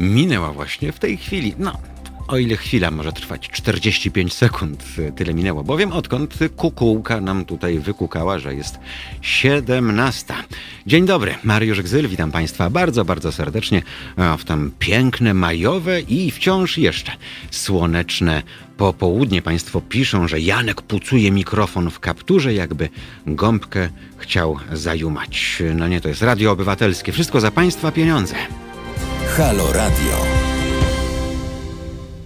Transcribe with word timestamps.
minęła 0.00 0.52
właśnie 0.52 0.92
w 0.92 0.98
tej 0.98 1.16
chwili. 1.16 1.54
No, 1.58 1.78
o 2.28 2.38
ile 2.38 2.56
chwila 2.56 2.90
może 2.90 3.12
trwać 3.12 3.48
45 3.48 4.34
sekund, 4.34 4.84
tyle 5.16 5.34
minęło, 5.34 5.64
bowiem 5.64 5.92
odkąd 5.92 6.38
kukułka 6.56 7.20
nam 7.20 7.44
tutaj 7.44 7.78
wykukała, 7.78 8.38
że 8.38 8.54
jest 8.54 8.78
17. 9.22 10.34
Dzień 10.86 11.06
dobry, 11.06 11.34
Mariusz 11.44 11.82
Gzyl, 11.82 12.08
witam 12.08 12.32
Państwa 12.32 12.70
bardzo, 12.70 13.04
bardzo 13.04 13.32
serdecznie 13.32 13.82
w 14.38 14.44
tam 14.44 14.70
piękne 14.78 15.34
majowe 15.34 16.00
i 16.00 16.30
wciąż 16.30 16.78
jeszcze 16.78 17.12
słoneczne 17.50 18.42
popołudnie. 18.76 19.42
Państwo 19.42 19.80
piszą, 19.80 20.28
że 20.28 20.40
Janek 20.40 20.82
pucuje 20.82 21.30
mikrofon 21.30 21.90
w 21.90 22.00
kapturze, 22.00 22.54
jakby 22.54 22.88
gąbkę 23.26 23.88
chciał 24.16 24.58
zajumać. 24.72 25.62
No 25.74 25.88
nie, 25.88 26.00
to 26.00 26.08
jest 26.08 26.22
radio 26.22 26.50
obywatelskie. 26.50 27.12
Wszystko 27.12 27.40
za 27.40 27.50
Państwa 27.50 27.92
pieniądze. 27.92 28.34
Halo 29.36 29.72
Radio. 29.72 30.24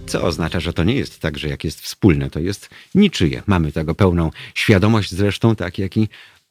Co 0.07 0.23
oznacza, 0.23 0.59
że 0.59 0.73
to 0.73 0.83
nie 0.83 0.95
jest 0.95 1.19
tak, 1.19 1.37
że 1.37 1.47
jak 1.47 1.63
jest 1.63 1.81
wspólne, 1.81 2.29
to 2.29 2.39
jest 2.39 2.69
niczyje. 2.95 3.43
Mamy 3.47 3.71
tego 3.71 3.95
pełną 3.95 4.31
świadomość, 4.53 5.11
zresztą 5.11 5.55
tak 5.55 5.79
jak 5.79 5.97
i 5.97 6.09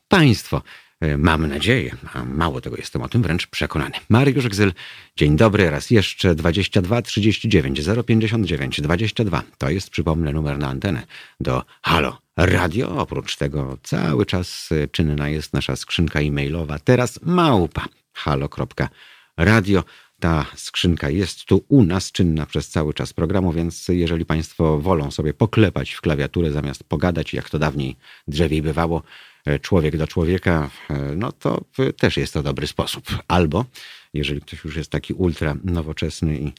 państwo. 0.09 0.62
E, 1.01 1.19
mam 1.19 1.47
nadzieję, 1.47 1.97
a 2.15 2.25
mało 2.25 2.61
tego 2.61 2.77
jestem 2.77 3.03
o 3.03 3.09
tym 3.09 3.23
wręcz 3.23 3.47
przekonany. 3.47 3.95
Mariusz 4.09 4.48
Gzyl, 4.48 4.73
dzień 5.17 5.37
dobry, 5.37 5.71
raz 5.71 5.91
jeszcze 5.91 6.35
22 6.35 7.03
39 7.03 7.81
059 8.07 8.81
22. 8.81 9.43
To 9.59 9.71
jest, 9.71 9.91
przypomnę, 9.91 10.33
numer 10.33 10.59
na 10.59 10.69
antenę 10.69 11.03
do 11.41 11.62
Halo 11.83 12.19
Radio. 12.37 12.97
Oprócz 12.98 13.37
tego 13.37 13.79
cały 13.83 14.27
czas 14.27 14.69
czynna 14.93 15.29
jest 15.29 15.53
nasza 15.53 15.77
skrzynka 15.77 16.21
e-mailowa, 16.21 16.79
teraz 16.79 17.21
małpa 17.23 17.84
halo.radio. 18.12 19.84
Ta 20.21 20.47
skrzynka 20.57 21.11
jest 21.11 21.45
tu 21.45 21.65
u 21.69 21.83
nas 21.83 22.12
czynna 22.12 22.47
przez 22.47 22.69
cały 22.69 22.95
czas 22.95 23.12
programu, 23.12 23.53
więc 23.53 23.89
jeżeli 23.89 24.27
Państwo 24.27 24.79
wolą 24.79 25.11
sobie 25.11 25.34
poklepać 25.34 25.93
w 25.93 26.01
klawiaturę 26.01 26.53
zamiast 26.53 26.84
pogadać, 26.84 27.34
jak 27.34 27.51
to 27.51 27.59
dawniej 27.59 27.97
drzewiej 28.29 28.62
bywało, 28.62 29.03
e, 29.47 29.59
człowiek 29.59 29.97
do 29.97 30.06
człowieka, 30.06 30.71
e, 30.91 30.95
no 31.17 31.33
to 31.33 31.65
też 31.97 32.17
jest 32.17 32.33
to 32.33 32.43
dobry 32.43 32.67
sposób. 32.67 33.05
Albo 33.29 33.65
jeżeli 34.15 34.41
ktoś 34.41 34.65
już 34.65 34.77
jest 34.77 34.91
taki 34.91 35.15
ultra 35.15 35.56
nowoczesny 35.65 36.39
i 36.39 36.53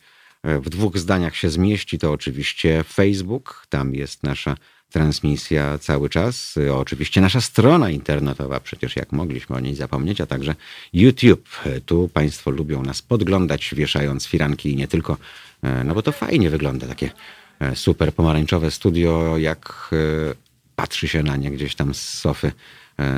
e, 0.44 0.60
w 0.60 0.70
dwóch 0.70 0.98
zdaniach 0.98 1.36
się 1.36 1.50
zmieści, 1.50 2.00
to 2.00 2.12
oczywiście 2.12 2.84
Facebook, 2.84 3.66
tam 3.70 3.96
jest 3.96 4.24
nasza 4.24 4.58
transmisja 4.96 5.78
cały 5.78 6.10
czas. 6.10 6.56
Oczywiście 6.74 7.22
nasza 7.22 7.42
strona 7.42 7.90
internetowa, 7.90 8.60
przecież 8.60 8.96
jak 8.96 9.12
mogliśmy 9.12 9.56
o 9.56 9.60
niej 9.60 9.76
zapomnieć, 9.76 10.22
a 10.22 10.26
także 10.26 10.56
YouTube. 10.94 11.50
Tu 11.86 12.10
Państwo 12.14 12.52
lubią 12.52 12.84
nas 12.84 13.02
podglądać, 13.02 13.76
wieszając 13.76 14.26
firanki 14.26 14.72
i 14.72 14.76
nie 14.76 14.88
tylko, 14.88 15.18
e, 15.64 15.84
no 15.84 15.94
bo 15.94 16.02
to 16.02 16.12
fajnie 16.12 16.50
wygląda, 16.50 16.88
takie 16.88 17.12
e, 17.60 17.76
super 17.76 18.14
pomarańczowe 18.14 18.72
studio, 18.72 19.38
jak 19.38 19.90
e, 19.92 19.96
patrzy 20.76 21.08
się 21.08 21.24
na 21.24 21.36
nie 21.36 21.52
gdzieś 21.52 21.76
tam 21.76 21.94
z 21.94 22.02
sofy 22.02 22.52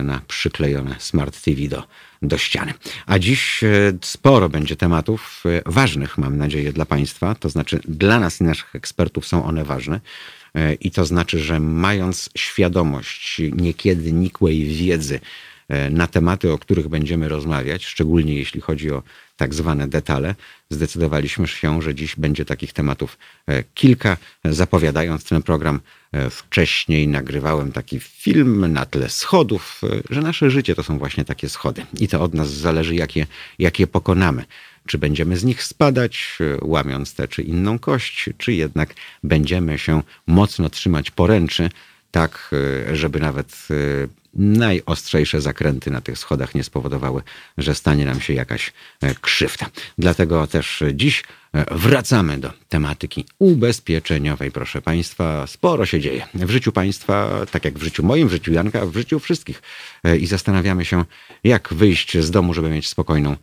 na 0.03 0.21
przyklejone 0.27 0.95
Smart 0.99 1.41
TV 1.41 1.67
do, 1.67 1.83
do 2.21 2.37
ściany. 2.37 2.73
A 3.05 3.19
dziś 3.19 3.61
sporo 4.01 4.49
będzie 4.49 4.75
tematów 4.75 5.43
ważnych, 5.65 6.17
mam 6.17 6.37
nadzieję, 6.37 6.73
dla 6.73 6.85
Państwa. 6.85 7.35
To 7.35 7.49
znaczy, 7.49 7.79
dla 7.87 8.19
nas 8.19 8.41
i 8.41 8.43
naszych 8.43 8.75
ekspertów 8.75 9.27
są 9.27 9.45
one 9.45 9.63
ważne. 9.63 9.99
E, 10.57 10.73
I 10.73 10.91
to 10.91 11.05
znaczy, 11.05 11.39
że 11.39 11.59
mając 11.59 12.29
świadomość 12.37 13.41
niekiedy 13.51 14.11
nikłej 14.11 14.65
wiedzy 14.65 15.19
e, 15.69 15.89
na 15.89 16.07
tematy, 16.07 16.51
o 16.51 16.57
których 16.57 16.87
będziemy 16.87 17.29
rozmawiać, 17.29 17.85
szczególnie 17.85 18.35
jeśli 18.35 18.61
chodzi 18.61 18.91
o 18.91 19.03
tak 19.37 19.53
zwane 19.53 19.87
detale, 19.87 20.35
zdecydowaliśmy 20.69 21.47
się, 21.47 21.81
że 21.81 21.95
dziś 21.95 22.15
będzie 22.15 22.45
takich 22.45 22.73
tematów 22.73 23.17
e, 23.47 23.63
kilka. 23.63 24.17
Zapowiadając 24.45 25.23
ten 25.23 25.43
program 25.43 25.79
wcześniej, 26.31 27.07
nagrywałem 27.07 27.71
taki 27.71 27.99
film 27.99 28.73
na 28.73 28.85
tle 28.85 29.09
schodów, 29.09 29.81
że 30.09 30.21
nasze 30.21 30.51
życie 30.51 30.75
to 30.75 30.83
są 30.83 30.97
właśnie 30.97 31.25
takie 31.25 31.49
schody. 31.49 31.85
I 31.99 32.07
to 32.07 32.21
od 32.21 32.33
nas 32.33 32.49
zależy, 32.49 32.95
jakie, 32.95 33.27
jakie 33.59 33.87
pokonamy. 33.87 34.45
Czy 34.87 34.97
będziemy 34.97 35.37
z 35.37 35.43
nich 35.43 35.63
spadać, 35.63 36.37
e, 36.41 36.57
łamiąc 36.61 37.13
tę 37.13 37.27
czy 37.27 37.41
inną 37.41 37.79
kość, 37.79 38.29
czy 38.37 38.53
jednak 38.53 38.93
będziemy 39.23 39.79
się 39.79 40.01
mocno 40.27 40.69
trzymać 40.69 41.11
poręczy, 41.11 41.69
tak 42.11 42.51
e, 42.89 42.95
żeby 42.95 43.19
nawet 43.19 43.67
e, 43.71 43.73
najostrzejsze 44.33 45.41
zakręty 45.41 45.91
na 45.91 46.01
tych 46.01 46.17
schodach 46.17 46.55
nie 46.55 46.63
spowodowały, 46.63 47.21
że 47.57 47.75
stanie 47.75 48.05
nam 48.05 48.21
się 48.21 48.33
jakaś 48.33 48.73
krzywda. 49.21 49.65
Dlatego 49.97 50.47
też 50.47 50.83
dziś 50.93 51.23
wracamy 51.71 52.37
do 52.37 52.53
tematyki 52.69 53.25
ubezpieczeniowej, 53.39 54.51
proszę 54.51 54.81
Państwa. 54.81 55.47
Sporo 55.47 55.85
się 55.85 55.99
dzieje 55.99 56.27
w 56.33 56.49
życiu 56.49 56.71
Państwa, 56.71 57.45
tak 57.51 57.65
jak 57.65 57.79
w 57.79 57.83
życiu 57.83 58.03
moim, 58.03 58.27
w 58.27 58.31
życiu 58.31 58.53
Janka, 58.53 58.85
w 58.85 58.93
życiu 58.93 59.19
wszystkich. 59.19 59.61
I 60.19 60.27
zastanawiamy 60.27 60.85
się, 60.85 61.05
jak 61.43 61.73
wyjść 61.73 62.17
z 62.17 62.31
domu, 62.31 62.53
żeby 62.53 62.69
mieć 62.69 62.87
spokojną 62.87 63.31
E, 63.31 63.37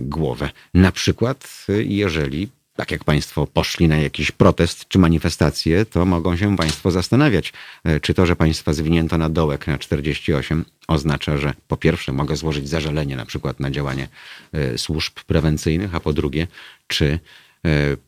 głowę. 0.00 0.50
Na 0.74 0.92
przykład, 0.92 1.66
e, 1.68 1.82
jeżeli 1.82 2.48
tak 2.76 2.90
jak 2.90 3.04
Państwo 3.04 3.46
poszli 3.46 3.88
na 3.88 3.96
jakiś 3.96 4.30
protest 4.30 4.88
czy 4.88 4.98
manifestację, 4.98 5.86
to 5.86 6.04
mogą 6.04 6.36
się 6.36 6.56
Państwo 6.56 6.90
zastanawiać, 6.90 7.52
e, 7.84 8.00
czy 8.00 8.14
to, 8.14 8.26
że 8.26 8.36
Państwa 8.36 8.72
zwinięto 8.72 9.18
na 9.18 9.28
dołek 9.28 9.66
na 9.66 9.78
48 9.78 10.64
oznacza, 10.88 11.36
że 11.36 11.54
po 11.68 11.76
pierwsze 11.76 12.12
mogę 12.12 12.36
złożyć 12.36 12.68
zażalenie 12.68 13.16
na 13.16 13.26
przykład 13.26 13.60
na 13.60 13.70
działanie 13.70 14.08
służb 14.76 15.12
prewencyjnych, 15.26 15.94
a 15.94 16.00
po 16.00 16.12
drugie, 16.12 16.46
czy 16.86 17.04
E, 17.14 17.49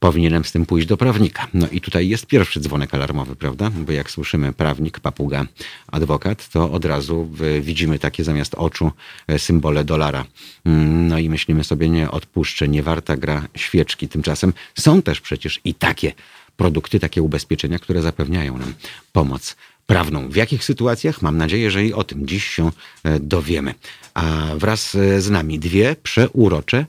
powinienem 0.01 0.45
z 0.45 0.53
tym 0.53 0.67
pójść 0.67 0.87
do 0.87 0.97
prawnika. 0.97 1.49
No 1.55 1.69
i 1.69 1.81
tutaj 1.81 2.09
jest 2.09 2.27
pierwszy 2.27 2.61
dzwonek 2.61 2.95
alarmowy, 2.95 3.37
prawda? 3.37 3.71
Bo 3.71 3.93
jak 3.93 4.11
słyszymy 4.11 4.53
prawnik, 4.53 5.01
papuga, 5.01 5.47
adwokat, 5.87 6.49
to 6.49 6.73
od 6.73 6.85
razu 6.85 7.29
widzimy 7.61 7.99
takie 7.99 8.25
zamiast 8.25 8.55
oczu 8.55 8.93
e, 9.29 9.39
symbole 9.39 9.85
dolara. 9.85 10.25
Mm, 10.65 11.09
no 11.09 11.19
i 11.19 11.31
myślimy 11.31 11.65
sobie, 11.65 11.89
nie 11.89 12.11
odpuszczę, 12.11 12.69
nie 12.69 12.83
warta 12.83 13.17
gra 13.17 13.49
świeczki. 13.57 14.09
Tymczasem 14.09 14.53
są 14.79 15.03
też 15.03 15.21
przecież 15.21 15.61
i 15.65 15.75
takie 15.75 16.13
produkty, 16.57 17.01
takie 17.01 17.23
ubezpieczenia, 17.23 17.79
które 17.79 18.03
zapewniają 18.03 18.59
nam 18.59 18.75
pomoc 19.13 19.57
prawną. 19.87 20.29
W 20.29 20.37
jakich 20.37 20.65
sytuacjach? 20.65 21.23
Mam 21.23 21.37
nadzieję, 21.37 21.71
że 21.71 21.85
i 21.85 21.93
o 21.93 22.05
tym 22.05 22.27
dziś 22.27 22.45
się 22.45 22.71
e, 23.05 23.21
dowiemy. 23.21 23.75
A 24.15 24.47
wraz 24.57 24.97
z 25.19 25.31
nami 25.31 25.59
dwie 25.59 25.97
przeurocze 26.03 26.87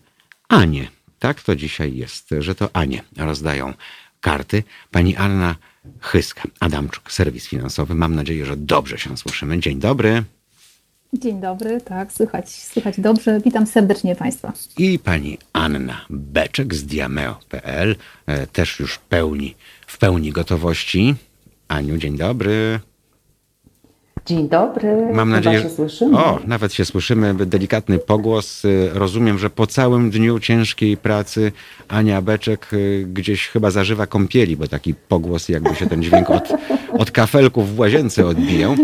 Anie. 0.49 0.87
Tak 1.23 1.41
to 1.41 1.55
dzisiaj 1.55 1.95
jest, 1.95 2.29
że 2.39 2.55
to 2.55 2.69
Anie 2.73 3.03
rozdają 3.17 3.73
karty. 4.21 4.63
Pani 4.91 5.15
Anna 5.15 5.55
Chyska, 6.01 6.43
Adamczuk, 6.59 7.11
serwis 7.11 7.47
finansowy. 7.47 7.95
Mam 7.95 8.15
nadzieję, 8.15 8.45
że 8.45 8.57
dobrze 8.57 8.97
się 8.97 9.17
słyszymy. 9.17 9.59
Dzień 9.59 9.79
dobry. 9.79 10.23
Dzień 11.13 11.41
dobry, 11.41 11.81
tak, 11.81 12.13
słychać, 12.13 12.49
słychać 12.49 12.99
dobrze. 12.99 13.39
Witam 13.45 13.67
serdecznie 13.67 14.15
Państwa. 14.15 14.53
I 14.77 14.99
pani 14.99 15.37
Anna 15.53 16.05
Beczek 16.09 16.75
z 16.75 16.85
diameo.pl, 16.85 17.95
e, 18.25 18.47
też 18.47 18.79
już 18.79 18.97
pełni, 18.97 19.55
w 19.87 19.97
pełni 19.97 20.31
gotowości. 20.31 21.15
Aniu, 21.67 21.97
dzień 21.97 22.17
dobry. 22.17 22.79
Dzień 24.25 24.49
dobry. 24.49 25.07
Mam 25.13 25.29
nadzieję, 25.29 25.57
że 25.57 25.63
się 25.63 25.75
słyszymy. 25.75 26.17
O, 26.17 26.39
nawet 26.47 26.73
się 26.73 26.85
słyszymy. 26.85 27.33
Delikatny 27.33 27.99
pogłos. 27.99 28.63
Rozumiem, 28.93 29.39
że 29.39 29.49
po 29.49 29.67
całym 29.67 30.09
dniu 30.11 30.39
ciężkiej 30.39 30.97
pracy 30.97 31.51
Ania 31.87 32.21
Beczek 32.21 32.73
y, 32.73 33.05
gdzieś 33.13 33.47
chyba 33.47 33.71
zażywa 33.71 34.07
kąpieli, 34.07 34.57
bo 34.57 34.67
taki 34.67 34.93
pogłos, 34.93 35.49
jakby 35.49 35.75
się 35.75 35.87
ten 35.87 36.03
dźwięk 36.03 36.29
od, 36.29 36.49
od 36.97 37.11
kafelków 37.11 37.75
w 37.75 37.79
łazience 37.79 38.27
odbijał. 38.27 38.75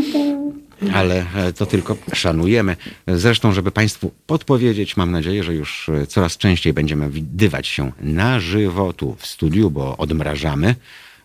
Ale 0.94 1.26
e, 1.36 1.54
to 1.54 1.66
tylko 1.66 1.98
szanujemy. 2.14 2.76
Zresztą, 3.08 3.52
żeby 3.52 3.72
Państwu 3.72 4.12
podpowiedzieć, 4.28 4.98
mam 4.98 5.12
nadzieję, 5.12 5.44
że 5.44 5.54
już 5.54 5.90
e, 5.90 6.08
coraz 6.08 6.38
częściej 6.38 6.74
będziemy 6.74 7.10
widywać 7.10 7.68
się 7.68 7.92
na 8.02 8.40
żywo 8.40 8.94
tu 8.94 9.16
w 9.20 9.25
studiu, 9.25 9.70
bo 9.72 9.98
odmrażamy. 9.98 10.75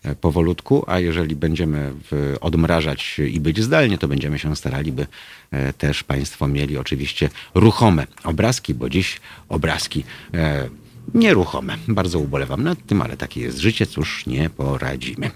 E, 0.04 0.14
powolutku, 0.14 0.84
a 0.86 0.98
jeżeli 0.98 1.36
będziemy 1.36 1.92
odmrażać 2.40 3.18
i 3.18 3.40
być 3.40 3.62
zdalnie, 3.62 3.98
to 3.98 4.08
będziemy 4.08 4.38
się 4.38 4.56
starali, 4.56 4.92
by 4.92 5.06
e, 5.50 5.72
też 5.72 6.04
Państwo 6.04 6.48
mieli 6.48 6.78
oczywiście 6.78 7.30
ruchome 7.54 8.06
obrazki, 8.24 8.74
bo 8.74 8.90
dziś 8.90 9.20
obrazki 9.48 10.04
e, 10.34 10.68
nieruchome. 11.14 11.78
Bardzo 11.88 12.18
ubolewam 12.18 12.62
nad 12.62 12.86
tym, 12.86 13.02
ale 13.02 13.16
takie 13.16 13.40
jest 13.40 13.58
życie, 13.58 13.86
cóż 13.86 14.26
nie 14.26 14.50
poradzimy. 14.50 15.30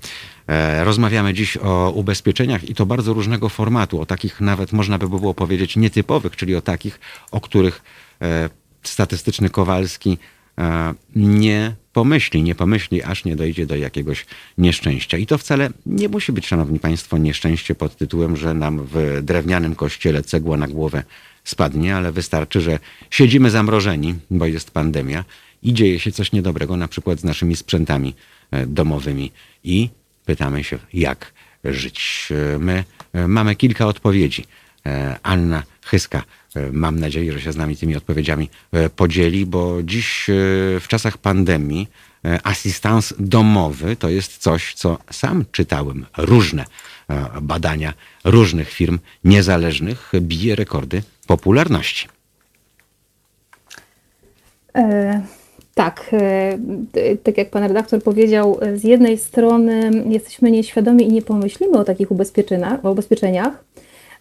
Rozmawiamy 0.79 1.35
dziś 1.35 1.57
o 1.57 1.91
ubezpieczeniach 1.91 2.69
i 2.69 2.75
to 2.75 2.87
bardzo 2.87 3.13
różnego 3.13 3.49
formatu, 3.49 4.01
o 4.01 4.07
takich 4.07 4.41
nawet 4.41 4.73
można 4.73 4.99
by 4.99 5.09
było 5.09 5.35
powiedzieć 5.35 5.77
nietypowych, 5.77 6.37
czyli 6.37 6.57
o 6.57 6.61
takich, 6.61 7.01
o 7.31 7.41
których 7.41 7.83
statystyczny 8.83 9.51
Kowalski 9.51 10.19
nie 11.17 11.77
pomyśli, 11.99 12.43
nie 12.43 12.55
pomyśli, 12.55 13.03
aż 13.03 13.25
nie 13.25 13.37
dojdzie 13.37 13.67
do 13.67 13.77
jakiegoś 13.77 14.27
nieszczęścia. 14.59 15.19
I 15.19 15.27
to 15.27 15.39
wcale 15.39 15.71
nie 15.87 16.09
musi 16.09 16.33
być, 16.33 16.47
szanowni 16.47 16.79
państwo, 16.79 17.19
nieszczęście 17.19 17.75
pod 17.75 17.97
tytułem, 17.97 18.37
że 18.37 18.55
nam 18.55 18.85
w 18.85 19.21
drewnianym 19.23 19.75
kościele 19.75 20.23
cegła 20.23 20.57
na 20.57 20.69
głowę 20.69 21.03
spadnie, 21.45 21.97
ale 21.97 22.13
wystarczy, 22.13 22.61
że 22.61 22.79
siedzimy 23.11 23.51
zamrożeni, 23.51 24.15
bo 24.31 24.47
jest 24.47 24.71
pandemia 24.71 25.25
i 25.63 25.75
dzieje 25.75 26.01
się 26.01 26.13
coś 26.13 26.33
niedobrego, 26.33 26.77
na 26.77 26.89
przykład 26.89 27.21
z 27.21 27.25
naszymi 27.25 27.57
sprzętami 27.57 28.15
e, 28.51 28.67
domowymi 28.67 29.33
i 29.65 29.89
pytamy 30.25 30.65
się, 30.65 30.79
jak 30.93 31.33
żyć. 31.65 32.29
E, 32.55 32.59
my 32.59 32.85
e, 33.13 33.29
mamy 33.29 33.57
kilka 33.57 33.87
odpowiedzi. 33.87 34.45
Anna 35.23 35.63
Chyska, 35.85 36.23
mam 36.73 37.01
nadzieję, 37.01 37.33
że 37.33 37.41
się 37.41 37.53
z 37.53 37.57
nami 37.57 37.77
tymi 37.77 37.97
odpowiedziami 37.97 38.51
podzieli, 38.97 39.47
bo 39.47 39.83
dziś 39.83 40.25
w 40.81 40.85
czasach 40.89 41.19
pandemii 41.19 41.89
asystans 42.45 43.15
domowy 43.19 43.97
to 43.97 44.09
jest 44.09 44.39
coś, 44.39 44.75
co 44.75 44.99
sam 45.11 45.45
czytałem. 45.53 46.07
Różne 46.17 46.65
badania 47.43 47.95
różnych 48.25 48.71
firm 48.71 48.99
niezależnych 49.25 50.13
bije 50.21 50.57
rekordy 50.57 51.03
popularności. 51.27 52.09
E, 54.75 55.23
tak, 55.75 56.11
e, 56.13 57.17
tak 57.17 57.39
jak 57.39 57.51
pan 57.51 57.63
redaktor 57.63 58.03
powiedział, 58.03 58.61
z 58.77 58.85
jednej 58.85 59.19
strony 59.19 59.91
jesteśmy 60.09 60.51
nieświadomi 60.51 61.05
i 61.05 61.13
nie 61.13 61.23
pomyślimy 61.23 61.79
o 61.79 61.85
takich 61.85 62.11
ubezpieczeniach 62.85 63.65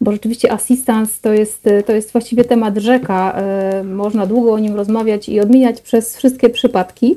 bo 0.01 0.11
rzeczywiście 0.11 0.51
asystans 0.51 1.21
to 1.21 1.33
jest, 1.33 1.69
to 1.85 1.93
jest 1.93 2.11
właściwie 2.11 2.45
temat 2.45 2.77
rzeka. 2.77 3.33
E, 3.33 3.83
można 3.83 4.25
długo 4.25 4.53
o 4.53 4.59
nim 4.59 4.75
rozmawiać 4.75 5.29
i 5.29 5.39
odmieniać 5.39 5.81
przez 5.81 6.17
wszystkie 6.17 6.49
przypadki. 6.49 7.15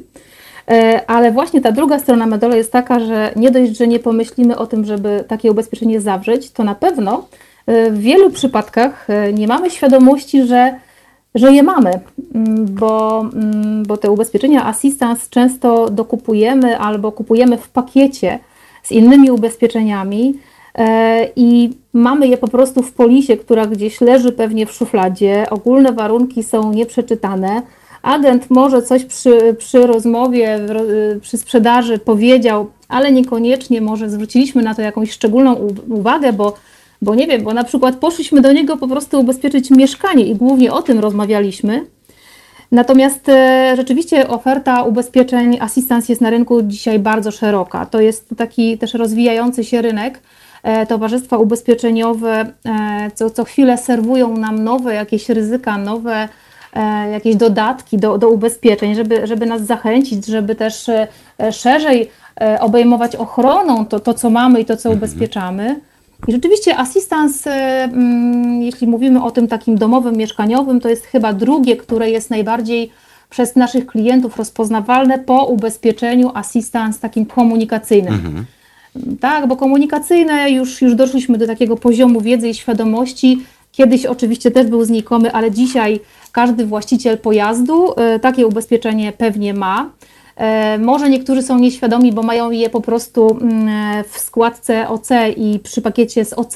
Ale 1.07 1.33
właśnie 1.33 1.61
ta 1.61 1.73
druga 1.73 1.99
strona 1.99 2.27
medalu 2.27 2.57
jest 2.57 2.73
taka, 2.73 3.01
że 3.01 3.33
nie 3.37 3.51
dość, 3.51 3.77
że 3.77 3.87
nie 3.87 3.99
pomyślimy 3.99 4.59
o 4.59 4.67
tym, 4.67 4.85
żeby 4.85 5.25
takie 5.29 5.51
ubezpieczenie 5.51 6.01
zawrzeć, 6.01 6.51
to 6.51 6.65
na 6.65 6.75
pewno 6.75 7.29
w 7.67 7.99
wielu 7.99 8.31
przypadkach 8.31 9.09
nie 9.33 9.47
mamy 9.47 9.71
świadomości, 9.71 10.47
że 10.47 10.75
że 11.35 11.53
je 11.53 11.63
mamy, 11.63 11.91
mm, 12.35 12.67
bo, 12.75 13.21
mm, 13.21 13.83
bo 13.83 13.97
te 13.97 14.11
ubezpieczenia 14.11 14.67
assistance 14.67 15.27
często 15.31 15.91
dokupujemy 15.91 16.79
albo 16.79 17.13
kupujemy 17.13 17.59
w 17.59 17.69
pakiecie 17.69 18.39
z 18.83 18.93
innymi 18.93 19.31
ubezpieczeniami 19.31 20.35
e, 20.35 20.50
i 21.37 21.71
mamy 21.93 22.29
je 22.29 22.37
po 22.37 22.49
prostu 22.49 22.83
w 22.83 22.93
polisie, 22.93 23.37
która 23.37 23.67
gdzieś 23.67 24.01
leży 24.01 24.33
pewnie 24.33 24.67
w 24.67 24.73
szufladzie. 24.73 25.47
Ogólne 25.51 25.93
warunki 25.93 26.43
są 26.43 26.73
nieprzeczytane. 26.73 27.63
Agent 28.03 28.51
może 28.51 28.83
coś 28.83 29.05
przy, 29.05 29.55
przy 29.59 29.87
rozmowie, 29.87 30.59
przy 31.21 31.39
sprzedaży 31.39 31.99
powiedział, 31.99 32.67
ale 32.89 33.13
niekoniecznie 33.13 33.81
może 33.81 34.11
zwróciliśmy 34.11 34.63
na 34.63 34.75
to 34.75 34.83
jakąś 34.83 35.11
szczególną 35.11 35.69
uwagę, 35.89 36.33
bo 36.33 36.55
bo 37.03 37.15
nie 37.15 37.27
wiem, 37.27 37.43
bo 37.43 37.55
na 37.55 37.65
przykład 37.65 37.97
poszliśmy 37.97 38.41
do 38.41 38.53
niego 38.53 38.77
po 38.77 38.89
prostu 38.89 39.21
ubezpieczyć 39.21 39.71
mieszkanie 39.71 40.25
i 40.25 40.35
głównie 40.35 40.73
o 40.73 40.83
tym 40.83 40.99
rozmawialiśmy. 40.99 41.87
Natomiast 42.73 43.29
e, 43.29 43.73
rzeczywiście 43.77 44.29
oferta 44.29 44.83
ubezpieczeń 44.83 45.59
assistance 45.61 46.13
jest 46.13 46.23
na 46.23 46.31
rynku 46.31 46.63
dzisiaj 46.63 46.99
bardzo 46.99 47.31
szeroka. 47.31 47.87
To 47.87 48.01
jest 48.01 48.29
taki 48.37 48.79
też 48.79 48.95
rozwijający 48.95 49.65
się 49.65 49.83
rynek. 49.83 50.23
E, 50.63 50.87
towarzystwa 50.87 51.39
ubezpieczeniowe 51.39 52.53
e, 52.67 53.11
co, 53.15 53.31
co 53.31 53.45
chwilę 53.45 53.79
serwują 53.79 54.37
nam 54.37 54.65
nowe 54.65 54.95
jakieś 54.95 55.29
ryzyka, 55.29 55.79
nowe 55.79 56.29
jakieś 57.13 57.37
dodatki 57.37 57.99
do, 57.99 58.19
do 58.19 58.31
ubezpieczeń, 58.31 58.95
żeby, 58.95 59.27
żeby 59.27 59.47
nas 59.47 59.63
zachęcić, 59.63 60.27
żeby 60.27 60.55
też 60.55 60.91
szerzej 61.53 62.11
obejmować 62.61 63.17
ochroną 63.17 63.87
to, 63.87 64.01
to 64.01 64.15
co 64.15 64.31
mamy 64.31 64.61
i 64.61 64.65
to, 64.65 64.77
co 64.77 64.89
mhm. 64.89 64.99
ubezpieczamy. 64.99 65.81
I 66.29 66.33
rzeczywiście 66.33 66.77
asystans, 66.77 67.47
mm, 67.47 68.63
jeśli 68.63 68.87
mówimy 68.87 69.25
o 69.25 69.31
tym 69.31 69.49
takim 69.49 69.79
domowym, 69.79 70.17
mieszkaniowym, 70.17 70.81
to 70.81 70.89
jest 70.89 71.05
chyba 71.05 71.33
drugie, 71.33 71.77
które 71.77 72.11
jest 72.11 72.31
najbardziej 72.31 72.91
przez 73.31 73.57
naszych 73.57 73.87
klientów 73.87 74.37
rozpoznawalne 74.37 75.19
po 75.19 75.45
ubezpieczeniu 75.45 76.31
asystans 76.35 77.01
takim 77.01 77.27
komunikacyjnym. 77.27 78.15
Mhm. 78.15 78.45
Tak, 79.21 79.47
bo 79.47 79.57
komunikacyjne 79.57 80.51
już, 80.51 80.83
już 80.83 80.95
doszliśmy 80.95 81.39
do 81.39 81.47
takiego 81.47 81.77
poziomu 81.77 82.21
wiedzy 82.21 82.49
i 82.49 82.55
świadomości. 82.55 83.43
Kiedyś 83.73 84.07
oczywiście 84.07 84.51
też 84.51 84.67
był 84.67 84.85
znikomy, 84.85 85.33
ale 85.33 85.51
dzisiaj 85.51 86.01
każdy 86.33 86.67
właściciel 86.67 87.19
pojazdu 87.19 87.93
y, 87.93 88.21
takie 88.21 88.47
ubezpieczenie 88.47 89.13
pewnie 89.13 89.55
ma. 89.55 89.91
E, 90.37 90.79
może 90.79 91.11
niektórzy 91.11 91.43
są 91.43 91.59
nieświadomi, 91.59 92.13
bo 92.13 92.23
mają 92.23 92.51
je 92.51 92.71
po 92.71 92.81
prostu 92.81 93.39
mm, 93.41 94.05
w 94.09 94.19
składce 94.19 94.89
OC 94.89 95.09
i 95.37 95.59
przy 95.59 95.83
pakiecie 95.83 96.25
z 96.25 96.33
OC. 96.33 96.55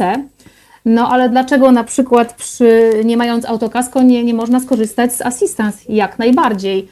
No 0.85 1.09
ale 1.09 1.29
dlaczego 1.29 1.73
na 1.73 1.85
przykład 1.85 2.33
przy, 2.33 2.93
nie 3.05 3.17
mając 3.17 3.45
autokasko 3.45 4.03
nie, 4.03 4.25
nie 4.25 4.35
można 4.35 4.61
skorzystać 4.61 5.13
z 5.15 5.23
assistance? 5.23 5.79
Jak 5.89 6.19
najbardziej. 6.19 6.89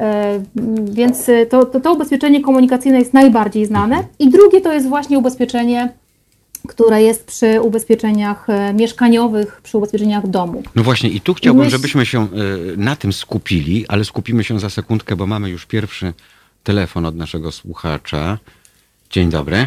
E, 0.00 0.42
więc 0.84 1.30
to, 1.50 1.66
to, 1.66 1.80
to 1.80 1.92
ubezpieczenie 1.92 2.40
komunikacyjne 2.40 2.98
jest 2.98 3.14
najbardziej 3.14 3.66
znane. 3.66 4.04
I 4.18 4.30
drugie 4.30 4.60
to 4.60 4.72
jest 4.72 4.88
właśnie 4.88 5.18
ubezpieczenie 5.18 5.92
które 6.68 7.02
jest 7.02 7.26
przy 7.26 7.60
ubezpieczeniach 7.60 8.50
e, 8.50 8.74
mieszkaniowych, 8.74 9.60
przy 9.62 9.78
ubezpieczeniach 9.78 10.26
domu. 10.26 10.62
No 10.74 10.82
właśnie 10.82 11.10
i 11.10 11.20
tu 11.20 11.34
chciałbym, 11.34 11.64
Myśl... 11.64 11.76
żebyśmy 11.76 12.06
się 12.06 12.26
na 12.76 12.96
tym 12.96 13.12
skupili, 13.12 13.84
ale 13.88 14.04
skupimy 14.04 14.44
się 14.44 14.60
za 14.60 14.70
sekundkę, 14.70 15.16
bo 15.16 15.26
mamy 15.26 15.50
już 15.50 15.66
pierwszy 15.66 16.12
telefon 16.64 17.06
od 17.06 17.16
naszego 17.16 17.52
słuchacza. 17.52 18.38
Dzień 19.10 19.30
dobry. 19.30 19.66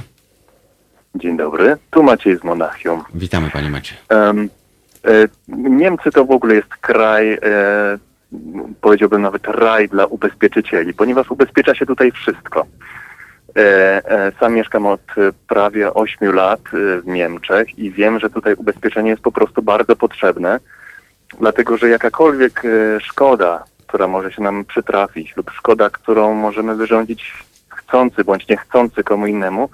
Dzień 1.16 1.38
dobry, 1.38 1.78
tu 1.92 2.04
Maciej 2.04 2.38
z 2.38 2.44
Monachium. 2.44 3.04
Witamy 3.16 3.50
Panie 3.50 3.70
Maciej. 3.70 3.98
Um, 4.10 4.50
e, 5.06 5.28
Niemcy 5.70 6.12
to 6.12 6.26
w 6.26 6.32
ogóle 6.32 6.56
jest 6.56 6.68
kraj, 6.68 7.34
e, 7.34 7.40
powiedziałbym 8.82 9.22
nawet 9.22 9.48
raj 9.48 9.90
dla 9.90 10.06
ubezpieczycieli, 10.06 10.94
ponieważ 10.94 11.32
ubezpiecza 11.32 11.76
się 11.76 11.86
tutaj 11.86 12.12
wszystko. 12.12 12.66
E, 13.58 13.62
e 14.12 14.32
sam 14.40 14.54
mieszkam 14.54 14.86
od 14.86 15.02
prawie 15.48 15.94
8 15.94 16.36
lat 16.36 16.60
e, 16.60 17.02
w 17.02 17.08
Niemczech 17.08 17.80
i 17.80 17.92
wiem, 17.92 18.20
że 18.20 18.30
tutaj 18.30 18.54
ubezpieczenie 18.54 19.10
jest 19.10 19.22
po 19.22 19.32
prostu 19.32 19.62
bardzo 19.62 19.96
potrzebne, 19.96 20.60
dlatego 21.40 21.78
że 21.78 21.90
jakakolwiek 21.90 22.66
e, 22.66 23.02
szkoda 23.02 23.64
która 23.90 24.08
może 24.08 24.32
się 24.32 24.42
nam 24.42 24.66
przytrafić 24.66 25.38
lub 25.38 25.52
szkoda, 25.52 25.90
którą 25.90 26.34
możemy 26.34 26.76
wyrządzić 26.76 27.34
chcący 27.70 28.24
bądź 28.24 28.48
niechcący 28.48 29.04
komu 29.04 29.28
innemu, 29.28 29.70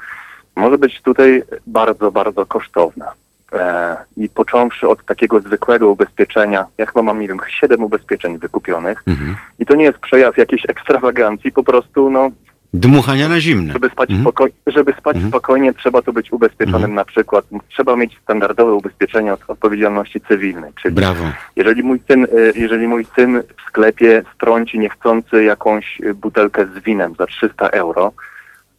może 0.55 0.77
być 0.77 1.01
tutaj 1.01 1.43
bardzo, 1.67 2.11
bardzo 2.11 2.45
kosztowna. 2.45 3.11
E, 3.55 3.97
I 4.17 4.29
począwszy 4.29 4.87
od 4.87 5.05
takiego 5.05 5.39
zwykłego 5.39 5.89
ubezpieczenia, 5.89 6.65
ja 6.77 6.85
chyba 6.85 7.01
mam, 7.01 7.19
nie 7.19 7.27
wiem, 7.27 7.37
siedem 7.47 7.83
ubezpieczeń 7.83 8.37
wykupionych 8.37 9.03
mhm. 9.07 9.35
i 9.59 9.65
to 9.65 9.75
nie 9.75 9.83
jest 9.83 9.97
przejaw 9.97 10.38
jakiejś 10.38 10.69
ekstrawagancji, 10.69 11.51
po 11.51 11.63
prostu 11.63 12.09
no, 12.09 12.31
Dmuchania 12.75 13.29
na 13.29 13.39
zimne. 13.39 13.74
Żeby 13.74 13.89
spać, 13.89 14.09
mhm. 14.09 14.24
spoko 14.24 14.45
żeby 14.67 14.93
spać 14.93 15.15
mhm. 15.15 15.31
spokojnie, 15.31 15.74
trzeba 15.74 16.01
tu 16.01 16.13
być 16.13 16.31
ubezpieczonym 16.31 16.75
mhm. 16.75 16.93
na 16.95 17.05
przykład. 17.05 17.45
Trzeba 17.69 17.95
mieć 17.95 18.17
standardowe 18.24 18.74
ubezpieczenie 18.74 19.33
od 19.33 19.39
odpowiedzialności 19.47 20.21
cywilnej. 20.21 20.71
Czyli 20.81 20.95
Brawo. 20.95 21.24
Jeżeli 21.55 21.83
mój 21.83 22.00
syn, 22.07 22.24
y, 22.24 22.53
jeżeli 22.55 22.88
mój 22.88 23.05
syn 23.15 23.43
w 23.57 23.67
sklepie 23.67 24.24
strąci 24.35 24.79
niechcący 24.79 25.43
jakąś 25.43 26.01
butelkę 26.15 26.65
z 26.65 26.83
winem 26.83 27.15
za 27.19 27.25
300 27.25 27.67
euro, 27.67 28.12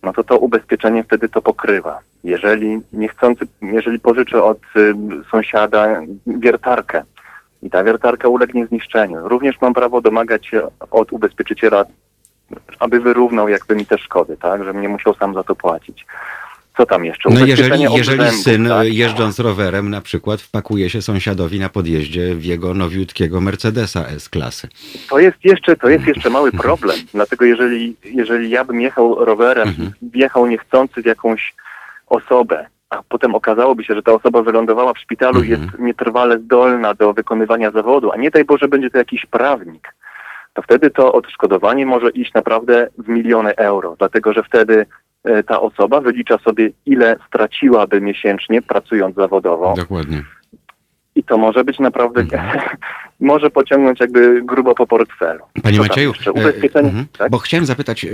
no 0.06 0.12
to 0.12 0.24
to 0.24 0.38
ubezpieczenie 0.38 1.04
wtedy 1.04 1.28
to 1.28 1.42
pokrywa. 1.42 1.98
Jeżeli 2.24 2.80
niechcący, 2.92 3.46
jeżeli 3.62 4.00
pożyczę 4.00 4.42
od 4.42 4.58
y, 4.76 4.94
sąsiada 5.30 6.00
wiertarkę 6.26 7.02
i 7.62 7.70
ta 7.70 7.84
wiertarka 7.84 8.28
ulegnie 8.28 8.66
zniszczeniu, 8.66 9.28
również 9.28 9.60
mam 9.60 9.74
prawo 9.74 10.00
domagać 10.00 10.46
się 10.46 10.62
od 10.90 11.12
ubezpieczyciela 11.12 11.84
aby 12.78 13.00
wyrównał 13.00 13.48
jakby 13.48 13.76
mi 13.76 13.86
te 13.86 13.98
szkody, 13.98 14.36
tak, 14.36 14.64
żebym 14.64 14.82
nie 14.82 14.88
musiał 14.88 15.14
sam 15.14 15.34
za 15.34 15.42
to 15.42 15.54
płacić. 15.54 16.06
Co 16.76 16.86
tam 16.86 17.04
jeszcze? 17.04 17.28
No 17.30 17.46
jeżeli, 17.46 17.82
jeżeli 17.82 18.30
syn 18.30 18.68
tak? 18.68 18.94
jeżdżąc 18.94 19.38
rowerem 19.38 19.90
na 19.90 20.00
przykład 20.00 20.40
wpakuje 20.40 20.90
się 20.90 21.02
sąsiadowi 21.02 21.60
na 21.60 21.68
podjeździe 21.68 22.34
w 22.34 22.44
jego 22.44 22.74
nowiutkiego 22.74 23.40
Mercedesa 23.40 24.06
S-klasy. 24.06 24.68
To 25.10 25.18
jest 25.18 25.44
jeszcze, 25.44 25.76
to 25.76 25.88
jest 25.88 26.06
jeszcze 26.06 26.30
mały 26.30 26.52
problem, 26.52 26.96
dlatego 27.14 27.44
jeżeli, 27.44 27.96
jeżeli 28.04 28.50
ja 28.50 28.64
bym 28.64 28.80
jechał 28.80 29.24
rowerem, 29.24 29.68
mhm. 29.68 29.92
wjechał 30.02 30.46
niechcący 30.46 31.02
w 31.02 31.06
jakąś 31.06 31.54
osobę, 32.06 32.66
a 32.90 33.02
potem 33.08 33.34
okazałoby 33.34 33.84
się, 33.84 33.94
że 33.94 34.02
ta 34.02 34.12
osoba 34.12 34.42
wylądowała 34.42 34.92
w 34.94 34.98
szpitalu 34.98 35.42
i 35.42 35.52
mhm. 35.52 35.62
jest 35.62 35.78
nietrwale 35.78 36.38
zdolna 36.38 36.94
do 36.94 37.12
wykonywania 37.12 37.70
zawodu, 37.70 38.12
a 38.12 38.16
nie 38.16 38.30
daj 38.30 38.44
Boże 38.44 38.68
będzie 38.68 38.90
to 38.90 38.98
jakiś 38.98 39.26
prawnik, 39.26 39.94
to 40.54 40.62
wtedy 40.62 40.90
to 40.90 41.12
odszkodowanie 41.12 41.86
może 41.86 42.10
iść 42.10 42.34
naprawdę 42.34 42.88
w 42.98 43.08
miliony 43.08 43.56
euro, 43.56 43.96
dlatego 43.98 44.32
że 44.32 44.42
wtedy 44.42 44.86
ta 45.46 45.60
osoba 45.60 46.00
wylicza 46.00 46.38
sobie, 46.38 46.70
ile 46.86 47.16
straciłaby 47.28 48.00
miesięcznie 48.00 48.62
pracując 48.62 49.16
zawodowo. 49.16 49.74
Dokładnie. 49.76 50.22
I 51.16 51.24
to 51.24 51.38
może 51.38 51.64
być 51.64 51.78
naprawdę, 51.78 52.20
mhm. 52.20 52.60
może 53.20 53.50
pociągnąć 53.50 54.00
jakby 54.00 54.42
grubo 54.42 54.74
po 54.74 54.86
portfelu. 54.86 55.44
Panie 55.62 55.78
Macieju, 55.78 56.12
e, 56.26 56.32
ubezpieczenie, 56.32 56.88
mhm. 56.88 57.06
tak? 57.18 57.30
bo 57.30 57.38
chciałem 57.38 57.66
zapytać, 57.66 58.04
e, 58.04 58.08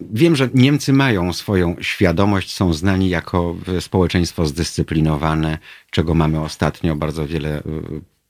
wiem, 0.00 0.36
że 0.36 0.48
Niemcy 0.54 0.92
mają 0.92 1.32
swoją 1.32 1.76
świadomość, 1.80 2.54
są 2.54 2.72
znani 2.72 3.08
jako 3.08 3.56
społeczeństwo 3.80 4.46
zdyscyplinowane, 4.46 5.58
czego 5.90 6.14
mamy 6.14 6.40
ostatnio 6.40 6.96
bardzo 6.96 7.26
wiele 7.26 7.58
e, 7.58 7.62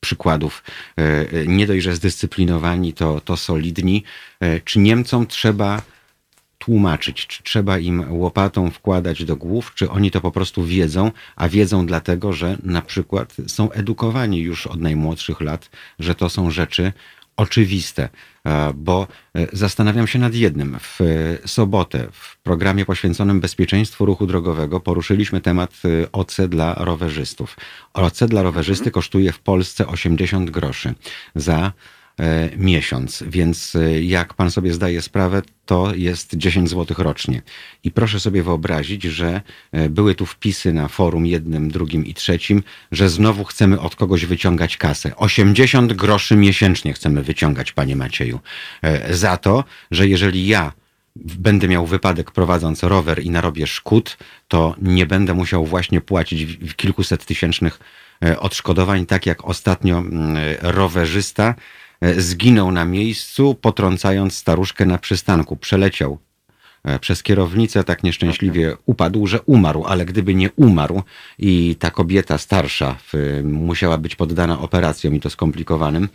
przykładów. 0.00 0.62
Nie 1.46 1.66
dość, 1.66 1.84
że 1.84 1.94
zdyscyplinowani, 1.94 2.92
to, 2.92 3.20
to 3.20 3.36
solidni. 3.36 4.04
Czy 4.64 4.78
Niemcom 4.78 5.26
trzeba 5.26 5.82
tłumaczyć, 6.68 7.26
czy 7.26 7.42
trzeba 7.42 7.78
im 7.78 8.04
łopatą 8.08 8.70
wkładać 8.70 9.24
do 9.24 9.36
głów, 9.36 9.74
czy 9.74 9.90
oni 9.90 10.10
to 10.10 10.20
po 10.20 10.30
prostu 10.30 10.64
wiedzą, 10.64 11.10
a 11.36 11.48
wiedzą 11.48 11.86
dlatego, 11.86 12.32
że 12.32 12.58
na 12.62 12.82
przykład 12.82 13.36
są 13.46 13.70
edukowani 13.70 14.38
już 14.38 14.66
od 14.66 14.80
najmłodszych 14.80 15.40
lat, 15.40 15.70
że 15.98 16.14
to 16.14 16.28
są 16.28 16.50
rzeczy 16.50 16.92
oczywiste, 17.36 18.08
e, 18.44 18.72
bo 18.74 19.06
e, 19.34 19.46
zastanawiam 19.52 20.06
się 20.06 20.18
nad 20.18 20.34
jednym. 20.34 20.78
W 20.80 20.98
sobotę 21.46 22.08
w 22.12 22.36
programie 22.42 22.84
poświęconym 22.84 23.40
bezpieczeństwu 23.40 24.06
ruchu 24.06 24.26
drogowego 24.26 24.80
poruszyliśmy 24.80 25.40
temat 25.40 25.72
e, 25.84 26.12
OC 26.12 26.36
dla 26.48 26.74
rowerzystów. 26.74 27.56
OC 27.94 28.18
dla 28.18 28.42
rowerzysty 28.42 28.90
kosztuje 28.90 29.32
w 29.32 29.38
Polsce 29.40 29.86
80 29.86 30.50
groszy 30.50 30.94
za 31.34 31.58
E, 31.66 31.97
miesiąc. 32.56 33.24
Więc 33.26 33.76
e, 33.76 34.02
jak 34.02 34.34
pan 34.34 34.50
sobie 34.50 34.72
zdaje 34.72 35.02
sprawę, 35.02 35.42
to 35.66 35.94
jest 35.94 36.36
10 36.36 36.70
zł 36.70 36.96
rocznie. 36.98 37.42
I 37.84 37.90
proszę 37.90 38.20
sobie 38.20 38.42
wyobrazić, 38.42 39.02
że 39.02 39.40
e, 39.72 39.88
były 39.88 40.14
tu 40.14 40.26
wpisy 40.26 40.72
na 40.72 40.88
forum 40.88 41.26
jednym, 41.26 41.70
drugim 41.70 42.06
i 42.06 42.14
trzecim, 42.14 42.62
że 42.92 43.08
znowu 43.08 43.44
chcemy 43.44 43.80
od 43.80 43.96
kogoś 43.96 44.26
wyciągać 44.26 44.76
kasę. 44.76 45.16
80 45.16 45.92
groszy 45.92 46.36
miesięcznie 46.36 46.92
chcemy 46.92 47.22
wyciągać, 47.22 47.72
panie 47.72 47.96
Macieju, 47.96 48.40
za 49.10 49.36
to, 49.36 49.64
że 49.90 50.08
jeżeli 50.08 50.46
ja 50.46 50.72
będę 51.16 51.68
miał 51.68 51.86
wypadek 51.86 52.30
prowadząc 52.30 52.82
rower 52.82 53.22
i 53.22 53.30
narobię 53.30 53.66
szkód, 53.66 54.18
to 54.48 54.74
nie 54.82 55.06
będę 55.06 55.34
musiał 55.34 55.66
właśnie 55.66 56.00
płacić 56.00 56.58
kilkuset 56.76 57.26
tysięcznych 57.26 57.78
odszkodowań, 58.38 59.06
tak 59.06 59.26
jak 59.26 59.44
ostatnio 59.44 59.98
mm, 59.98 60.36
rowerzysta 60.60 61.54
E, 61.54 61.87
zginął 62.18 62.72
na 62.72 62.84
miejscu, 62.84 63.54
potrącając 63.54 64.34
staruszkę 64.34 64.86
na 64.86 64.98
przystanku. 64.98 65.56
Przeleciał 65.56 66.18
e, 66.84 66.98
przez 66.98 67.22
kierownicę, 67.22 67.84
tak 67.84 68.02
nieszczęśliwie 68.02 68.76
upadł, 68.86 69.26
że 69.26 69.42
umarł, 69.42 69.84
ale 69.84 70.04
gdyby 70.04 70.34
nie 70.34 70.50
umarł 70.52 71.02
i 71.38 71.76
ta 71.78 71.90
kobieta 71.90 72.38
starsza 72.38 72.96
musiała 73.44 73.98
być 73.98 74.16
poddana 74.16 74.60
operacjom 74.60 75.14
i 75.14 75.20
to 75.20 75.30
skomplikowanym, 75.30 76.08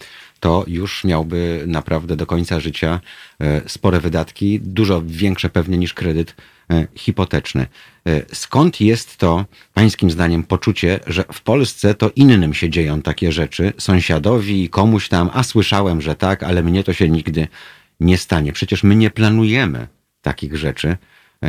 to 0.44 0.64
już 0.68 1.04
miałby 1.04 1.64
naprawdę 1.68 2.16
do 2.16 2.26
końca 2.26 2.60
życia 2.60 3.00
e, 3.40 3.70
spore 3.70 4.00
wydatki, 4.00 4.60
dużo 4.60 5.02
większe 5.06 5.50
pewnie 5.50 5.78
niż 5.78 5.94
kredyt 5.94 6.36
E, 6.72 6.88
hipoteczny. 6.96 7.68
E, 8.08 8.22
skąd 8.34 8.82
jest 8.82 9.18
to, 9.18 9.46
pańskim 9.74 10.12
zdaniem, 10.12 10.44
poczucie, 10.44 11.00
że 11.08 11.24
w 11.34 11.42
Polsce 11.42 11.96
to 11.96 12.12
innym 12.16 12.54
się 12.54 12.70
dzieją 12.70 13.02
takie 13.02 13.32
rzeczy, 13.32 13.74
sąsiadowi, 13.78 14.70
komuś 14.70 15.10
tam, 15.10 15.30
a 15.34 15.44
słyszałem, 15.44 16.02
że 16.02 16.16
tak, 16.16 16.44
ale 16.44 16.64
mnie 16.64 16.84
to 16.84 16.94
się 16.94 17.10
nigdy 17.10 17.48
nie 18.00 18.18
stanie. 18.18 18.54
Przecież 18.54 18.84
my 18.84 18.96
nie 18.96 19.10
planujemy 19.10 19.88
takich 20.22 20.58
rzeczy. 20.58 20.98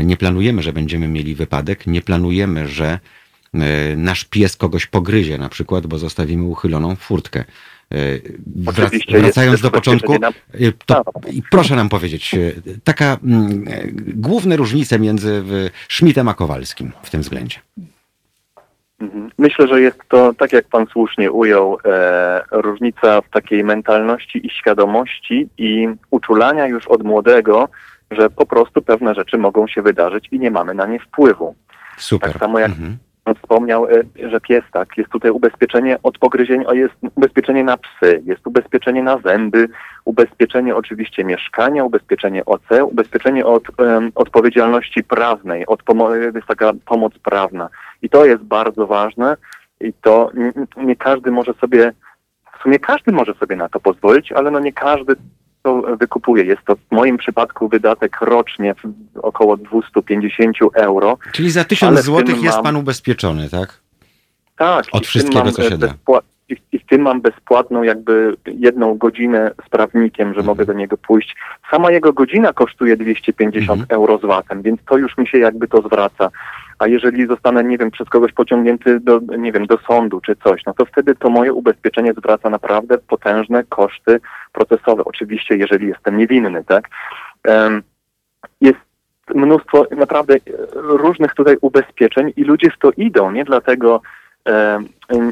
Nie 0.04 0.16
planujemy, 0.16 0.62
że 0.62 0.72
będziemy 0.72 1.08
mieli 1.08 1.34
wypadek, 1.34 1.86
nie 1.86 2.02
planujemy, 2.02 2.68
że 2.68 2.98
nasz 3.96 4.24
pies 4.24 4.56
kogoś 4.56 4.86
pogryzie 4.86 5.38
na 5.38 5.48
przykład, 5.48 5.86
bo 5.86 5.98
zostawimy 5.98 6.44
uchyloną 6.44 6.96
furtkę. 6.96 7.44
E, 7.94 8.70
Oczywiście 8.70 9.18
wracając 9.18 9.60
do 9.60 9.70
początku, 9.70 10.14
e, 10.14 10.18
to 10.86 11.02
proszę 11.50 11.76
nam 11.76 11.88
powiedzieć, 11.88 12.34
e, 12.34 12.38
taka 12.84 13.16
mm, 13.24 13.64
główne 14.14 14.56
różnice 14.56 14.98
między 14.98 15.42
Schmidtem 15.88 16.28
a 16.28 16.34
Kowalskim 16.34 16.92
w 17.02 17.10
tym 17.10 17.20
względzie. 17.20 17.58
Mhm. 19.00 19.30
Myślę, 19.38 19.68
że 19.68 19.80
jest 19.80 19.98
to, 20.08 20.34
tak 20.34 20.52
jak 20.52 20.68
Pan 20.68 20.86
słusznie 20.92 21.32
ujął, 21.32 21.78
e, 21.84 22.42
różnica 22.50 23.20
w 23.20 23.30
takiej 23.30 23.64
mentalności 23.64 24.46
i 24.46 24.50
świadomości 24.50 25.48
i 25.58 25.88
uczulania 26.10 26.66
już 26.66 26.86
od 26.86 27.02
młodego, 27.02 27.68
że 28.10 28.30
po 28.30 28.46
prostu 28.46 28.82
pewne 28.82 29.14
rzeczy 29.14 29.38
mogą 29.38 29.66
się 29.66 29.82
wydarzyć 29.82 30.28
i 30.30 30.38
nie 30.38 30.50
mamy 30.50 30.74
na 30.74 30.86
nie 30.86 31.00
wpływu. 31.00 31.54
Super. 31.96 32.32
Tak 32.32 32.40
samo 32.40 32.58
jak 32.58 32.70
mhm 32.70 32.98
wspomniał, 33.34 33.86
e, 33.86 34.30
że 34.30 34.40
pies, 34.40 34.64
tak, 34.72 34.98
jest 34.98 35.10
tutaj 35.10 35.30
ubezpieczenie 35.30 35.98
od 36.02 36.18
pogryzień, 36.18 36.64
jest 36.72 36.94
ubezpieczenie 37.16 37.64
na 37.64 37.76
psy, 37.76 38.22
jest 38.24 38.46
ubezpieczenie 38.46 39.02
na 39.02 39.18
zęby, 39.18 39.68
ubezpieczenie 40.04 40.76
oczywiście 40.76 41.24
mieszkania, 41.24 41.84
ubezpieczenie 41.84 42.44
OC, 42.44 42.68
ubezpieczenie 42.84 43.46
od 43.46 43.80
um, 43.80 44.12
odpowiedzialności 44.14 45.04
prawnej, 45.04 45.66
od 45.66 45.82
jest 46.34 46.46
taka 46.46 46.72
pomoc 46.86 47.18
prawna. 47.18 47.68
I 48.02 48.08
to 48.08 48.24
jest 48.24 48.42
bardzo 48.42 48.86
ważne 48.86 49.36
i 49.80 49.92
to 49.92 50.30
nie, 50.34 50.52
nie 50.76 50.96
każdy 50.96 51.30
może 51.30 51.54
sobie, 51.54 51.92
w 52.58 52.62
sumie 52.62 52.78
każdy 52.78 53.12
może 53.12 53.34
sobie 53.34 53.56
na 53.56 53.68
to 53.68 53.80
pozwolić, 53.80 54.32
ale 54.32 54.50
no 54.50 54.60
nie 54.60 54.72
każdy 54.72 55.16
to 55.64 55.82
wykupuje. 56.00 56.44
Jest 56.44 56.64
to 56.66 56.76
w 56.76 56.80
moim 56.90 57.16
przypadku 57.16 57.68
wydatek 57.68 58.20
rocznie 58.20 58.74
około 59.22 59.56
250 59.56 60.56
euro. 60.74 61.18
Czyli 61.32 61.50
za 61.50 61.64
1000 61.64 62.00
zł 62.00 62.36
jest 62.42 62.56
mam... 62.56 62.64
pan 62.64 62.76
ubezpieczony, 62.76 63.50
tak? 63.50 63.80
Tak. 64.56 64.84
Od 64.92 65.06
wszystkiego, 65.06 65.52
co 65.52 65.62
się 65.70 65.78
da. 65.78 65.94
I 66.72 66.78
w 66.78 66.86
tym 66.86 67.02
mam 67.02 67.20
bezpłatną 67.20 67.82
jakby 67.82 68.36
jedną 68.46 68.98
godzinę 68.98 69.50
z 69.66 69.68
prawnikiem, 69.68 70.28
że 70.28 70.40
mhm. 70.40 70.46
mogę 70.46 70.64
do 70.66 70.72
niego 70.72 70.96
pójść. 70.96 71.36
Sama 71.70 71.90
jego 71.90 72.12
godzina 72.12 72.52
kosztuje 72.52 72.96
250 72.96 73.80
mhm. 73.80 74.00
euro 74.00 74.18
z 74.18 74.22
VAT-em, 74.22 74.62
więc 74.62 74.80
to 74.88 74.96
już 74.96 75.18
mi 75.18 75.28
się 75.28 75.38
jakby 75.38 75.68
to 75.68 75.82
zwraca 75.82 76.30
a 76.84 76.86
jeżeli 76.86 77.26
zostanę, 77.26 77.64
nie 77.64 77.78
wiem, 77.78 77.90
przez 77.90 78.08
kogoś 78.08 78.32
pociągnięty 78.32 79.00
do, 79.00 79.20
nie 79.38 79.52
wiem, 79.52 79.66
do 79.66 79.78
sądu 79.78 80.20
czy 80.20 80.36
coś, 80.36 80.64
no 80.66 80.74
to 80.74 80.84
wtedy 80.84 81.14
to 81.14 81.30
moje 81.30 81.52
ubezpieczenie 81.52 82.12
zwraca 82.12 82.50
naprawdę 82.50 82.98
potężne 82.98 83.64
koszty 83.64 84.20
procesowe. 84.52 85.04
Oczywiście, 85.04 85.56
jeżeli 85.56 85.86
jestem 85.88 86.18
niewinny, 86.18 86.64
tak? 86.64 86.88
Jest 88.60 88.78
mnóstwo 89.34 89.86
naprawdę 89.96 90.34
różnych 90.74 91.34
tutaj 91.34 91.56
ubezpieczeń 91.60 92.32
i 92.36 92.44
ludzie 92.44 92.70
w 92.70 92.78
to 92.78 92.90
idą, 92.96 93.30
nie 93.30 93.44
dlatego, 93.44 94.02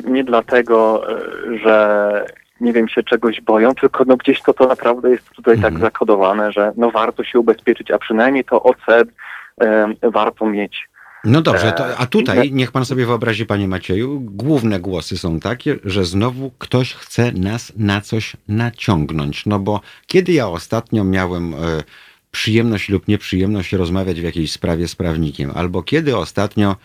nie 0.05 0.25
dlatego, 0.25 1.07
że 1.65 2.27
nie 2.61 2.73
wiem, 2.73 2.89
się 2.89 3.03
czegoś 3.03 3.41
boją, 3.41 3.75
tylko 3.75 4.05
no 4.07 4.17
gdzieś 4.17 4.43
to, 4.43 4.55
to 4.55 4.67
naprawdę 4.67 5.11
jest 5.11 5.31
tutaj 5.31 5.55
tak 5.55 5.65
mhm. 5.65 5.75
tak 5.75 5.83
zakodowane, 5.83 6.53
że 6.53 6.73
no 6.77 6.91
warto 6.91 7.25
się 7.25 7.39
ubezpieczyć, 7.39 7.91
a 7.91 7.99
przynajmniej 7.99 8.45
to 8.45 8.63
OC 8.63 8.87
warto 10.03 10.47
mieć. 10.47 10.92
No 11.25 11.43
dobrze, 11.43 11.73
to, 11.73 11.97
a 11.97 12.07
tutaj 12.07 12.53
niech 12.53 12.73
pan 12.73 12.85
sobie 12.85 13.07
wyobrazi, 13.07 13.47
panie 13.47 13.69
Macieju, 13.69 14.21
główne 14.21 14.81
głosy 14.81 15.19
są 15.19 15.41
takie, 15.41 15.79
że 15.85 16.05
znowu 16.05 16.51
ktoś 16.59 16.95
chce 16.95 17.33
nas 17.33 17.73
na 17.77 18.01
coś 18.01 18.37
naciągnąć. 18.49 19.47
No 19.47 19.59
bo 19.59 19.81
kiedy 20.07 20.33
ja 20.33 20.49
ostatnio 20.49 21.05
miałem 21.05 21.55
e, 21.55 21.59
przyjemność 22.31 22.89
lub 22.89 23.09
nieprzyjemność 23.09 23.73
rozmawiać 23.73 24.21
w 24.21 24.25
jakiejś 24.25 24.53
sprawie 24.53 24.89
z 24.89 24.97
prawnikiem, 24.97 25.51
albo 25.55 25.83
kiedy 25.83 26.17
ostatnio 26.17 26.77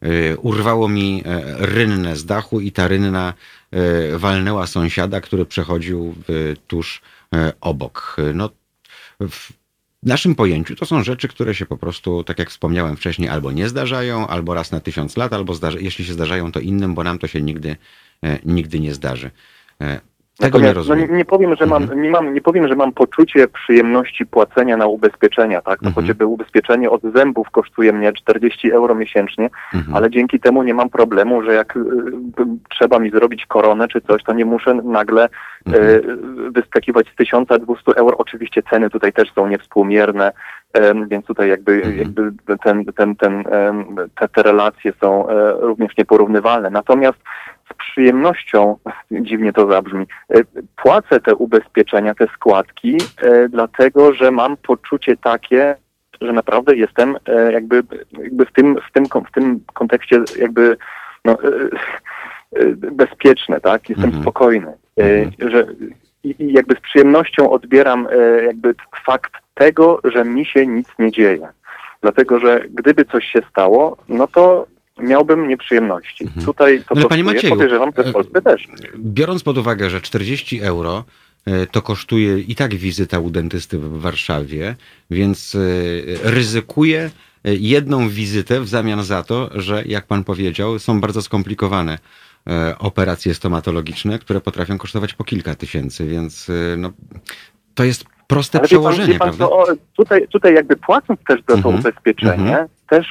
e, 0.00 0.36
urwało 0.36 0.88
mi 0.88 1.22
e, 1.24 1.42
rynnę 1.58 2.16
z 2.16 2.24
dachu 2.24 2.60
i 2.60 2.72
ta 2.72 2.88
rynna 2.88 3.34
e, 3.70 4.18
walnęła 4.18 4.66
sąsiada, 4.66 5.20
który 5.20 5.46
przechodził 5.46 6.14
e, 6.28 6.56
tuż 6.66 7.02
e, 7.34 7.52
obok. 7.60 8.16
No, 8.34 8.50
w, 10.04 10.06
naszym 10.06 10.34
pojęciu 10.34 10.76
to 10.76 10.86
są 10.86 11.02
rzeczy, 11.02 11.28
które 11.28 11.54
się 11.54 11.66
po 11.66 11.76
prostu, 11.76 12.24
tak 12.24 12.38
jak 12.38 12.50
wspomniałem 12.50 12.96
wcześniej, 12.96 13.28
albo 13.28 13.52
nie 13.52 13.68
zdarzają, 13.68 14.26
albo 14.26 14.54
raz 14.54 14.70
na 14.70 14.80
tysiąc 14.80 15.16
lat, 15.16 15.32
albo 15.32 15.54
zdarza, 15.54 15.78
jeśli 15.80 16.04
się 16.04 16.12
zdarzają, 16.12 16.52
to 16.52 16.60
innym, 16.60 16.94
bo 16.94 17.04
nam 17.04 17.18
to 17.18 17.26
się 17.26 17.42
nigdy, 17.42 17.76
e, 18.22 18.38
nigdy 18.44 18.80
nie 18.80 18.94
zdarzy. 18.94 19.30
Tego 20.38 20.58
nie 20.58 20.72
rozumiem. 20.72 21.00
No 21.00 21.12
nie, 21.12 21.18
nie, 21.18 21.24
powiem, 21.24 21.56
że 21.56 21.66
mam, 21.66 21.82
mhm. 21.82 22.02
nie, 22.02 22.10
mam, 22.10 22.34
nie 22.34 22.40
powiem, 22.40 22.68
że 22.68 22.76
mam 22.76 22.92
poczucie 22.92 23.48
przyjemności 23.48 24.26
płacenia 24.26 24.76
na 24.76 24.86
ubezpieczenia, 24.86 25.62
tak? 25.62 25.82
No 25.82 25.88
mhm. 25.88 25.94
chociażby 25.94 26.26
ubezpieczenie 26.26 26.90
od 26.90 27.02
zębów 27.14 27.50
kosztuje 27.50 27.92
mnie 27.92 28.12
40 28.12 28.72
euro 28.72 28.94
miesięcznie, 28.94 29.50
mhm. 29.74 29.96
ale 29.96 30.10
dzięki 30.10 30.40
temu 30.40 30.62
nie 30.62 30.74
mam 30.74 30.90
problemu, 30.90 31.42
że 31.42 31.54
jak 31.54 31.76
y, 31.76 31.80
y, 31.80 31.82
trzeba 32.70 32.98
mi 32.98 33.10
zrobić 33.10 33.46
koronę 33.46 33.88
czy 33.88 34.00
coś, 34.00 34.22
to 34.22 34.32
nie 34.32 34.44
muszę 34.44 34.74
nagle 34.74 35.24
y, 35.24 35.30
mhm. 35.66 35.84
y, 36.46 36.50
wyskakiwać 36.50 37.06
z 37.12 37.16
1200 37.16 37.92
euro. 37.96 38.16
Oczywiście 38.16 38.62
ceny 38.70 38.90
tutaj 38.90 39.12
też 39.12 39.32
są 39.32 39.46
niewspółmierne, 39.46 40.32
więc 41.06 41.26
tutaj 41.26 41.48
jakby, 41.48 41.72
mhm. 41.72 41.98
jakby 41.98 42.32
ten, 42.64 42.84
ten, 42.84 43.16
ten, 43.16 43.44
te, 44.14 44.28
te 44.28 44.42
relacje 44.42 44.92
są 45.00 45.28
e, 45.28 45.52
również 45.60 45.96
nieporównywalne. 45.96 46.70
Natomiast 46.70 47.18
z 47.74 47.90
przyjemnością, 47.90 48.76
dziwnie 49.10 49.52
to 49.52 49.70
zabrzmi, 49.70 50.06
e, 50.30 50.40
płacę 50.76 51.20
te 51.20 51.34
ubezpieczenia, 51.34 52.14
te 52.14 52.26
składki, 52.26 52.96
e, 53.22 53.48
dlatego 53.48 54.14
że 54.14 54.30
mam 54.30 54.56
poczucie 54.56 55.16
takie, 55.16 55.76
że 56.20 56.32
naprawdę 56.32 56.76
jestem 56.76 57.16
e, 57.26 57.52
jakby, 57.52 57.82
jakby 58.12 58.46
w, 58.46 58.52
tym, 58.52 58.76
w, 58.88 58.92
tym, 58.92 59.04
w 59.04 59.32
tym 59.32 59.60
kontekście 59.74 60.20
jakby 60.38 60.76
no, 61.24 61.36
bezpieczne, 62.76 63.60
tak? 63.60 63.88
Jestem 63.88 64.04
mhm. 64.04 64.22
spokojny, 64.22 64.72
mhm. 64.96 65.50
że 65.50 65.66
i, 66.24 66.34
i 66.38 66.52
jakby 66.52 66.74
z 66.74 66.80
przyjemnością 66.80 67.50
odbieram 67.50 68.08
jakby 68.46 68.74
fakt 69.06 69.32
tego, 69.54 70.00
że 70.04 70.24
mi 70.24 70.46
się 70.46 70.66
nic 70.66 70.88
nie 70.98 71.12
dzieje. 71.12 71.48
Dlatego, 72.02 72.40
że 72.40 72.60
gdyby 72.70 73.04
coś 73.04 73.24
się 73.24 73.40
stało, 73.50 73.96
no 74.08 74.26
to 74.26 74.66
miałbym 74.98 75.48
nieprzyjemności. 75.48 76.24
Mhm. 76.24 76.46
Tutaj 76.46 76.82
to 76.88 76.96
Ale 76.96 77.08
Panie 77.08 77.24
Macieju, 77.24 77.52
podejrzewam, 77.52 77.90
że 77.96 78.04
w 78.04 78.12
Polsce 78.12 78.42
też. 78.42 78.66
Biorąc 78.98 79.42
pod 79.42 79.58
uwagę, 79.58 79.90
że 79.90 80.00
40 80.00 80.60
euro 80.60 81.04
e, 81.46 81.66
to 81.66 81.82
kosztuje 81.82 82.38
i 82.38 82.54
tak 82.54 82.74
wizyta 82.74 83.18
u 83.18 83.30
dentysty 83.30 83.78
w 83.78 84.00
Warszawie, 84.00 84.76
więc 85.10 85.54
e, 85.54 86.30
ryzykuję 86.30 87.10
e, 87.44 87.54
jedną 87.54 88.08
wizytę 88.08 88.60
w 88.60 88.68
zamian 88.68 89.04
za 89.04 89.22
to, 89.22 89.50
że 89.54 89.82
jak 89.86 90.06
pan 90.06 90.24
powiedział, 90.24 90.78
są 90.78 91.00
bardzo 91.00 91.22
skomplikowane 91.22 91.98
operacje 92.78 93.34
stomatologiczne, 93.34 94.18
które 94.18 94.40
potrafią 94.40 94.78
kosztować 94.78 95.14
po 95.14 95.24
kilka 95.24 95.54
tysięcy, 95.54 96.06
więc 96.06 96.50
no, 96.76 96.92
to 97.74 97.84
jest 97.84 98.04
proste 98.26 98.58
Ale 98.58 98.68
przełożenie, 98.68 99.18
pan, 99.18 99.18
prawda? 99.18 99.46
To, 99.46 99.66
tutaj, 99.96 100.28
tutaj 100.28 100.54
jakby 100.54 100.76
płacąc 100.76 101.20
też 101.26 101.40
za 101.40 101.46
to 101.46 101.54
mhm. 101.54 101.74
ubezpieczenie, 101.74 102.56
mm 102.56 102.68
też 102.88 103.06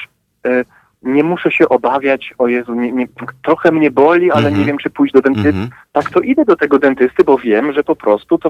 y, 0.47 0.65
nie 1.03 1.23
muszę 1.23 1.51
się 1.51 1.69
obawiać, 1.69 2.33
o 2.37 2.47
Jezu, 2.47 2.75
nie, 2.75 2.91
nie, 2.91 3.07
trochę 3.43 3.71
mnie 3.71 3.91
boli, 3.91 4.31
ale 4.31 4.47
mm 4.47 4.59
nie 4.59 4.65
wiem, 4.65 4.77
czy 4.77 4.89
pójść 4.89 5.13
do 5.13 5.21
dentysty. 5.21 5.49
Mm 5.49 5.69
Tak, 5.91 6.09
to 6.09 6.19
idę 6.19 6.45
do 6.45 6.55
tego 6.55 6.79
dentysty, 6.79 7.23
bo 7.23 7.37
wiem, 7.37 7.73
że 7.73 7.83
po 7.83 7.95
prostu 7.95 8.37
to 8.37 8.49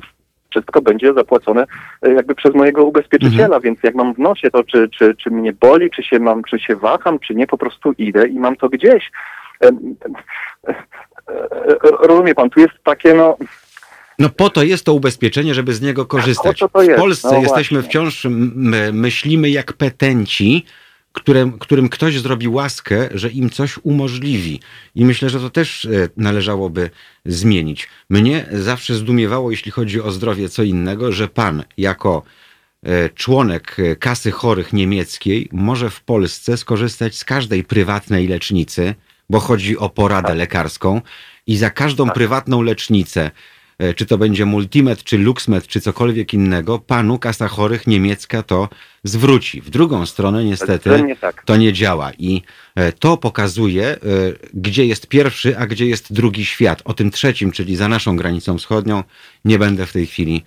wszystko 0.50 0.82
będzie 0.82 1.14
zapłacone 1.14 1.66
y, 2.08 2.14
jakby 2.14 2.36
przez 2.36 2.56
mojego 2.56 2.86
ubezpieczyciela, 2.86 3.46
mhm. 3.56 3.62
więc 3.62 3.80
jak 3.84 3.96
mam 3.96 4.14
w 4.14 4.20
nosie 4.20 4.52
to, 4.52 4.64
czy, 4.64 4.90
czy, 4.90 5.16
czy 5.16 5.32
mnie 5.32 5.54
boli, 5.54 5.90
czy 5.92 6.04
się 6.04 6.20
mam, 6.20 6.44
czy 6.44 6.60
się 6.60 6.76
waham, 6.76 7.20
czy 7.20 7.36
nie, 7.36 7.48
po 7.48 7.58
prostu 7.58 7.92
idę 7.98 8.28
i 8.28 8.40
mam 8.40 8.56
to 8.56 8.70
gdzieś. 8.70 9.12
Rozumie 12.00 12.36
pan, 12.36 12.50
tu 12.50 12.60
jest 12.60 12.74
takie 12.84 13.14
no 13.14 13.38
no 14.20 14.30
po 14.30 14.50
to 14.50 14.64
jest 14.64 14.86
to 14.86 14.94
ubezpieczenie, 14.94 15.54
żeby 15.54 15.74
z 15.74 15.82
niego 15.82 16.06
korzystać. 16.06 16.62
W 16.62 16.96
Polsce 16.96 17.32
no 17.32 17.42
jesteśmy 17.42 17.82
wciąż, 17.82 18.28
myślimy 18.94 19.50
jak 19.50 19.74
petenci, 19.74 20.66
którym, 21.14 21.60
którym 21.60 21.90
ktoś 21.90 22.20
zrobi 22.20 22.48
łaskę, 22.48 23.10
że 23.12 23.30
im 23.30 23.50
coś 23.50 23.80
umożliwi. 23.84 24.60
I 24.96 25.06
myślę, 25.06 25.30
że 25.30 25.40
to 25.40 25.50
też 25.50 25.86
e, 25.86 25.90
należałoby 26.18 26.90
zmienić. 27.26 27.90
Mnie 28.10 28.46
zawsze 28.52 28.96
zdumiewało, 28.96 29.52
jeśli 29.52 29.72
chodzi 29.72 30.02
o 30.02 30.12
zdrowie, 30.12 30.50
co 30.50 30.64
innego, 30.64 31.12
że 31.12 31.28
pan 31.28 31.64
jako 31.78 32.24
e, 32.84 33.10
członek 33.10 33.78
e, 33.80 33.96
kasy 33.96 34.32
chorych 34.32 34.74
niemieckiej 34.74 35.50
może 35.52 35.90
w 35.90 36.02
Polsce 36.02 36.58
skorzystać 36.58 37.16
z 37.16 37.26
każdej 37.26 37.64
prywatnej 37.64 38.28
lecznicy, 38.28 38.96
bo 39.30 39.40
chodzi 39.40 39.78
o 39.78 39.90
poradę 39.90 40.36
lekarską 40.36 41.02
i 41.48 41.58
za 41.58 41.70
każdą 41.70 42.06
tak. 42.06 42.14
prywatną 42.14 42.62
lecznicę 42.62 43.32
czy 43.96 44.06
to 44.06 44.18
będzie 44.18 44.46
Multimed, 44.46 45.04
czy 45.04 45.18
Luxmed, 45.18 45.68
czy 45.68 45.82
cokolwiek 45.82 46.34
innego, 46.34 46.80
panu 46.80 47.20
kasa 47.20 47.48
chorych 47.48 47.88
niemiecka 47.88 48.44
to 48.44 48.70
zwróci. 49.04 49.62
W 49.62 49.70
drugą 49.70 50.06
stronę 50.06 50.44
niestety 50.44 51.16
tak. 51.22 51.44
to 51.46 51.56
nie 51.56 51.74
działa 51.74 52.12
i 52.18 52.42
e, 52.76 52.92
to 52.92 53.18
pokazuje, 53.18 53.88
e, 53.88 53.98
gdzie 54.54 54.86
jest 54.86 55.08
pierwszy, 55.08 55.58
a 55.58 55.68
gdzie 55.68 55.86
jest 55.86 56.14
drugi 56.14 56.46
świat. 56.46 56.82
O 56.86 56.94
tym 56.94 57.12
trzecim, 57.12 57.52
czyli 57.52 57.76
za 57.76 57.88
naszą 57.88 58.16
granicą 58.16 58.58
wschodnią, 58.58 59.04
nie 59.46 59.60
będę 59.60 59.86
w 59.86 59.94
tej 59.94 60.08
chwili 60.08 60.44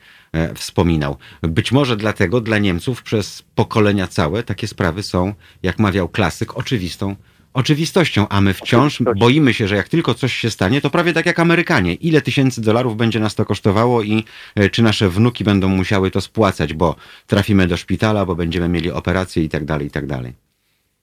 wspominał. 0.55 1.17
Być 1.43 1.73
może 1.73 1.97
dlatego 1.97 2.41
dla 2.41 2.59
Niemców 2.59 3.03
przez 3.03 3.43
pokolenia 3.55 4.07
całe 4.07 4.43
takie 4.43 4.69
sprawy 4.69 5.03
są, 5.03 5.35
jak 5.63 5.79
mawiał 5.79 6.09
klasyk, 6.09 6.57
oczywistą 6.57 7.17
oczywistością, 7.57 8.27
a 8.29 8.41
my 8.41 8.55
wciąż 8.55 9.03
boimy 9.17 9.55
się, 9.55 9.69
że 9.69 9.77
jak 9.77 9.89
tylko 9.89 10.15
coś 10.15 10.33
się 10.33 10.51
stanie, 10.51 10.81
to 10.81 10.91
prawie 10.91 11.13
tak 11.13 11.27
jak 11.27 11.41
Amerykanie. 11.41 11.95
Ile 11.95 12.21
tysięcy 12.21 12.61
dolarów 12.63 12.97
będzie 12.97 13.21
nas 13.21 13.35
to 13.35 13.45
kosztowało 13.45 14.03
i 14.03 14.25
e, 14.55 14.71
czy 14.71 14.83
nasze 14.83 15.09
wnuki 15.09 15.45
będą 15.45 15.69
musiały 15.69 16.11
to 16.11 16.21
spłacać, 16.21 16.75
bo 16.75 16.97
trafimy 17.27 17.67
do 17.67 17.77
szpitala, 17.77 18.27
bo 18.27 18.35
będziemy 18.35 18.69
mieli 18.69 18.91
operację 18.91 19.45
i 19.45 19.49
tak 19.49 19.65
dalej, 19.65 19.87
i 19.87 19.91
tak 19.91 20.07
dalej. 20.07 20.33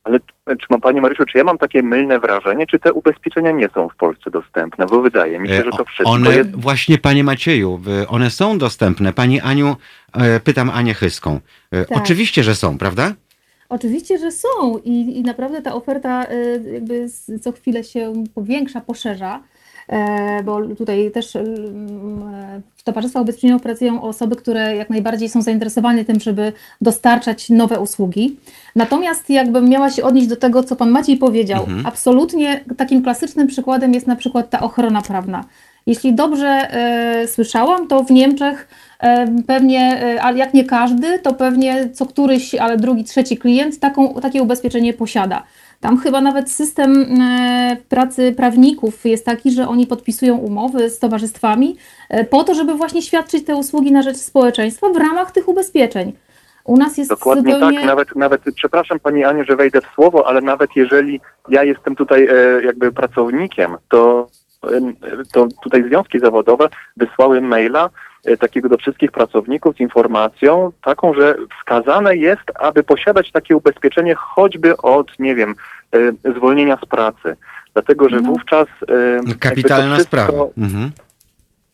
Ale 0.03 0.19
czy 0.47 0.67
ma 0.69 0.79
Panie 0.79 1.01
Mariuszu, 1.01 1.25
czy 1.25 1.37
ja 1.37 1.43
mam 1.43 1.57
takie 1.57 1.83
mylne 1.83 2.19
wrażenie, 2.19 2.67
czy 2.67 2.79
te 2.79 2.93
ubezpieczenia 2.93 3.51
nie 3.51 3.69
są 3.69 3.89
w 3.89 3.95
Polsce 3.95 4.31
dostępne? 4.31 4.85
Bo 4.85 5.01
wydaje 5.01 5.39
mi 5.39 5.49
się, 5.49 5.63
że 5.63 5.71
to 5.77 5.85
wszystko 5.85 6.11
One, 6.11 6.35
jest... 6.35 6.55
właśnie 6.55 6.97
Panie 6.97 7.23
Macieju, 7.23 7.81
one 8.07 8.29
są 8.29 8.57
dostępne. 8.57 9.13
Pani 9.13 9.41
Aniu, 9.41 9.75
e, 10.13 10.39
pytam 10.39 10.69
Anię 10.69 10.93
Chyską. 10.93 11.39
E, 11.71 11.85
tak. 11.85 11.97
Oczywiście, 11.97 12.43
że 12.43 12.55
są, 12.55 12.77
prawda? 12.77 13.13
Oczywiście, 13.73 14.17
że 14.17 14.31
są 14.31 14.77
i, 14.83 15.17
i 15.17 15.21
naprawdę 15.21 15.61
ta 15.61 15.73
oferta 15.73 16.25
y, 16.31 16.71
jakby 16.73 17.09
co 17.41 17.51
chwilę 17.51 17.83
się 17.83 18.13
powiększa, 18.35 18.81
poszerza, 18.81 19.43
e, 19.87 20.43
bo 20.43 20.67
tutaj 20.75 21.11
też 21.11 21.35
y, 21.35 21.43
w 22.75 22.83
towarzystwach 22.83 23.23
ubezpieczeniowych 23.23 23.63
pracują 23.63 24.01
osoby, 24.01 24.35
które 24.35 24.75
jak 24.75 24.89
najbardziej 24.89 25.29
są 25.29 25.41
zainteresowane 25.41 26.05
tym, 26.05 26.19
żeby 26.19 26.53
dostarczać 26.81 27.49
nowe 27.49 27.79
usługi. 27.79 28.39
Natomiast 28.75 29.29
jakbym 29.29 29.69
miała 29.69 29.89
się 29.89 30.03
odnieść 30.03 30.27
do 30.27 30.35
tego, 30.35 30.63
co 30.63 30.75
Pan 30.75 30.89
Maciej 30.89 31.17
powiedział, 31.17 31.63
mhm. 31.63 31.85
absolutnie 31.85 32.63
takim 32.77 33.03
klasycznym 33.03 33.47
przykładem 33.47 33.93
jest 33.93 34.07
na 34.07 34.15
przykład 34.15 34.49
ta 34.49 34.59
ochrona 34.59 35.01
prawna. 35.01 35.45
Jeśli 35.85 36.13
dobrze 36.13 36.47
e, 36.47 37.27
słyszałam, 37.27 37.87
to 37.87 38.03
w 38.03 38.11
Niemczech 38.11 38.67
pewnie, 39.47 40.01
e, 40.03 40.21
ale 40.21 40.37
jak 40.37 40.53
nie 40.53 40.65
każdy, 40.65 41.19
to 41.19 41.33
pewnie 41.33 41.89
co 41.89 42.05
któryś, 42.05 42.55
ale 42.55 42.77
drugi, 42.77 43.03
trzeci 43.03 43.37
klient 43.37 43.79
taką, 43.79 44.13
takie 44.21 44.43
ubezpieczenie 44.43 44.93
posiada. 44.93 45.43
Tam 45.79 45.97
chyba 45.97 46.21
nawet 46.21 46.51
system 46.51 47.21
e, 47.21 47.77
pracy 47.89 48.33
prawników 48.37 49.05
jest 49.05 49.25
taki, 49.25 49.51
że 49.51 49.67
oni 49.67 49.87
podpisują 49.87 50.37
umowy 50.37 50.89
z 50.89 50.99
towarzystwami 50.99 51.77
e, 52.09 52.23
po 52.23 52.43
to, 52.43 52.53
żeby 52.53 52.73
właśnie 52.73 53.01
świadczyć 53.01 53.45
te 53.45 53.55
usługi 53.55 53.91
na 53.91 54.01
rzecz 54.01 54.17
społeczeństwa 54.17 54.89
w 54.89 54.97
ramach 54.97 55.31
tych 55.31 55.47
ubezpieczeń. 55.47 56.13
U 56.65 56.77
nas 56.77 56.97
jest 56.97 57.09
Dokładnie 57.09 57.53
zupełnie... 57.53 57.77
tak, 57.77 57.87
nawet, 57.87 58.15
nawet, 58.15 58.41
przepraszam 58.55 58.99
Pani 58.99 59.23
Aniu, 59.23 59.43
że 59.43 59.55
wejdę 59.55 59.81
w 59.81 59.95
słowo, 59.95 60.27
ale 60.27 60.41
nawet 60.41 60.69
jeżeli 60.75 61.21
ja 61.49 61.63
jestem 61.63 61.95
tutaj 61.95 62.27
jakby 62.65 62.91
pracownikiem, 62.91 63.77
to, 63.89 64.27
to 65.33 65.47
tutaj 65.63 65.83
związki 65.83 66.19
zawodowe 66.19 66.69
wysłały 66.97 67.41
maila, 67.41 67.89
takiego 68.39 68.69
do 68.69 68.77
wszystkich 68.77 69.11
pracowników 69.11 69.75
z 69.75 69.79
informacją 69.79 70.71
taką, 70.83 71.13
że 71.13 71.35
wskazane 71.59 72.15
jest, 72.17 72.41
aby 72.59 72.83
posiadać 72.83 73.31
takie 73.31 73.57
ubezpieczenie 73.57 74.15
choćby 74.15 74.77
od, 74.77 75.19
nie 75.19 75.35
wiem, 75.35 75.55
e, 76.25 76.31
zwolnienia 76.37 76.77
z 76.83 76.85
pracy. 76.85 77.35
Dlatego, 77.73 78.09
że 78.09 78.15
mhm. 78.15 78.33
wówczas... 78.33 78.67
E, 79.29 79.35
Kapitalna 79.39 79.95
wszystko... 79.95 80.17
sprawa. 80.17 80.43
Mhm. 80.57 80.91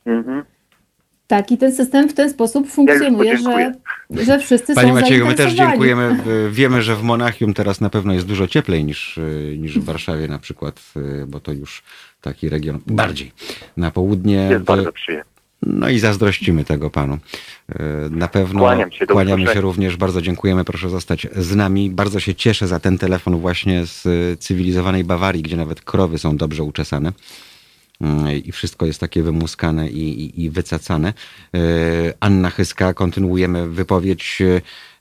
Mhm. 0.05 0.43
Tak, 1.27 1.51
i 1.51 1.57
ten 1.57 1.75
system 1.75 2.09
w 2.09 2.13
ten 2.13 2.29
sposób 2.29 2.67
funkcjonuje, 2.69 3.37
że, 3.37 3.73
że 4.09 4.39
wszyscy 4.39 4.75
Panie 4.75 4.87
są 4.87 4.93
Macieju, 4.93 5.27
my 5.27 5.35
też 5.35 5.53
dziękujemy. 5.53 6.17
Wiemy, 6.51 6.81
że 6.81 6.95
w 6.95 7.03
Monachium 7.03 7.53
teraz 7.53 7.81
na 7.81 7.89
pewno 7.89 8.13
jest 8.13 8.25
dużo 8.25 8.47
cieplej 8.47 8.85
niż, 8.85 9.19
niż 9.57 9.79
w 9.79 9.83
Warszawie 9.83 10.27
na 10.27 10.39
przykład, 10.39 10.81
bo 11.27 11.39
to 11.39 11.51
już 11.51 11.83
taki 12.21 12.49
region 12.49 12.79
bardziej 12.87 13.31
na 13.77 13.91
południe. 13.91 14.47
Jest 14.51 14.63
bardzo 14.63 14.91
przyjemnie. 14.91 15.38
No 15.61 15.89
i 15.89 15.99
zazdrościmy 15.99 16.65
tego 16.65 16.89
panu. 16.89 17.17
E, 17.69 17.83
na 18.09 18.27
pewno 18.27 18.59
Kłaniam 18.59 18.91
się, 18.91 19.07
kłaniamy 19.07 19.47
się 19.47 19.61
również. 19.61 19.97
Bardzo 19.97 20.21
dziękujemy. 20.21 20.65
Proszę 20.65 20.89
zostać 20.89 21.27
z 21.35 21.55
nami. 21.55 21.89
Bardzo 21.89 22.19
się 22.19 22.35
cieszę 22.35 22.67
za 22.67 22.79
ten 22.79 22.97
telefon 22.97 23.39
właśnie 23.39 23.85
z 23.85 24.03
cywilizowanej 24.39 25.03
Bawarii, 25.03 25.43
gdzie 25.43 25.57
nawet 25.57 25.81
krowy 25.81 26.17
są 26.17 26.37
dobrze 26.37 26.63
uczesane 26.63 27.11
mm, 28.01 28.43
i 28.43 28.51
wszystko 28.51 28.85
jest 28.85 28.99
takie 28.99 29.23
wymuskane 29.23 29.89
i, 29.89 30.23
i, 30.23 30.43
i, 30.43 30.49
wycacane. 30.49 31.13
E, 31.55 31.59
Anna 32.19 32.49
Chyska, 32.49 32.93
kontynuujemy 32.93 33.69
wypowiedź. 33.69 34.41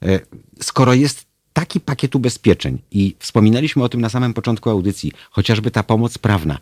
E, 0.02 0.20
skoro 0.60 0.94
jest 0.94 1.28
taki 1.52 1.80
pakiet 1.80 2.14
ubezpieczeń 2.14 2.78
i 2.90 3.14
wspominaliśmy 3.18 3.82
o 3.82 3.88
tym 3.88 4.00
na 4.00 4.08
samym 4.08 4.34
początku 4.34 4.70
audycji, 4.70 5.12
chociażby 5.30 5.70
ta 5.70 5.82
pomoc 5.82 6.18
prawna. 6.18 6.58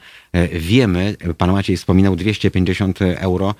Wiemy, 0.52 1.16
pan 1.38 1.52
Maciej 1.52 1.76
wspominał 1.76 2.16
250 2.16 3.02
euro 3.02 3.54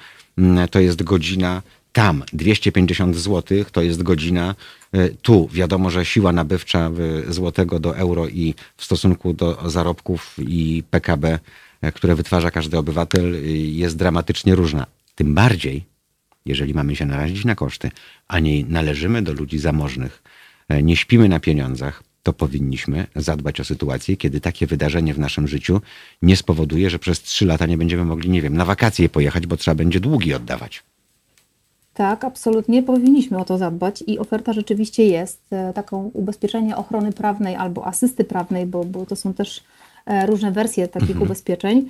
to 0.70 0.81
jest 0.81 1.03
godzina 1.03 1.62
tam 1.96 2.25
250 2.33 3.16
zł 3.16 3.64
to 3.72 3.83
jest 3.83 4.03
godzina. 4.03 4.55
E, 4.92 5.09
tu 5.09 5.49
wiadomo, 5.53 5.90
że 5.90 6.05
siła 6.05 6.33
nabywcza 6.33 6.90
złotego 7.29 7.79
do 7.79 7.96
euro 7.96 8.29
i 8.29 8.55
w 8.77 8.85
stosunku 8.85 9.33
do 9.33 9.70
zarobków 9.70 10.37
i 10.38 10.83
PKB, 10.90 11.38
e, 11.81 11.92
które 11.92 12.14
wytwarza 12.14 12.51
każdy 12.51 12.79
obywatel, 12.79 13.35
e, 13.35 13.38
jest 13.83 13.96
dramatycznie 13.96 14.55
różna. 14.55 14.87
Tym 15.14 15.35
bardziej, 15.35 15.85
jeżeli 16.46 16.75
mamy 16.75 16.96
się 16.96 17.07
narazić 17.07 17.44
na 17.44 17.55
koszty, 17.55 17.90
a 18.29 18.40
nie 18.40 18.64
należymy 18.64 19.22
do 19.22 19.33
ludzi 19.33 19.59
zamożnych, 19.59 20.22
nie 20.83 20.96
śpimy 20.96 21.29
na 21.29 21.40
pieniądzach, 21.40 22.03
to 22.27 22.33
powinniśmy 22.33 23.07
zadbać 23.17 23.61
o 23.61 23.65
sytuację, 23.65 24.17
kiedy 24.17 24.41
takie 24.41 24.67
wydarzenie 24.67 25.15
w 25.15 25.19
naszym 25.19 25.49
życiu 25.49 25.81
nie 26.23 26.37
spowoduje, 26.37 26.91
że 26.91 26.99
przez 26.99 27.23
trzy 27.23 27.47
lata 27.47 27.67
nie 27.67 27.79
będziemy 27.79 28.05
mogli, 28.05 28.31
nie 28.31 28.43
wiem, 28.43 28.57
na 28.57 28.65
wakacje 28.65 29.09
pojechać, 29.09 29.47
bo 29.47 29.57
trzeba 29.57 29.75
będzie 29.75 30.01
długi 30.01 30.35
oddawać. 30.35 30.83
Tak, 31.95 32.25
absolutnie 32.25 32.83
powinniśmy 32.83 33.39
o 33.39 33.45
to 33.45 33.59
zadbać 33.59 34.05
i 34.07 34.19
oferta 34.19 34.53
rzeczywiście 34.53 35.05
jest. 35.05 35.41
E, 35.51 35.73
taką 35.73 36.11
ubezpieczenie 36.15 36.77
ochrony 36.77 37.12
prawnej 37.12 37.55
albo 37.55 37.87
asysty 37.87 38.25
prawnej, 38.25 38.67
bo, 38.67 38.85
bo 38.85 39.07
to 39.07 39.17
są 39.17 39.35
też 39.35 39.62
różne 40.27 40.51
wersje 40.51 40.88
takich 40.88 41.11
mhm. 41.11 41.27
ubezpieczeń. 41.27 41.88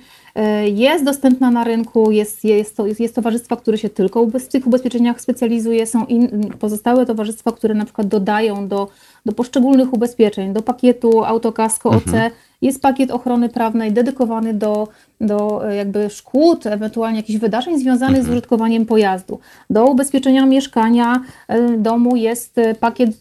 Jest 0.65 1.05
dostępna 1.05 1.51
na 1.51 1.63
rynku, 1.63 2.11
jest, 2.11 2.43
jest, 2.43 2.77
to, 2.77 2.85
jest 2.99 3.15
towarzystwa, 3.15 3.55
które 3.55 3.77
się 3.77 3.89
tylko 3.89 4.25
w 4.25 4.47
tych 4.47 4.67
ubezpieczeniach 4.67 5.21
specjalizuje, 5.21 5.87
są 5.87 6.05
in, 6.05 6.49
pozostałe 6.59 7.05
towarzystwa, 7.05 7.51
które 7.51 7.73
na 7.73 7.85
przykład 7.85 8.07
dodają 8.07 8.67
do, 8.67 8.87
do 9.25 9.31
poszczególnych 9.31 9.93
ubezpieczeń, 9.93 10.53
do 10.53 10.61
pakietu 10.61 11.25
autokasko 11.25 11.89
OC, 11.89 12.07
mhm 12.07 12.31
jest 12.61 12.81
pakiet 12.81 13.11
ochrony 13.11 13.49
prawnej 13.49 13.91
dedykowany 13.91 14.53
do, 14.53 14.87
do 15.21 15.69
e, 15.69 15.75
jakby 15.75 16.09
szkód, 16.09 16.65
ewentualnie 16.65 17.17
jakichś 17.17 17.39
wydarzeń 17.39 17.79
związanych 17.79 18.17
mhm. 18.17 18.25
z 18.25 18.29
użytkowaniem 18.29 18.85
pojazdu. 18.85 19.39
Do 19.69 19.85
ubezpieczenia 19.85 20.45
mieszkania 20.45 21.21
e, 21.47 21.77
domu 21.77 22.15
jest 22.15 22.57
e, 22.57 22.75
pakiet 22.75 23.11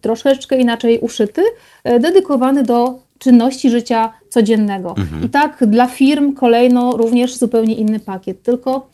troszeczkę 0.00 0.58
inaczej 0.58 0.98
uszyty, 0.98 1.42
dedykowany 1.84 2.62
do 2.62 2.98
czynności 3.18 3.70
życia 3.70 4.12
codziennego. 4.28 4.94
Mhm. 4.98 5.24
I 5.24 5.28
tak 5.28 5.64
dla 5.66 5.86
firm 5.86 6.32
kolejno 6.32 6.96
również 6.96 7.36
zupełnie 7.36 7.74
inny 7.74 8.00
pakiet. 8.00 8.42
Tylko 8.42 8.88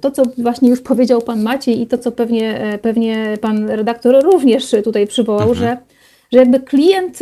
to, 0.00 0.10
co 0.10 0.22
właśnie 0.38 0.68
już 0.68 0.80
powiedział 0.80 1.20
Pan 1.20 1.42
Maciej 1.42 1.80
i 1.80 1.86
to, 1.86 1.98
co 1.98 2.12
pewnie, 2.12 2.78
pewnie 2.82 3.38
Pan 3.40 3.68
redaktor 3.70 4.24
również 4.24 4.74
tutaj 4.84 5.06
przywołał, 5.06 5.48
mhm. 5.48 5.58
że 5.58 5.76
że 6.32 6.38
jakby 6.38 6.60
klient 6.60 7.18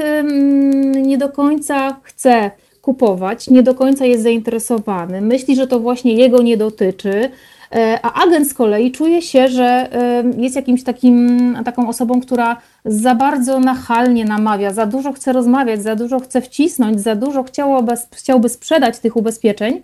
nie 1.02 1.18
do 1.18 1.28
końca 1.28 2.00
chce 2.02 2.50
kupować, 2.82 3.50
nie 3.50 3.62
do 3.62 3.74
końca 3.74 4.06
jest 4.06 4.22
zainteresowany, 4.22 5.20
myśli, 5.20 5.56
że 5.56 5.66
to 5.66 5.80
właśnie 5.80 6.14
jego 6.14 6.42
nie 6.42 6.56
dotyczy, 6.56 7.10
e, 7.10 7.30
a 8.02 8.22
agent 8.24 8.48
z 8.48 8.54
kolei 8.54 8.92
czuje 8.92 9.22
się, 9.22 9.48
że 9.48 9.88
jest 10.38 10.56
jakimś 10.56 10.84
takim, 10.84 11.58
taką 11.64 11.88
osobą, 11.88 12.20
która 12.20 12.56
za 12.84 13.14
bardzo 13.14 13.60
nachalnie 13.60 14.24
namawia, 14.24 14.72
za 14.72 14.86
dużo 14.86 15.12
chce 15.12 15.32
rozmawiać, 15.32 15.82
za 15.82 15.96
dużo 15.96 16.20
chce 16.20 16.40
wcisnąć, 16.40 17.00
za 17.00 17.14
dużo 17.14 17.42
chciałoby, 17.42 17.92
chciałby 18.12 18.48
sprzedać 18.48 18.98
tych 18.98 19.16
ubezpieczeń. 19.16 19.82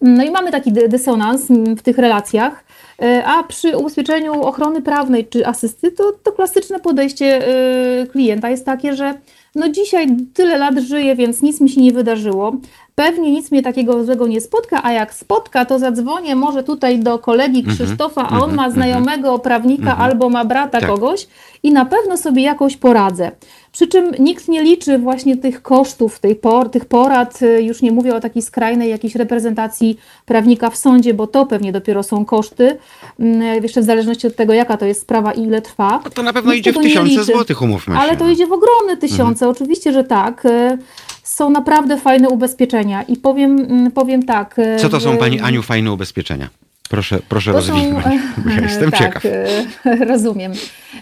No 0.00 0.24
i 0.24 0.30
mamy 0.30 0.50
taki 0.50 0.72
dysonans 0.72 1.46
w 1.48 1.82
tych 1.82 1.98
relacjach. 1.98 2.64
E, 3.02 3.24
a 3.24 3.42
przy 3.42 3.76
ubezpieczeniu 3.76 4.42
ochrony 4.42 4.82
prawnej 4.82 5.26
czy 5.26 5.46
asysty, 5.46 5.92
to, 5.92 6.12
to 6.12 6.32
klasyczne 6.32 6.80
podejście 6.80 7.48
e, 7.48 8.06
klienta 8.06 8.50
jest 8.50 8.66
takie, 8.66 8.96
że 8.96 9.14
no 9.54 9.68
dzisiaj 9.68 10.06
tyle 10.34 10.58
lat 10.58 10.78
żyję, 10.78 11.16
więc 11.16 11.42
nic 11.42 11.60
mi 11.60 11.70
się 11.70 11.80
nie 11.80 11.92
wydarzyło. 11.92 12.56
Pewnie 12.94 13.32
nic 13.32 13.50
mnie 13.50 13.62
takiego 13.62 14.04
złego 14.04 14.26
nie 14.26 14.40
spotka, 14.40 14.80
a 14.84 14.92
jak 14.92 15.14
spotka, 15.14 15.64
to 15.64 15.78
zadzwonię 15.78 16.36
może 16.36 16.62
tutaj 16.62 16.98
do 16.98 17.18
kolegi 17.18 17.58
mhm, 17.58 17.76
Krzysztofa, 17.76 18.22
a 18.22 18.28
on 18.28 18.34
mhm, 18.34 18.54
ma 18.54 18.66
mhm. 18.66 18.72
znajomego 18.72 19.38
prawnika 19.38 19.96
albo 19.96 20.30
ma 20.30 20.44
brata 20.44 20.80
tak. 20.80 20.90
kogoś 20.90 21.28
i 21.62 21.72
na 21.72 21.84
pewno 21.84 22.16
sobie 22.16 22.42
jakoś 22.42 22.76
poradzę. 22.76 23.30
Przy 23.78 23.88
czym 23.88 24.14
nikt 24.18 24.48
nie 24.48 24.62
liczy 24.62 24.98
właśnie 24.98 25.36
tych 25.36 25.62
kosztów, 25.62 26.18
tej 26.18 26.36
por, 26.36 26.70
tych 26.70 26.84
porad, 26.84 27.40
już 27.60 27.82
nie 27.82 27.92
mówię 27.92 28.14
o 28.14 28.20
takiej 28.20 28.42
skrajnej 28.42 28.90
jakiejś 28.90 29.14
reprezentacji 29.14 29.98
prawnika 30.26 30.70
w 30.70 30.76
sądzie, 30.76 31.14
bo 31.14 31.26
to 31.26 31.46
pewnie 31.46 31.72
dopiero 31.72 32.02
są 32.02 32.24
koszty, 32.24 32.78
mm, 33.20 33.62
jeszcze 33.62 33.80
w 33.80 33.84
zależności 33.84 34.26
od 34.26 34.36
tego, 34.36 34.52
jaka 34.52 34.76
to 34.76 34.86
jest 34.86 35.00
sprawa 35.00 35.32
i 35.32 35.42
ile 35.42 35.62
trwa. 35.62 36.00
No 36.04 36.10
to 36.10 36.22
na 36.22 36.32
pewno 36.32 36.52
nikt 36.52 36.66
idzie 36.66 36.80
w 36.80 36.82
tysiące 36.82 37.24
złotych, 37.24 37.62
umówmy 37.62 37.94
się. 37.94 38.00
Ale 38.00 38.16
to 38.16 38.28
idzie 38.28 38.46
w 38.46 38.52
ogromne 38.52 38.96
tysiące, 38.96 39.46
mhm. 39.46 39.50
oczywiście, 39.50 39.92
że 39.92 40.04
tak. 40.04 40.44
Y, 40.44 40.78
są 41.22 41.50
naprawdę 41.50 41.96
fajne 41.96 42.28
ubezpieczenia 42.28 43.02
i 43.02 43.16
powiem, 43.16 43.58
mm, 43.58 43.90
powiem 43.90 44.22
tak. 44.22 44.58
Y, 44.58 44.76
Co 44.80 44.88
to 44.88 45.00
są 45.00 45.16
Pani 45.16 45.40
Aniu 45.40 45.62
fajne 45.62 45.92
ubezpieczenia? 45.92 46.48
Proszę, 46.88 47.18
proszę 47.28 47.52
rozwinąć, 47.52 48.04
bo 48.44 48.50
ja 48.50 48.60
jestem 48.60 48.90
tak, 48.90 48.98
ciekaw. 48.98 49.22
Rozumiem. 50.10 50.52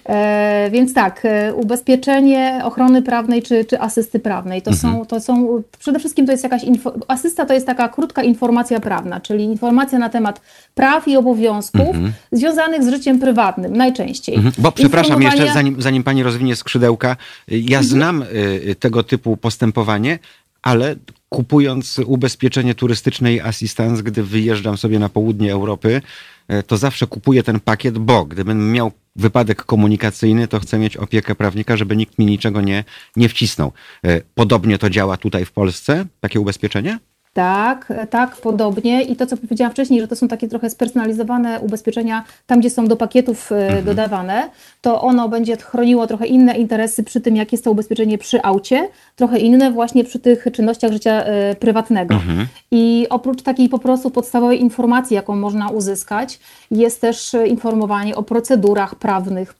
E, 0.06 0.68
więc 0.72 0.94
tak, 0.94 1.20
e, 1.24 1.54
ubezpieczenie 1.54 2.60
ochrony 2.64 3.02
prawnej 3.02 3.42
czy, 3.42 3.64
czy 3.64 3.80
asysty 3.80 4.18
prawnej 4.18 4.62
to, 4.62 4.70
mhm. 4.70 4.94
są, 4.94 5.06
to 5.06 5.20
są, 5.20 5.62
przede 5.78 5.98
wszystkim 5.98 6.26
to 6.26 6.32
jest 6.32 6.44
jakaś, 6.44 6.64
info, 6.64 6.92
asysta 7.08 7.46
to 7.46 7.54
jest 7.54 7.66
taka 7.66 7.88
krótka 7.88 8.22
informacja 8.22 8.80
prawna, 8.80 9.20
czyli 9.20 9.44
informacja 9.44 9.98
na 9.98 10.08
temat 10.08 10.40
praw 10.74 11.08
i 11.08 11.16
obowiązków 11.16 11.88
mhm. 11.88 12.12
związanych 12.32 12.84
z 12.84 12.88
życiem 12.88 13.18
prywatnym, 13.18 13.76
najczęściej. 13.76 14.34
Mhm. 14.34 14.54
Bo 14.58 14.72
przepraszam 14.72 15.22
jeszcze, 15.22 15.52
zanim, 15.52 15.82
zanim 15.82 16.02
pani 16.02 16.22
rozwinie 16.22 16.56
skrzydełka, 16.56 17.16
ja 17.48 17.78
mhm. 17.78 17.84
znam 17.84 18.22
y, 18.22 18.74
tego 18.74 19.02
typu 19.02 19.36
postępowanie, 19.36 20.18
ale 20.66 20.96
kupując 21.28 21.98
ubezpieczenie 21.98 22.74
turystyczne 22.74 23.34
i 23.34 23.40
asystans, 23.40 24.00
gdy 24.00 24.22
wyjeżdżam 24.22 24.76
sobie 24.76 24.98
na 24.98 25.08
południe 25.08 25.52
Europy, 25.52 26.02
e, 26.48 26.62
to 26.62 26.76
zawsze 26.76 27.06
kupuję 27.06 27.42
ten 27.42 27.60
pakiet, 27.60 27.98
bo 27.98 28.24
gdybym 28.24 28.72
miał 28.72 28.92
wypadek 29.16 29.64
komunikacyjny, 29.64 30.48
to 30.48 30.60
chcę 30.60 30.78
mieć 30.78 30.96
opiekę 30.96 31.34
prawnika, 31.34 31.76
żeby 31.76 31.96
nikt 31.96 32.18
mi 32.18 32.26
niczego 32.26 32.60
nie, 32.60 32.84
nie 33.16 33.28
wcisnął. 33.28 33.72
E, 34.04 34.20
podobnie 34.34 34.78
to 34.78 34.90
działa 34.90 35.16
tutaj 35.16 35.44
w 35.44 35.52
Polsce, 35.52 36.06
takie 36.20 36.40
ubezpieczenie? 36.40 36.98
Tak, 37.36 37.92
tak, 38.10 38.36
podobnie. 38.36 39.02
I 39.02 39.16
to, 39.16 39.26
co 39.26 39.36
powiedziałam 39.36 39.72
wcześniej, 39.72 40.00
że 40.00 40.08
to 40.08 40.16
są 40.16 40.28
takie 40.28 40.48
trochę 40.48 40.70
spersonalizowane 40.70 41.60
ubezpieczenia, 41.60 42.24
tam 42.46 42.60
gdzie 42.60 42.70
są 42.70 42.86
do 42.86 42.96
pakietów 42.96 43.52
e, 43.52 43.66
mhm. 43.66 43.84
dodawane, 43.84 44.50
to 44.80 45.02
ono 45.02 45.28
będzie 45.28 45.56
chroniło 45.56 46.06
trochę 46.06 46.26
inne 46.26 46.56
interesy 46.56 47.04
przy 47.04 47.20
tym, 47.20 47.36
jak 47.36 47.52
jest 47.52 47.64
to 47.64 47.70
ubezpieczenie 47.70 48.18
przy 48.18 48.42
aucie, 48.42 48.88
trochę 49.16 49.38
inne 49.38 49.70
właśnie 49.70 50.04
przy 50.04 50.18
tych 50.18 50.46
czynnościach 50.52 50.92
życia 50.92 51.24
e, 51.24 51.54
prywatnego. 51.54 52.14
Mhm. 52.14 52.46
I 52.70 53.06
oprócz 53.10 53.42
takiej 53.42 53.68
po 53.68 53.78
prostu 53.78 54.10
podstawowej 54.10 54.60
informacji, 54.60 55.14
jaką 55.14 55.36
można 55.36 55.68
uzyskać, 55.68 56.40
jest 56.70 57.00
też 57.00 57.36
informowanie 57.46 58.16
o 58.16 58.22
procedurach 58.22 58.94
prawnych, 58.94 59.54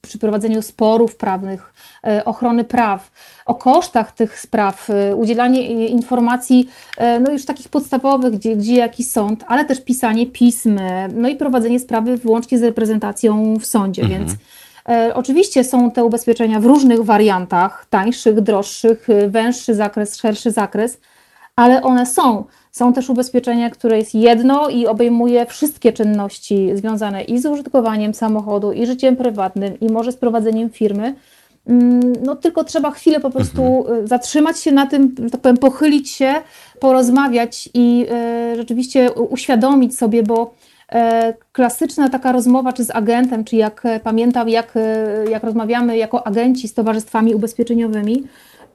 przy 0.00 0.18
prowadzeniu 0.18 0.62
sporów 0.62 1.16
prawnych, 1.16 1.72
e, 2.06 2.24
ochrony 2.24 2.64
praw, 2.64 3.10
o 3.46 3.54
kosztach 3.54 4.12
tych 4.12 4.40
spraw, 4.40 4.90
e, 4.90 5.16
udzielanie 5.16 5.88
informacji 5.88 6.68
e, 6.96 7.20
no 7.20 7.32
już 7.32 7.44
takich 7.44 7.68
podstawowych, 7.68 8.34
gdzie, 8.34 8.56
gdzie 8.56 8.74
jaki 8.74 9.04
sąd, 9.04 9.44
ale 9.48 9.64
też 9.64 9.84
pisanie 9.84 10.26
pism, 10.26 10.78
no 11.14 11.28
i 11.28 11.36
prowadzenie 11.36 11.80
sprawy 11.80 12.16
wyłącznie 12.16 12.58
z 12.58 12.62
reprezentacją 12.62 13.56
w 13.58 13.66
sądzie, 13.66 14.02
mhm. 14.02 14.20
więc 14.20 14.38
Oczywiście 15.14 15.64
są 15.64 15.90
te 15.90 16.04
ubezpieczenia 16.04 16.60
w 16.60 16.64
różnych 16.64 17.04
wariantach, 17.04 17.86
tańszych, 17.90 18.40
droższych, 18.40 19.06
węższy 19.28 19.74
zakres, 19.74 20.16
szerszy 20.16 20.50
zakres, 20.50 21.00
ale 21.56 21.82
one 21.82 22.06
są. 22.06 22.44
Są 22.72 22.92
też 22.92 23.10
ubezpieczenia, 23.10 23.70
które 23.70 23.98
jest 23.98 24.14
jedno 24.14 24.68
i 24.68 24.86
obejmuje 24.86 25.46
wszystkie 25.46 25.92
czynności 25.92 26.70
związane 26.74 27.22
i 27.22 27.38
z 27.38 27.46
użytkowaniem 27.46 28.14
samochodu, 28.14 28.72
i 28.72 28.86
życiem 28.86 29.16
prywatnym, 29.16 29.80
i 29.80 29.86
może 29.86 30.12
z 30.12 30.16
prowadzeniem 30.16 30.70
firmy. 30.70 31.14
Mm, 31.66 32.12
no 32.24 32.36
tylko 32.36 32.64
trzeba 32.64 32.90
chwilę 32.90 33.20
po 33.20 33.30
prostu 33.30 33.62
mhm. 33.62 34.04
Y, 34.04 34.06
zatrzymać 34.06 34.60
się 34.60 34.72
na 34.72 34.86
tym, 34.86 35.14
że 35.24 35.30
tak 35.30 35.40
powiem, 35.40 35.56
pochylić 35.56 36.10
się, 36.10 36.34
porozmawiać 36.80 37.68
i 37.74 38.06
y, 38.52 38.56
rzeczywiście 38.56 39.12
uświadomić 39.12 39.98
sobie, 39.98 40.22
bo 40.22 40.54
e, 40.92 41.34
klasyczna 41.52 42.08
taka 42.08 42.32
rozmowa, 42.32 42.72
czy 42.72 42.84
z 42.84 42.90
agentem, 42.90 43.44
czy 43.44 43.56
jak 43.56 43.86
e, 43.86 44.00
pamiętam, 44.00 44.48
jak, 44.48 44.72
e, 44.76 45.30
jak 45.30 45.42
rozmawiamy 45.42 45.96
jako 45.96 46.26
agenci 46.26 46.68
z 46.68 46.74
towarzystwami 46.74 47.34
ubezpieczeniowymi, 47.34 48.24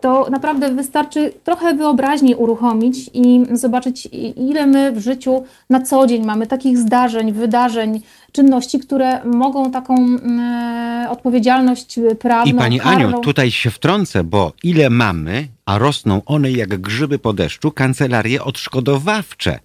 to 0.01 0.27
naprawdę 0.31 0.73
wystarczy 0.73 1.33
trochę 1.43 1.73
wyobraźni 1.73 2.35
uruchomić 2.35 3.09
i 3.13 3.45
zobaczyć, 3.51 4.07
ile 4.35 4.67
my 4.67 4.91
w 4.91 4.99
życiu 4.99 5.43
na 5.69 5.81
co 5.81 6.07
dzień 6.07 6.25
mamy 6.25 6.47
takich 6.47 6.77
zdarzeń, 6.77 7.31
wydarzeń, 7.31 8.01
czynności, 8.31 8.79
które 8.79 9.25
mogą 9.25 9.71
taką 9.71 9.95
mm, 9.95 11.09
odpowiedzialność 11.09 11.99
prawną. 12.19 12.51
I 12.51 12.55
Pani 12.55 12.79
karną... 12.79 13.07
Aniu, 13.07 13.19
tutaj 13.19 13.51
się 13.51 13.71
wtrącę, 13.71 14.23
bo 14.23 14.53
ile 14.63 14.89
mamy, 14.89 15.47
a 15.65 15.77
rosną 15.77 16.21
one 16.25 16.51
jak 16.51 16.81
grzyby 16.81 17.19
po 17.19 17.33
deszczu, 17.33 17.71
kancelarie 17.71 18.43
odszkodowawcze. 18.43 19.59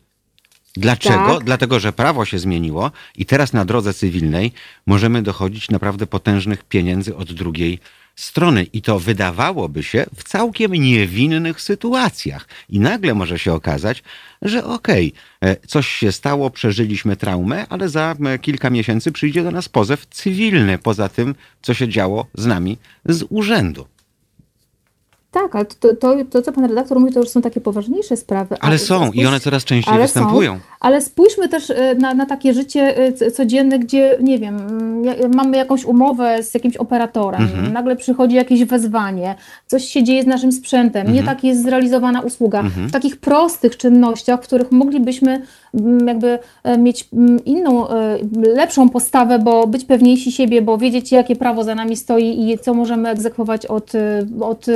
Dlaczego? 0.77 1.35
Tak. 1.35 1.45
Dlatego, 1.45 1.81
że 1.81 1.93
prawo 1.93 2.25
się 2.25 2.39
zmieniło 2.39 2.91
i 3.17 3.27
teraz 3.27 3.53
na 3.53 3.65
drodze 3.65 3.95
cywilnej 3.95 4.53
możemy 4.87 5.23
dochodzić 5.23 5.71
naprawdę 5.71 6.07
potężnych 6.07 6.65
pieniędzy 6.65 7.17
od 7.17 7.33
drugiej 7.33 7.75
strony 7.75 8.00
i 8.73 8.83
to 8.83 8.99
wydawałoby 8.99 9.83
się 9.83 10.07
w 10.17 10.25
całkiem 10.25 10.73
niewinnych 10.73 11.61
sytuacjach. 11.61 12.49
I 12.69 12.81
nagle 12.81 13.15
może 13.15 13.39
się 13.39 13.53
okazać, 13.53 14.03
że 14.43 14.65
okej, 14.65 15.13
okay, 15.41 15.51
e, 15.51 15.57
coś 15.67 15.89
się 15.89 16.13
stało, 16.13 16.51
przeżyliśmy 16.51 17.17
traumę, 17.17 17.67
ale 17.69 17.89
za 17.89 18.17
kilka 18.41 18.71
miesięcy 18.71 19.13
przyjdzie 19.13 19.43
do 19.43 19.51
nas 19.51 19.69
pozew 19.69 20.07
cywilny 20.07 20.79
poza 20.79 21.09
tym, 21.09 21.35
co 21.63 21.75
się 21.75 21.89
działo 21.89 22.27
z 22.35 22.47
nami 22.47 22.79
z 23.05 23.25
urzędu. 23.29 23.87
Tak, 25.31 25.55
ale 25.55 25.65
to, 25.65 25.97
to, 25.97 26.17
to, 26.31 26.43
co 26.43 26.53
pan 26.53 26.65
redaktor 26.65 27.01
mówi, 27.01 27.13
to 27.13 27.21
już 27.21 27.29
są 27.29 27.43
takie 27.43 27.61
poważniejsze 27.61 28.17
sprawy. 28.17 28.57
Ale 28.61 28.79
są 28.79 29.07
spójrz, 29.07 29.17
i 29.17 29.27
one 29.27 29.41
coraz 29.41 29.65
częściej 29.65 29.99
występują. 29.99 30.55
Są, 30.55 30.61
ale 30.81 31.01
spójrzmy 31.01 31.49
też 31.49 31.71
e, 31.71 31.95
na, 31.95 32.15
na 32.15 32.27
takie 32.27 32.55
życie 32.55 32.97
e, 32.97 33.31
codzienne, 33.31 33.79
gdzie, 33.79 34.19
nie 34.21 34.39
wiem, 34.39 34.57
mamy 35.35 35.57
jakąś 35.57 35.85
umowę 35.85 36.43
z 36.43 36.55
jakimś 36.55 36.77
operatorem, 36.77 37.43
mhm. 37.43 37.73
nagle 37.73 37.97
przychodzi 37.97 38.37
jakieś 38.37 38.65
wezwanie, 38.65 39.35
coś 39.67 39.85
się 39.85 40.05
dzieje 40.05 40.23
z 40.23 40.27
naszym 40.27 40.53
sprzętem, 40.53 41.01
mhm. 41.01 41.17
nie 41.17 41.23
tak 41.23 41.45
jest 41.45 41.63
zrealizowana 41.63 42.21
usługa. 42.21 42.61
Mhm. 42.61 42.89
W 42.89 42.93
takich 42.93 43.17
prostych 43.17 43.77
czynnościach, 43.77 44.41
w 44.41 44.43
których 44.43 44.73
moglibyśmy 44.73 45.43
jakby 46.07 46.39
e, 46.63 46.79
mieć 46.79 47.09
inną, 47.45 47.87
lepszą 48.57 48.89
postawę, 48.89 49.39
bo 49.39 49.67
być 49.67 49.85
pewniejsi 49.85 50.33
siebie, 50.33 50.63
bo 50.63 50.79
wiedzieć, 50.79 51.13
jakie 51.13 51.37
prawo 51.37 51.65
za 51.65 51.75
nami 51.75 51.97
stoi 51.97 52.51
i 52.51 52.59
co 52.59 52.75
możemy 52.75 53.09
egzekwować 53.09 53.67
od, 53.67 53.93
od 54.41 54.67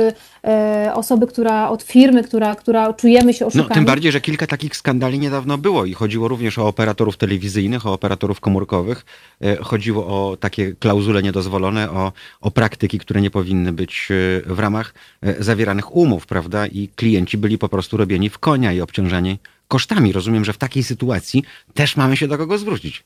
osoby, 0.93 1.27
która 1.27 1.69
od 1.69 1.83
firmy, 1.83 2.23
która, 2.23 2.55
która 2.55 2.93
czujemy 2.93 3.33
się 3.33 3.45
oszukani. 3.45 3.69
No, 3.69 3.75
tym 3.75 3.85
bardziej, 3.85 4.11
że 4.11 4.21
kilka 4.21 4.47
takich 4.47 4.77
skandali 4.77 5.19
niedawno 5.19 5.57
było 5.57 5.85
i 5.85 5.93
chodziło 5.93 6.27
również 6.27 6.59
o 6.59 6.67
operatorów 6.67 7.17
telewizyjnych, 7.17 7.85
o 7.85 7.93
operatorów 7.93 8.39
komórkowych. 8.39 9.05
E, 9.41 9.55
chodziło 9.55 10.07
o 10.07 10.37
takie 10.37 10.75
klauzule 10.75 11.23
niedozwolone, 11.23 11.91
o, 11.91 12.11
o 12.41 12.51
praktyki, 12.51 12.99
które 12.99 13.21
nie 13.21 13.31
powinny 13.31 13.73
być 13.73 14.07
w 14.45 14.59
ramach 14.59 14.93
zawieranych 15.39 15.95
umów, 15.95 16.25
prawda? 16.25 16.67
I 16.67 16.89
klienci 16.95 17.37
byli 17.37 17.57
po 17.57 17.69
prostu 17.69 17.97
robieni 17.97 18.29
w 18.29 18.39
konia 18.39 18.73
i 18.73 18.81
obciążani 18.81 19.39
kosztami. 19.67 20.11
Rozumiem, 20.11 20.45
że 20.45 20.53
w 20.53 20.57
takiej 20.57 20.83
sytuacji 20.83 21.43
też 21.73 21.97
mamy 21.97 22.17
się 22.17 22.27
do 22.27 22.37
kogo 22.37 22.57
zwrócić. 22.57 23.03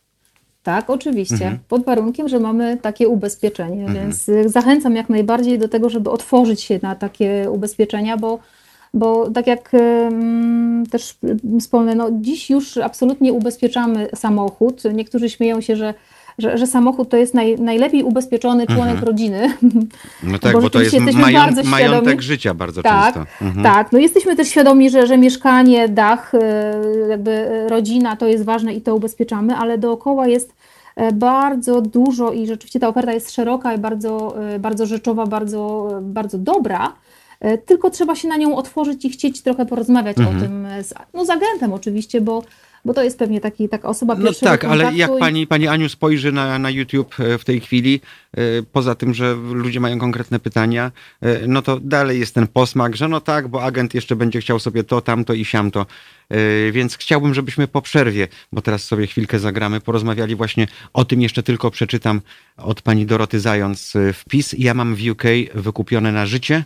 Tak, 0.70 0.90
oczywiście, 0.90 1.34
mhm. 1.36 1.60
pod 1.68 1.86
warunkiem, 1.86 2.30
że 2.30 2.40
mamy 2.40 2.78
takie 2.82 3.08
ubezpieczenie, 3.08 3.82
mhm. 3.82 4.00
więc 4.00 4.30
y, 4.30 4.50
zachęcam 4.50 4.96
jak 4.96 5.10
najbardziej 5.10 5.60
do 5.60 5.68
tego, 5.68 5.90
żeby 5.90 6.10
otworzyć 6.10 6.62
się 6.62 6.80
na 6.84 6.96
takie 6.96 7.52
ubezpieczenia, 7.52 8.18
bo, 8.18 8.40
bo 8.94 9.30
tak 9.30 9.48
jak 9.48 9.72
um, 9.74 10.84
też 10.92 11.18
wspomnę, 11.60 11.96
no 11.96 12.10
dziś 12.12 12.50
już 12.50 12.78
absolutnie 12.78 13.34
ubezpieczamy 13.34 14.10
samochód. 14.16 14.84
Niektórzy 14.94 15.30
śmieją 15.30 15.62
się, 15.62 15.76
że 15.76 15.94
że, 16.40 16.58
że 16.58 16.68
samochód 16.68 17.10
to 17.10 17.18
jest 17.18 17.34
naj, 17.34 17.60
najlepiej 17.60 18.04
ubezpieczony 18.04 18.68
członek 18.68 18.90
mhm. 18.90 19.04
rodziny. 19.04 19.54
No 20.24 20.40
tak, 20.40 20.54
bo, 20.54 20.62
bo 20.62 20.70
to 20.70 20.82
jest 20.82 20.98
mają, 21.14 21.64
majątek 21.64 22.22
życia 22.22 22.54
bardzo 22.54 22.84
tak, 22.84 23.14
często. 23.14 23.46
Mhm. 23.46 23.64
Tak, 23.64 23.92
no 23.92 24.00
jesteśmy 24.00 24.36
też 24.36 24.48
świadomi, 24.48 24.90
że, 24.90 25.08
że 25.08 25.18
mieszkanie, 25.18 25.90
dach, 25.90 26.34
y, 26.34 26.40
jakby 27.10 27.66
rodzina 27.70 28.16
to 28.16 28.28
jest 28.28 28.46
ważne 28.46 28.74
i 28.74 28.82
to 28.82 28.96
ubezpieczamy, 28.96 29.56
ale 29.56 29.78
dookoła 29.78 30.28
jest 30.28 30.59
bardzo 31.14 31.82
dużo 31.82 32.32
i 32.32 32.48
rzeczywiście 32.48 32.80
ta 32.80 32.88
oferta 32.88 33.14
jest 33.14 33.32
szeroka 33.32 33.74
i 33.74 33.78
bardzo, 33.78 34.44
e, 34.54 34.60
bardzo 34.60 34.86
rzeczowa, 34.86 35.26
bardzo, 35.26 35.90
bardzo 36.02 36.38
dobra. 36.38 36.94
E, 37.40 37.58
tylko 37.58 37.90
trzeba 37.90 38.16
się 38.16 38.28
na 38.28 38.38
nią 38.38 38.56
otworzyć 38.56 39.06
i 39.06 39.10
chcieć 39.10 39.42
trochę 39.42 39.66
porozmawiać 39.66 40.18
mhm. 40.18 40.38
o 40.38 40.42
tym 40.42 40.68
z, 40.84 40.94
no 41.14 41.26
z 41.26 41.30
agentem 41.30 41.74
oczywiście, 41.74 42.22
bo 42.22 42.44
bo 42.86 42.94
to 42.94 43.04
jest 43.04 43.20
pewnie 43.20 43.42
taki, 43.42 43.70
taka 43.70 43.90
osoba 43.90 44.16
No 44.16 44.32
tak, 44.34 44.66
ale 44.66 44.94
jak 44.94 45.12
pani, 45.20 45.48
pani 45.48 45.68
Aniu 45.68 45.90
spojrzy 45.90 46.32
na, 46.32 46.60
na 46.60 46.70
YouTube 46.70 47.20
e, 47.20 47.38
w 47.38 47.46
tej 47.46 47.60
chwili, 47.60 48.02
e, 48.38 48.42
poza 48.72 48.96
tym, 48.96 49.14
że 49.14 49.36
ludzie 49.54 49.80
mają 49.80 50.00
konkretne 50.00 50.40
pytania, 50.40 50.92
e, 51.22 51.48
no 51.48 51.62
to 51.62 51.80
dalej 51.80 52.20
jest 52.20 52.36
ten 52.36 52.48
posmak, 52.48 52.96
że 52.96 53.08
no 53.08 53.22
tak, 53.22 53.48
bo 53.48 53.64
agent 53.64 53.94
jeszcze 53.94 54.16
będzie 54.16 54.42
chciał 54.42 54.60
sobie 54.60 54.84
to, 54.84 55.02
tamto 55.02 55.34
i 55.34 55.46
siamto. 55.46 55.86
Więc 56.72 56.98
chciałbym, 56.98 57.34
żebyśmy 57.34 57.68
po 57.68 57.82
przerwie, 57.82 58.28
bo 58.52 58.62
teraz 58.62 58.84
sobie 58.84 59.08
chwilkę 59.08 59.40
zagramy, 59.40 59.82
porozmawiali 59.82 60.36
właśnie 60.36 60.68
o 60.94 61.06
tym. 61.06 61.22
Jeszcze 61.22 61.44
tylko 61.44 61.72
przeczytam 61.72 62.22
od 62.58 62.82
pani 62.82 63.06
Doroty 63.06 63.40
Zając 63.40 63.94
wpis. 64.14 64.56
Ja 64.58 64.74
mam 64.74 64.96
w 64.96 65.10
UK 65.10 65.24
wykupione 65.56 66.12
na 66.12 66.26
życie 66.26 66.64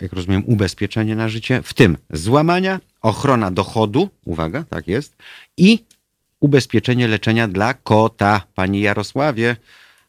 jak 0.00 0.12
rozumiem, 0.12 0.42
ubezpieczenie 0.46 1.16
na 1.16 1.28
życie, 1.28 1.62
w 1.62 1.74
tym 1.74 1.96
złamania, 2.10 2.80
ochrona 3.02 3.50
dochodu, 3.50 4.08
uwaga, 4.24 4.64
tak 4.70 4.88
jest, 4.88 5.16
i 5.56 5.84
ubezpieczenie 6.40 7.08
leczenia 7.08 7.48
dla 7.48 7.74
kota. 7.74 8.42
Panie 8.54 8.80
Jarosławie, 8.80 9.56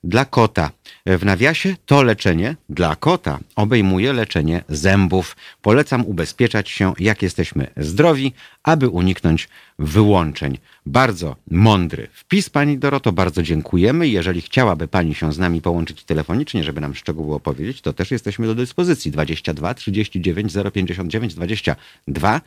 dla 0.03 0.25
kota. 0.25 0.71
W 1.05 1.25
nawiasie 1.25 1.75
to 1.85 2.03
leczenie 2.03 2.55
dla 2.69 2.95
kota 2.95 3.39
obejmuje 3.55 4.13
leczenie 4.13 4.63
zębów. 4.69 5.35
Polecam 5.61 6.05
ubezpieczać 6.05 6.69
się, 6.69 6.93
jak 6.99 7.21
jesteśmy 7.21 7.67
zdrowi, 7.77 8.33
aby 8.63 8.89
uniknąć 8.89 9.49
wyłączeń. 9.79 10.57
Bardzo 10.85 11.35
mądry 11.51 12.07
wpis, 12.13 12.49
pani 12.49 12.77
Doroto, 12.77 13.11
bardzo 13.11 13.43
dziękujemy. 13.43 14.07
Jeżeli 14.07 14.41
chciałaby 14.41 14.87
pani 14.87 15.15
się 15.15 15.33
z 15.33 15.37
nami 15.37 15.61
połączyć 15.61 16.03
telefonicznie, 16.03 16.63
żeby 16.63 16.81
nam 16.81 16.95
szczegóły 16.95 17.35
opowiedzieć, 17.35 17.81
to 17.81 17.93
też 17.93 18.11
jesteśmy 18.11 18.47
do 18.47 18.55
dyspozycji. 18.55 19.11
22 19.11 19.73
39 19.73 20.53
059 20.73 21.33
22 21.33 22.41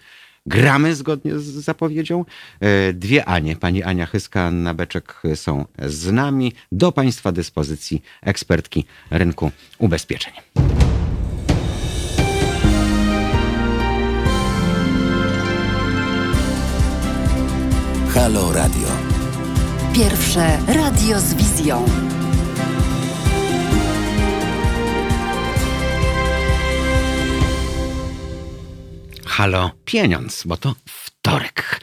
gramy 0.47 0.95
zgodnie 0.95 1.39
z 1.39 1.45
zapowiedzią. 1.45 2.25
E, 2.61 2.93
dwie 2.93 3.25
Anie, 3.25 3.57
pani 3.57 3.83
Ania 3.83 4.07
Chyska, 4.07 4.43
Anna 4.43 4.75
Beczek 4.75 5.23
są 5.35 5.65
z 5.87 6.13
nami. 6.13 6.53
Do 6.73 6.93
Państwa 6.93 7.33
dyspozycji 7.33 8.03
ekspertki 8.23 8.85
rynku 9.11 9.51
ubezpieczeń. 9.79 10.33
Halo 18.15 18.53
Radio. 18.53 18.89
Pierwsze 19.95 20.59
radio 20.67 21.21
z 21.21 21.35
wizją. 21.35 21.85
Halo 29.33 29.71
Pieniądz, 29.85 30.43
bo 30.47 30.57
to 30.57 30.75
wtorek 30.87 31.81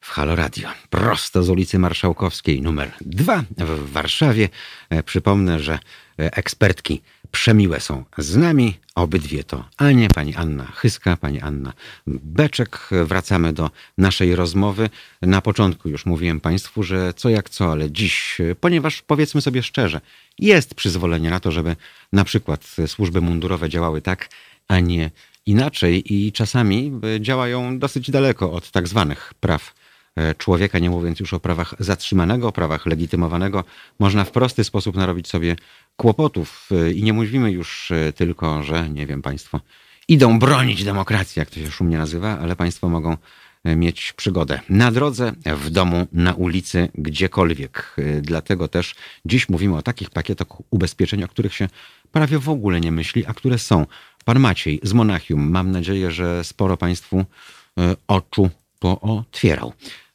w 0.00 0.10
Halo 0.10 0.36
Radio, 0.36 0.68
prosto 0.90 1.42
z 1.42 1.50
ulicy 1.50 1.78
Marszałkowskiej 1.78 2.62
numer 2.62 2.92
2 3.00 3.44
w 3.56 3.92
Warszawie. 3.92 4.48
E, 4.90 5.02
przypomnę, 5.02 5.60
że 5.60 5.72
e, 6.18 6.36
ekspertki 6.36 7.02
przemiłe 7.30 7.80
są 7.80 8.04
z 8.18 8.36
nami. 8.36 8.78
Obydwie 8.94 9.44
to 9.44 9.68
Anie, 9.76 10.08
pani 10.14 10.34
Anna 10.34 10.66
Chyska, 10.66 11.16
pani 11.16 11.40
Anna 11.40 11.72
Beczek. 12.06 12.88
Wracamy 13.04 13.52
do 13.52 13.70
naszej 13.98 14.36
rozmowy. 14.36 14.90
Na 15.22 15.40
początku 15.40 15.88
już 15.88 16.06
mówiłem 16.06 16.40
Państwu, 16.40 16.82
że 16.82 17.14
co 17.14 17.28
jak 17.28 17.50
co, 17.50 17.72
ale 17.72 17.90
dziś, 17.90 18.38
ponieważ 18.60 19.02
powiedzmy 19.02 19.40
sobie 19.40 19.62
szczerze, 19.62 20.00
jest 20.38 20.74
przyzwolenie 20.74 21.30
na 21.30 21.40
to, 21.40 21.50
żeby 21.50 21.76
na 22.12 22.24
przykład 22.24 22.76
służby 22.86 23.20
mundurowe 23.20 23.68
działały 23.68 24.02
tak, 24.02 24.28
a 24.68 24.80
nie 24.80 25.10
inaczej 25.46 26.14
i 26.14 26.32
czasami 26.32 26.92
e, 27.16 27.20
działają 27.20 27.78
dosyć 27.78 28.10
daleko 28.10 28.52
od 28.52 28.70
tak 28.70 28.88
zwanych 28.88 29.34
praw 29.40 29.74
e, 30.16 30.34
człowieka, 30.34 30.78
nie 30.78 30.90
mówiąc 30.90 31.20
już 31.20 31.34
o 31.34 31.40
prawach 31.40 31.74
zatrzymanego, 31.78 32.48
o 32.48 32.52
prawach 32.52 32.86
legitymowanego. 32.86 33.64
Można 33.98 34.24
w 34.24 34.30
prosty 34.30 34.64
sposób 34.64 34.96
narobić 34.96 35.28
sobie 35.28 35.56
kłopotów 35.96 36.68
e, 36.70 36.92
i 36.92 37.02
nie 37.02 37.12
mówimy 37.12 37.52
już 37.52 37.92
tylko, 38.16 38.62
że 38.62 38.88
nie 38.88 39.06
wiem, 39.06 39.22
państwo 39.22 39.60
idą 40.08 40.38
bronić 40.38 40.84
demokracji, 40.84 41.40
jak 41.40 41.50
to 41.50 41.56
się 41.56 41.70
szumnie 41.70 41.98
nazywa, 41.98 42.38
ale 42.38 42.56
państwo 42.56 42.88
mogą 42.88 43.16
mieć 43.64 44.12
przygodę 44.12 44.60
na 44.68 44.92
drodze, 44.92 45.32
w 45.46 45.70
domu, 45.70 46.06
na 46.12 46.34
ulicy, 46.34 46.88
gdziekolwiek. 46.94 47.96
Dlatego 48.22 48.68
też 48.68 48.94
dziś 49.24 49.48
mówimy 49.48 49.76
o 49.76 49.82
takich 49.82 50.10
pakietach 50.10 50.46
ubezpieczeń, 50.70 51.24
o 51.24 51.28
których 51.28 51.54
się 51.54 51.68
prawie 52.12 52.38
w 52.38 52.48
ogóle 52.48 52.80
nie 52.80 52.92
myśli, 52.92 53.26
a 53.26 53.34
które 53.34 53.58
są 53.58 53.86
Pan 54.24 54.40
Maciej 54.40 54.80
z 54.82 54.92
Monachium. 54.92 55.50
Mam 55.50 55.70
nadzieję, 55.70 56.10
że 56.10 56.44
sporo 56.44 56.76
Państwu 56.76 57.18
e, 57.18 57.96
oczu 58.08 58.50
pootwierał. 58.78 59.72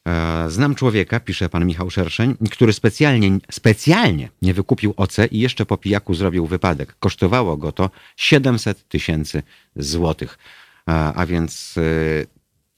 E, 0.08 0.50
znam 0.50 0.74
człowieka, 0.74 1.20
pisze 1.20 1.48
pan 1.48 1.66
Michał 1.66 1.90
Szerszeń, 1.90 2.36
który 2.50 2.72
specjalnie, 2.72 3.38
specjalnie 3.50 4.28
nie 4.42 4.54
wykupił 4.54 4.94
OC 4.96 5.16
i 5.30 5.38
jeszcze 5.38 5.66
po 5.66 5.76
pijaku 5.76 6.14
zrobił 6.14 6.46
wypadek. 6.46 6.96
Kosztowało 6.98 7.56
go 7.56 7.72
to 7.72 7.90
700 8.16 8.88
tysięcy 8.88 9.42
złotych. 9.76 10.38
E, 10.88 10.92
a 10.92 11.26
więc 11.26 11.74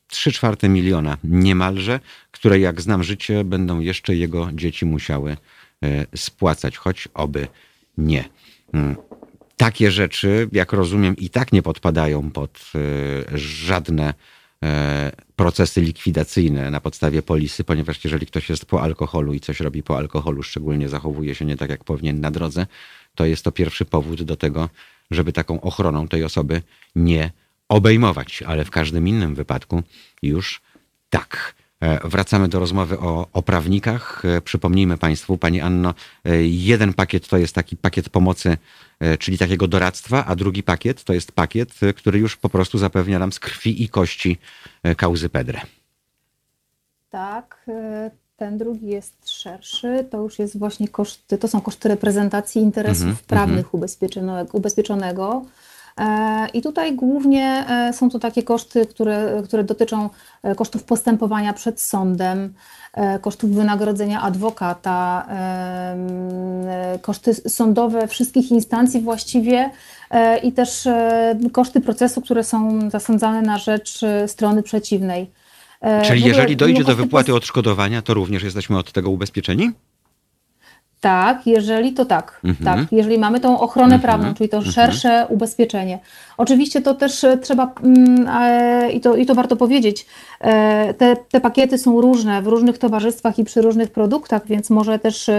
3 0.06 0.32
czwarte 0.32 0.68
miliona 0.68 1.18
niemalże, 1.24 2.00
które 2.30 2.60
jak 2.60 2.80
znam 2.80 3.04
życie, 3.04 3.44
będą 3.44 3.80
jeszcze 3.80 4.14
jego 4.14 4.48
dzieci 4.52 4.86
musiały 4.86 5.36
spłacać, 6.16 6.76
choć 6.76 7.08
oby 7.14 7.48
nie. 7.98 8.24
Takie 9.58 9.90
rzeczy, 9.90 10.48
jak 10.52 10.72
rozumiem, 10.72 11.16
i 11.16 11.30
tak 11.30 11.52
nie 11.52 11.62
podpadają 11.62 12.30
pod 12.30 12.72
e, 12.74 13.38
żadne 13.38 14.14
e, 14.62 15.12
procesy 15.36 15.80
likwidacyjne 15.80 16.70
na 16.70 16.80
podstawie 16.80 17.22
polisy, 17.22 17.64
ponieważ 17.64 18.04
jeżeli 18.04 18.26
ktoś 18.26 18.48
jest 18.48 18.66
po 18.66 18.82
alkoholu 18.82 19.34
i 19.34 19.40
coś 19.40 19.60
robi 19.60 19.82
po 19.82 19.96
alkoholu, 19.96 20.42
szczególnie 20.42 20.88
zachowuje 20.88 21.34
się 21.34 21.44
nie 21.44 21.56
tak, 21.56 21.70
jak 21.70 21.84
powinien 21.84 22.20
na 22.20 22.30
drodze, 22.30 22.66
to 23.14 23.26
jest 23.26 23.44
to 23.44 23.52
pierwszy 23.52 23.84
powód 23.84 24.22
do 24.22 24.36
tego, 24.36 24.68
żeby 25.10 25.32
taką 25.32 25.60
ochroną 25.60 26.08
tej 26.08 26.24
osoby 26.24 26.62
nie 26.96 27.30
obejmować, 27.68 28.42
ale 28.42 28.64
w 28.64 28.70
każdym 28.70 29.08
innym 29.08 29.34
wypadku 29.34 29.82
już 30.22 30.60
tak. 31.10 31.54
E, 31.80 32.08
wracamy 32.08 32.48
do 32.48 32.60
rozmowy 32.60 32.98
o, 32.98 33.26
o 33.32 33.42
prawnikach. 33.42 34.22
Przypomnijmy 34.44 34.98
Państwu, 34.98 35.38
Pani 35.38 35.60
Anno, 35.60 35.94
jeden 36.42 36.94
pakiet 36.94 37.28
to 37.28 37.38
jest 37.38 37.54
taki 37.54 37.76
pakiet 37.76 38.08
pomocy 38.08 38.56
E, 39.00 39.18
czyli 39.18 39.38
takiego 39.38 39.68
doradztwa, 39.68 40.24
a 40.26 40.36
drugi 40.36 40.62
pakiet 40.62 41.04
to 41.04 41.12
jest 41.12 41.32
pakiet, 41.32 41.70
e, 41.82 41.92
który 41.92 42.18
już 42.18 42.36
po 42.36 42.48
prostu 42.48 42.78
zapewnia 42.78 43.18
nam 43.18 43.32
z 43.32 43.40
krwi 43.40 43.82
i 43.82 43.88
kości 43.88 44.38
e, 44.82 44.94
kauzy 44.94 45.28
Pedre. 45.28 45.60
Tak, 47.10 47.66
ten 48.36 48.58
drugi 48.58 48.86
jest 48.86 49.30
szerszy, 49.30 50.06
to 50.10 50.22
już 50.22 50.38
jest 50.38 50.58
właśnie 50.58 50.88
koszty, 50.88 51.38
to 51.38 51.48
są 51.48 51.60
koszty 51.60 51.88
reprezentacji 51.88 52.62
interesów 52.62 53.04
mm 53.04 53.16
-hmm, 53.16 53.26
prawnych 53.26 53.74
mm 53.74 53.82
-hmm. 54.42 54.56
ubezpieczonego. 54.56 55.44
I 56.54 56.62
tutaj 56.62 56.94
głównie 56.94 57.64
są 57.92 58.10
to 58.10 58.18
takie 58.18 58.42
koszty, 58.42 58.86
które, 58.86 59.42
które 59.44 59.64
dotyczą 59.64 60.10
kosztów 60.56 60.84
postępowania 60.84 61.52
przed 61.52 61.80
sądem, 61.80 62.54
E, 62.98 63.18
kosztów 63.18 63.50
wynagrodzenia 63.50 64.22
adwokata, 64.22 65.26
e, 65.30 66.98
koszty 67.02 67.34
sądowe 67.34 68.08
wszystkich 68.08 68.50
instancji 68.50 69.00
właściwie 69.00 69.70
i 70.42 70.52
też 70.52 70.88
koszty 71.52 71.80
procesu, 71.80 72.20
które 72.20 72.44
są 72.44 72.90
zasądzane 72.90 73.42
na 73.42 73.58
rzecz 73.58 74.00
strony 74.26 74.62
przeciwnej. 74.62 75.30
Czyli 76.04 76.22
jeżeli 76.22 76.56
dojdzie 76.56 76.84
do 76.84 76.96
wypłaty 76.96 77.34
odszkodowania, 77.34 78.02
to 78.02 78.14
również 78.14 78.42
jesteśmy 78.42 78.78
od 78.78 78.92
tego 78.92 79.10
ubezpieczeni? 79.10 79.70
Tak, 81.00 81.46
jeżeli 81.46 81.92
to 81.92 82.04
tak. 82.04 82.40
Mhm. 82.44 82.78
tak. 82.78 82.92
Jeżeli 82.92 83.18
mamy 83.18 83.40
tą 83.40 83.60
ochronę 83.60 83.94
mhm. 83.94 84.00
prawną, 84.00 84.34
czyli 84.34 84.48
to 84.48 84.56
mhm. 84.56 84.72
szersze 84.72 85.26
ubezpieczenie. 85.28 85.98
Oczywiście 86.36 86.82
to 86.82 86.94
też 86.94 87.24
e, 87.24 87.38
trzeba, 87.38 87.72
mm, 87.82 88.28
e, 88.28 88.90
i, 88.92 89.00
to, 89.00 89.16
i 89.16 89.26
to 89.26 89.34
warto 89.34 89.56
powiedzieć, 89.56 90.06
e, 90.40 90.94
te, 90.94 91.16
te 91.16 91.40
pakiety 91.40 91.78
są 91.78 92.00
różne 92.00 92.42
w 92.42 92.46
różnych 92.46 92.78
towarzystwach 92.78 93.38
i 93.38 93.44
przy 93.44 93.62
różnych 93.62 93.90
produktach, 93.90 94.46
więc 94.46 94.70
może 94.70 94.98
też 94.98 95.30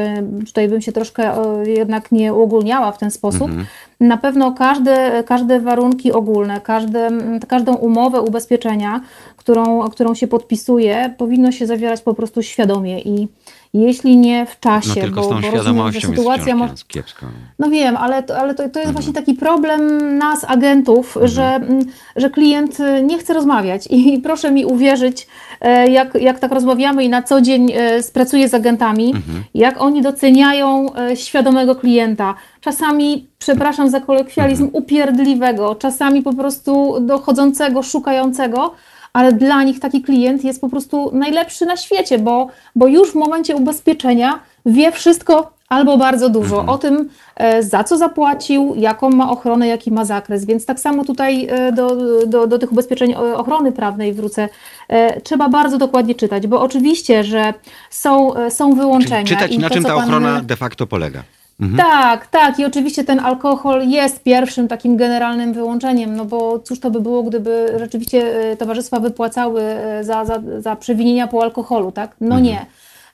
tutaj 0.45 0.67
bym 0.67 0.81
się 0.81 0.91
troszkę 0.91 1.33
jednak 1.65 2.11
nie 2.11 2.33
uogólniała 2.33 2.91
w 2.91 2.97
ten 2.97 3.11
sposób. 3.11 3.49
Mhm. 3.49 3.65
Na 3.99 4.17
pewno 4.17 4.51
każde, 4.51 5.23
każde 5.23 5.59
warunki 5.59 6.11
ogólne, 6.11 6.61
każde, 6.61 7.09
każdą 7.47 7.75
umowę 7.75 8.21
ubezpieczenia, 8.21 9.01
którą, 9.37 9.89
którą 9.89 10.15
się 10.15 10.27
podpisuje, 10.27 11.15
powinno 11.17 11.51
się 11.51 11.67
zawierać 11.67 12.01
po 12.01 12.13
prostu 12.13 12.43
świadomie 12.43 13.01
i 13.01 13.27
jeśli 13.73 14.17
nie 14.17 14.45
w 14.45 14.59
czasie, 14.59 14.89
no, 14.95 15.01
tylko 15.01 15.21
bo, 15.21 15.27
z 15.27 15.29
tą 15.29 15.41
bo 15.41 15.57
rozumiem, 15.57 15.91
że 15.91 16.01
sytuacja 16.01 16.55
może. 16.55 16.73
Kiepsko. 16.87 17.25
No 17.59 17.69
wiem, 17.69 17.97
ale 17.97 18.23
to, 18.23 18.37
ale 18.37 18.55
to, 18.55 18.57
to 18.57 18.63
jest 18.63 18.77
mhm. 18.77 18.93
właśnie 18.93 19.13
taki 19.13 19.33
problem 19.33 20.17
nas, 20.17 20.45
agentów, 20.47 21.17
mhm. 21.17 21.27
że, 21.27 21.43
mm, 21.43 21.85
że 22.15 22.29
klient 22.29 22.79
y, 22.79 23.03
nie 23.03 23.19
chce 23.19 23.33
rozmawiać. 23.33 23.87
I 23.89 24.19
proszę 24.23 24.51
mi 24.51 24.65
uwierzyć, 24.65 25.27
e, 25.61 25.91
jak, 25.91 26.15
jak 26.15 26.39
tak 26.39 26.51
rozmawiamy 26.51 27.03
i 27.03 27.09
na 27.09 27.23
co 27.23 27.41
dzień 27.41 27.71
e, 27.71 28.03
pracuję 28.13 28.49
z 28.49 28.53
agentami, 28.53 29.13
mhm. 29.15 29.43
jak 29.53 29.81
oni 29.81 30.01
doceniają 30.01 30.95
e, 30.95 31.15
świadomego 31.15 31.75
klienta. 31.75 32.35
Czasami, 32.61 33.27
przepraszam 33.39 33.89
za 33.89 34.01
kolokwializm, 34.01 34.63
mhm. 34.63 34.83
upierdliwego, 34.83 35.75
czasami 35.75 36.21
po 36.21 36.33
prostu 36.33 36.99
dochodzącego, 37.01 37.83
szukającego 37.83 38.73
ale 39.13 39.33
dla 39.33 39.63
nich 39.63 39.79
taki 39.79 40.01
klient 40.01 40.43
jest 40.43 40.61
po 40.61 40.69
prostu 40.69 41.11
najlepszy 41.13 41.65
na 41.65 41.77
świecie, 41.77 42.19
bo, 42.19 42.47
bo 42.75 42.87
już 42.87 43.11
w 43.11 43.15
momencie 43.15 43.55
ubezpieczenia 43.55 44.39
wie 44.65 44.91
wszystko 44.91 45.59
albo 45.69 45.97
bardzo 45.97 46.29
dużo 46.29 46.59
mhm. 46.59 46.69
o 46.69 46.77
tym, 46.77 47.09
e, 47.35 47.63
za 47.63 47.83
co 47.83 47.97
zapłacił, 47.97 48.73
jaką 48.75 49.09
ma 49.09 49.31
ochronę, 49.31 49.67
jaki 49.67 49.91
ma 49.91 50.05
zakres. 50.05 50.45
Więc 50.45 50.65
tak 50.65 50.79
samo 50.79 51.05
tutaj 51.05 51.47
e, 51.49 51.71
do, 51.71 51.95
do, 52.25 52.47
do 52.47 52.59
tych 52.59 52.71
ubezpieczeń 52.71 53.15
ochrony 53.15 53.71
prawnej 53.71 54.13
wrócę. 54.13 54.49
E, 54.87 55.21
trzeba 55.21 55.49
bardzo 55.49 55.77
dokładnie 55.77 56.15
czytać, 56.15 56.47
bo 56.47 56.61
oczywiście, 56.61 57.23
że 57.23 57.53
są, 57.89 58.33
są 58.49 58.73
wyłączenia. 58.73 59.23
Czyli 59.23 59.39
czytać, 59.39 59.57
na 59.57 59.69
czym 59.69 59.83
ta 59.83 59.95
ochrona 59.95 60.35
pan... 60.35 60.45
de 60.45 60.55
facto 60.55 60.87
polega. 60.87 61.23
Mhm. 61.59 61.77
Tak, 61.77 62.27
tak. 62.27 62.59
I 62.59 62.65
oczywiście 62.65 63.03
ten 63.03 63.19
alkohol 63.19 63.87
jest 63.87 64.23
pierwszym 64.23 64.67
takim 64.67 64.97
generalnym 64.97 65.53
wyłączeniem, 65.53 66.15
no 66.15 66.25
bo 66.25 66.59
cóż 66.59 66.79
to 66.79 66.91
by 66.91 67.01
było, 67.01 67.23
gdyby 67.23 67.75
rzeczywiście 67.79 68.51
e, 68.51 68.57
towarzystwa 68.57 68.99
wypłacały 68.99 69.61
e, 69.61 70.03
za, 70.03 70.25
za, 70.25 70.41
za 70.59 70.75
przewinienia 70.75 71.27
po 71.27 71.43
alkoholu, 71.43 71.91
tak? 71.91 72.15
No 72.21 72.25
mhm. 72.25 72.43
nie. 72.43 72.65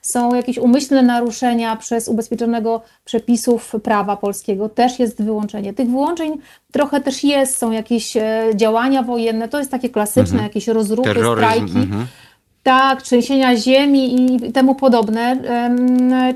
Są 0.02 0.34
jakieś 0.34 0.58
umyślne 0.58 1.02
naruszenia 1.02 1.76
przez 1.76 2.08
ubezpieczonego 2.08 2.82
przepisów 3.04 3.72
prawa 3.82 4.16
polskiego, 4.16 4.68
też 4.68 4.98
jest 4.98 5.22
wyłączenie. 5.22 5.72
Tych 5.72 5.90
wyłączeń 5.90 6.38
trochę 6.72 7.00
też 7.00 7.24
jest, 7.24 7.58
są 7.58 7.70
jakieś 7.70 8.16
e, 8.16 8.44
działania 8.54 9.02
wojenne, 9.02 9.48
to 9.48 9.58
jest 9.58 9.70
takie 9.70 9.88
klasyczne, 9.88 10.22
mhm. 10.22 10.42
jakieś 10.42 10.68
rozruchy, 10.68 11.14
Terroryzm. 11.14 11.68
strajki. 11.68 11.88
Mhm 12.66 12.96
tak, 12.96 13.02
trzęsienia 13.02 13.56
ziemi 13.56 14.34
i 14.34 14.52
temu 14.52 14.74
podobne. 14.74 15.42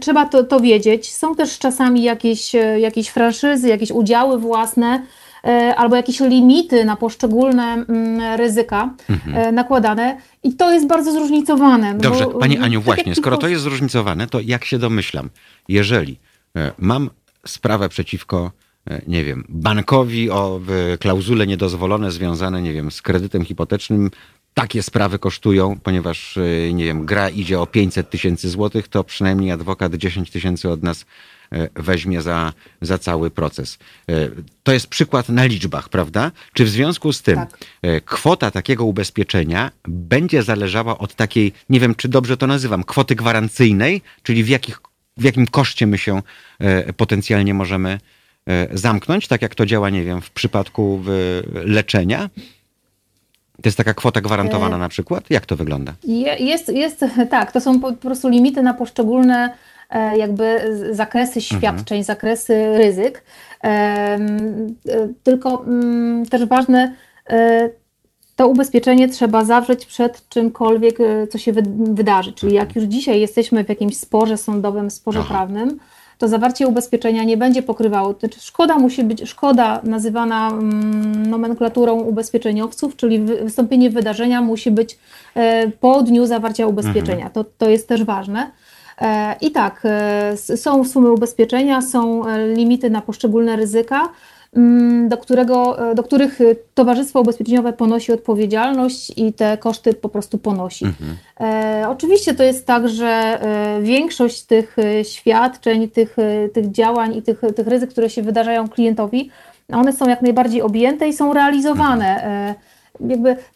Trzeba 0.00 0.26
to, 0.26 0.44
to 0.44 0.60
wiedzieć. 0.60 1.14
Są 1.14 1.34
też 1.34 1.58
czasami 1.58 2.02
jakieś, 2.02 2.54
e, 2.54 2.80
jakieś 2.80 3.08
franszyzy, 3.08 3.68
jakieś 3.68 3.90
udziały 3.90 4.38
własne 4.38 5.02
e, 5.44 5.74
albo 5.76 5.96
jakieś 5.96 6.20
limity 6.20 6.84
na 6.84 6.96
poszczególne 6.96 7.62
mm, 7.62 8.36
ryzyka 8.38 8.90
mhm. 9.10 9.36
E, 9.36 9.52
nakładane 9.52 10.16
i 10.42 10.54
to 10.54 10.72
jest 10.72 10.86
bardzo 10.86 11.12
zróżnicowane. 11.12 11.94
Dobrze, 11.94 12.24
bo, 12.24 12.38
Pani 12.38 12.58
Aniu, 12.58 12.78
tak 12.78 12.84
właśnie, 12.84 13.14
skoro 13.14 13.36
to 13.36 13.48
jest 13.48 13.62
zróżnicowane, 13.62 14.26
to 14.26 14.40
jak 14.40 14.64
się 14.64 14.78
domyślam, 14.78 15.30
jeżeli 15.68 16.18
mam 16.78 17.10
sprawę 17.46 17.88
przeciwko 17.88 18.50
nie 19.06 19.24
wiem, 19.24 19.44
bankowi 19.48 20.30
o 20.30 20.60
klauzule 21.00 21.46
niedozwolone 21.46 22.10
związane, 22.10 22.62
nie 22.62 22.72
wiem, 22.72 22.90
z 22.90 23.02
kredytem 23.02 23.44
hipotecznym 23.44 24.10
takie 24.54 24.82
sprawy 24.82 25.18
kosztują, 25.18 25.78
ponieważ, 25.82 26.36
e, 26.36 26.72
nie 26.72 26.84
wiem, 26.84 27.06
gra 27.06 27.28
idzie 27.28 27.60
o 27.60 27.66
500 27.66 28.10
tysięcy 28.10 28.48
złotych, 28.48 28.88
to 28.88 29.04
przynajmniej 29.04 29.50
adwokat 29.50 29.94
10 29.94 30.30
tysięcy 30.30 30.70
od 30.70 30.82
nas 30.82 31.06
e, 31.52 31.68
weźmie 31.74 32.22
za, 32.22 32.52
za 32.80 32.98
cały 32.98 33.30
proces. 33.30 33.78
E, 34.08 34.14
to 34.62 34.72
jest 34.72 34.86
przykład 34.86 35.28
na 35.28 35.44
liczbach, 35.44 35.88
prawda? 35.88 36.32
Czy 36.52 36.64
w 36.64 36.68
związku 36.68 37.12
z 37.12 37.22
tym 37.22 37.36
tak. 37.36 37.58
kwota 38.04 38.50
takiego 38.50 38.84
ubezpieczenia 38.84 39.70
będzie 39.88 40.42
zależała 40.42 40.98
od 40.98 41.14
takiej, 41.14 41.52
nie 41.68 41.80
wiem, 41.80 41.94
czy 41.94 42.08
dobrze 42.08 42.36
to 42.36 42.46
nazywam, 42.46 42.84
kwoty 42.84 43.14
gwarancyjnej, 43.14 44.02
czyli 44.22 44.44
w, 44.44 44.48
jakich, 44.48 44.80
w 45.16 45.24
jakim 45.24 45.46
koszcie 45.46 45.86
my 45.86 45.98
się 45.98 46.22
potencjalnie 46.96 47.54
możemy 47.54 47.98
zamknąć, 48.72 49.28
tak 49.28 49.42
jak 49.42 49.54
to 49.54 49.66
działa, 49.66 49.90
nie 49.90 50.04
wiem, 50.04 50.20
w 50.20 50.30
przypadku 50.30 51.04
leczenia? 51.52 52.30
To 53.62 53.68
jest 53.68 53.78
taka 53.78 53.94
kwota 53.94 54.20
gwarantowana 54.20 54.78
na 54.78 54.88
przykład? 54.88 55.24
Jak 55.30 55.46
to 55.46 55.56
wygląda? 55.56 55.92
Jest, 56.38 56.68
jest 56.68 57.04
tak, 57.30 57.52
to 57.52 57.60
są 57.60 57.80
po 57.80 57.92
prostu 57.92 58.28
limity 58.28 58.62
na 58.62 58.74
poszczególne 58.74 59.54
e, 59.90 60.18
jakby 60.18 60.76
zakresy 60.90 61.40
mhm. 61.40 61.60
świadczeń, 61.60 61.98
mhm. 61.98 62.04
zakresy 62.04 62.78
ryzyk. 62.78 63.24
E, 63.64 64.18
tylko 65.22 65.64
mm, 65.66 66.26
też 66.26 66.44
ważne, 66.44 66.94
e, 67.30 67.70
to 68.36 68.48
ubezpieczenie 68.48 69.08
trzeba 69.08 69.44
zawrzeć 69.44 69.86
przed 69.86 70.28
czymkolwiek, 70.28 70.98
co 71.30 71.38
się 71.38 71.52
wydarzy. 71.78 72.32
Czyli 72.32 72.54
jak 72.54 72.76
już 72.76 72.84
dzisiaj 72.84 73.20
jesteśmy 73.20 73.64
w 73.64 73.68
jakimś 73.68 73.96
sporze 73.96 74.36
sądowym, 74.36 74.90
sporze 74.90 75.20
Aha. 75.20 75.28
prawnym, 75.28 75.78
to 76.20 76.28
zawarcie 76.28 76.68
ubezpieczenia 76.68 77.24
nie 77.24 77.36
będzie 77.36 77.62
pokrywało. 77.62 78.14
To 78.14 78.20
znaczy 78.20 78.40
szkoda 78.40 78.78
musi 78.78 79.04
być, 79.04 79.28
szkoda 79.28 79.80
nazywana 79.84 80.48
mm, 80.48 81.26
nomenklaturą 81.26 82.00
ubezpieczeniowców, 82.00 82.96
czyli 82.96 83.18
wystąpienie 83.18 83.90
wydarzenia 83.90 84.42
musi 84.42 84.70
być 84.70 84.98
e, 85.34 85.68
po 85.68 86.02
dniu 86.02 86.26
zawarcia 86.26 86.66
ubezpieczenia. 86.66 87.26
Mhm. 87.26 87.30
To, 87.32 87.44
to 87.58 87.70
jest 87.70 87.88
też 87.88 88.04
ważne. 88.04 88.50
E, 89.00 89.36
I 89.40 89.50
tak, 89.50 89.82
e, 89.84 90.36
są 90.36 90.84
sumy 90.84 91.12
ubezpieczenia, 91.12 91.82
są 91.82 92.24
limity 92.54 92.90
na 92.90 93.00
poszczególne 93.00 93.56
ryzyka. 93.56 94.08
Mm, 94.56 95.08
do, 95.08 95.16
którego, 95.18 95.90
e, 95.90 95.94
do 95.94 96.02
których 96.02 96.40
e, 96.40 96.44
Towarzystwo 96.74 97.20
Ubezpieczeniowe 97.20 97.72
ponosi 97.72 98.12
odpowiedzialność 98.12 99.12
i 99.16 99.32
te 99.32 99.58
koszty 99.58 99.94
po 99.94 100.08
prostu 100.08 100.38
ponosi. 100.38 100.84
Mhm. 100.84 101.16
E, 101.40 101.88
oczywiście 101.88 102.34
to 102.34 102.42
jest 102.42 102.66
tak, 102.66 102.88
że 102.88 103.06
e, 103.06 103.82
większość 103.82 104.42
tych 104.42 104.76
świadczeń, 105.02 105.88
tych, 105.88 106.16
tych 106.52 106.70
działań 106.70 107.16
i 107.16 107.22
tych, 107.22 107.40
tych 107.56 107.66
ryzyk, 107.66 107.90
które 107.90 108.10
się 108.10 108.22
wydarzają 108.22 108.68
klientowi, 108.68 109.30
one 109.72 109.92
są 109.92 110.08
jak 110.08 110.22
najbardziej 110.22 110.62
objęte 110.62 111.08
i 111.08 111.12
są 111.12 111.34
realizowane. 111.34 112.22
Mhm 112.22 112.54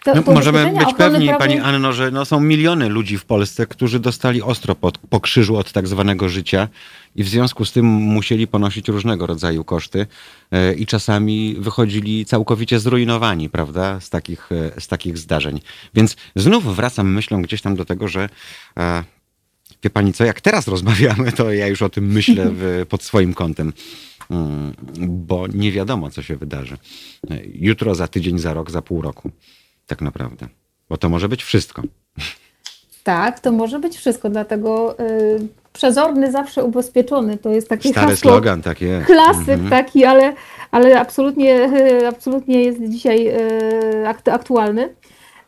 to, 0.04 0.14
no, 0.14 0.32
możemy 0.32 0.72
być 0.78 0.94
pewni. 0.94 1.28
Pani 1.38 1.58
Anno, 1.58 1.92
że 1.92 2.10
no, 2.10 2.24
są 2.24 2.40
miliony 2.40 2.88
ludzi 2.88 3.18
w 3.18 3.24
Polsce, 3.24 3.66
którzy 3.66 4.00
dostali 4.00 4.42
ostro 4.42 4.74
po, 4.74 4.92
po 5.10 5.20
krzyżu 5.20 5.56
od 5.56 5.72
tak 5.72 5.88
zwanego 5.88 6.28
życia 6.28 6.68
i 7.14 7.24
w 7.24 7.28
związku 7.28 7.64
z 7.64 7.72
tym 7.72 7.86
musieli 7.86 8.46
ponosić 8.46 8.88
różnego 8.88 9.26
rodzaju 9.26 9.64
koszty 9.64 10.06
e, 10.50 10.74
i 10.74 10.86
czasami 10.86 11.56
wychodzili 11.58 12.24
całkowicie 12.24 12.80
zrujnowani, 12.80 13.50
prawda, 13.50 14.00
z 14.00 14.10
takich, 14.10 14.52
e, 14.52 14.80
z 14.80 14.88
takich 14.88 15.18
zdarzeń. 15.18 15.60
Więc 15.94 16.16
znów 16.36 16.76
wracam 16.76 17.12
myślą 17.12 17.42
gdzieś 17.42 17.62
tam 17.62 17.76
do 17.76 17.84
tego, 17.84 18.08
że 18.08 18.28
e, 18.78 19.04
wie 19.82 19.90
Pani 19.90 20.12
co, 20.12 20.24
jak 20.24 20.40
teraz 20.40 20.68
rozmawiamy, 20.68 21.32
to 21.32 21.52
ja 21.52 21.66
już 21.66 21.82
o 21.82 21.88
tym 21.88 22.06
myślę 22.12 22.50
w, 22.50 22.86
pod 22.88 23.02
swoim 23.02 23.34
kątem. 23.34 23.72
Mm, 24.30 24.74
bo 25.08 25.46
nie 25.46 25.72
wiadomo, 25.72 26.10
co 26.10 26.22
się 26.22 26.36
wydarzy. 26.36 26.76
Jutro, 27.54 27.94
za 27.94 28.08
tydzień, 28.08 28.38
za 28.38 28.54
rok, 28.54 28.70
za 28.70 28.82
pół 28.82 29.02
roku. 29.02 29.30
Tak 29.86 30.02
naprawdę. 30.02 30.48
Bo 30.88 30.96
to 30.96 31.08
może 31.08 31.28
być 31.28 31.42
wszystko. 31.42 31.82
Tak, 33.04 33.40
to 33.40 33.52
może 33.52 33.78
być 33.78 33.96
wszystko, 33.96 34.30
dlatego 34.30 34.98
y, 35.00 35.63
przezorny 35.74 36.32
zawsze 36.32 36.64
ubezpieczony. 36.64 37.38
To 37.38 37.50
jest 37.50 37.68
taki 37.68 37.88
Stary 37.88 38.06
hasło, 38.06 38.30
slogan, 38.30 38.62
tak 38.62 38.80
jest. 38.80 39.06
Klasyk 39.06 39.48
mhm. 39.48 39.70
taki, 39.70 40.04
ale, 40.04 40.32
ale 40.70 41.00
absolutnie, 41.00 41.70
absolutnie 42.12 42.62
jest 42.62 42.78
dzisiaj 42.88 43.28
y, 43.28 44.32
aktualny. 44.32 44.94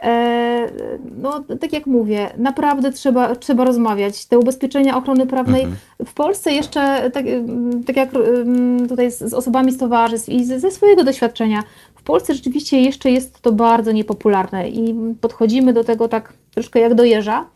E, 0.03 0.69
no, 1.19 1.45
tak 1.61 1.73
jak 1.73 1.87
mówię, 1.87 2.31
naprawdę 2.39 2.93
trzeba, 2.93 3.37
trzeba 3.37 3.65
rozmawiać. 3.65 4.27
Te 4.27 4.39
ubezpieczenia 4.39 4.97
ochrony 4.97 5.27
prawnej 5.27 5.63
mhm. 5.63 5.81
w 6.07 6.15
Polsce 6.15 6.53
jeszcze, 6.53 7.11
tak, 7.11 7.25
tak 7.87 7.97
jak 7.97 8.11
tutaj 8.89 9.11
z, 9.11 9.19
z, 9.19 9.35
osobami 9.35 9.73
z 9.73 9.79
towarzystw 9.79 10.29
i 10.29 10.45
ze, 10.45 10.61
ze 10.61 10.71
swojego 10.71 11.05
doświadczenia, 11.05 11.63
w 11.95 12.03
Polsce 12.03 12.35
rzeczywiście 12.35 12.81
jeszcze 12.81 13.11
jest 13.11 13.41
to 13.41 13.53
bardzo 13.53 13.93
niepopularne 13.93 14.69
i 14.69 14.95
podchodzimy 15.21 15.73
do 15.73 15.85
tego 15.85 16.09
tak 16.09 16.33
troszkę 16.55 16.81
jak 16.81 16.95
do 16.95 17.05
jeża. 17.05 17.47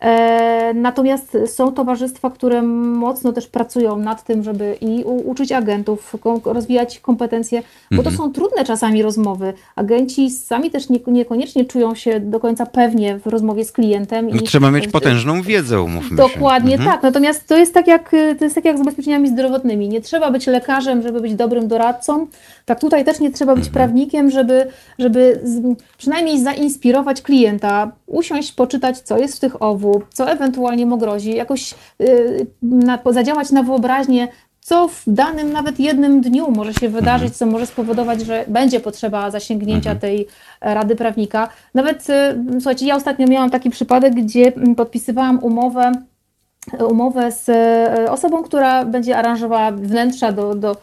E, 0.00 0.74
natomiast 0.74 1.38
są 1.46 1.72
towarzystwa, 1.72 2.30
które 2.30 2.62
mocno 2.62 3.32
też 3.32 3.46
pracują 3.46 3.96
nad 3.96 4.24
tym, 4.24 4.42
żeby 4.42 4.76
i 4.80 5.04
uczyć 5.04 5.52
agentów, 5.52 6.16
rozwijać 6.44 7.00
kompetencje, 7.00 7.62
bo 7.90 8.02
to 8.02 8.10
mhm. 8.10 8.16
są 8.16 8.32
trudne 8.32 8.64
czasami 8.64 9.02
rozmowy. 9.02 9.52
Agenci 9.76 10.30
sami 10.30 10.70
też 10.70 10.84
niekoniecznie 11.06 11.64
czują 11.64 11.94
się 11.94 12.20
do 12.20 12.40
końca 12.40 12.66
pewnie 12.66 13.18
w 13.18 13.26
rozmowie 13.26 13.64
z 13.64 13.72
klientem. 13.72 14.28
No, 14.32 14.42
trzeba 14.42 14.70
mieć 14.70 14.88
potężną 14.88 15.42
wiedzę, 15.42 15.80
umówmy 15.80 16.16
Dokładnie 16.16 16.28
się. 16.28 16.38
Dokładnie 16.38 16.74
mhm. 16.74 16.90
tak. 16.90 17.02
Natomiast 17.02 17.48
to 17.48 17.56
jest 17.56 17.74
tak 17.74 17.86
jak, 17.86 18.10
to 18.38 18.44
jest 18.44 18.54
tak 18.54 18.64
jak 18.64 18.78
z 18.78 18.80
ubezpieczeniami 18.80 19.28
zdrowotnymi. 19.28 19.88
Nie 19.88 20.00
trzeba 20.00 20.30
być 20.30 20.46
lekarzem, 20.46 21.02
żeby 21.02 21.20
być 21.20 21.34
dobrym 21.34 21.68
doradcą. 21.68 22.26
Tak 22.64 22.80
tutaj 22.80 23.04
też 23.04 23.20
nie 23.20 23.30
trzeba 23.30 23.54
być 23.54 23.66
mhm. 23.66 23.74
prawnikiem, 23.74 24.30
żeby, 24.30 24.66
żeby 24.98 25.40
przynajmniej 25.98 26.40
zainspirować 26.40 27.22
klienta, 27.22 27.92
usiąść, 28.06 28.52
poczytać, 28.52 29.00
co 29.00 29.18
jest 29.18 29.36
w 29.36 29.40
tych 29.40 29.62
owu, 29.62 29.85
co 30.12 30.30
ewentualnie 30.30 30.86
mu 30.86 30.98
grozi, 30.98 31.34
jakoś 31.34 31.74
yy, 31.98 32.46
na, 32.62 32.98
zadziałać 33.12 33.50
na 33.50 33.62
wyobraźnię, 33.62 34.28
co 34.66 34.88
w 34.88 35.02
danym 35.06 35.52
nawet 35.52 35.80
jednym 35.80 36.20
dniu 36.20 36.50
może 36.50 36.74
się 36.74 36.88
wydarzyć, 36.88 37.36
co 37.36 37.46
może 37.46 37.66
spowodować, 37.66 38.20
że 38.20 38.44
będzie 38.48 38.80
potrzeba 38.80 39.30
zasięgnięcia 39.30 39.90
mhm. 39.90 39.98
tej 39.98 40.26
e, 40.60 40.74
rady 40.74 40.96
prawnika. 40.96 41.48
Nawet, 41.74 42.10
y, 42.10 42.12
słuchajcie, 42.52 42.86
ja 42.86 42.96
ostatnio 42.96 43.26
miałam 43.26 43.50
taki 43.50 43.70
przypadek, 43.70 44.14
gdzie 44.14 44.52
mm, 44.56 44.74
podpisywałam 44.74 45.38
umowę, 45.38 45.92
umowę 46.88 47.32
z 47.32 47.48
e, 47.48 48.10
osobą, 48.10 48.42
która 48.42 48.84
będzie 48.84 49.16
aranżowała 49.16 49.72
wnętrza 49.72 50.32
do, 50.32 50.54
do, 50.54 50.76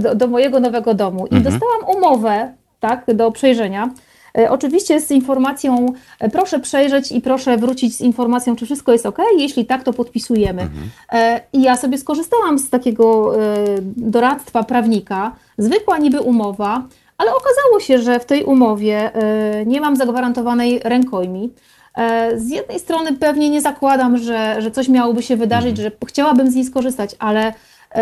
do, 0.00 0.14
do 0.14 0.26
mojego 0.26 0.60
nowego 0.60 0.94
domu 0.94 1.26
i 1.26 1.34
mhm. 1.34 1.42
dostałam 1.42 1.96
umowę 1.96 2.52
tak, 2.80 3.04
do 3.14 3.32
przejrzenia. 3.32 3.90
E, 4.38 4.50
oczywiście 4.50 5.00
z 5.00 5.10
informacją, 5.10 5.92
e, 6.18 6.30
proszę 6.30 6.60
przejrzeć 6.60 7.12
i 7.12 7.20
proszę 7.20 7.56
wrócić 7.56 7.96
z 7.96 8.00
informacją, 8.00 8.56
czy 8.56 8.64
wszystko 8.64 8.92
jest 8.92 9.06
ok. 9.06 9.18
Jeśli 9.38 9.66
tak, 9.66 9.82
to 9.82 9.92
podpisujemy. 9.92 10.62
Mhm. 10.62 10.90
E, 11.12 11.40
I 11.52 11.62
ja 11.62 11.76
sobie 11.76 11.98
skorzystałam 11.98 12.58
z 12.58 12.70
takiego 12.70 13.32
doradztwa 13.96 14.62
prawnika. 14.62 15.32
Zwykła 15.58 15.98
niby 15.98 16.20
umowa, 16.20 16.82
ale 17.18 17.30
okazało 17.30 17.80
się, 17.80 17.98
że 17.98 18.20
w 18.20 18.24
tej 18.24 18.44
umowie 18.44 19.10
nie 19.66 19.80
mam 19.80 19.96
zagwarantowanej 19.96 20.80
rękojmi. 20.84 21.50
Z 22.36 22.50
jednej 22.50 22.78
strony 22.78 23.12
pewnie 23.12 23.50
nie 23.50 23.60
zakładam, 23.60 24.18
że, 24.18 24.56
że 24.58 24.70
coś 24.70 24.88
miałoby 24.88 25.22
się 25.22 25.36
wydarzyć, 25.36 25.70
mhm. 25.70 25.90
że 25.90 26.06
chciałabym 26.06 26.50
z 26.50 26.54
niej 26.54 26.64
skorzystać, 26.64 27.16
ale 27.18 27.54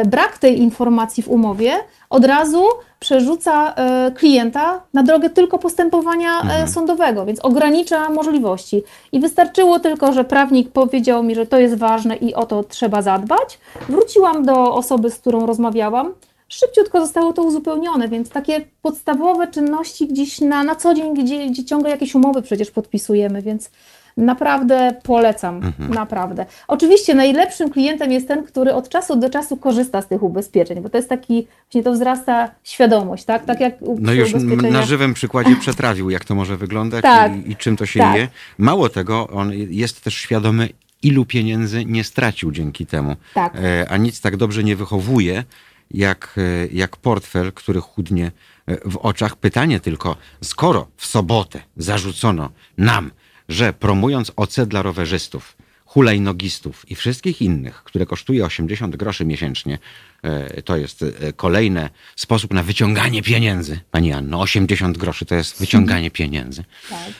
brak 0.06 0.38
tej 0.38 0.60
informacji 0.60 1.22
w 1.22 1.28
umowie 1.28 1.72
od 2.10 2.24
razu 2.24 2.64
przerzuca 2.98 3.74
e, 3.74 4.10
klienta 4.10 4.82
na 4.94 5.02
drogę 5.02 5.30
tylko 5.30 5.58
postępowania 5.58 6.38
e, 6.38 6.40
mhm. 6.40 6.68
sądowego, 6.68 7.26
więc 7.26 7.40
ogranicza 7.40 8.10
możliwości. 8.10 8.82
I 9.12 9.20
wystarczyło 9.20 9.80
tylko, 9.80 10.12
że 10.12 10.24
prawnik 10.24 10.70
powiedział 10.72 11.22
mi, 11.22 11.34
że 11.34 11.46
to 11.46 11.58
jest 11.58 11.74
ważne 11.74 12.16
i 12.16 12.34
o 12.34 12.46
to 12.46 12.64
trzeba 12.64 13.02
zadbać. 13.02 13.58
Wróciłam 13.88 14.44
do 14.44 14.74
osoby, 14.74 15.10
z 15.10 15.18
którą 15.18 15.46
rozmawiałam. 15.46 16.14
Szybciutko 16.48 17.00
zostało 17.00 17.32
to 17.32 17.42
uzupełnione, 17.42 18.08
więc 18.08 18.30
takie 18.30 18.60
podstawowe 18.82 19.48
czynności 19.48 20.06
gdzieś 20.06 20.40
na, 20.40 20.64
na 20.64 20.76
co 20.76 20.94
dzień, 20.94 21.14
gdzie, 21.14 21.46
gdzie 21.46 21.64
ciągle 21.64 21.90
jakieś 21.90 22.14
umowy 22.14 22.42
przecież 22.42 22.70
podpisujemy, 22.70 23.42
więc 23.42 23.70
Naprawdę 24.18 24.94
polecam, 25.02 25.56
mhm. 25.56 25.94
naprawdę. 25.94 26.46
Oczywiście 26.68 27.14
najlepszym 27.14 27.70
klientem 27.70 28.12
jest 28.12 28.28
ten, 28.28 28.44
który 28.44 28.74
od 28.74 28.88
czasu 28.88 29.16
do 29.16 29.30
czasu 29.30 29.56
korzysta 29.56 30.02
z 30.02 30.08
tych 30.08 30.22
ubezpieczeń, 30.22 30.80
bo 30.80 30.88
to 30.88 30.96
jest 30.96 31.08
taki, 31.08 31.46
właśnie 31.64 31.82
to 31.82 31.92
wzrasta 31.92 32.50
świadomość, 32.64 33.24
tak? 33.24 33.44
Tak 33.44 33.60
jak 33.60 33.74
No 33.98 34.12
już 34.12 34.32
na 34.70 34.82
żywym 34.82 35.14
przykładzie 35.14 35.56
przetrawił, 35.56 36.10
jak 36.10 36.24
to 36.24 36.34
może 36.34 36.56
wyglądać 36.56 37.02
tak, 37.02 37.32
i, 37.46 37.50
i, 37.50 37.56
czym 37.56 37.76
to 37.76 37.86
się 37.86 38.00
tak. 38.00 38.16
je. 38.16 38.28
Mało 38.58 38.88
tego, 38.88 39.28
on 39.28 39.52
jest 39.54 40.04
też 40.04 40.14
świadomy, 40.14 40.68
ilu 41.02 41.24
pieniędzy 41.24 41.84
nie 41.84 42.04
stracił 42.04 42.52
dzięki 42.52 42.86
temu. 42.86 43.16
Tak. 43.34 43.56
E, 43.56 43.86
a 43.90 43.96
nic 43.96 44.20
tak 44.20 44.36
dobrze 44.36 44.64
nie 44.64 44.76
wychowuje, 44.76 45.44
jak, 45.90 46.34
e, 46.36 46.66
jak 46.72 46.96
portfel, 46.96 47.52
który 47.52 47.80
chudnie 47.80 48.32
e, 48.66 48.90
w 48.90 48.96
oczach. 48.96 49.36
Pytanie 49.36 49.80
tylko, 49.80 50.16
skoro 50.42 50.86
w 50.96 51.06
sobotę 51.06 51.60
zarzucono 51.76 52.50
nam 52.78 53.10
że 53.48 53.72
promując 53.72 54.32
OC 54.36 54.56
dla 54.66 54.82
rowerzystów, 54.82 55.56
hulajnogistów 55.88 56.90
i 56.90 56.94
wszystkich 56.94 57.42
innych, 57.42 57.82
które 57.84 58.06
kosztuje 58.06 58.44
80 58.44 58.96
groszy 58.96 59.24
miesięcznie, 59.24 59.78
e, 60.22 60.62
to 60.62 60.76
jest 60.76 61.02
e, 61.02 61.32
kolejny 61.32 61.90
sposób 62.16 62.52
na 62.52 62.62
wyciąganie 62.62 63.22
pieniędzy. 63.22 63.80
Pani 63.90 64.12
Anno, 64.12 64.40
80 64.40 64.98
groszy 64.98 65.26
to 65.26 65.34
jest 65.34 65.58
wyciąganie 65.60 66.10
pieniędzy. 66.10 66.64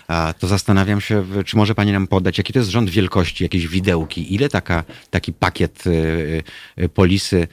Tak. 0.06 0.38
To 0.38 0.46
zastanawiam 0.46 1.00
się, 1.00 1.24
czy 1.46 1.56
może 1.56 1.74
Pani 1.74 1.92
nam 1.92 2.06
podać, 2.06 2.38
jaki 2.38 2.52
to 2.52 2.58
jest 2.58 2.70
rząd 2.70 2.90
wielkości, 2.90 3.44
jakieś 3.44 3.68
widełki, 3.68 4.34
ile 4.34 4.48
taka, 4.48 4.84
taki 5.10 5.32
pakiet 5.32 5.84
e, 6.76 6.88
polisy 6.88 7.48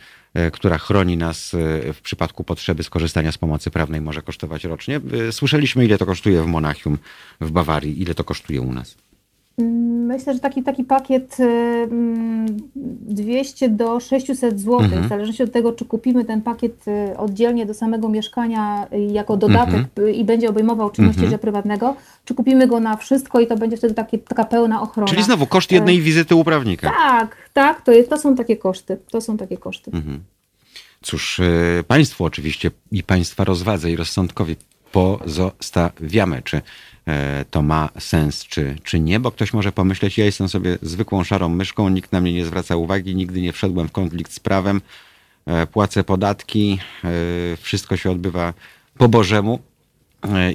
która 0.53 0.77
chroni 0.77 1.17
nas 1.17 1.51
w 1.93 1.99
przypadku 2.03 2.43
potrzeby 2.43 2.83
skorzystania 2.83 3.31
z 3.31 3.37
pomocy 3.37 3.71
prawnej 3.71 4.01
może 4.01 4.21
kosztować 4.21 4.63
rocznie. 4.63 5.01
Słyszeliśmy, 5.31 5.85
ile 5.85 5.97
to 5.97 6.05
kosztuje 6.05 6.43
w 6.43 6.45
Monachium, 6.45 6.97
w 7.41 7.51
Bawarii, 7.51 8.01
ile 8.01 8.15
to 8.15 8.23
kosztuje 8.23 8.61
u 8.61 8.73
nas. 8.73 8.97
Myślę, 9.57 10.33
że 10.33 10.39
taki, 10.39 10.63
taki 10.63 10.83
pakiet 10.83 11.37
200 12.75 13.65
mm, 13.65 13.77
do 13.77 13.99
600 13.99 14.59
zł, 14.59 14.79
mhm. 14.79 15.03
w 15.03 15.09
zależności 15.09 15.43
od 15.43 15.51
tego, 15.51 15.73
czy 15.73 15.85
kupimy 15.85 16.25
ten 16.25 16.41
pakiet 16.41 16.85
y, 16.87 17.17
oddzielnie 17.17 17.65
do 17.65 17.73
samego 17.73 18.09
mieszkania 18.09 18.87
y, 18.93 18.99
jako 18.99 19.37
dodatek 19.37 19.85
mhm. 19.97 20.15
i 20.15 20.23
będzie 20.23 20.49
obejmował 20.49 20.89
czynności 20.89 21.21
mhm. 21.21 21.39
prywatnego, 21.39 21.95
czy 22.25 22.33
kupimy 22.33 22.67
go 22.67 22.79
na 22.79 22.97
wszystko 22.97 23.39
i 23.39 23.47
to 23.47 23.57
będzie 23.57 23.77
wtedy 23.77 23.93
taki, 23.93 24.19
taka 24.19 24.45
pełna 24.45 24.81
ochrona. 24.81 25.07
Czyli 25.07 25.23
znowu 25.23 25.47
koszt 25.47 25.71
jednej 25.71 26.01
wizyty 26.01 26.35
u 26.35 26.43
prawnika. 26.43 26.89
Tak, 26.89 27.37
tak, 27.53 27.81
to, 27.81 27.91
jest, 27.91 28.09
to 28.09 28.17
są 28.17 28.35
takie 28.35 28.57
koszty. 28.57 28.97
To 29.11 29.21
są 29.21 29.37
takie 29.37 29.57
koszty. 29.57 29.91
Mhm. 29.93 30.23
Cóż, 31.01 31.41
Państwu 31.87 32.25
oczywiście 32.25 32.71
i 32.91 33.03
Państwa 33.03 33.43
rozwadze 33.43 33.91
i 33.91 33.95
rozsądkowi 33.95 34.55
pozostawiamy, 34.91 36.41
czy 36.43 36.61
to 37.51 37.61
ma 37.61 37.89
sens, 37.99 38.45
czy, 38.45 38.75
czy 38.83 38.99
nie, 38.99 39.19
bo 39.19 39.31
ktoś 39.31 39.53
może 39.53 39.71
pomyśleć, 39.71 40.17
ja 40.17 40.25
jestem 40.25 40.49
sobie 40.49 40.77
zwykłą 40.81 41.23
szarą 41.23 41.49
myszką, 41.49 41.89
nikt 41.89 42.11
na 42.11 42.21
mnie 42.21 42.33
nie 42.33 42.45
zwraca 42.45 42.75
uwagi, 42.75 43.15
nigdy 43.15 43.41
nie 43.41 43.53
wszedłem 43.53 43.87
w 43.87 43.91
konflikt 43.91 44.33
z 44.33 44.39
prawem, 44.39 44.81
e, 45.45 45.67
płacę 45.67 46.03
podatki, 46.03 46.79
e, 47.03 47.07
wszystko 47.57 47.97
się 47.97 48.11
odbywa 48.11 48.53
po 48.97 49.09
Bożemu 49.09 49.59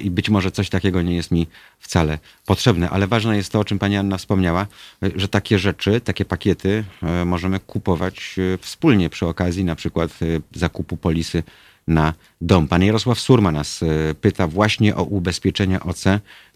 i 0.03 0.11
być 0.11 0.29
może 0.29 0.51
coś 0.51 0.69
takiego 0.69 1.01
nie 1.01 1.15
jest 1.15 1.31
mi 1.31 1.47
wcale 1.79 2.19
potrzebne, 2.45 2.89
ale 2.89 3.07
ważne 3.07 3.37
jest 3.37 3.51
to, 3.51 3.59
o 3.59 3.65
czym 3.65 3.79
pani 3.79 3.97
Anna 3.97 4.17
wspomniała, 4.17 4.67
że 5.15 5.27
takie 5.27 5.59
rzeczy, 5.59 6.01
takie 6.01 6.25
pakiety 6.25 6.83
możemy 7.25 7.59
kupować 7.59 8.35
wspólnie 8.61 9.09
przy 9.09 9.27
okazji 9.27 9.63
na 9.63 9.75
przykład 9.75 10.11
zakupu 10.51 10.97
polisy 10.97 11.43
na 11.91 12.13
dom. 12.41 12.67
Pan 12.67 12.83
Jarosław 12.83 13.19
Surma 13.19 13.51
nas 13.51 13.83
e, 13.83 14.13
pyta 14.13 14.47
właśnie 14.47 14.95
o 14.95 15.03
ubezpieczenia 15.03 15.79
OC 15.79 16.03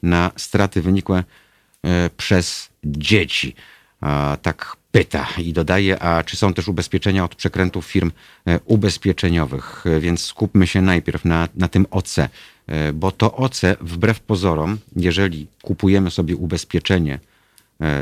na 0.04 0.32
straty 0.36 0.82
wynikłe 0.82 1.24
e, 1.84 2.10
przez 2.18 2.70
dzieci. 2.84 3.56
Tak 4.42 4.78
pyta 4.92 5.28
i 5.38 5.54
dodaje, 5.54 6.00
a 6.00 6.24
czy 6.24 6.38
są 6.38 6.54
też 6.54 6.68
ubezpieczenia 6.68 7.24
od 7.24 7.36
przekrętów 7.36 7.86
firm 7.86 8.12
e, 8.48 8.60
ubezpieczeniowych? 8.66 9.84
Więc 10.00 10.22
skupmy 10.22 10.68
się 10.68 10.82
najpierw 10.82 11.26
na, 11.26 11.48
na 11.56 11.68
tym 11.68 11.86
OC, 11.92 12.16
bo 12.94 13.12
to 13.12 13.36
OC 13.36 13.62
wbrew 13.82 14.20
pozorom, 14.20 14.78
jeżeli 14.96 15.48
kupujemy 15.62 16.12
sobie 16.12 16.36
ubezpieczenie 16.36 17.20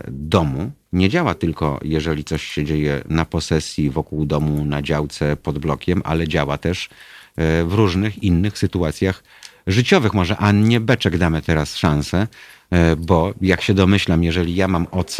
domu, 0.07 0.71
nie 0.93 1.09
działa 1.09 1.35
tylko 1.35 1.79
jeżeli 1.83 2.23
coś 2.23 2.43
się 2.43 2.65
dzieje 2.65 3.03
na 3.09 3.25
posesji, 3.25 3.89
wokół 3.89 4.25
domu, 4.25 4.65
na 4.65 4.81
działce, 4.81 5.37
pod 5.37 5.59
blokiem, 5.59 6.01
ale 6.05 6.27
działa 6.27 6.57
też 6.57 6.89
w 7.37 7.71
różnych 7.73 8.23
innych 8.23 8.57
sytuacjach 8.57 9.23
życiowych. 9.67 10.13
Może 10.13 10.37
Annie 10.37 10.79
Beczek 10.79 11.17
damy 11.17 11.41
teraz 11.41 11.75
szansę, 11.75 12.27
e, 12.71 12.95
bo 12.95 13.33
jak 13.41 13.61
się 13.61 13.73
domyślam, 13.73 14.23
jeżeli 14.23 14.55
ja 14.55 14.67
mam 14.67 14.87
OC 14.91 15.17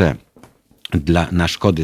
dla, 0.91 1.27
na 1.31 1.47
szkody 1.47 1.83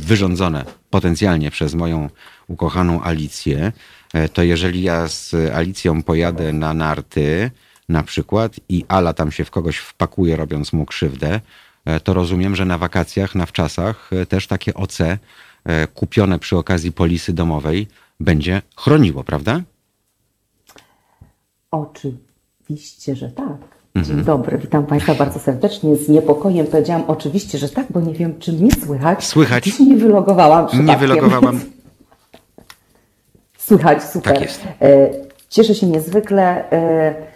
wyrządzone 0.00 0.64
potencjalnie 0.90 1.50
przez 1.50 1.74
moją 1.74 2.10
ukochaną 2.48 3.02
Alicję, 3.02 3.72
e, 4.14 4.28
to 4.28 4.42
jeżeli 4.42 4.82
ja 4.82 5.08
z 5.08 5.34
Alicją 5.54 6.02
pojadę 6.02 6.52
na 6.52 6.74
narty 6.74 7.50
na 7.88 8.02
przykład 8.02 8.60
i 8.68 8.84
Ala 8.88 9.12
tam 9.12 9.32
się 9.32 9.44
w 9.44 9.50
kogoś 9.50 9.76
wpakuje, 9.76 10.36
robiąc 10.36 10.72
mu 10.72 10.86
krzywdę, 10.86 11.40
to 12.04 12.14
rozumiem, 12.14 12.56
że 12.56 12.64
na 12.64 12.78
wakacjach, 12.78 13.34
na 13.34 13.46
wczasach 13.46 14.10
też 14.28 14.46
takie 14.46 14.74
OC 14.74 14.98
kupione 15.94 16.38
przy 16.38 16.56
okazji 16.56 16.92
polisy 16.92 17.32
domowej 17.32 17.86
będzie 18.20 18.62
chroniło, 18.76 19.24
prawda? 19.24 19.60
Oczywiście, 21.70 23.16
że 23.16 23.28
tak. 23.28 23.80
Dzień 23.96 24.18
mhm. 24.18 24.24
dobry, 24.24 24.58
witam 24.58 24.86
Państwa 24.86 25.14
bardzo 25.14 25.38
serdecznie. 25.38 25.96
Z 25.96 26.08
niepokojem 26.08 26.66
powiedziałam 26.66 27.04
oczywiście, 27.06 27.58
że 27.58 27.68
tak, 27.68 27.86
bo 27.90 28.00
nie 28.00 28.14
wiem, 28.14 28.38
czy 28.38 28.52
mnie 28.52 28.70
słychać. 28.84 29.24
Słychać. 29.24 29.64
Dziś 29.64 29.80
nie 29.80 29.96
wylogowałam 29.96 30.66
Nie 30.86 30.96
wylogowałam. 30.96 31.60
Słychać, 33.58 34.04
super. 34.04 34.32
Tak 34.32 34.42
jest. 34.42 34.64
E, 34.82 35.10
cieszę 35.48 35.74
się 35.74 35.86
niezwykle. 35.86 36.70
E, 36.72 37.30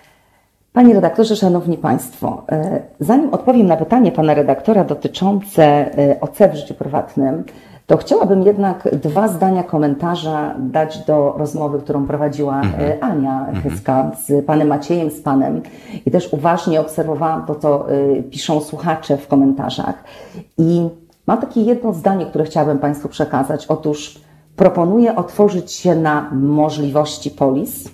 Panie 0.72 0.94
redaktorze, 0.94 1.36
szanowni 1.36 1.78
państwo, 1.78 2.44
e, 2.52 2.82
zanim 3.00 3.34
odpowiem 3.34 3.66
na 3.66 3.76
pytanie 3.76 4.12
pana 4.12 4.34
redaktora 4.34 4.84
dotyczące 4.84 5.90
OC 6.20 6.38
w 6.52 6.56
życiu 6.56 6.74
prywatnym, 6.74 7.44
to 7.86 7.96
chciałabym 7.96 8.42
jednak 8.42 8.88
dwa 8.92 9.28
zdania 9.28 9.62
komentarza 9.62 10.54
dać 10.58 10.98
do 10.98 11.34
rozmowy, 11.38 11.78
którą 11.78 12.06
prowadziła 12.06 12.60
e, 12.62 13.04
Ania 13.04 13.46
Chyska 13.62 14.10
z 14.26 14.46
panem 14.46 14.68
Maciejem, 14.68 15.10
z 15.10 15.20
panem 15.20 15.62
i 16.06 16.10
też 16.10 16.32
uważnie 16.32 16.80
obserwowałam 16.80 17.46
to, 17.46 17.54
co 17.54 17.86
piszą 18.30 18.60
słuchacze 18.60 19.16
w 19.16 19.28
komentarzach. 19.28 20.04
I 20.58 20.88
mam 21.26 21.40
takie 21.40 21.60
jedno 21.60 21.92
zdanie, 21.92 22.26
które 22.26 22.44
chciałabym 22.44 22.78
państwu 22.78 23.08
przekazać. 23.08 23.66
Otóż 23.66 24.20
proponuję 24.56 25.16
otworzyć 25.16 25.72
się 25.72 25.94
na 25.94 26.30
możliwości 26.32 27.30
polis, 27.30 27.88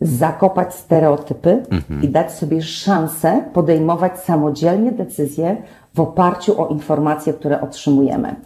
zakopać 0.00 0.74
stereotypy 0.74 1.62
i 2.02 2.08
dać 2.08 2.32
sobie 2.32 2.62
szansę 2.62 3.44
podejmować 3.52 4.20
samodzielnie 4.20 4.92
decyzje 4.92 5.56
w 5.94 6.00
oparciu 6.00 6.62
o 6.62 6.68
informacje, 6.68 7.32
które 7.32 7.60
otrzymujemy. 7.60 8.36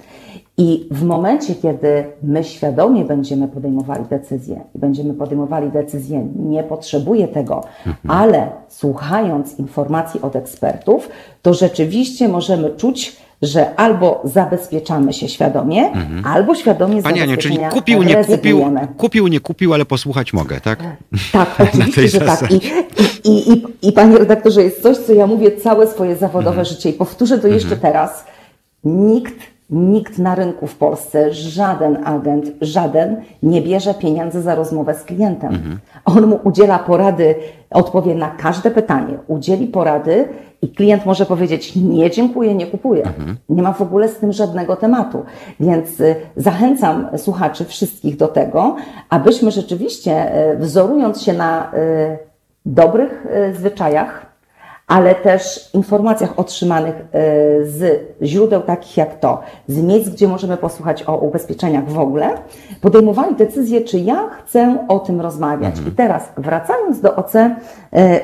I 0.58 0.88
w 0.90 1.04
momencie, 1.04 1.54
kiedy 1.54 2.04
my 2.22 2.44
świadomie 2.44 3.04
będziemy 3.04 3.48
podejmowali 3.48 4.04
decyzje 4.04 4.60
i 4.74 4.78
będziemy 4.78 5.14
podejmowali 5.14 5.70
decyzje, 5.70 6.28
nie 6.36 6.62
potrzebuję 6.62 7.28
tego, 7.28 7.64
ale 8.08 8.50
słuchając 8.68 9.58
informacji 9.58 10.22
od 10.22 10.36
ekspertów, 10.36 11.08
to 11.42 11.54
rzeczywiście 11.54 12.28
możemy 12.28 12.70
czuć, 12.70 13.16
że 13.42 13.74
albo 13.74 14.20
zabezpieczamy 14.24 15.12
się 15.12 15.28
świadomie, 15.28 15.82
albo 16.24 16.54
świadomie 16.54 17.02
Panie 17.02 17.22
Aniu, 17.22 17.36
czyli 17.36 17.58
kupił, 17.70 18.02
nie 18.02 18.24
kupił, 18.24 18.64
kupił, 18.96 19.28
nie 19.28 19.40
kupił, 19.40 19.74
ale 19.74 19.84
posłuchać 19.84 20.32
mogę, 20.32 20.60
tak? 20.60 20.78
Tak, 21.32 21.48
oczywiście, 21.68 22.08
że 22.08 22.18
tak. 22.18 22.28
zasadzie. 22.28 22.56
I, 22.56 23.30
i, 23.30 23.52
i, 23.52 23.64
I 23.82 23.92
panie 23.92 24.18
redaktorze, 24.18 24.62
jest 24.62 24.82
coś, 24.82 24.96
co 24.96 25.12
ja 25.12 25.26
mówię 25.26 25.56
całe 25.56 25.86
swoje 25.86 26.16
zawodowe 26.16 26.48
Mhm. 26.48 26.66
życie 26.66 26.90
i 26.90 26.92
powtórzę 26.92 27.38
to 27.38 27.48
jeszcze 27.48 27.76
teraz. 27.76 28.24
Nikt, 28.84 29.34
nikt 29.70 30.18
na 30.18 30.34
rynku 30.34 30.66
w 30.66 30.74
Polsce, 30.76 31.34
żaden 31.34 31.98
agent, 32.04 32.46
żaden 32.60 33.22
nie 33.42 33.62
bierze 33.62 33.94
pieniędzy 33.94 34.42
za 34.42 34.54
rozmowę 34.54 34.94
z 34.94 35.02
klientem. 35.04 35.54
Mhm. 35.54 35.78
On 36.04 36.26
mu 36.26 36.40
udziela 36.44 36.78
porady, 36.78 37.34
odpowie 37.70 38.14
na 38.14 38.30
każde 38.30 38.70
pytanie, 38.70 39.18
udzieli 39.26 39.66
porady 39.66 40.28
i 40.62 40.68
klient 40.68 41.06
może 41.06 41.26
powiedzieć 41.26 41.76
nie 41.76 42.10
dziękuję, 42.10 42.54
nie 42.54 42.66
kupuję. 42.66 43.04
Mhm. 43.04 43.36
Nie 43.48 43.62
ma 43.62 43.72
w 43.72 43.82
ogóle 43.82 44.08
z 44.08 44.16
tym 44.16 44.32
żadnego 44.32 44.76
tematu. 44.76 45.24
Więc 45.60 46.00
y, 46.00 46.16
zachęcam 46.36 47.08
słuchaczy 47.16 47.64
wszystkich 47.64 48.16
do 48.16 48.28
tego, 48.28 48.76
abyśmy 49.08 49.50
rzeczywiście 49.50 50.42
y, 50.52 50.56
wzorując 50.58 51.22
się 51.22 51.32
na 51.32 51.72
y, 51.74 52.18
dobrych 52.66 53.26
zwyczajach, 53.52 54.25
ale 54.86 55.14
też 55.14 55.70
informacjach 55.74 56.38
otrzymanych 56.38 56.94
y, 56.94 57.02
z 57.70 58.02
źródeł 58.22 58.62
takich 58.62 58.96
jak 58.96 59.20
to, 59.20 59.42
z 59.68 59.76
miejsc, 59.82 60.08
gdzie 60.08 60.28
możemy 60.28 60.56
posłuchać 60.56 61.02
o 61.06 61.16
ubezpieczeniach 61.16 61.88
w 61.88 61.98
ogóle, 61.98 62.38
podejmowali 62.80 63.36
decyzję, 63.36 63.80
czy 63.80 63.98
ja 63.98 64.30
chcę 64.30 64.78
o 64.88 64.98
tym 64.98 65.20
rozmawiać. 65.20 65.74
Mhm. 65.74 65.88
I 65.88 65.96
teraz, 65.96 66.28
wracając 66.36 67.00
do 67.00 67.16
OC 67.16 67.34
y, 67.34 67.50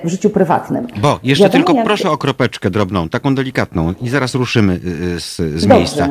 w 0.04 0.08
życiu 0.08 0.30
prywatnym. 0.30 0.86
Bo 1.00 1.20
jeszcze 1.22 1.44
Wiadomo, 1.44 1.64
tylko 1.64 1.78
jak- 1.78 1.86
proszę 1.86 2.10
o 2.10 2.18
kropeczkę 2.18 2.70
drobną, 2.70 3.08
taką 3.08 3.34
delikatną 3.34 3.94
i 4.00 4.08
zaraz 4.08 4.34
ruszymy 4.34 4.80
y, 5.16 5.20
z, 5.20 5.36
z 5.36 5.66
miejsca. 5.66 6.08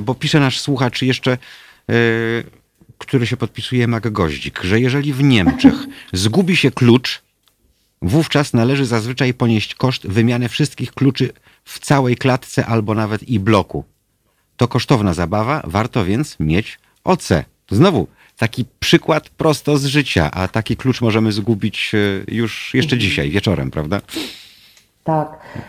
Bo 0.00 0.14
pisze 0.14 0.40
nasz 0.40 0.60
słuchacz 0.60 1.02
jeszcze, 1.02 1.38
który 2.98 3.26
się 3.26 3.36
podpisuje 3.36 3.88
Mag 3.88 4.10
Goździk, 4.10 4.62
że 4.62 4.80
jeżeli 4.80 5.12
w 5.12 5.22
Niemczech 5.22 5.74
zgubi 6.12 6.56
się 6.56 6.70
klucz, 6.70 7.23
wówczas 8.02 8.52
należy 8.54 8.86
zazwyczaj 8.86 9.34
ponieść 9.34 9.74
koszt 9.74 10.06
wymiany 10.06 10.48
wszystkich 10.48 10.92
kluczy 10.92 11.32
w 11.64 11.78
całej 11.78 12.16
klatce 12.16 12.66
albo 12.66 12.94
nawet 12.94 13.22
i 13.22 13.40
bloku. 13.40 13.84
To 14.56 14.68
kosztowna 14.68 15.14
zabawa, 15.14 15.62
warto 15.64 16.04
więc 16.04 16.40
mieć 16.40 16.78
OC. 17.04 17.28
Znowu 17.70 18.06
taki 18.38 18.64
przykład 18.80 19.28
prosto 19.28 19.78
z 19.78 19.84
życia, 19.84 20.30
a 20.30 20.48
taki 20.48 20.76
klucz 20.76 21.00
możemy 21.00 21.32
zgubić 21.32 21.90
y, 21.94 22.24
już 22.28 22.74
jeszcze 22.74 22.98
dzisiaj, 22.98 23.30
wieczorem, 23.30 23.70
prawda? 23.70 24.00
Tak. 25.04 25.28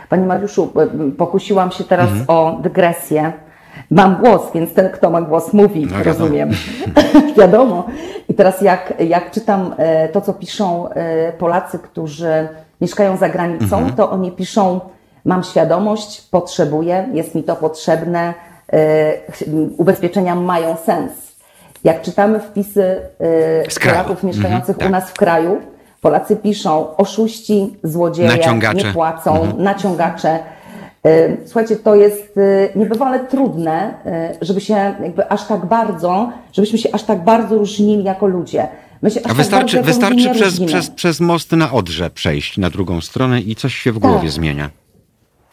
Panie 0.09 0.26
Mariuszu, 0.26 0.73
e, 0.76 1.11
pokusiłam 1.11 1.71
się 1.71 1.84
teraz 1.84 2.09
Mhm. 2.09 2.26
o 2.28 2.59
dygresję. 2.63 3.34
Mam 3.91 4.15
głos, 4.15 4.41
więc 4.53 4.73
ten, 4.73 4.89
kto 4.89 5.09
ma 5.09 5.21
głos, 5.21 5.53
mówi, 5.53 5.88
No, 5.91 6.03
rozumiem. 6.03 6.49
wiadomo. 7.38 7.84
I 8.30 8.34
teraz 8.34 8.61
jak, 8.61 8.93
jak 8.99 9.32
czytam 9.32 9.73
e, 9.78 10.09
to, 10.09 10.21
co 10.21 10.34
piszą 10.34 10.89
e, 10.89 11.32
Polacy, 11.34 11.80
którzy 11.80 12.47
mieszkają 12.82 13.17
za 13.17 13.30
granicą, 13.30 13.78
Mhm. 13.78 13.93
to 13.95 14.11
oni 14.11 14.32
piszą, 14.32 14.80
mam 15.26 15.43
świadomość, 15.43 16.21
potrzebuję, 16.32 17.09
jest 17.13 17.36
mi 17.36 17.43
to 17.43 17.55
potrzebne, 17.55 18.34
e, 18.73 19.13
ubezpieczenia 19.78 20.36
mają 20.36 20.76
sens. 20.86 21.11
Jak 21.84 22.01
czytamy 22.01 22.39
wpisy. 22.39 22.95
Polaków 23.91 24.23
mieszkających 24.23 24.76
Mhm, 24.76 24.80
tak. 24.80 24.88
u 24.89 24.91
nas 24.91 25.09
w 25.09 25.13
kraju, 25.13 25.61
Polacy 26.01 26.36
piszą 26.36 26.95
oszuści, 26.97 27.78
złodzieje, 27.84 28.30
nie 28.88 28.93
płacą, 28.93 29.36
Mhm. 29.41 29.63
naciągacze. 29.63 30.39
Y, 31.05 31.37
Słuchajcie, 31.45 31.75
to 31.75 31.95
jest 31.95 32.37
y, 32.37 32.69
niebywale 32.75 33.19
trudne, 33.19 33.93
y, 34.41 34.45
żeby 34.45 34.61
się 34.61 34.73
jakby 34.73 35.29
aż 35.29 35.47
tak 35.47 35.65
bardzo, 35.65 36.31
żebyśmy 36.53 36.77
się 36.77 36.89
aż 36.91 37.03
tak 37.03 37.23
bardzo 37.23 37.55
różnili 37.57 38.03
jako 38.03 38.27
ludzie. 38.27 38.67
A 39.03 39.09
tak 39.09 39.33
wystarczy, 39.33 39.77
ludzie 39.77 39.87
wystarczy 39.87 40.29
przez, 40.29 40.59
przez, 40.65 40.89
przez 40.89 41.19
most 41.19 41.51
na 41.51 41.71
Odrze 41.71 42.09
przejść 42.09 42.57
na 42.57 42.69
drugą 42.69 43.01
stronę 43.01 43.41
i 43.41 43.55
coś 43.55 43.75
się 43.75 43.91
w 43.91 43.99
Tak. 43.99 44.11
głowie 44.11 44.29
zmienia. 44.29 44.69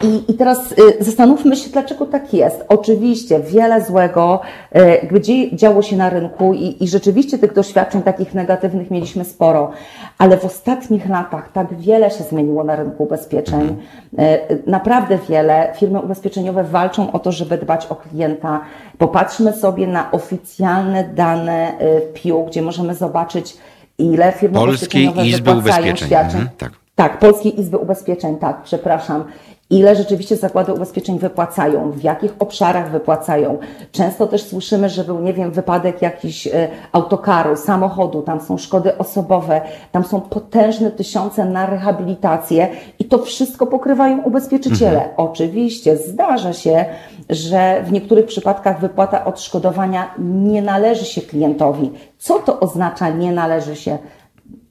I, 0.03 0.31
I 0.31 0.35
teraz 0.35 0.73
y, 0.73 1.05
zastanówmy 1.05 1.57
się, 1.57 1.71
dlaczego 1.71 2.07
tak 2.07 2.35
jest. 2.35 2.65
Oczywiście 2.69 3.41
wiele 3.41 3.85
złego 3.85 4.41
y, 4.77 5.07
gdzie 5.11 5.57
działo 5.57 5.83
się 5.83 5.97
na 5.97 6.11
rynku 6.11 6.55
i, 6.55 6.85
i 6.85 6.89
rzeczywiście 6.89 7.39
tych 7.39 7.53
doświadczeń 7.53 8.03
takich 8.03 8.35
negatywnych 8.35 8.91
mieliśmy 8.91 9.25
sporo, 9.25 9.71
ale 10.19 10.37
w 10.37 10.45
ostatnich 10.45 11.09
latach 11.09 11.53
tak 11.53 11.75
wiele 11.75 12.11
się 12.11 12.25
zmieniło 12.25 12.65
na 12.65 12.77
rynku 12.77 13.03
ubezpieczeń. 13.03 13.77
Y, 14.19 14.63
naprawdę 14.67 15.19
wiele. 15.29 15.73
Firmy 15.77 16.01
ubezpieczeniowe 16.01 16.65
walczą 16.65 17.13
o 17.13 17.19
to, 17.19 17.33
żeby 17.33 17.59
dbać 17.59 17.87
o 17.87 17.97
klienta. 17.97 18.61
Popatrzmy 18.99 19.53
sobie 19.53 19.87
na 19.87 20.11
oficjalne 20.11 21.05
dane 21.05 21.73
PIU, 22.15 22.45
gdzie 22.45 22.63
możemy 22.63 22.95
zobaczyć, 22.95 23.57
ile 23.99 24.33
firmy 24.33 24.59
Polskiej 24.59 25.09
ubezpieczeniowe 25.09 25.27
Izby 25.27 25.51
Ubezpieczeń. 25.51 26.09
świadczeń. 26.09 26.41
Mhm, 26.41 26.49
tak. 26.59 26.73
Tak, 26.95 27.19
Polskiej 27.19 27.61
Izby 27.61 27.79
Ubezpieczeń, 27.79 28.37
tak, 28.37 28.63
przepraszam. 28.63 29.25
Ile 29.73 29.97
rzeczywiście 29.97 30.37
zakłady 30.37 30.75
ubezpieczeń 30.75 31.19
wypłacają, 31.19 31.91
w 31.91 32.03
jakich 32.03 32.35
obszarach 32.39 32.91
wypłacają. 32.91 33.59
Często 33.93 34.27
też 34.27 34.43
słyszymy, 34.43 34.89
że 34.89 35.05
był, 35.05 35.21
nie 35.21 35.33
wiem, 35.33 35.51
wypadek 35.51 36.03
jakiś 36.03 36.47
e, 36.47 36.69
autokaru, 36.93 37.57
samochodu, 37.57 38.23
tam 38.23 38.41
są 38.41 38.59
szkody 38.59 38.99
osobowe, 38.99 39.61
tam 39.93 40.05
są 40.05 40.21
potężne 40.21 40.91
tysiące 40.91 41.45
na 41.45 41.67
rehabilitację 41.67 42.69
i 42.99 43.05
to 43.05 43.19
wszystko 43.19 43.67
pokrywają 43.67 44.23
ubezpieczyciele. 44.23 45.09
Oczywiście 45.17 45.97
zdarza 45.97 46.53
się, 46.53 46.85
że 47.31 47.83
w 47.87 47.93
niektórych 47.93 48.27
przypadkach 48.27 48.81
wypłata 48.81 49.25
odszkodowania 49.25 50.15
nie 50.19 50.63
należy 50.63 51.05
się 51.05 51.21
klientowi. 51.21 51.91
Co 52.19 52.39
to 52.39 52.61
oznacza 52.61 53.11
nie 53.11 53.33
należy 53.33 53.77
się? 53.77 53.99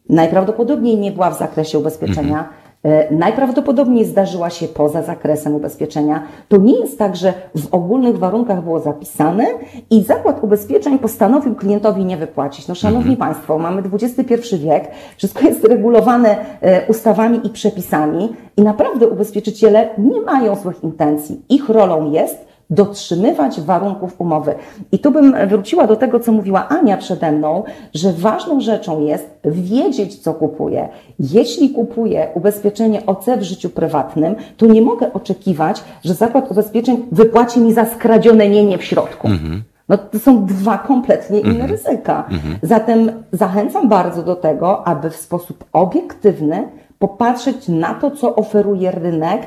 Najprawdopodobniej 0.09 0.97
nie 0.97 1.11
była 1.11 1.29
w 1.31 1.39
zakresie 1.39 1.79
ubezpieczenia. 1.79 2.39
E, 2.39 2.60
Najprawdopodobniej 3.11 4.05
zdarzyła 4.05 4.49
się 4.49 4.67
poza 4.67 5.01
zakresem 5.01 5.55
ubezpieczenia. 5.55 6.23
To 6.47 6.57
nie 6.57 6.79
jest 6.79 6.99
tak, 6.99 7.15
że 7.15 7.33
w 7.55 7.73
ogólnych 7.73 8.17
warunkach 8.17 8.63
było 8.63 8.79
zapisane 8.79 9.45
i 9.89 10.03
zakład 10.03 10.43
ubezpieczeń 10.43 10.99
postanowił 10.99 11.55
klientowi 11.55 12.05
nie 12.05 12.17
wypłacić. 12.17 12.67
No, 12.67 12.75
szanowni 12.75 13.17
Państwo, 13.17 13.59
mamy 13.59 13.83
XXI 13.93 14.57
wiek, 14.57 14.91
wszystko 15.17 15.41
jest 15.45 15.63
regulowane 15.63 16.37
e, 16.61 16.87
ustawami 16.87 17.47
i 17.47 17.49
przepisami 17.49 18.29
i 18.57 18.61
naprawdę 18.61 19.07
ubezpieczyciele 19.07 19.89
nie 19.97 20.21
mają 20.21 20.55
złych 20.55 20.83
intencji. 20.83 21.41
Ich 21.49 21.69
rolą 21.69 22.11
jest 22.11 22.50
dotrzymywać 22.71 23.61
warunków 23.61 24.15
umowy. 24.21 24.55
I 24.91 24.99
tu 24.99 25.11
bym 25.11 25.35
wróciła 25.47 25.87
do 25.87 25.95
tego, 25.95 26.19
co 26.19 26.31
mówiła 26.31 26.67
Ania 26.67 26.97
przede 26.97 27.31
mną, 27.31 27.63
że 27.93 28.13
ważną 28.13 28.61
rzeczą 28.61 29.01
jest 29.01 29.29
wiedzieć, 29.45 30.19
co 30.19 30.33
kupuję. 30.33 30.89
Jeśli 31.19 31.69
kupuję 31.69 32.27
ubezpieczenie 32.33 33.05
OC 33.05 33.25
w 33.37 33.43
życiu 33.43 33.69
prywatnym, 33.69 34.35
to 34.57 34.65
nie 34.65 34.81
mogę 34.81 35.13
oczekiwać, 35.13 35.83
że 36.03 36.13
zakład 36.13 36.51
ubezpieczeń 36.51 37.05
wypłaci 37.11 37.59
mi 37.59 37.73
za 37.73 37.85
skradzione 37.85 38.49
nienie 38.49 38.77
w 38.77 38.83
środku. 38.83 39.27
No 39.89 39.97
to 39.97 40.19
są 40.19 40.45
dwa 40.45 40.77
kompletnie 40.77 41.39
inne 41.39 41.67
ryzyka. 41.67 42.27
Zatem 42.63 43.11
zachęcam 43.31 43.89
bardzo 43.89 44.23
do 44.23 44.35
tego, 44.35 44.87
aby 44.87 45.09
w 45.09 45.15
sposób 45.15 45.65
obiektywny 45.73 46.67
popatrzeć 46.99 47.67
na 47.67 47.93
to, 47.93 48.11
co 48.11 48.35
oferuje 48.35 48.91
rynek 48.91 49.41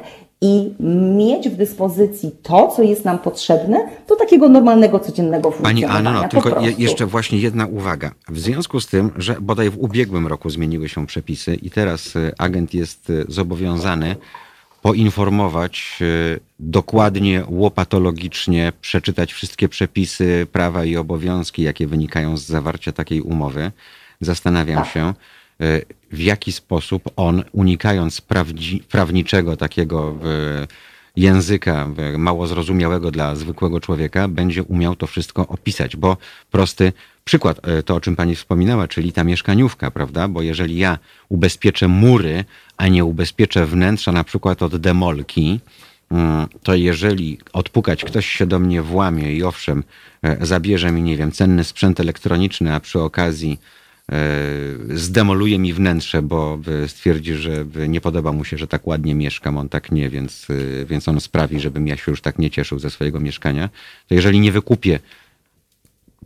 i 0.44 0.74
mieć 1.16 1.48
w 1.48 1.56
dyspozycji 1.56 2.30
to, 2.42 2.68
co 2.76 2.82
jest 2.82 3.04
nam 3.04 3.18
potrzebne 3.18 3.88
do 4.08 4.16
takiego 4.16 4.48
normalnego, 4.48 5.00
codziennego 5.00 5.50
Pani 5.50 5.82
funkcjonowania. 5.82 6.10
Anno, 6.10 6.22
po 6.22 6.28
tylko 6.28 6.60
je, 6.60 6.72
jeszcze 6.78 7.06
właśnie 7.06 7.38
jedna 7.38 7.66
uwaga. 7.66 8.10
W 8.28 8.38
związku 8.38 8.80
z 8.80 8.86
tym, 8.86 9.10
że 9.16 9.36
bodaj 9.40 9.70
w 9.70 9.78
ubiegłym 9.78 10.26
roku 10.26 10.50
zmieniły 10.50 10.88
się 10.88 11.06
przepisy 11.06 11.54
i 11.54 11.70
teraz 11.70 12.16
y, 12.16 12.32
agent 12.38 12.74
jest 12.74 13.10
y, 13.10 13.24
zobowiązany 13.28 14.16
poinformować 14.82 15.98
y, 16.00 16.40
dokładnie, 16.58 17.44
łopatologicznie, 17.48 18.72
przeczytać 18.80 19.32
wszystkie 19.32 19.68
przepisy, 19.68 20.46
prawa 20.52 20.84
i 20.84 20.96
obowiązki, 20.96 21.62
jakie 21.62 21.86
wynikają 21.86 22.36
z 22.36 22.42
zawarcia 22.46 22.92
takiej 22.92 23.20
umowy. 23.20 23.72
Zastanawiam 24.20 24.82
Tak. 24.84 24.92
się, 24.92 25.14
w 26.14 26.20
jaki 26.20 26.52
sposób 26.52 27.10
on, 27.16 27.44
unikając 27.52 28.20
prawdzi, 28.20 28.82
prawniczego 28.90 29.56
takiego 29.56 30.16
y, 30.62 30.66
języka 31.16 31.88
y, 32.14 32.18
mało 32.18 32.46
zrozumiałego 32.46 33.10
dla 33.10 33.36
zwykłego 33.36 33.80
człowieka, 33.80 34.28
będzie 34.28 34.62
umiał 34.62 34.96
to 34.96 35.06
wszystko 35.06 35.46
opisać, 35.46 35.96
bo 35.96 36.16
prosty 36.50 36.92
przykład, 37.24 37.68
y, 37.68 37.82
to 37.82 37.94
o 37.94 38.00
czym 38.00 38.16
pani 38.16 38.36
wspominała, 38.36 38.88
czyli 38.88 39.12
ta 39.12 39.24
mieszkaniówka, 39.24 39.90
prawda? 39.90 40.28
Bo 40.28 40.42
jeżeli 40.42 40.76
ja 40.76 40.98
ubezpieczę 41.28 41.88
mury, 41.88 42.44
a 42.76 42.88
nie 42.88 43.04
ubezpieczę 43.04 43.66
wnętrza 43.66 44.12
na 44.12 44.24
przykład 44.24 44.62
od 44.62 44.76
demolki, 44.76 45.60
mm, 46.10 46.46
to 46.62 46.74
jeżeli 46.74 47.38
odpukać 47.52 48.04
ktoś 48.04 48.26
się 48.26 48.46
do 48.46 48.58
mnie 48.58 48.82
włamie 48.82 49.32
i 49.32 49.42
owszem, 49.42 49.84
e, 50.22 50.46
zabierze 50.46 50.92
mi, 50.92 51.02
nie 51.02 51.16
wiem, 51.16 51.32
cenny 51.32 51.64
sprzęt 51.64 52.00
elektroniczny, 52.00 52.74
a 52.74 52.80
przy 52.80 53.00
okazji 53.00 53.58
e, 53.60 53.83
zdemoluje 54.94 55.58
mi 55.58 55.72
wnętrze, 55.72 56.22
bo 56.22 56.58
e, 56.84 56.88
stwierdzi, 56.88 57.34
że 57.34 57.64
e, 57.76 57.88
nie 57.88 58.00
podoba 58.00 58.32
mu 58.32 58.44
się, 58.44 58.58
że 58.58 58.66
tak 58.66 58.86
ładnie 58.86 59.14
mieszkam, 59.14 59.58
on 59.58 59.68
tak 59.68 59.92
nie, 59.92 60.10
więc, 60.10 60.46
e, 60.50 60.84
więc 60.84 61.08
on 61.08 61.20
sprawi, 61.20 61.60
żebym 61.60 61.88
ja 61.88 61.96
się 61.96 62.10
już 62.12 62.20
tak 62.20 62.38
nie 62.38 62.50
cieszył 62.50 62.78
ze 62.78 62.90
swojego 62.90 63.20
mieszkania, 63.20 63.68
to 64.08 64.14
jeżeli 64.14 64.40
nie 64.40 64.52
wykupię 64.52 65.00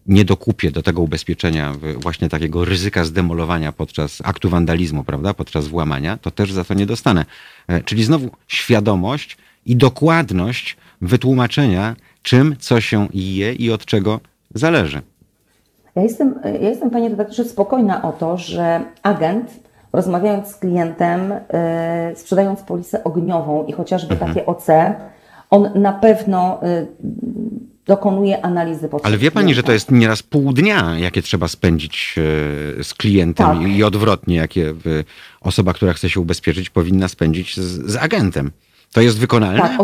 nie 0.07 0.25
dokupię 0.25 0.71
do 0.71 0.83
tego 0.83 1.03
ubezpieczenia 1.03 1.75
właśnie 1.97 2.29
takiego 2.29 2.65
ryzyka 2.65 3.05
zdemolowania 3.05 3.73
podczas 3.73 4.21
aktu 4.25 4.51
wandalizmu, 4.51 5.05
prawda, 5.05 5.35
podczas 5.35 5.69
włamania, 5.69 6.17
to 6.17 6.31
też 6.31 6.53
za 6.53 6.65
to 6.65 6.75
nie 6.75 6.87
dostanę. 6.87 7.25
E, 7.69 7.83
Czyli 7.83 8.05
znowu 8.05 8.31
świadomość 8.49 9.37
i 9.67 9.77
dokładność 9.77 10.77
wytłumaczenia, 11.01 11.97
czym 12.23 12.57
co 12.59 12.81
się 12.81 13.09
je 13.15 13.53
i 13.53 13.71
od 13.71 13.85
czego 13.85 14.21
zależy. 14.55 15.03
Ja 15.99 16.05
jestem, 16.05 16.35
ja 16.45 16.69
jestem, 16.69 16.91
panie 16.91 17.09
redaktorze, 17.09 17.45
spokojna 17.45 18.03
o 18.03 18.13
to, 18.13 18.37
że 18.37 18.81
agent, 19.03 19.51
rozmawiając 19.93 20.49
z 20.49 20.57
klientem, 20.57 21.31
yy, 22.11 22.17
sprzedając 22.17 22.61
polisę 22.61 23.05
ogniową 23.05 23.65
i 23.65 23.73
chociażby 23.73 24.13
Mhm. 24.15 24.35
takie 24.35 24.47
OC, 24.47 24.67
on 25.51 25.71
na 25.75 25.93
pewno 25.93 26.61
yy, 26.63 26.87
dokonuje 27.87 28.45
analizy 28.45 28.89
potrzeb 28.89 29.07
Ale 29.07 29.19
wie 29.19 29.31
pani, 29.31 29.55
że 29.55 29.63
to 29.63 29.73
jest 29.73 29.91
nieraz 29.91 30.23
pół 30.23 30.53
dnia, 30.53 30.99
jakie 30.99 31.23
trzeba 31.23 31.49
spędzić 31.49 32.15
e, 32.79 32.85
z 32.85 32.95
klientem 32.95 33.47
Tak. 33.47 33.69
i, 33.69 33.85
odwrotnie, 33.85 34.37
jakie 34.37 34.75
osoba, 35.41 35.73
która 35.73 35.93
chce 35.93 36.11
się 36.11 36.21
ubezpieczyć, 36.21 36.71
powinna 36.71 37.09
spędzić 37.09 37.57
z, 37.57 37.91
z 37.93 37.97
agentem. 37.97 38.51
To 38.93 39.01
jest 39.01 39.19
wykonalne? 39.19 39.61
Tak, 39.61 39.79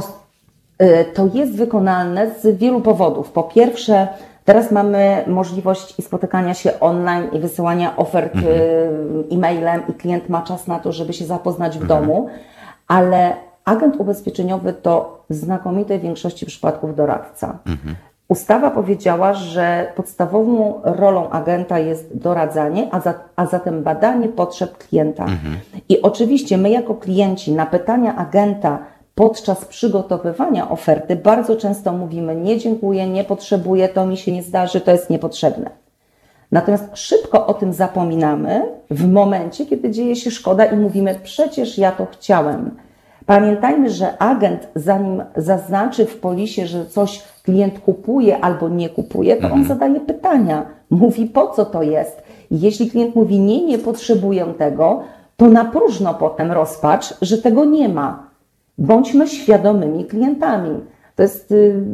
to 1.15 1.31
jest 1.35 1.57
wykonalne 1.57 2.35
z 2.43 2.59
wielu 2.59 2.81
powodów. 2.81 3.31
Po 3.31 3.43
pierwsze, 3.43 4.09
teraz 4.45 4.73
mamy 4.73 5.25
możliwość 5.27 5.99
i 5.99 6.03
spotykania 6.03 6.55
się 6.55 6.81
online 6.81 7.29
i 7.33 7.39
wysyłania 7.39 7.97
ofert 7.97 8.37
y, 8.37 8.41
e-mailem 9.33 9.83
i 9.89 9.93
klient 9.95 10.29
ma 10.29 10.43
czas 10.43 10.67
na 10.67 10.79
to, 10.79 10.93
żeby 10.93 11.13
się 11.13 11.25
zapoznać 11.25 11.79
w 11.79 11.87
domu, 11.87 12.29
ale 12.89 13.37
agent 13.65 13.97
ubezpieczeniowy 13.97 14.73
to 14.73 15.25
w 15.31 15.35
znakomitej 15.35 16.01
większości 16.01 16.47
przypadków 16.47 16.97
doradca. 16.97 17.59
Ustawa 18.29 18.71
powiedziała, 18.71 19.35
że 19.35 19.93
podstawową 19.97 20.81
rolą 20.85 21.31
agenta 21.31 21.79
jest 21.79 22.19
doradzanie, 22.19 22.89
a, 22.91 23.01
za, 23.01 23.15
a 23.37 23.47
zatem 23.47 23.83
badanie 23.83 24.29
potrzeb 24.29 24.79
klienta. 24.79 25.27
I 25.89 26.03
oczywiście 26.03 26.59
my, 26.59 26.71
jako 26.71 26.95
klienci, 26.95 27.53
na 27.53 27.67
pytania 27.67 28.17
agenta 28.17 28.79
podczas 29.15 29.65
przygotowywania 29.65 30.71
oferty 30.71 31.17
bardzo 31.17 31.57
często 31.57 31.93
mówimy: 31.93 32.37
Nie 32.37 32.59
dziękuję, 32.59 33.09
nie 33.09 33.25
potrzebuję, 33.25 33.89
to 33.89 34.07
mi 34.07 34.17
się 34.17 34.33
nie 34.33 34.43
zdarzy, 34.43 34.81
to 34.81 34.91
jest 34.91 35.11
niepotrzebne. 35.11 35.71
Natomiast 36.53 36.85
szybko 36.95 37.47
o 37.47 37.55
tym 37.55 37.73
zapominamy 37.73 38.63
w 38.91 39.13
momencie, 39.13 39.67
kiedy 39.67 39.91
dzieje 39.91 40.17
się 40.17 40.31
szkoda 40.31 40.65
i 40.65 40.77
mówimy: 40.77 41.19
Przecież 41.23 41.79
ja 41.79 41.93
to 41.93 42.07
chciałem. 42.07 42.71
Pamiętajmy, 43.27 43.91
że 43.91 44.19
agent, 44.19 44.69
zanim 44.75 45.23
zaznaczy 45.37 46.07
w 46.07 46.21
polisie, 46.21 46.67
że 46.67 46.87
coś 46.87 47.23
klient 47.43 47.79
kupuje 47.79 48.45
albo 48.45 48.69
nie 48.69 48.89
kupuje, 48.89 49.37
to 49.37 49.51
on 49.51 49.65
zadaje 49.65 50.01
pytania, 50.01 50.67
mówi 50.91 51.27
po 51.27 51.49
co 51.49 51.65
to 51.65 51.83
jest. 51.83 52.23
I 52.51 52.61
jeśli 52.61 52.91
klient 52.91 53.15
mówi 53.15 53.41
nie, 53.41 53.67
nie 53.67 53.79
potrzebuję 53.79 54.47
tego, 54.59 55.03
to 55.37 55.49
na 55.49 55.65
próżno 55.65 56.15
potem 56.15 56.53
rozpacz, 56.53 57.15
że 57.23 57.39
tego 57.39 57.65
nie 57.65 57.89
ma. 57.89 58.34
Bądźmy 58.79 59.29
świadomymi 59.29 60.05
klientami. 60.05 60.81
To 61.17 61.23
jest 61.23 61.53
y, 61.53 61.85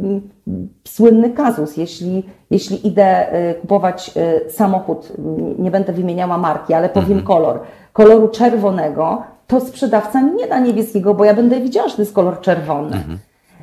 słynny 0.89 1.31
kazus. 1.31 1.77
Jeśli, 1.77 2.23
jeśli 2.51 2.87
idę 2.87 3.35
y, 3.51 3.55
kupować 3.55 4.11
y, 4.47 4.51
samochód, 4.51 5.13
nie 5.59 5.71
będę 5.71 5.93
wymieniała 5.93 6.39
marki, 6.39 6.75
ale 6.75 6.89
powiem 6.89 7.23
kolor, 7.23 7.61
koloru 7.93 8.29
czerwonego, 8.29 9.23
to 9.47 9.61
sprzedawca 9.61 10.23
mi 10.23 10.35
nie 10.35 10.47
da 10.47 10.59
niebieskiego, 10.59 11.15
bo 11.15 11.25
ja 11.25 11.35
będę 11.35 11.61
widziała, 11.61 11.89
że 11.89 11.97
to 11.97 12.03
jest 12.03 12.15
kolor 12.15 12.41
czerwony. 12.41 12.97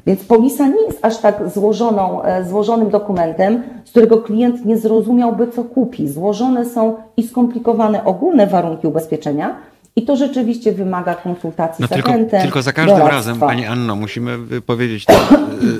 Więc 0.06 0.24
polisa 0.24 0.68
nie 0.68 0.82
jest 0.82 1.06
aż 1.06 1.18
tak 1.18 1.50
złożoną, 1.50 2.24
e, 2.24 2.46
złożonym 2.46 2.90
dokumentem, 2.90 3.64
z 3.86 3.90
którego 3.90 4.18
klient 4.18 4.66
nie 4.66 4.78
zrozumiałby, 4.78 5.48
co 5.48 5.64
kupi. 5.64 6.08
Złożone 6.08 6.66
są 6.66 6.96
i 7.18 7.24
skomplikowane 7.24 8.06
ogólne 8.06 8.48
warunki 8.48 8.88
ubezpieczenia 8.88 9.56
i 9.98 10.06
to 10.06 10.16
rzeczywiście 10.16 10.72
wymaga 10.74 11.16
konsultacji 11.16 11.82
No 11.82 11.88
z 11.88 11.90
tylko, 11.90 12.10
agentem. 12.10 12.42
tylko 12.42 12.62
za 12.62 12.74
każdym 12.74 12.98
doradztwa. 12.98 13.16
razem, 13.16 13.40
Pani 13.40 13.66
Anno, 13.66 13.96
musimy 13.96 14.62
powiedzieć 14.62 15.06
tę 15.06 15.14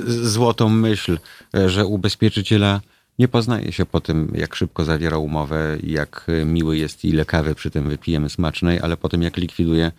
y, 0.08 0.28
złotą 0.28 0.68
myśl, 0.68 1.18
y, 1.56 1.68
że 1.68 1.86
ubezpieczyciela 1.86 2.80
nie 3.18 3.28
poznaje 3.28 3.72
się 3.72 3.86
po 3.86 4.00
tym, 4.00 4.32
jak 4.34 4.54
szybko 4.54 4.84
zawiera 4.84 5.18
umowę, 5.18 5.76
jak 5.82 6.26
y, 6.28 6.44
miły 6.44 6.76
jest 6.76 7.04
i 7.04 7.08
ile 7.08 7.24
kawy 7.24 7.54
przy 7.54 7.70
tym 7.70 7.88
wypijemy 7.88 8.28
smacznej, 8.28 8.80
ale 8.80 8.96
po 8.96 9.08
tym, 9.08 9.22
jak 9.22 9.36
likwiduje 9.36 9.92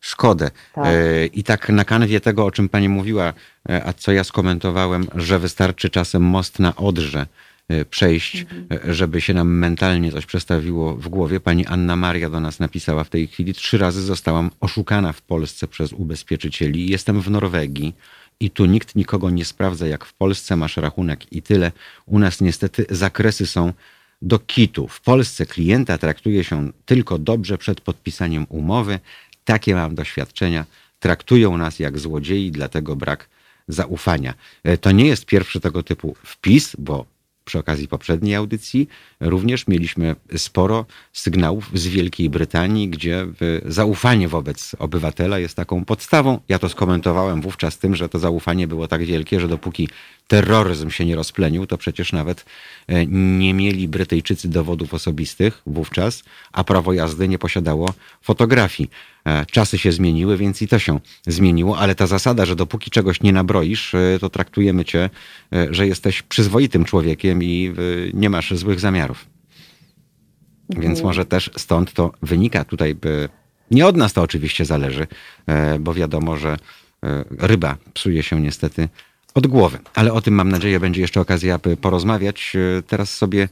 szkodę. 0.00 0.50
Tak. 0.74 0.84
I 1.32 1.44
tak 1.44 1.68
na 1.68 1.84
kanwie 1.84 2.20
tego, 2.20 2.44
o 2.44 2.50
czym 2.50 2.68
Pani 2.68 2.88
mówiła, 2.88 3.32
a 3.84 3.92
co 3.92 4.12
ja 4.12 4.24
skomentowałem, 4.24 5.06
że 5.14 5.38
wystarczy 5.38 5.90
czasem 5.90 6.22
most 6.22 6.58
na 6.58 6.76
Odrze, 6.76 7.26
przejść, 7.90 8.46
y, 8.88 8.94
żeby 8.94 9.20
się 9.20 9.34
nam 9.34 9.48
mentalnie 9.48 10.12
coś 10.12 10.26
przestawiło 10.26 10.96
w 10.96 11.08
głowie. 11.08 11.40
Pani 11.40 11.66
Anna 11.66 11.96
Maria 11.96 12.30
do 12.30 12.40
nas 12.40 12.58
napisała 12.60 13.04
w 13.04 13.08
tej 13.08 13.26
chwili, 13.26 13.54
trzy 13.54 13.78
razy 13.78 14.02
zostałam 14.02 14.50
oszukana 14.60 15.12
w 15.12 15.22
Polsce 15.22 15.68
przez 15.68 15.92
ubezpieczycieli. 15.92 16.90
Jestem 16.90 17.20
w 17.20 17.30
Norwegii 17.30 17.94
i 18.40 18.50
tu 18.50 18.66
nikt 18.66 18.94
nikogo 18.96 19.30
nie 19.30 19.44
sprawdza, 19.44 19.86
jak 19.86 20.04
w 20.04 20.14
Polsce 20.14 20.56
masz 20.56 20.76
rachunek 20.76 21.32
i 21.32 21.42
tyle. 21.42 21.72
U 22.06 22.18
nas 22.18 22.40
niestety 22.40 22.86
zakresy 22.90 23.46
są 23.46 23.72
do 24.22 24.38
kitu. 24.38 24.88
W 24.88 25.00
Polsce 25.00 25.46
klienta 25.46 25.98
traktuje 25.98 26.44
się 26.44 26.70
tylko 26.84 27.18
dobrze 27.18 27.58
przed 27.58 27.80
podpisaniem 27.80 28.46
umowy. 28.48 28.98
Takie 29.44 29.74
mam 29.74 29.94
doświadczenia. 29.94 30.64
Traktują 30.98 31.56
nas 31.56 31.78
jak 31.78 31.98
złodziei, 31.98 32.50
dlatego 32.50 32.96
brak 32.96 33.28
zaufania. 33.68 34.34
E, 34.64 34.78
To 34.78 34.90
nie 34.92 35.06
jest 35.06 35.26
pierwszy 35.26 35.60
tego 35.60 35.82
typu 35.82 36.16
wpis, 36.24 36.76
bo 36.78 37.06
przy 37.46 37.58
okazji 37.58 37.88
poprzedniej 37.88 38.34
audycji 38.34 38.88
również 39.20 39.66
mieliśmy 39.66 40.16
sporo 40.36 40.86
sygnałów 41.12 41.70
z 41.74 41.86
Wielkiej 41.86 42.30
Brytanii, 42.30 42.88
gdzie 42.88 43.26
zaufanie 43.64 44.28
wobec 44.28 44.76
obywatela 44.78 45.38
jest 45.38 45.56
taką 45.56 45.84
podstawą. 45.84 46.40
Ja 46.48 46.58
to 46.58 46.68
skomentowałem 46.68 47.40
wówczas 47.40 47.78
tym, 47.78 47.96
że 47.96 48.08
to 48.08 48.18
zaufanie 48.18 48.68
było 48.68 48.88
tak 48.88 49.04
wielkie, 49.04 49.40
że 49.40 49.48
dopóki 49.48 49.88
terroryzm 50.26 50.90
się 50.90 51.04
nie 51.04 51.16
rozplenił, 51.16 51.66
to 51.66 51.78
przecież 51.78 52.12
nawet 52.12 52.44
e, 52.88 53.06
nie 53.38 53.54
mieli 53.54 53.88
Brytyjczycy 53.88 54.48
dowodów 54.48 54.94
osobistych 54.94 55.62
wówczas, 55.66 56.22
a 56.52 56.64
prawo 56.64 56.92
jazdy 56.92 57.28
nie 57.28 57.38
posiadało 57.38 57.94
fotografii. 58.22 58.90
E, 59.26 59.46
Czasy 59.46 59.78
się 59.78 59.92
zmieniły, 59.92 60.36
więc 60.36 60.62
i 60.62 60.68
to 60.68 60.78
się 60.78 61.00
zmieniło, 61.26 61.78
ale 61.78 61.94
ta 61.94 62.06
zasada, 62.06 62.44
że 62.44 62.56
dopóki 62.56 62.90
czegoś 62.90 63.20
nie 63.22 63.32
nabroisz, 63.32 63.94
e, 63.94 64.18
to 64.20 64.30
traktujemy 64.30 64.84
cię, 64.84 65.10
że 65.70 65.86
jesteś 65.86 66.22
przyzwoitym 66.22 66.84
człowiekiem 66.84 67.42
i 67.42 67.72
nie 68.14 68.30
masz 68.30 68.54
złych 68.54 68.80
zamiarów. 68.80 69.26
Więc 70.70 71.02
może 71.02 71.24
też 71.24 71.50
stąd 71.56 71.92
to 71.92 72.12
wynika 72.22 72.64
tutaj. 72.64 72.94
by- 72.94 73.28
Nie 73.70 73.86
od 73.86 73.96
nas 73.96 74.12
to 74.12 74.22
oczywiście 74.22 74.64
zależy, 74.64 75.06
bo 75.80 75.94
wiadomo, 75.94 76.36
że 76.36 76.56
ryba 77.38 77.76
psuje 77.94 78.22
się 78.22 78.40
niestety 78.40 78.88
od 79.36 79.46
głowy. 79.46 79.78
Ale 79.94 80.12
o 80.12 80.20
tym 80.20 80.34
mam 80.34 80.48
nadzieję 80.48 80.80
będzie 80.80 81.00
jeszcze 81.00 81.20
okazja 81.20 81.58
porozmawiać. 81.80 82.52
E, 82.78 82.82
Teraz 82.82 83.10
sobie 83.10 83.48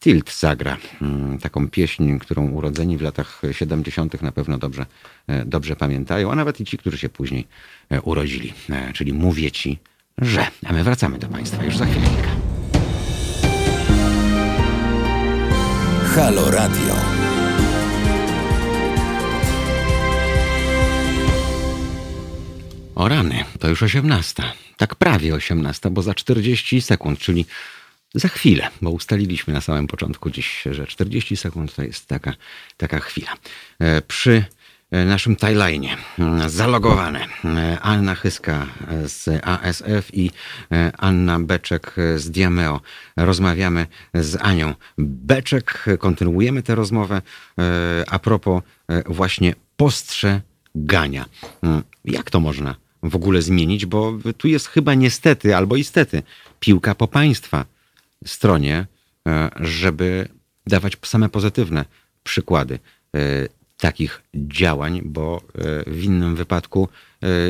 Tilt 0.00 0.38
zagra 0.38 0.76
mm, 1.02 1.38
taką 1.38 1.68
pieśń, 1.68 2.18
którą 2.18 2.50
urodzeni 2.50 2.98
w 2.98 3.02
latach 3.02 3.42
70. 3.52 4.22
na 4.22 4.32
pewno 4.32 4.58
dobrze, 4.58 4.86
e, 5.26 5.44
dobrze 5.44 5.76
pamiętają, 5.76 6.32
a 6.32 6.34
nawet 6.34 6.60
i 6.60 6.64
ci, 6.64 6.78
którzy 6.78 6.98
się 6.98 7.08
później 7.08 7.46
e, 7.90 8.00
urodzili. 8.00 8.54
Czyli 8.94 9.12
mówię 9.12 9.50
ci, 9.50 9.78
że. 10.18 10.46
A 10.66 10.72
my 10.72 10.84
wracamy 10.84 11.18
do 11.18 11.28
Państwa 11.28 11.64
już 11.64 11.76
za 11.76 11.86
chwilkę. 11.86 12.28
Halo 16.14 16.50
Radio. 16.50 17.19
O 23.00 23.08
rany, 23.08 23.44
to 23.58 23.68
już 23.68 23.82
18. 23.82 24.42
Tak 24.76 24.94
prawie 24.94 25.34
18, 25.34 25.90
bo 25.90 26.02
za 26.02 26.14
40 26.14 26.80
sekund, 26.80 27.18
czyli 27.18 27.46
za 28.14 28.28
chwilę, 28.28 28.68
bo 28.82 28.90
ustaliliśmy 28.90 29.54
na 29.54 29.60
samym 29.60 29.86
początku 29.86 30.30
dziś, 30.30 30.62
że 30.70 30.86
40 30.86 31.36
sekund 31.36 31.74
to 31.74 31.82
jest 31.82 32.06
taka, 32.06 32.34
taka 32.76 33.00
chwila. 33.00 33.32
E, 33.78 34.02
Przy 34.02 34.44
e, 34.90 35.04
naszym 35.04 35.36
timeline 35.36 35.86
zalogowane 36.46 37.26
e, 37.44 37.78
Anna 37.80 38.14
Chyska 38.14 38.66
z 39.06 39.40
ASF 39.44 40.14
i 40.14 40.30
e, 40.72 40.92
Anna 40.98 41.40
Beczek 41.40 41.94
z 42.16 42.30
Diameo. 42.30 42.80
Rozmawiamy 43.16 43.86
z 44.14 44.36
Anią 44.42 44.74
Beczek, 44.98 45.84
kontynuujemy 45.98 46.62
tę 46.62 46.74
rozmowę 46.74 47.22
e, 47.58 47.62
a 48.08 48.18
propos 48.18 48.62
e, 48.88 49.02
właśnie 49.06 49.54
postrzegania. 49.76 51.24
Mm, 51.62 51.82
Jak 52.04 52.30
to 52.30 52.40
można 52.40 52.89
w 53.02 53.16
ogóle 53.16 53.42
zmienić, 53.42 53.86
bo 53.86 54.18
tu 54.36 54.48
jest 54.48 54.66
chyba 54.66 54.94
niestety 54.94 55.56
albo 55.56 55.76
istety 55.76 56.22
piłka 56.60 56.94
po 56.94 57.08
państwa 57.08 57.64
stronie, 58.26 58.86
e, 59.28 59.50
żeby 59.60 60.28
dawać 60.66 60.96
same 61.02 61.28
pozytywne 61.28 61.84
przykłady 62.24 62.78
e, 63.14 63.18
takich 63.76 64.22
działań, 64.34 65.00
bo 65.04 65.42
e, 65.54 65.90
w 65.90 66.04
innym 66.04 66.36
wypadku 66.36 66.88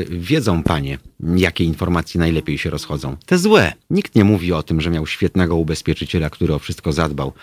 wiedzą 0.09 0.63
panie, 0.63 0.97
jakie 1.35 1.63
informacje 1.63 2.19
najlepiej 2.19 2.57
się 2.57 2.69
rozchodzą. 2.69 3.17
Te 3.25 3.37
złe. 3.37 3.73
Nikt 3.89 4.15
nie 4.15 4.23
mówi 4.23 4.53
o 4.53 4.63
tym, 4.63 4.81
że 4.81 4.89
miał 4.89 5.07
świetnego 5.07 5.55
ubezpieczyciela, 5.55 6.29
który 6.29 6.53
o 6.53 6.59
wszystko 6.59 6.93
zadbał, 6.93 7.33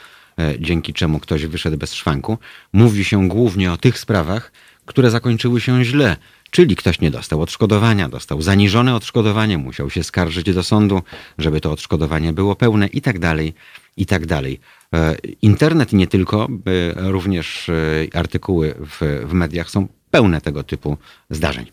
dzięki 0.61 0.93
czemu 0.93 1.21
ktoś 1.21 1.47
wyszedł 1.47 1.77
bez 1.77 1.95
szwanku. 1.95 2.39
Mówi 2.73 3.05
się 3.05 3.29
głównie 3.29 3.73
o 3.73 3.77
tych 3.77 3.99
sprawach, 3.99 4.53
które 4.87 5.11
zakończyły 5.11 5.61
się 5.61 5.85
źle. 5.85 6.17
Czyli 6.51 6.77
ktoś 6.77 7.01
nie 7.01 7.11
dostał 7.11 7.43
odszkodowania, 7.43 8.09
dostał 8.09 8.43
zaniżone 8.43 8.95
odszkodowanie, 8.95 9.59
musiał 9.59 9.91
się 9.91 10.05
skarżyć 10.05 10.55
do 10.55 10.63
sądu, 10.63 11.03
żeby 11.39 11.61
to 11.61 11.73
odszkodowanie 11.73 12.33
było 12.33 12.57
pełne 12.57 12.87
i 12.87 13.01
tak 13.01 13.19
dalej, 13.19 13.55
i 13.97 14.07
tak 14.07 14.27
dalej. 14.27 14.61
E, 14.95 15.15
Internet 15.43 15.93
nie 15.93 16.07
tylko, 16.07 16.45
e, 16.47 17.11
również 17.11 17.69
e, 17.69 17.73
artykuły 18.19 18.75
w, 18.81 19.25
w 19.29 19.33
mediach 19.33 19.71
są 19.71 19.87
pełne 20.11 20.41
tego 20.41 20.63
typu 20.63 20.97
zdarzeń. 21.31 21.67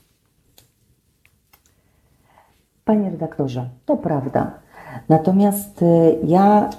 Panie 2.85 3.09
redaktorze, 3.09 3.69
to 3.85 3.97
prawda. 3.97 4.51
Natomiast 5.09 5.81
y, 5.81 5.85
ja, 6.23 6.69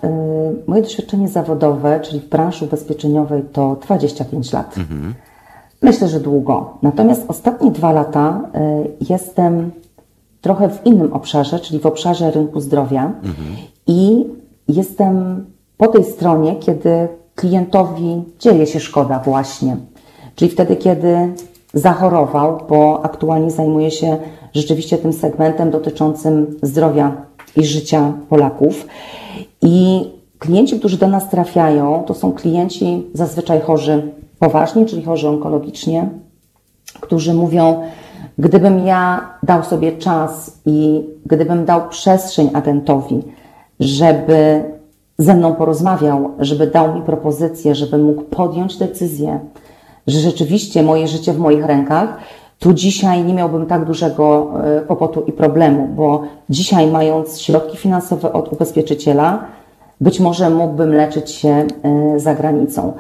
moje 0.66 0.82
doświadczenie 0.82 1.28
zawodowe, 1.28 2.00
czyli 2.00 2.20
w 2.20 2.28
branży 2.28 2.64
ubezpieczeniowej, 2.64 3.42
to 3.52 3.76
25 3.82 4.52
lat. 4.52 4.76
Myślę, 5.82 6.08
że 6.08 6.20
długo. 6.20 6.78
Natomiast 6.82 7.24
ostatnie 7.28 7.70
dwa 7.70 7.92
lata 7.92 8.40
y, 9.00 9.04
jestem 9.10 9.70
trochę 10.40 10.68
w 10.68 10.86
innym 10.86 11.12
obszarze, 11.12 11.60
czyli 11.60 11.78
w 11.78 11.86
obszarze 11.86 12.30
rynku 12.30 12.60
zdrowia 12.60 13.12
i 13.86 14.24
jestem 14.68 15.44
po 15.76 15.86
tej 15.86 16.04
stronie, 16.04 16.56
kiedy 16.56 17.08
klientowi 17.34 18.22
dzieje 18.38 18.66
się 18.66 18.80
szkoda 18.80 19.18
właśnie. 19.18 19.76
Czyli 20.34 20.50
wtedy, 20.50 20.76
kiedy 20.76 21.34
zachorował, 21.74 22.60
bo 22.68 23.04
aktualnie 23.04 23.50
zajmuję 23.50 23.90
się 23.90 24.16
rzeczywiście 24.54 24.98
tym 24.98 25.12
segmentem 25.12 25.70
dotyczącym 25.70 26.56
zdrowia 26.62 27.16
i 27.56 27.64
życia 27.64 28.12
Polaków. 28.28 28.86
I 29.62 30.04
klienci, 30.38 30.78
którzy 30.78 30.98
do 30.98 31.08
nas 31.08 31.30
trafiają, 31.30 32.04
to 32.06 32.14
są 32.14 32.32
klienci 32.32 33.06
zazwyczaj 33.14 33.60
chorzy 33.60 34.12
poważnie, 34.38 34.86
czyli 34.86 35.04
chorzy 35.04 35.28
onkologicznie, 35.28 36.08
którzy 37.00 37.34
mówią, 37.34 37.82
gdybym 38.38 38.86
ja 38.86 39.30
dał 39.42 39.64
sobie 39.64 39.92
czas 39.92 40.60
i 40.66 41.04
gdybym 41.26 41.64
dał 41.64 41.88
przestrzeń 41.88 42.50
agentowi, 42.54 43.22
żeby 43.80 44.64
ze 45.18 45.34
mną 45.34 45.54
porozmawiał, 45.54 46.30
żeby 46.38 46.66
dał 46.66 46.94
mi 46.94 47.02
propozycję, 47.02 47.74
żeby 47.74 47.98
mógł 47.98 48.22
podjąć 48.22 48.76
decyzję, 48.76 49.40
że 50.06 50.20
rzeczywiście 50.20 50.82
moje 50.82 51.08
życie 51.08 51.32
w 51.32 51.38
moich 51.38 51.64
rękach, 51.64 52.18
to 52.58 52.74
dzisiaj 52.74 53.24
nie 53.24 53.34
miałbym 53.34 53.66
tak 53.66 53.84
dużego 53.84 54.52
e, 54.64 54.80
kłopotu 54.80 55.22
i 55.26 55.32
problemu, 55.32 55.88
bo 55.88 56.22
dzisiaj 56.50 56.86
mając 56.86 57.40
środki 57.40 57.76
finansowe 57.76 58.32
od 58.32 58.52
ubezpieczyciela, 58.52 59.44
być 60.00 60.20
może 60.20 60.50
mógłbym 60.50 60.94
leczyć 60.94 61.30
się 61.30 61.48
e, 61.48 61.66
za 62.20 62.34
granicą. 62.34 62.92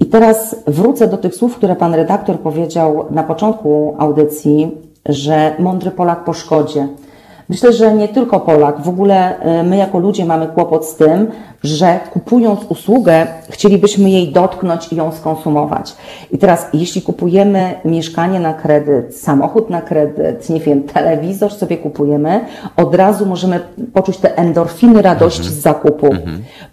I 0.00 0.06
teraz 0.06 0.56
wrócę 0.66 1.08
do 1.08 1.16
tych 1.16 1.34
słów, 1.34 1.56
które 1.56 1.76
pan 1.76 1.94
redaktor 1.94 2.38
powiedział 2.38 3.06
na 3.10 3.22
początku 3.22 3.94
audycji, 3.98 4.70
że 5.06 5.54
mądry 5.58 5.90
Polak 5.90 6.24
po 6.24 6.32
szkodzie. 6.32 6.88
Myślę, 7.50 7.72
że 7.72 7.94
nie 7.94 8.08
tylko 8.08 8.40
Polak, 8.40 8.80
w 8.80 8.88
ogóle 8.88 9.38
e, 9.38 9.62
my 9.62 9.76
jako 9.76 9.98
ludzie 9.98 10.24
mamy 10.24 10.46
kłopot 10.46 10.86
z 10.86 10.94
tym, 10.94 11.26
że 11.64 12.00
kupując 12.12 12.60
usługę, 12.68 13.26
chcielibyśmy 13.50 14.10
jej 14.10 14.32
dotknąć 14.32 14.92
i 14.92 14.96
ją 14.96 15.12
skonsumować. 15.12 15.96
I 16.32 16.38
teraz, 16.38 16.66
jeśli 16.72 17.02
kupujemy 17.02 17.74
mieszkanie 17.84 18.40
na 18.40 18.54
kredyt, 18.54 19.16
samochód 19.16 19.70
na 19.70 19.82
kredyt, 19.82 20.50
nie 20.50 20.60
wiem, 20.60 20.82
telewizor 20.82 21.52
sobie 21.52 21.76
kupujemy, 21.76 22.40
od 22.76 22.94
razu 22.94 23.26
możemy 23.26 23.60
poczuć 23.92 24.16
te 24.16 24.38
endorfiny 24.38 25.02
radości 25.02 25.48
z 25.48 25.60
zakupu. 25.60 26.10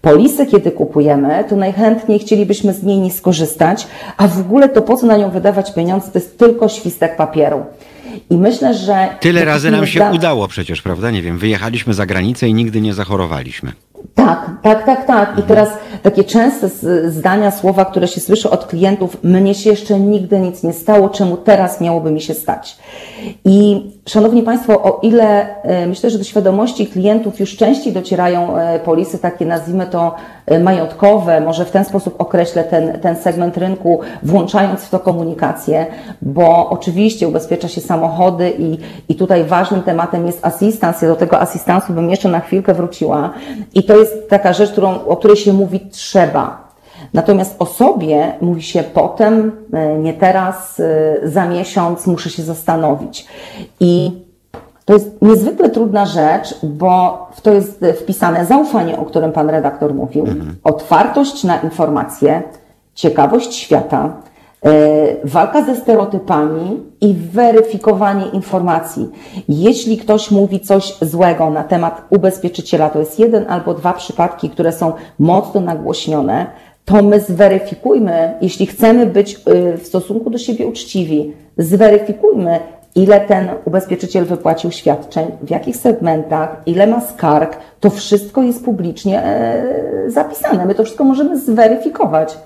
Polisy, 0.02 0.46
kiedy 0.46 0.72
kupujemy, 0.72 1.44
to 1.50 1.56
najchętniej 1.56 2.20
chcielibyśmy 2.20 2.74
z 2.74 2.84
niej 2.84 3.00
nie 3.00 3.12
skorzystać, 3.12 3.88
a 4.18 4.28
w 4.28 4.40
ogóle 4.40 4.70
to 4.70 4.82
po 4.82 4.98
co 4.98 5.06
na 5.06 5.18
nią 5.18 5.30
wydawać 5.30 5.74
pieniądze, 5.74 6.12
to 6.12 6.20
jest 6.20 6.38
tylko 6.40 6.70
świstek 6.70 7.16
papieru. 7.16 7.64
I 8.30 8.38
myślę, 8.38 8.74
że. 8.74 9.08
Tyle 9.20 9.46
razy 9.46 9.72
nam 9.72 9.88
się 9.88 10.00
zda- 10.00 10.12
udało 10.12 10.48
przecież, 10.48 10.82
prawda? 10.82 11.12
Nie 11.12 11.22
wiem, 11.22 11.38
wyjechaliśmy 11.38 11.94
za 11.94 12.06
granicę 12.06 12.48
i 12.48 12.54
nigdy 12.54 12.82
nie 12.82 12.94
zachorowaliśmy. 12.94 13.72
Tak, 14.16 14.50
tak, 14.64 14.86
tak, 14.86 15.06
tak. 15.08 15.40
I 15.40 15.44
teraz 15.44 15.70
takie 16.04 16.24
częste 16.24 16.70
zdania, 17.12 17.52
słowa, 17.52 17.86
które 17.86 18.08
się 18.08 18.22
słyszy 18.22 18.50
od 18.50 18.66
klientów, 18.66 19.18
mnie 19.24 19.56
się 19.56 19.70
jeszcze 19.70 20.00
nigdy 20.00 20.40
nic 20.40 20.64
nie 20.64 20.74
stało, 20.74 21.10
czemu 21.10 21.38
teraz 21.38 21.82
miałoby 21.82 22.12
mi 22.12 22.22
się 22.22 22.34
stać. 22.34 22.78
I 23.46 23.82
Szanowni 24.08 24.44
Państwo, 24.44 24.84
o 24.84 25.00
ile 25.02 25.62
e, 25.64 25.88
myślę, 25.88 26.10
że 26.10 26.18
do 26.18 26.24
świadomości 26.24 26.88
klientów 26.88 27.40
już 27.40 27.56
częściej 27.56 27.94
docierają 27.94 28.58
e, 28.58 28.80
polisy 28.80 29.20
takie, 29.20 29.46
nazwijmy 29.46 29.86
to 29.86 30.16
e, 30.46 30.60
majątkowe, 30.60 31.42
może 31.42 31.66
w 31.66 31.72
ten 31.72 31.86
sposób 31.86 32.22
określę 32.22 32.64
ten, 32.64 33.00
ten 33.00 33.16
segment 33.16 33.58
rynku, 33.58 34.00
włączając 34.24 34.82
w 34.82 34.90
to 34.90 35.00
komunikację, 35.00 35.86
bo 36.22 36.70
oczywiście 36.70 37.28
ubezpiecza 37.28 37.68
się 37.68 37.82
samochody 37.82 38.54
i, 38.60 38.78
i 39.10 39.16
tutaj 39.16 39.44
ważnym 39.44 39.84
tematem 39.84 40.26
jest 40.26 40.46
asystans. 40.46 41.02
Ja 41.02 41.08
do 41.08 41.16
tego 41.16 41.40
asystansu 41.40 41.94
bym 41.94 42.10
jeszcze 42.10 42.30
na 42.30 42.40
chwilkę 42.40 42.74
wróciła. 42.74 43.34
I 43.74 43.84
to 43.84 43.98
jest 43.98 44.30
taka 44.30 44.54
rzecz, 44.54 44.72
którą, 44.72 45.06
o 45.06 45.18
której 45.18 45.38
się 45.38 45.54
mówi 45.54 45.80
trzeba. 45.80 46.67
Natomiast 47.14 47.56
o 47.60 47.66
sobie 47.66 48.34
mówi 48.42 48.62
się 48.62 48.84
potem, 48.84 49.52
e, 49.74 49.98
nie 49.98 50.14
teraz, 50.14 50.80
e, 50.80 51.30
za 51.30 51.46
miesiąc 51.46 52.08
muszę 52.08 52.30
się 52.30 52.44
zastanowić. 52.44 53.26
I 53.80 54.12
to 54.88 54.94
jest 54.94 55.22
niezwykle 55.22 55.70
trudna 55.70 56.06
rzecz, 56.06 56.56
bo 56.64 57.28
w 57.36 57.42
to 57.42 57.54
jest 57.54 57.86
wpisane 58.02 58.46
zaufanie, 58.46 58.98
o 58.98 59.06
którym 59.06 59.32
pan 59.32 59.50
redaktor 59.50 59.94
mówił, 59.94 60.26
otwartość 60.64 61.44
na 61.44 61.58
informacje, 61.58 62.44
ciekawość 62.94 63.56
świata, 63.56 64.14
e, 64.66 64.72
walka 65.24 65.66
ze 65.66 65.76
stereotypami 65.76 66.80
i 67.02 67.14
weryfikowanie 67.14 68.26
informacji. 68.26 69.10
Jeśli 69.50 69.98
ktoś 69.98 70.32
mówi 70.32 70.60
coś 70.60 70.98
złego 71.02 71.50
na 71.50 71.64
temat 71.64 72.02
ubezpieczyciela, 72.10 72.90
to 72.90 73.00
jest 73.00 73.20
jeden 73.20 73.46
albo 73.50 73.74
dwa 73.74 73.94
przypadki, 73.94 74.50
które 74.50 74.72
są 74.72 74.94
mocno 75.20 75.62
nagłośnione, 75.62 76.46
to 76.88 77.04
my 77.04 77.20
zweryfikujmy, 77.20 78.34
jeśli 78.42 78.66
chcemy 78.66 79.06
być 79.06 79.34
y, 79.34 79.78
w 79.78 79.88
stosunku 79.88 80.30
do 80.30 80.38
siebie 80.38 80.68
uczciwi, 80.68 81.34
zweryfikujmy, 81.58 82.60
ile 82.96 83.22
ten 83.22 83.50
ubezpieczyciel 83.66 84.26
wypłacił 84.26 84.72
świadczeń, 84.72 85.28
w 85.42 85.50
jakich 85.50 85.78
segmentach, 85.78 86.62
ile 86.66 86.88
ma 86.88 87.02
skarg. 87.02 87.58
To 87.80 87.90
wszystko 87.90 88.44
jest 88.44 88.66
publicznie 88.66 89.24
e, 89.24 89.64
zapisane. 90.08 90.66
My 90.66 90.76
to 90.76 90.84
wszystko 90.84 91.04
możemy 91.04 91.40
zweryfikować. 91.40 92.38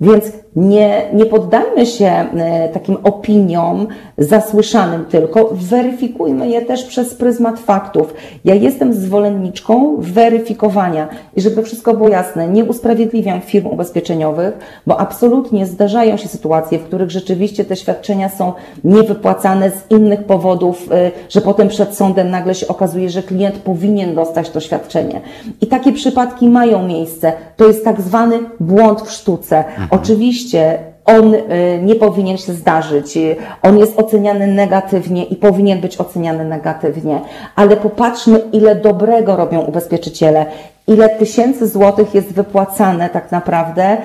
Więc 0.00 0.24
nie, 0.56 1.02
nie 1.12 1.26
poddajmy 1.26 1.86
się 1.86 2.06
e, 2.06 2.68
takim 2.68 2.96
opiniom 3.02 3.86
zasłyszanym 4.18 5.04
tylko, 5.04 5.50
weryfikujmy 5.52 6.48
je 6.48 6.62
też 6.62 6.84
przez 6.84 7.14
pryzmat 7.14 7.60
faktów. 7.60 8.14
Ja 8.44 8.54
jestem 8.54 8.94
zwolenniczką 8.94 9.96
weryfikowania 9.98 11.08
i 11.36 11.40
żeby 11.40 11.62
wszystko 11.62 11.94
było 11.94 12.08
jasne, 12.08 12.48
nie 12.48 12.64
usprawiedliwiam 12.64 13.40
firm 13.40 13.66
ubezpieczeniowych, 13.66 14.58
bo 14.86 15.00
absolutnie 15.00 15.66
zdarzają 15.66 16.16
się 16.16 16.28
sytuacje, 16.28 16.78
w 16.78 16.84
których 16.84 17.10
rzeczywiście 17.10 17.64
te 17.64 17.76
świadczenia 17.76 18.28
są 18.28 18.52
niewypłacane 18.84 19.70
z 19.70 19.90
innych 19.90 20.24
powodów, 20.24 20.88
e, 20.92 21.10
że 21.28 21.40
potem 21.40 21.68
przed 21.68 21.94
sądem 21.94 22.30
nagle 22.30 22.54
się 22.54 22.68
okazuje, 22.68 23.10
że 23.10 23.22
klient 23.22 23.54
powinien 23.54 24.14
dostać 24.14 24.50
to 24.50 24.60
świadczenie. 24.60 25.20
I 25.60 25.66
takie 25.66 25.92
przypadki 25.92 26.48
mają 26.48 26.82
miejsce. 26.82 27.32
To 27.56 27.66
jest 27.66 27.84
tak 27.84 28.00
zwany 28.00 28.38
błąd 28.60 29.02
w 29.02 29.10
sztuce. 29.10 29.64
Mhm. 29.90 30.02
Oczywiście 30.02 30.78
on 31.04 31.34
y, 31.34 31.40
nie 31.82 31.94
powinien 31.94 32.38
się 32.38 32.52
zdarzyć. 32.52 33.18
On 33.62 33.78
jest 33.78 33.98
oceniany 33.98 34.46
negatywnie 34.46 35.24
i 35.24 35.36
powinien 35.36 35.80
być 35.80 36.00
oceniany 36.00 36.44
negatywnie, 36.44 37.20
ale 37.56 37.76
popatrzmy, 37.76 38.38
ile 38.52 38.74
dobrego 38.74 39.36
robią 39.36 39.60
ubezpieczyciele, 39.60 40.46
ile 40.88 41.08
tysięcy 41.08 41.68
złotych 41.68 42.14
jest 42.14 42.32
wypłacane 42.32 43.10
tak 43.10 43.32
naprawdę 43.32 43.96
y, 43.96 44.00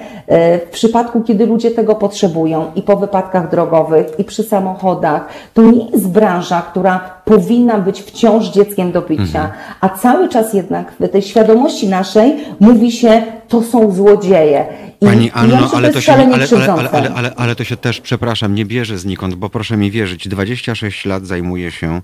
w 0.68 0.70
przypadku, 0.72 1.22
kiedy 1.22 1.46
ludzie 1.46 1.72
tego 1.72 1.96
potrzebują 1.96 2.72
i 2.76 2.82
po 2.82 2.98
wypadkach 2.98 3.50
drogowych, 3.50 4.08
i 4.18 4.24
przy 4.24 4.44
samochodach. 4.44 5.28
To 5.54 5.62
nie 5.62 5.86
jest 5.90 6.08
branża, 6.08 6.62
która 6.62 7.00
powinna 7.26 7.78
być 7.80 8.02
wciąż 8.02 8.48
dzieckiem 8.48 8.92
do 8.92 9.02
picia, 9.02 9.24
mhm. 9.24 9.52
a 9.82 9.90
cały 9.90 10.30
czas 10.30 10.54
jednak 10.54 10.92
w 11.00 11.10
tej 11.10 11.22
świadomości 11.22 11.88
naszej 11.88 12.36
mówi 12.60 12.92
się, 12.92 13.24
to 13.48 13.62
są 13.62 13.92
złodzieje. 13.92 14.66
Pani 15.00 15.32
Anno, 15.32 15.56
ja 15.56 15.68
ale, 15.74 15.90
to 15.94 16.02
się, 16.02 16.14
ale, 16.14 16.24
ale, 16.24 16.90
ale, 16.92 17.14
ale, 17.14 17.32
ale 17.36 17.56
to 17.56 17.64
się 17.64 17.78
też, 17.78 18.02
przepraszam, 18.02 18.56
nie 18.56 18.66
bierze 18.66 18.98
znikąd, 18.98 19.36
bo 19.36 19.50
proszę 19.50 19.78
mi 19.78 19.92
wierzyć, 19.92 20.28
26 20.28 21.06
lat 21.06 21.26
zajmuję 21.26 21.72
się 21.72 21.88
e, 21.88 22.02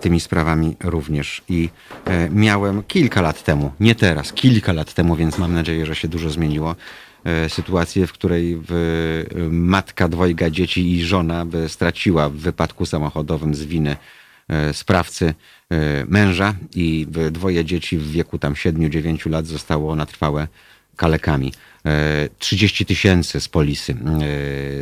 tymi 0.00 0.20
sprawami 0.20 0.76
również 0.84 1.42
i 1.48 1.68
e, 2.04 2.30
miałem 2.30 2.82
kilka 2.82 3.22
lat 3.22 3.44
temu, 3.44 3.72
nie 3.80 3.94
teraz, 3.94 4.32
kilka 4.32 4.72
lat 4.72 4.94
temu, 4.94 5.16
więc 5.16 5.38
mam 5.38 5.54
nadzieję, 5.54 5.86
że 5.86 5.94
się 5.94 6.08
dużo 6.08 6.30
zmieniło, 6.30 6.76
e, 7.24 7.48
sytuację, 7.48 8.06
w 8.06 8.12
której 8.12 8.62
matka 9.50 10.08
dwojga 10.08 10.50
dzieci 10.50 10.92
i 10.92 11.04
żona 11.04 11.46
straciła 11.68 12.28
w 12.28 12.32
wypadku 12.32 12.86
samochodowym 12.86 13.54
z 13.54 13.64
winy 13.64 13.96
sprawcy 14.72 15.34
męża 16.06 16.54
i 16.74 17.06
dwoje 17.30 17.64
dzieci 17.64 17.98
w 17.98 18.10
wieku 18.10 18.38
tam 18.38 18.54
7-9 18.54 19.30
lat 19.30 19.46
zostało 19.46 19.96
na 19.96 20.06
trwałe 20.06 20.48
kalekami. 21.00 21.52
30 22.38 22.84
e, 22.84 22.86
tysięcy 22.86 23.40
z 23.40 23.48
polisy 23.48 23.96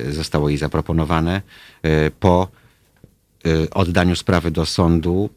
e, 0.08 0.12
zostało 0.12 0.48
jej 0.48 0.58
zaproponowane. 0.58 1.42
E, 1.82 2.10
po 2.10 2.48
oddaniu 3.74 4.16
sprawy 4.16 4.50
do 4.50 4.66
sądu 4.66 5.30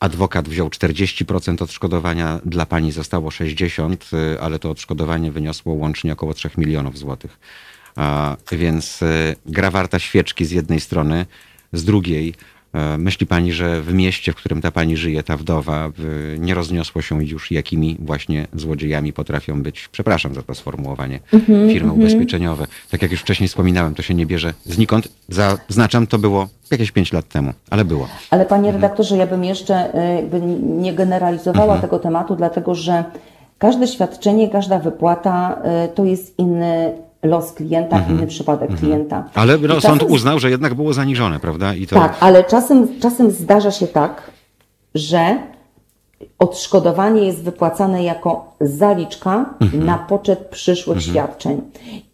adwokat 0.00 0.48
wziął 0.48 0.68
40% 0.68 1.62
odszkodowania, 1.62 2.40
dla 2.44 2.66
pani 2.66 2.92
zostało 2.92 3.30
60, 3.30 4.10
ale 4.40 4.58
to 4.58 4.70
odszkodowanie 4.70 5.32
wyniosło 5.32 5.72
łącznie 5.72 6.12
około 6.12 6.34
3 6.34 6.50
milionów 6.56 6.98
złotych. 6.98 7.38
Więc 8.52 9.00
gra 9.46 9.70
warta 9.70 9.98
świeczki 9.98 10.44
z 10.44 10.50
jednej 10.50 10.80
strony, 10.80 11.26
z 11.72 11.84
drugiej 11.84 12.34
myśli 12.98 13.26
pani, 13.26 13.52
że 13.52 13.82
w 13.82 13.94
mieście, 13.94 14.32
w 14.32 14.36
którym 14.36 14.60
ta 14.60 14.70
pani 14.70 14.96
żyje, 14.96 15.22
ta 15.22 15.36
wdowa, 15.36 15.90
nie 16.38 16.54
rozniosło 16.54 17.02
się 17.02 17.24
już, 17.24 17.50
jakimi 17.50 17.96
właśnie 18.00 18.46
złodziejami 18.54 19.12
potrafią 19.12 19.62
być, 19.62 19.88
przepraszam 19.88 20.34
za 20.34 20.42
to 20.42 20.54
sformułowanie, 20.54 21.20
mm-hmm, 21.32 21.72
firmy 21.72 21.90
mm-hmm. 21.90 21.94
ubezpieczeniowe. 21.94 22.66
Tak 22.90 23.02
jak 23.02 23.10
już 23.10 23.20
wcześniej 23.20 23.48
wspominałem, 23.48 23.94
to 23.94 24.02
się 24.02 24.14
nie 24.14 24.26
bierze 24.26 24.54
znikąd. 24.64 25.08
Zaznaczam, 25.28 26.06
to 26.06 26.18
było 26.18 26.48
jakieś 26.70 26.92
pięć 26.92 27.12
lat 27.12 27.28
temu, 27.28 27.52
ale 27.70 27.84
było. 27.84 28.08
Ale 28.30 28.46
panie 28.46 28.68
mhm. 28.68 28.82
redaktorze, 28.82 29.16
ja 29.16 29.26
bym 29.26 29.44
jeszcze 29.44 29.94
y, 30.34 30.40
nie 30.62 30.94
generalizowała 30.94 31.76
mm-hmm. 31.76 31.80
tego 31.80 31.98
tematu, 31.98 32.36
dlatego 32.36 32.74
że 32.74 33.04
każde 33.58 33.86
świadczenie, 33.86 34.48
każda 34.48 34.78
wypłata 34.78 35.62
to 35.94 36.04
jest 36.04 36.38
inny 36.38 36.92
los 37.22 37.52
klienta, 37.52 37.96
mhm. 37.96 38.16
inny 38.16 38.26
przypadek 38.26 38.70
mhm. 38.70 38.80
klienta. 38.80 39.24
Ale 39.34 39.58
no, 39.58 39.68
czasem... 39.68 39.80
sąd 39.80 40.02
uznał, 40.02 40.38
że 40.38 40.50
jednak 40.50 40.74
było 40.74 40.92
zaniżone, 40.92 41.40
prawda? 41.40 41.74
I 41.74 41.86
to... 41.86 41.96
Tak, 41.96 42.16
ale 42.20 42.44
czasem, 42.44 42.88
czasem 43.00 43.30
zdarza 43.30 43.70
się 43.70 43.86
tak, 43.86 44.30
że 44.94 45.38
odszkodowanie 46.38 47.26
jest 47.26 47.42
wypłacane 47.42 48.02
jako 48.02 48.54
zaliczka 48.60 49.54
mhm. 49.60 49.84
na 49.84 49.98
poczet 49.98 50.38
przyszłych 50.38 50.96
mhm. 50.96 51.12
świadczeń. 51.14 51.60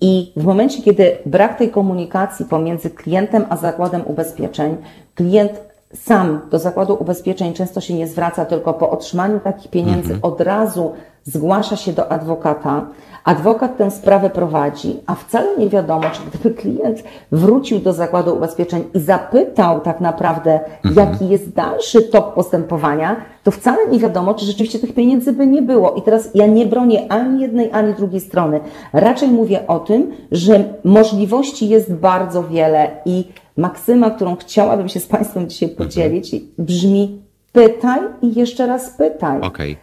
I 0.01 0.33
w 0.37 0.45
momencie, 0.45 0.83
kiedy 0.83 1.17
brak 1.27 1.59
tej 1.59 1.71
komunikacji 1.71 2.47
pomiędzy 2.47 2.91
klientem 2.91 3.45
a 3.49 3.57
zakładem 3.57 4.03
ubezpieczeń, 4.07 4.77
klient 5.15 5.68
sam 5.95 6.41
do 6.51 6.59
zakładu 6.59 6.97
ubezpieczeń 7.01 7.55
często 7.55 7.81
się 7.81 7.95
nie 7.95 8.07
zwraca, 8.07 8.45
tylko 8.45 8.75
po 8.75 8.91
otrzymaniu 8.91 9.41
takich 9.41 9.71
pieniędzy 9.71 10.15
mhm. 10.15 10.33
od 10.33 10.41
razu 10.41 10.93
zgłasza 11.25 11.77
się 11.77 11.93
do 11.93 12.13
adwokata, 12.13 12.87
Adwokat 13.29 13.77
tę 13.77 13.91
sprawę 13.91 14.31
prowadzi, 14.31 14.97
a 15.07 15.15
wcale 15.15 15.57
nie 15.59 15.69
wiadomo, 15.69 16.05
czy 16.13 16.21
gdyby 16.31 16.55
klient 16.55 17.03
wrócił 17.33 17.79
do 17.79 17.93
zakładu 17.93 18.37
ubezpieczeń 18.37 18.85
i 18.95 19.01
zapytał 19.01 19.81
tak 19.81 20.01
naprawdę, 20.01 20.61
mhm. 20.85 20.95
jaki 20.97 21.29
jest 21.29 21.53
dalszy 21.53 22.03
tok 22.03 22.35
postępowania, 22.35 23.17
to 23.45 23.51
wcale 23.51 23.79
nie 23.91 23.99
wiadomo, 23.99 24.35
czy 24.35 24.47
rzeczywiście 24.47 24.79
tych 24.79 24.95
pieniędzy 24.95 25.33
by 25.33 25.47
nie 25.47 25.63
było. 25.63 25.95
I 25.95 26.03
teraz 26.03 26.31
ja 26.35 26.47
nie 26.47 26.67
bronię 26.67 27.13
ani 27.13 27.43
jednej, 27.43 27.73
ani 27.73 27.95
drugiej 27.95 28.21
strony. 28.21 28.61
Raczej 28.93 29.29
mówię 29.29 29.67
o 29.67 29.79
tym, 29.79 30.13
że 30.33 30.65
możliwości 30.85 31.69
jest 31.69 31.93
bardzo 31.93 32.43
wiele 32.43 32.91
i 33.05 33.25
maksyma, 33.59 34.11
którą 34.11 34.37
chciałabym 34.37 34.89
się 34.89 35.01
z 35.01 35.07
Państwem 35.07 35.49
dzisiaj 35.49 35.69
mhm. 35.69 35.89
podzielić, 35.89 36.37
brzmi 36.59 37.23
pytaj 37.53 38.01
i 38.23 38.39
jeszcze 38.39 38.67
raz 38.67 38.91
pytaj. 38.91 39.41
Okay. 39.41 39.77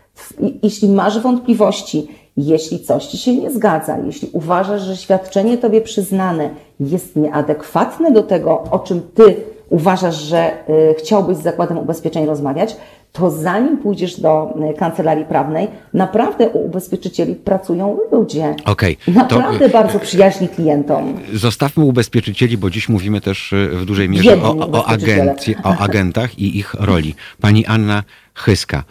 Jeśli 0.64 0.90
masz 0.90 1.20
wątpliwości, 1.20 2.08
jeśli 2.38 2.80
coś 2.80 3.06
Ci 3.06 3.18
się 3.18 3.36
nie 3.36 3.52
zgadza, 3.52 3.98
jeśli 4.06 4.30
uważasz, 4.34 4.82
że 4.82 4.98
świadczenie 4.98 5.58
Tobie 5.58 5.82
przyznane 5.82 6.50
jest 6.80 7.16
nieadekwatne 7.16 8.12
do 8.12 8.24
tego, 8.24 8.64
o 8.72 8.80
czym 8.80 9.02
Ty 9.16 9.36
uważasz, 9.70 10.16
że 10.16 10.52
y, 10.70 10.96
chciałbyś 10.98 11.38
z 11.38 11.44
zakładem 11.44 11.78
ubezpieczeń 11.78 12.26
rozmawiać, 12.26 12.78
to 13.16 13.32
zanim 13.32 13.78
pójdziesz 13.78 14.20
do 14.20 14.54
y, 14.72 14.78
kancelarii 14.78 15.26
prawnej, 15.26 15.68
naprawdę 15.94 16.50
u 16.50 16.66
ubezpieczycieli 16.66 17.36
pracują 17.36 17.98
ludzie. 18.12 18.56
Okay, 18.66 18.96
naprawdę 19.08 19.60
to, 19.60 19.66
y, 19.66 19.70
bardzo 19.70 20.00
przyjaźni 20.00 20.50
klientom. 20.50 21.20
Zostawmy 21.34 21.84
ubezpieczycieli, 21.84 22.58
bo 22.58 22.70
dziś 22.70 22.90
mówimy 22.90 23.22
też 23.22 23.54
w 23.72 23.86
dużej 23.86 24.10
mierze 24.10 24.42
o, 24.42 24.72
o, 24.72 24.88
agencji, 24.88 25.56
o 25.64 25.78
agentach 25.78 26.40
i 26.40 26.58
ich 26.58 26.74
roli. 26.74 27.16
Pani 27.42 27.66
Anna 27.66 28.04
Chyska, 28.34 28.84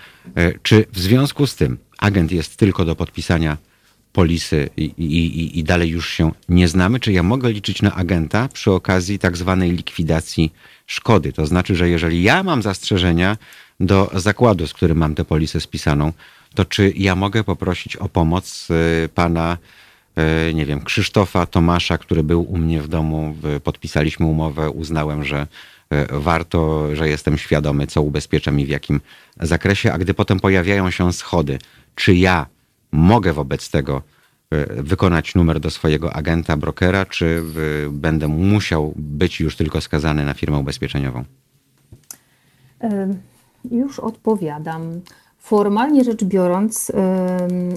czy 0.62 0.84
w 0.92 0.98
związku 0.98 1.46
z 1.46 1.56
tym 1.56 1.78
agent 1.98 2.32
jest 2.32 2.56
tylko 2.56 2.84
do 2.84 2.96
podpisania 2.96 3.56
polisy 4.14 4.68
i, 4.76 4.84
i, 4.84 5.58
i, 5.58 5.64
dalej 5.64 5.90
już 5.90 6.08
się 6.08 6.30
nie 6.48 6.68
znamy, 6.68 7.00
czy 7.00 7.12
ja 7.12 7.22
mogę 7.22 7.52
liczyć 7.52 7.82
na 7.82 7.94
agenta 7.94 8.48
przy 8.48 8.72
okazji 8.72 9.18
tak 9.18 9.36
zwanej 9.36 9.70
likwidacji 9.70 10.52
szkody? 10.86 11.32
To 11.32 11.46
znaczy, 11.46 11.76
że 11.76 11.88
jeżeli 11.88 12.22
ja 12.22 12.42
mam 12.42 12.62
zastrzeżenia 12.62 13.36
do 13.80 14.10
zakładu, 14.14 14.66
z 14.66 14.72
którym 14.72 14.98
mam 14.98 15.14
tę 15.14 15.24
polisę 15.24 15.60
spisaną, 15.60 16.12
to 16.54 16.64
czy 16.64 16.92
ja 16.96 17.14
mogę 17.14 17.44
poprosić 17.44 17.96
o 17.96 18.08
pomoc 18.08 18.68
y, 19.04 19.08
pana, 19.08 19.58
y, 20.48 20.54
nie 20.54 20.66
wiem, 20.66 20.80
Krzysztofa 20.80 21.46
Tomasza, 21.46 21.98
który 21.98 22.22
był 22.22 22.42
u 22.42 22.58
mnie 22.58 22.82
w 22.82 22.88
domu, 22.88 23.36
podpisaliśmy 23.64 24.26
umowę, 24.26 24.70
uznałem, 24.70 25.24
że 25.24 25.46
y, 25.92 26.06
warto, 26.10 26.88
że 26.96 27.08
jestem 27.08 27.38
świadomy, 27.38 27.86
co 27.86 28.02
ubezpieczam 28.02 28.60
i 28.60 28.66
w 28.66 28.68
jakim 28.68 29.00
zakresie, 29.40 29.92
a 29.92 29.98
gdy 29.98 30.14
potem 30.14 30.40
pojawiają 30.40 30.90
się 30.90 31.12
schody, 31.12 31.58
czy 31.94 32.14
ja 32.14 32.46
mogę 32.92 33.32
wobec 33.32 33.70
tego 33.70 34.02
wykonać 34.68 35.34
numer 35.34 35.60
do 35.60 35.70
swojego 35.70 36.12
agenta, 36.12 36.56
brokera, 36.56 37.06
czy 37.06 37.42
będę 37.90 38.28
musiał 38.28 38.92
być 38.96 39.40
już 39.40 39.56
tylko 39.56 39.80
skazany 39.80 40.24
na 40.24 40.34
firmę 40.34 40.58
ubezpieczeniową? 40.58 41.24
Już 43.70 43.98
odpowiadam. 43.98 45.00
Formalnie 45.38 46.04
rzecz 46.04 46.24
biorąc, 46.24 46.92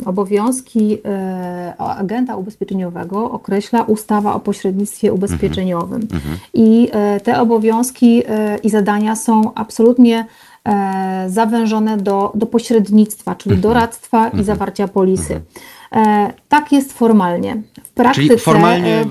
obowiązki 0.05 0.97
e, 1.05 1.73
agenta 1.77 2.35
ubezpieczeniowego 2.35 3.31
określa 3.31 3.83
ustawa 3.83 4.33
o 4.33 4.39
pośrednictwie 4.39 5.13
ubezpieczeniowym. 5.13 6.01
Mhm. 6.01 6.21
mhm. 6.21 6.37
I 6.53 6.89
e, 6.91 7.19
te 7.19 7.41
obowiązki 7.41 8.23
i 8.63 8.69
zadania 8.69 9.15
są 9.15 9.53
absolutnie 9.53 10.25
E, 10.67 11.25
zawężone 11.29 11.97
do, 11.97 12.31
do 12.35 12.45
pośrednictwa, 12.45 13.35
czyli 13.35 13.55
mhm. 13.55 13.73
doradztwa 13.73 14.23
i 14.23 14.25
mhm. 14.25 14.43
zawarcia 14.43 14.87
polisy. 14.87 15.41
E, 16.47 16.49
Tak 16.49 16.71
jest 16.71 16.93
formalnie. 16.93 17.61
W 17.83 17.89
praktyce, 17.89 18.27
Czyli 18.27 18.39
formalnie 18.39 19.05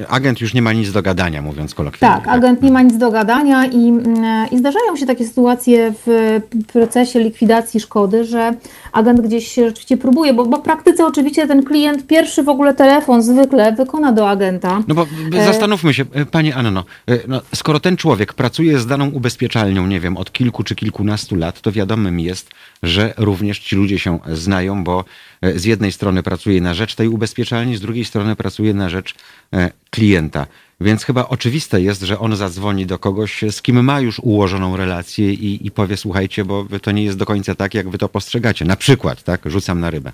e, 0.00 0.08
agent 0.08 0.40
już 0.40 0.54
nie 0.54 0.62
ma 0.62 0.72
nic 0.72 0.92
do 0.92 1.02
gadania, 1.02 1.42
mówiąc 1.42 1.74
kolokwialnie. 1.74 2.24
Tak, 2.24 2.34
agent 2.34 2.62
nie 2.62 2.70
ma 2.70 2.82
nic 2.82 2.96
do 2.96 3.10
gadania 3.10 3.66
i, 3.66 3.88
mm, 3.88 4.50
i 4.50 4.58
zdarzają 4.58 4.96
się 4.96 5.06
takie 5.06 5.26
sytuacje 5.26 5.92
w 6.06 6.40
procesie 6.72 7.20
likwidacji 7.20 7.80
szkody, 7.80 8.24
że 8.24 8.54
agent 8.92 9.20
gdzieś 9.20 9.48
się 9.48 9.66
rzeczywiście 9.68 9.96
próbuje, 9.96 10.34
bo, 10.34 10.46
bo 10.46 10.56
w 10.56 10.62
praktyce 10.62 11.06
oczywiście 11.06 11.46
ten 11.46 11.62
klient 11.62 12.06
pierwszy 12.06 12.42
w 12.42 12.48
ogóle 12.48 12.74
telefon 12.74 13.22
zwykle 13.22 13.72
wykona 13.72 14.12
do 14.12 14.30
agenta. 14.30 14.82
No 14.88 14.94
bo 14.94 15.02
y, 15.34 15.44
zastanówmy 15.44 15.94
się, 15.94 16.04
Pani 16.30 16.52
Anno, 16.52 16.84
no, 17.28 17.42
skoro 17.54 17.80
ten 17.80 17.96
człowiek 17.96 18.34
pracuje 18.34 18.78
z 18.78 18.86
daną 18.86 19.10
ubezpieczalnią, 19.10 19.86
nie 19.86 20.00
wiem, 20.00 20.16
od 20.16 20.32
kilku 20.32 20.64
czy 20.64 20.74
kilkunastu 20.74 21.36
lat, 21.36 21.60
to 21.60 21.72
wiadomym 21.72 22.20
jest, 22.20 22.50
że 22.82 23.14
również 23.16 23.58
ci 23.58 23.76
ludzie 23.76 23.98
się 23.98 24.18
znają, 24.32 24.84
bo 24.84 25.04
e, 25.42 25.58
z 25.58 25.64
jednej 25.64 25.92
strony 25.92 26.22
pracuje 26.22 26.60
na 26.60 26.74
rzecz 26.74 26.79
tej 26.94 27.08
ubezpieczalni, 27.08 27.76
z 27.76 27.80
drugiej 27.80 28.04
strony 28.04 28.36
pracuje 28.36 28.74
na 28.74 28.88
rzecz 28.88 29.14
e, 29.54 29.70
klienta. 29.90 30.46
Więc 30.80 31.04
chyba 31.04 31.28
oczywiste 31.28 31.80
jest, 31.82 32.02
że 32.02 32.18
on 32.18 32.36
zadzwoni 32.36 32.86
do 32.86 32.98
kogoś, 32.98 33.44
z 33.50 33.62
kim 33.62 33.84
ma 33.84 34.00
już 34.00 34.18
ułożoną 34.18 34.76
relację 34.76 35.32
i, 35.32 35.66
i 35.66 35.70
powie, 35.70 35.96
słuchajcie, 35.96 36.44
bo 36.44 36.66
to 36.82 36.90
nie 36.92 37.04
jest 37.04 37.18
do 37.18 37.26
końca 37.26 37.54
tak, 37.54 37.74
jak 37.74 37.88
wy 37.88 37.98
to 37.98 38.08
postrzegacie. 38.08 38.64
Na 38.64 38.76
przykład, 38.76 39.22
tak, 39.22 39.40
rzucam 39.46 39.80
na 39.80 39.90
rybę. 39.90 40.12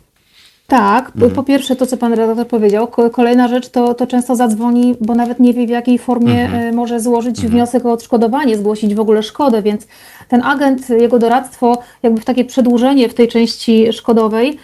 Tak, 0.66 1.06
Mhm. 1.14 1.32
po 1.32 1.42
pierwsze 1.42 1.76
to, 1.76 1.86
co 1.86 1.96
pan 1.96 2.12
redaktor 2.14 2.46
powiedział. 2.48 2.88
Ko- 2.88 3.10
Kolejna 3.10 3.48
rzecz 3.48 3.68
to, 3.68 3.94
to 3.94 4.06
często 4.06 4.36
zadzwoni, 4.36 4.94
bo 5.00 5.14
nawet 5.14 5.40
nie 5.40 5.54
wie 5.54 5.66
w 5.66 5.70
jakiej 5.70 5.98
formie 5.98 6.42
Mhm. 6.44 6.62
e, 6.68 6.72
może 6.72 7.00
złożyć 7.00 7.40
wniosek 7.40 7.86
o 7.86 7.92
odszkodowanie, 7.92 8.56
zgłosić 8.58 8.94
w 8.94 9.00
ogóle 9.00 9.22
szkodę, 9.22 9.62
więc 9.62 9.86
ten 10.28 10.42
agent, 10.42 10.88
jego 10.90 11.18
doradztwo, 11.18 11.82
jakby 12.02 12.20
w 12.20 12.24
takie 12.24 12.44
przedłużenie 12.44 13.08
w 13.08 13.14
tej 13.14 13.28
części 13.28 13.92
szkodowej, 13.92 14.58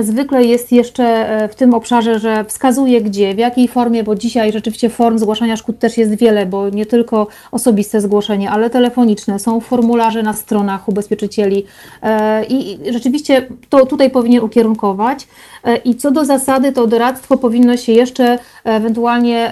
zwykle 0.00 0.44
jest 0.44 0.72
jeszcze 0.72 1.04
e, 1.04 1.48
w 1.48 1.54
tym 1.54 1.74
obszarze, 1.74 2.18
że 2.18 2.44
wskazuje 2.44 3.00
gdzie, 3.00 3.34
w 3.34 3.38
jakiej 3.38 3.68
formie, 3.68 4.04
bo 4.04 4.14
dzisiaj 4.14 4.52
rzeczywiście 4.52 4.88
form 4.88 5.18
zgłaszania 5.18 5.56
szkód 5.56 5.78
też 5.78 5.98
jest 5.98 6.14
wiele, 6.14 6.46
bo 6.46 6.68
nie 6.68 6.86
tylko 6.86 7.26
osobiste 7.52 8.00
zgłoszenie, 8.00 8.50
ale 8.50 8.70
telefoniczne, 8.70 9.38
są 9.38 9.60
formularze 9.60 10.22
na 10.22 10.32
stronach 10.32 10.88
ubezpieczycieli 10.88 11.64
e, 12.02 12.44
i 12.44 12.78
rzeczywiście 12.92 13.46
to 13.68 13.86
tutaj 13.86 14.10
powinien 14.10 14.44
ukierunkować. 14.44 15.28
E, 15.64 15.76
I 15.76 15.94
co 15.94 16.10
do 16.10 16.24
zasady, 16.24 16.72
to 16.72 16.86
doradztwo 16.86 17.36
powinno 17.36 17.76
się 17.76 17.92
jeszcze 17.92 18.38
ewentualnie 18.64 19.50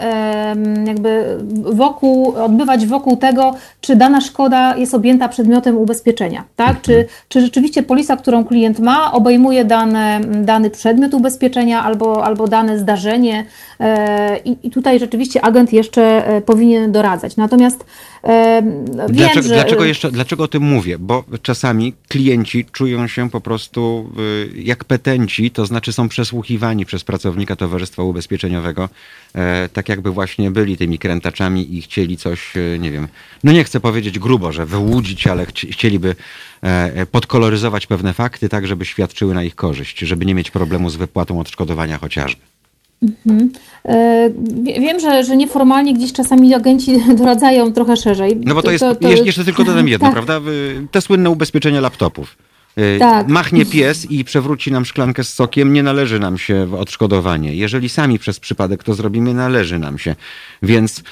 jakby 0.86 1.38
wokół, 1.52 2.34
odbywać 2.36 2.86
wokół 2.86 3.16
tego, 3.16 3.54
czy 3.80 3.96
dana 3.96 4.20
szkoda 4.20 4.76
jest 4.76 4.94
objęta 4.94 5.28
przedmiotem 5.28 5.76
ubezpieczenia, 5.76 6.44
tak? 6.56 6.80
Czy, 6.80 7.06
czy 7.28 7.40
rzeczywiście 7.40 7.82
polisa, 7.82 8.16
którą 8.16 8.44
klient 8.44 8.78
ma, 8.78 9.12
obejmuje 9.12 9.64
dane, 9.64 10.07
dany 10.44 10.70
przedmiot 10.70 11.14
ubezpieczenia 11.14 11.82
albo, 11.82 12.24
albo 12.24 12.48
dane 12.48 12.78
zdarzenie 12.78 13.44
e, 13.80 14.38
i, 14.44 14.56
i 14.62 14.70
tutaj 14.70 14.98
rzeczywiście 15.00 15.44
agent 15.44 15.72
jeszcze 15.72 16.26
e, 16.26 16.40
powinien 16.40 16.92
doradzać. 16.92 17.36
Natomiast 17.36 17.84
em, 18.22 18.84
wiem, 18.84 19.06
Dlaczego, 19.08 19.48
że... 19.48 19.54
dlaczego, 19.54 19.84
jeszcze, 19.84 20.10
dlaczego 20.10 20.44
o 20.44 20.48
tym 20.48 20.62
mówię? 20.62 20.98
Bo 20.98 21.24
czasami 21.42 21.94
klienci 22.08 22.64
czują 22.72 23.06
się 23.06 23.30
po 23.30 23.40
prostu 23.40 24.10
jak 24.54 24.84
petenci, 24.84 25.50
to 25.50 25.66
znaczy 25.66 25.92
są 25.92 26.08
przesłuchiwani 26.08 26.86
przez 26.86 27.04
pracownika 27.04 27.56
Towarzystwa 27.56 28.02
Ubezpieczeniowego, 28.02 28.88
e, 29.34 29.68
tak 29.72 29.88
jakby 29.88 30.10
właśnie 30.10 30.50
byli 30.50 30.76
tymi 30.76 30.98
krętaczami 30.98 31.76
i 31.76 31.82
chcieli 31.82 32.16
coś, 32.16 32.56
e, 32.56 32.78
nie 32.78 32.90
wiem, 32.90 33.08
no 33.44 33.52
nie 33.52 33.64
chcę 33.64 33.80
powiedzieć 33.80 34.18
grubo, 34.18 34.52
że 34.52 34.66
wyłudzić, 34.66 35.26
ale 35.26 35.44
chci- 35.44 35.72
chcieliby 35.72 36.08
e, 36.08 36.12
e, 36.12 36.16
podkoloryzować 37.10 37.86
pewne 37.86 38.12
fakty 38.12 38.48
tak, 38.48 38.66
żeby 38.66 38.84
świadczyły 38.84 39.34
na 39.34 39.42
ich 39.42 39.54
korzyść, 39.54 39.98
żeby 39.98 40.26
nie 40.26 40.34
mieć 40.34 40.50
problemu 40.50 40.90
z 40.90 40.96
wypłatą 40.96 41.40
odszkodowania 41.40 41.98
chociażby. 41.98 42.40
E, 43.84 44.30
wie- 44.62 44.80
Wiem, 44.80 45.00
że, 45.00 45.24
że 45.24 45.36
nieformalnie 45.36 45.94
gdzieś 45.94 46.12
czasami 46.12 46.54
agenci 46.54 46.92
doradzają 47.18 47.72
trochę 47.72 47.96
szerzej. 47.96 48.36
No 48.44 48.54
bo 48.54 48.62
to 48.62 48.70
jest, 48.70 48.84
je- 49.00 49.24
jeszcze 49.24 49.44
tylko 49.44 49.64
dodam 49.64 49.88
jedno, 49.94 50.12
prawda? 50.12 50.40
Y, 50.50 50.86
Te 50.90 51.00
słynne 51.00 51.30
ubezpieczenia 51.30 51.80
laptopów. 51.80 52.36
Tak. 52.98 53.28
Machnie 53.28 53.66
pies 53.66 54.10
i 54.10 54.24
przewróci 54.24 54.72
nam 54.72 54.84
szklankę 54.84 55.24
z 55.24 55.32
sokiem, 55.34 55.72
nie 55.72 55.82
należy 55.82 56.18
nam 56.18 56.38
się 56.38 56.66
w 56.66 56.74
odszkodowanie. 56.74 57.54
Jeżeli 57.54 57.88
sami 57.88 58.18
przez 58.18 58.40
przypadek 58.40 58.84
to 58.84 58.94
zrobimy, 58.94 59.34
należy 59.34 59.78
nam 59.78 59.98
się. 59.98 60.16
Więc 60.62 61.02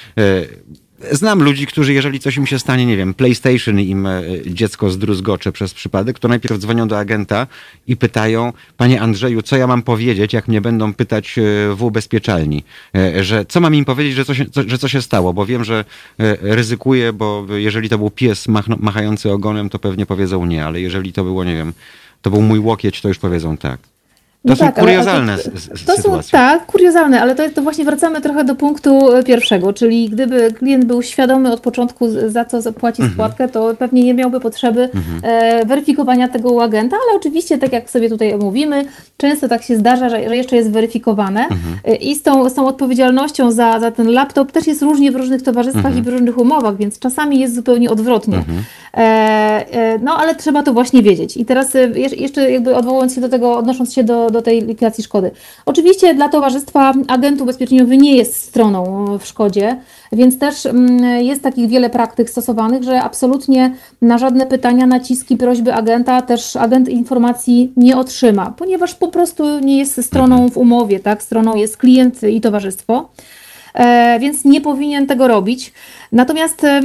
znam 1.11 1.43
ludzi, 1.43 1.67
którzy 1.67 1.93
jeżeli 1.93 2.19
coś 2.19 2.37
im 2.37 2.47
się 2.47 2.59
stanie, 2.59 2.85
nie 2.85 2.97
wiem, 2.97 3.13
PlayStation 3.13 3.79
im 3.79 4.05
y, 4.05 4.41
dziecko 4.45 4.89
zdruzgocze 4.89 5.51
przez 5.51 5.73
przypadek, 5.73 6.19
to 6.19 6.27
najpierw 6.27 6.57
dzwonią 6.57 6.87
do 6.87 6.99
agenta 6.99 7.47
i 7.87 7.97
pytają, 7.97 8.53
panie 8.77 9.01
Andrzeju, 9.01 9.41
co 9.41 9.57
ja 9.57 9.67
mam 9.67 9.81
powiedzieć, 9.81 10.33
jak 10.33 10.47
mnie 10.47 10.61
będą 10.61 10.93
pytać 10.93 11.37
y, 11.37 11.75
w 11.75 11.83
ubezpieczalni, 11.83 12.63
Y, 12.95 13.23
że 13.23 13.45
co 13.45 13.59
mam 13.59 13.75
im 13.75 13.85
powiedzieć, 13.85 14.15
że 14.15 14.25
co 14.25 14.33
się, 14.33 14.45
co, 14.45 14.61
że 14.65 14.89
się 14.89 15.01
stało, 15.01 15.33
bo 15.33 15.45
wiem, 15.45 15.63
że 15.63 15.85
ryzykuję, 16.41 17.13
bo 17.13 17.45
jeżeli 17.55 17.89
to 17.89 17.97
był 17.97 18.11
pies 18.11 18.47
machno, 18.47 18.75
machający 18.79 19.31
ogonem, 19.31 19.69
to 19.69 19.79
pewnie 19.79 20.05
powiedzą 20.05 20.45
nie, 20.45 20.65
ale 20.65 20.81
jeżeli 20.81 21.13
to 21.13 21.23
było, 21.23 21.43
nie 21.43 21.55
wiem, 21.55 21.73
to 22.21 22.29
był 22.29 22.41
mój 22.41 22.59
łokieć, 22.59 23.01
to 23.01 23.07
już 23.07 23.17
powiedzą 23.17 23.57
tak. 23.57 23.79
To 24.47 24.53
No 24.53 24.55
są 24.55 24.65
tak, 24.65 24.75
kuriozalne 24.79 25.37
To 25.85 25.91
są, 25.91 26.01
sytuacje. 26.01 26.31
tak, 26.31 26.65
kuriozalne, 26.65 27.21
ale 27.21 27.35
to, 27.35 27.43
to 27.55 27.61
właśnie 27.61 27.85
wracamy 27.85 28.21
trochę 28.21 28.43
do 28.43 28.55
punktu 28.55 29.13
e, 29.15 29.23
pierwszego, 29.23 29.73
czyli 29.73 30.09
gdyby 30.09 30.51
klient 30.53 30.85
był 30.85 31.01
świadomy 31.03 31.51
od 31.53 31.59
początku, 31.59 32.05
za 32.27 32.45
co 32.45 32.61
zapłaci 32.61 33.01
Mhm. 33.01 33.13
składkę, 33.13 33.47
to 33.47 33.73
pewnie 33.79 34.03
nie 34.03 34.13
miałby 34.13 34.39
potrzeby 34.39 34.89
e, 35.23 35.65
weryfikowania 35.65 36.27
tego 36.27 36.49
u 36.51 36.59
agenta, 36.59 36.95
ale 36.95 37.17
oczywiście, 37.19 37.57
tak 37.57 37.73
jak 37.73 37.89
sobie 37.89 38.09
tutaj 38.09 38.37
mówimy, 38.37 38.85
często 39.17 39.47
tak 39.47 39.63
się 39.63 39.75
zdarza, 39.77 40.09
że, 40.09 40.27
że 40.29 40.35
jeszcze 40.37 40.55
jest 40.55 40.71
weryfikowane 40.71 41.41
Mhm. 41.41 41.59
E, 41.85 41.95
i 41.95 42.15
z 42.15 42.23
tą, 42.23 42.49
z 42.49 42.53
tą 42.53 42.67
odpowiedzialnością 42.67 43.51
za, 43.51 43.79
za 43.79 43.91
ten 43.91 44.07
laptop 44.11 44.51
też 44.51 44.67
jest 44.67 44.81
różnie 44.81 45.11
w 45.11 45.15
różnych 45.15 45.41
towarzystwach 45.43 45.85
Mhm. 45.85 45.99
i 46.03 46.05
w 46.05 46.07
różnych 46.13 46.37
umowach, 46.37 46.77
więc 46.77 46.99
czasami 46.99 47.39
jest 47.39 47.55
zupełnie 47.55 47.89
odwrotnie. 47.89 48.37
E, 48.93 48.99
e, 49.71 49.99
no 49.99 50.17
ale 50.17 50.35
trzeba 50.35 50.63
to 50.63 50.73
właśnie 50.73 51.03
wiedzieć. 51.03 51.37
I 51.37 51.45
teraz 51.45 51.75
e, 51.75 51.89
jeszcze 52.17 52.51
jakby 52.51 52.75
odwołując 52.75 53.15
się 53.15 53.21
do 53.21 53.29
tego, 53.29 53.57
odnosząc 53.57 53.93
się 53.93 54.03
do, 54.03 54.29
do 54.29 54.36
tej 54.41 54.61
likwidacji 54.61 55.03
szkody. 55.03 55.31
Oczywiście 55.65 56.13
dla 56.13 56.29
towarzystwa 56.29 56.93
agent 57.07 57.41
ubezpieczeniowy 57.41 57.97
nie 57.97 58.15
jest 58.15 58.35
stroną 58.35 59.05
w 59.17 59.25
szkodzie, 59.25 59.79
więc 60.11 60.39
też 60.39 60.65
mm, 60.65 61.23
jest 61.23 61.43
takich 61.43 61.69
wiele 61.69 61.89
praktyk 61.89 62.29
stosowanych, 62.29 62.83
że 62.83 63.01
absolutnie 63.01 63.75
na 64.01 64.17
żadne 64.17 64.45
pytania, 64.45 64.85
naciski, 64.85 65.37
prośby 65.37 65.73
agenta 65.73 66.21
też 66.21 66.55
agent 66.55 66.89
informacji 66.89 67.73
nie 67.77 67.97
otrzyma, 67.97 68.53
ponieważ 68.57 68.95
po 68.95 69.07
prostu 69.07 69.59
nie 69.59 69.77
jest 69.77 70.03
stroną 70.05 70.49
w 70.49 70.57
umowie, 70.57 70.99
tak? 70.99 71.23
Stroną 71.23 71.55
jest 71.55 71.77
klient 71.77 72.23
i 72.23 72.41
towarzystwo. 72.41 73.09
E, 73.77 74.19
więc 74.19 74.45
nie 74.45 74.61
powinien 74.61 75.07
tego 75.07 75.27
robić. 75.27 75.73
Natomiast 76.11 76.63
e, 76.63 76.81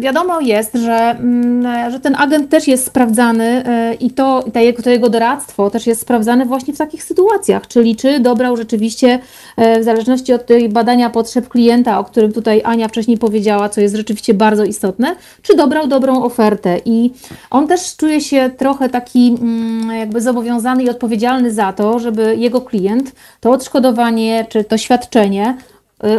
wiadomo 0.00 0.40
jest, 0.40 0.74
że, 0.74 0.94
mm, 0.94 1.90
że 1.90 2.00
ten 2.00 2.14
agent 2.18 2.50
też 2.50 2.68
jest 2.68 2.86
sprawdzany 2.86 3.44
e, 3.44 3.94
i 3.94 4.10
to, 4.10 4.44
to, 4.82 4.90
jego, 4.90 5.08
doradztwo 5.08 5.70
też 5.70 5.86
jest 5.86 6.00
sprawdzane 6.00 6.46
właśnie 6.46 6.74
w 6.74 6.78
takich 6.78 7.04
sytuacjach, 7.04 7.66
czyli 7.66 7.96
czy 7.96 8.20
dobrał 8.20 8.56
rzeczywiście, 8.56 9.18
e, 9.56 9.80
w 9.80 9.84
zależności 9.84 10.32
od 10.32 10.46
tej 10.46 10.68
badania 10.68 11.10
potrzeb 11.10 11.48
klienta, 11.48 11.98
o 11.98 12.04
którym 12.04 12.32
tutaj 12.32 12.60
Ania 12.64 12.88
wcześniej 12.88 13.18
powiedziała, 13.18 13.68
co 13.68 13.80
jest 13.80 13.96
rzeczywiście 13.96 14.34
bardzo 14.34 14.64
istotne, 14.64 15.16
czy 15.42 15.56
dobrał 15.56 15.86
dobrą 15.86 16.22
ofertę. 16.22 16.80
I 16.84 17.10
on 17.50 17.68
też 17.68 17.96
czuje 17.96 18.20
się 18.20 18.50
trochę 18.56 18.88
taki 18.88 19.36
mm, 19.40 19.98
jakby 19.98 20.20
zobowiązany 20.20 20.82
i 20.82 20.90
odpowiedzialny 20.90 21.52
za 21.52 21.72
to, 21.72 21.98
żeby 21.98 22.36
jego 22.36 22.60
klient 22.60 23.12
to 23.40 23.50
odszkodowanie 23.50 24.46
czy 24.48 24.64
to 24.64 24.78
świadczenie 24.78 25.56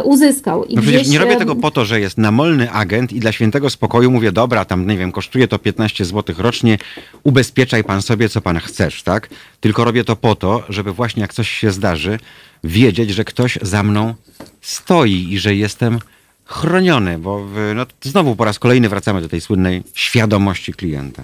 uzyskał. 0.04 0.64
I 0.64 0.74
No 0.74 0.82
przecież 0.82 1.00
gdzieś, 1.00 1.12
nie 1.12 1.18
robię 1.18 1.36
tego 1.36 1.56
po 1.56 1.70
to, 1.70 1.84
że 1.84 2.00
jest 2.00 2.18
namolny 2.18 2.70
agent 2.70 3.12
i 3.12 3.20
dla 3.20 3.32
świętego 3.32 3.70
spokoju 3.70 4.10
mówię, 4.10 4.32
dobra, 4.32 4.64
tam 4.64 4.86
nie 4.86 4.96
wiem, 4.96 5.12
kosztuje 5.12 5.48
to 5.48 5.58
15 5.58 6.04
zł 6.04 6.34
rocznie, 6.38 6.78
ubezpieczaj 7.22 7.84
pan 7.84 8.02
sobie, 8.02 8.28
co 8.28 8.40
pan 8.40 8.58
chcesz, 8.58 9.02
tak? 9.02 9.28
Tylko 9.60 9.84
robię 9.84 10.04
to 10.04 10.16
po 10.16 10.34
to, 10.34 10.62
żeby 10.68 10.92
właśnie 10.92 11.20
jak 11.20 11.34
coś 11.34 11.48
się 11.48 11.70
zdarzy, 11.70 12.18
wiedzieć, 12.64 13.10
że 13.10 13.24
ktoś 13.24 13.58
za 13.62 13.82
mną 13.82 14.14
stoi 14.60 15.26
i 15.32 15.38
że 15.38 15.54
jestem 15.54 15.98
chroniony, 16.44 17.18
bo 17.18 17.44
w, 17.44 17.72
no, 17.74 17.86
znowu 18.02 18.36
po 18.36 18.44
raz 18.44 18.58
kolejny 18.58 18.88
wracamy 18.88 19.20
do 19.20 19.28
tej 19.28 19.40
słynnej 19.40 19.82
świadomości 19.94 20.72
klienta. 20.72 21.22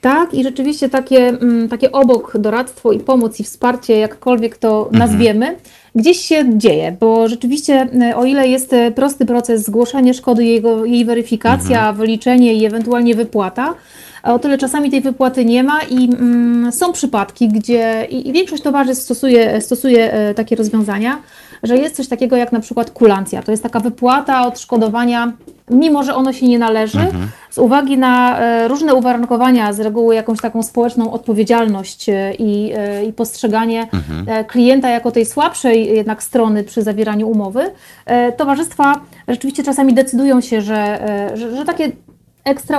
Tak, 0.00 0.34
i 0.34 0.42
rzeczywiście 0.42 0.88
takie, 0.88 1.28
mm, 1.28 1.68
takie 1.68 1.92
obok 1.92 2.38
doradztwo 2.38 2.92
i 2.92 3.00
pomoc 3.00 3.40
i 3.40 3.44
wsparcie, 3.44 3.98
jakkolwiek 3.98 4.58
to 4.58 4.88
Mhm. 4.92 4.98
Gdzieś 5.96 6.20
się 6.20 6.58
dzieje, 6.58 6.96
bo 7.00 7.28
rzeczywiście 7.28 7.88
e, 8.02 8.16
o 8.16 8.24
ile 8.24 8.48
jest 8.48 8.72
e, 8.72 8.90
prosty 8.90 9.26
proces 9.26 9.64
zgłoszenie 9.64 10.14
szkody, 10.14 10.44
jego, 10.44 10.84
jej 10.84 11.04
weryfikacja, 11.04 11.78
Mhm. 11.78 11.96
wyliczenie 11.96 12.54
i 12.54 12.64
ewentualnie 12.64 13.14
wypłata, 13.14 13.74
A 14.22 14.34
o 14.34 14.38
tyle 14.38 14.58
czasami 14.58 14.90
tej 14.90 15.00
wypłaty 15.00 15.44
nie 15.44 15.62
ma 15.62 15.80
i 15.90 16.04
mm, 16.04 16.72
są 16.72 16.92
przypadki, 16.92 17.48
gdzie 17.48 18.06
i, 18.10 18.28
i 18.28 18.32
większość 18.32 18.62
towarzystw 18.62 19.04
stosuje, 19.04 19.60
stosuje 19.60 20.12
e, 20.12 20.34
takie 20.34 20.56
rozwiązania, 20.56 21.22
że 21.62 21.76
jest 21.76 21.96
coś 21.96 22.08
takiego 22.08 22.36
jak 22.36 22.52
na 22.52 22.60
przykład 22.60 22.90
kulancja. 22.90 23.42
To 23.42 23.50
jest 23.50 23.62
taka 23.62 23.80
wypłata 23.80 24.46
odszkodowania, 24.46 25.32
mimo 25.70 26.02
że 26.02 26.14
ono 26.14 26.32
się 26.32 26.48
nie 26.48 26.58
należy, 26.58 26.98
z 27.50 27.58
uwagi 27.58 27.98
na 27.98 28.40
e, 28.40 28.68
różne 28.68 28.94
uwarunkowania, 28.94 29.72
z 29.72 29.80
reguły 29.80 30.14
jakąś 30.14 30.40
taką 30.40 30.62
społeczną 30.62 31.12
odpowiedzialność 31.12 32.08
e, 32.08 32.34
i, 32.38 32.72
e, 32.76 33.04
i 33.04 33.12
postrzeganie 33.12 33.88
e, 34.26 34.44
klienta 34.44 34.88
jako 34.88 35.10
tej 35.10 35.26
słabszej 35.26 35.96
jednak 35.96 36.22
strony 36.22 36.64
przy 36.64 36.82
zawieraniu 36.82 37.28
umowy, 37.28 37.70
towarzystwa 38.36 39.00
rzeczywiście 39.28 39.62
czasami 39.62 39.94
decydują 39.94 40.40
się, 40.40 40.60
że, 40.60 41.00
że, 41.34 41.56
że 41.56 41.64
takie 41.64 41.92
ekstra 42.46 42.78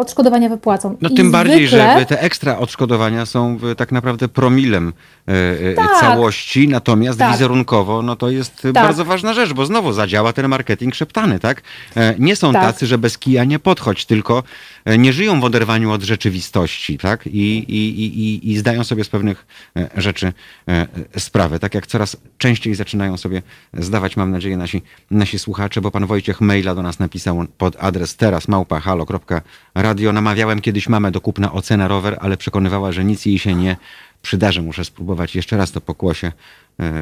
odszkodowania 0.00 0.48
wypłacą. 0.48 0.96
No 1.00 1.08
I 1.08 1.14
tym 1.14 1.30
bardziej, 1.30 1.68
zwykle- 1.68 1.98
że 2.00 2.06
te 2.06 2.20
ekstra 2.22 2.58
odszkodowania 2.58 3.26
są 3.26 3.56
w- 3.58 3.74
tak 3.76 3.92
naprawdę 3.92 4.28
promilem 4.28 4.92
e, 5.28 5.32
e, 5.70 5.74
Tak. 5.74 6.00
całości, 6.00 6.68
natomiast 6.68 7.18
Tak. 7.18 7.32
wizerunkowo 7.32 8.02
no 8.02 8.16
to 8.16 8.30
jest 8.30 8.64
e, 8.64 8.72
bardzo 8.72 9.04
ważna 9.04 9.34
rzecz, 9.34 9.52
bo 9.52 9.66
znowu 9.66 9.92
zadziała 9.92 10.32
ten 10.32 10.48
marketing 10.48 10.94
szeptany, 10.94 11.40
tak? 11.40 11.62
E, 11.96 12.14
Nie 12.18 12.36
są 12.36 12.52
Tak. 12.52 12.62
tacy, 12.62 12.86
że 12.86 12.98
bez 12.98 13.18
kija 13.18 13.44
nie 13.44 13.58
podchodź, 13.58 14.04
tylko 14.04 14.38
e, 14.38 14.42
nie 14.86 15.12
żyją 15.12 15.40
w 15.40 15.44
oderwaniu 15.44 15.92
od 15.92 16.02
rzeczywistości, 16.02 16.98
tak? 16.98 17.26
I, 17.26 17.58
i, 17.58 18.04
i, 18.04 18.50
i, 18.50 18.58
zdają 18.58 18.84
sobie 18.84 19.04
z 19.04 19.08
pewnych 19.08 19.46
e, 19.76 19.88
rzeczy 19.96 20.26
e, 20.26 20.86
e, 21.14 21.20
sprawę, 21.20 21.58
tak 21.58 21.74
jak 21.74 21.86
coraz 21.86 22.16
częściej 22.38 22.74
zaczynają 22.74 23.16
sobie 23.16 23.42
zdawać, 23.74 24.16
mam 24.16 24.30
nadzieję, 24.30 24.56
nasi, 24.56 24.82
nasi 25.10 25.38
słuchacze, 25.38 25.80
bo 25.80 25.90
pan 25.90 26.06
Wojciech 26.06 26.40
maila 26.40 26.74
do 26.74 26.82
nas 26.82 26.98
napisał 26.98 27.46
pod 27.58 27.76
adres 27.78 28.16
teraz 28.16 28.48
małpa.halo.radio. 28.48 30.12
Namawiałem 30.12 30.60
kiedyś 30.60 30.88
mamę 30.88 31.10
do 31.10 31.20
kupna 31.20 31.52
ocena 31.52 31.88
rower, 31.88 32.18
ale 32.20 32.36
przekonywała, 32.36 32.92
że 32.92 33.04
nic 33.04 33.26
jej 33.26 33.38
się 33.38 33.54
nie 33.54 33.76
przydarzy. 34.22 34.62
Muszę 34.62 34.84
spróbować 34.84 35.36
jeszcze 35.36 35.56
raz 35.56 35.72
to 35.72 35.80
pokłosie 35.80 36.26
e, 36.26 36.32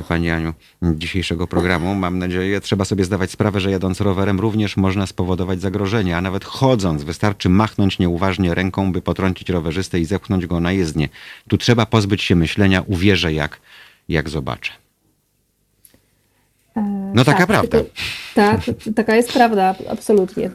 Pani 0.09 0.31
Aniu 0.31 0.53
dzisiejszego 0.83 1.47
programu. 1.47 1.95
Mam 1.95 2.18
nadzieję, 2.18 2.61
trzeba 2.61 2.85
sobie 2.85 3.05
zdawać 3.05 3.31
sprawę, 3.31 3.61
że 3.61 3.70
jadąc 3.70 4.01
rowerem 4.01 4.41
również 4.41 4.77
można 4.77 5.07
spowodować 5.07 5.61
zagrożenie, 5.61 6.16
a 6.16 6.20
nawet 6.20 6.45
chodząc 6.45 7.03
wystarczy 7.03 7.49
machnąć 7.49 7.99
nieuważnie 7.99 8.55
ręką, 8.55 8.93
by 8.93 9.03
potrącić 9.03 9.49
rowerzystę 9.49 10.01
i 10.01 10.05
zepchnąć 10.05 10.47
go 10.47 10.61
na 10.61 10.72
jezdnię. 10.72 11.09
Tu 11.49 11.59
trzeba 11.59 11.87
pozbyć 11.87 12.22
się 12.22 12.37
myślenia, 12.37 12.83
uwierzę 12.87 13.33
jak, 13.33 13.61
jak 14.09 14.29
zobaczę. 14.29 14.72
No 17.14 17.25
taka 17.25 17.47
prawda. 17.47 17.68
tylko- 17.68 17.91
Tak, 18.35 18.61
taka 18.97 19.16
jest 19.16 19.33
prawda, 19.33 19.75
absolutnie. 19.91 20.51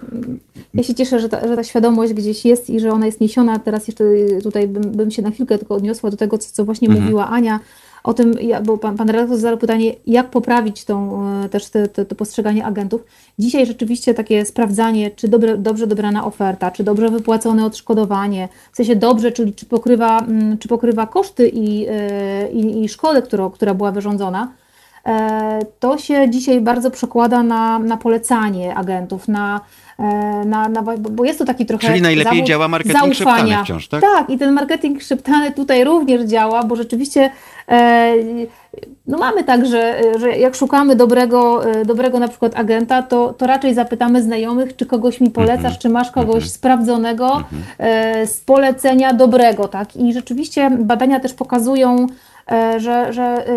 Ja 0.73 0.83
się 0.83 0.95
cieszę, 0.95 1.19
że 1.19 1.29
ta, 1.29 1.47
że 1.47 1.55
ta 1.55 1.63
świadomość 1.63 2.13
gdzieś 2.13 2.45
jest 2.45 2.69
i 2.69 2.79
że 2.79 2.91
ona 2.91 3.05
jest 3.05 3.21
niesiona. 3.21 3.59
Teraz 3.59 3.87
jeszcze 3.87 4.03
tutaj 4.43 4.67
bym, 4.67 4.83
bym 4.91 5.11
się 5.11 5.21
na 5.21 5.31
chwilkę 5.31 5.57
tylko 5.57 5.75
odniosła 5.75 6.11
do 6.11 6.17
tego, 6.17 6.37
co, 6.37 6.49
co 6.51 6.65
właśnie 6.65 6.87
Mhm. 6.87 7.03
mówiła 7.05 7.29
Ania, 7.29 7.59
o 8.03 8.13
tym, 8.13 8.33
bo 8.65 8.77
pan, 8.77 8.97
pan 8.97 9.09
redaktor 9.09 9.37
zadał 9.37 9.57
pytanie, 9.57 9.93
jak 10.07 10.29
poprawić 10.29 10.85
tą, 10.85 11.23
e, 11.43 11.49
też 11.49 11.69
te, 11.69 11.87
te, 11.87 12.05
to 12.05 12.15
postrzeganie 12.15 12.65
agentów. 12.65 13.03
Dzisiaj 13.39 13.65
rzeczywiście 13.65 14.13
takie 14.13 14.45
sprawdzanie, 14.45 15.11
czy 15.11 15.27
dobre, 15.27 15.57
dobrze 15.57 15.87
dobrana 15.87 16.25
oferta, 16.25 16.71
czy 16.71 16.83
dobrze 16.83 17.09
wypłacone 17.09 17.65
odszkodowanie, 17.65 18.49
w 18.71 18.75
sensie 18.75 18.95
dobrze, 18.95 19.31
czyli 19.31 19.53
czy 19.53 19.65
pokrywa, 19.65 20.19
mm, 20.19 20.57
czy 20.57 20.67
pokrywa 20.67 21.07
koszty 21.07 21.49
i, 21.49 21.85
e, 21.89 22.51
i, 22.51 22.83
i 22.83 22.89
szkodę, 22.89 23.21
która 23.53 23.73
była 23.73 23.91
wyrządzona, 23.91 24.51
E, 25.05 25.59
to 25.79 25.97
się 25.97 26.29
dzisiaj 26.29 26.61
bardzo 26.61 26.91
przekłada 26.91 27.43
na, 27.43 27.79
na 27.79 27.97
polecanie 27.97 28.75
agentów, 28.75 29.27
na, 29.27 29.61
na, 30.45 30.69
na, 30.69 30.83
bo 30.97 31.25
jest 31.25 31.39
to 31.39 31.45
taki 31.45 31.65
trochę. 31.65 31.87
Czyli 31.87 32.01
najlepiej 32.01 32.43
działa 32.43 32.67
marketing 32.67 32.99
zaufania. 32.99 33.15
szeptany 33.15 33.63
wciąż, 33.63 33.87
tak? 33.87 34.01
Tak, 34.01 34.29
i 34.29 34.37
ten 34.37 34.51
marketing 34.53 35.01
szeptany 35.01 35.51
tutaj 35.51 35.83
również 35.83 36.21
działa, 36.21 36.63
bo 36.63 36.75
rzeczywiście 36.75 37.31
e, 37.69 38.13
no 39.07 39.17
mamy 39.17 39.43
tak, 39.43 39.65
że, 39.65 40.01
że 40.19 40.31
jak 40.37 40.55
szukamy 40.55 40.95
dobrego, 40.95 41.71
e, 41.71 41.85
dobrego 41.85 42.19
na 42.19 42.27
przykład 42.27 42.51
agenta, 42.55 43.03
to, 43.03 43.33
to 43.33 43.47
raczej 43.47 43.73
zapytamy 43.73 44.23
znajomych, 44.23 44.75
czy 44.75 44.85
kogoś 44.85 45.21
mi 45.21 45.29
polecasz, 45.29 45.57
Mhm. 45.57 45.75
czy 45.81 45.89
masz 45.89 46.11
kogoś 46.11 46.49
sprawdzonego 46.49 47.43
e, 47.77 48.27
z 48.27 48.41
polecenia 48.41 49.13
dobrego, 49.13 49.67
tak? 49.67 49.95
I 49.95 50.13
rzeczywiście 50.13 50.69
badania 50.79 51.19
też 51.19 51.33
pokazują, 51.33 51.95
e, 52.03 52.07
że, 52.77 53.13
że 53.13 53.47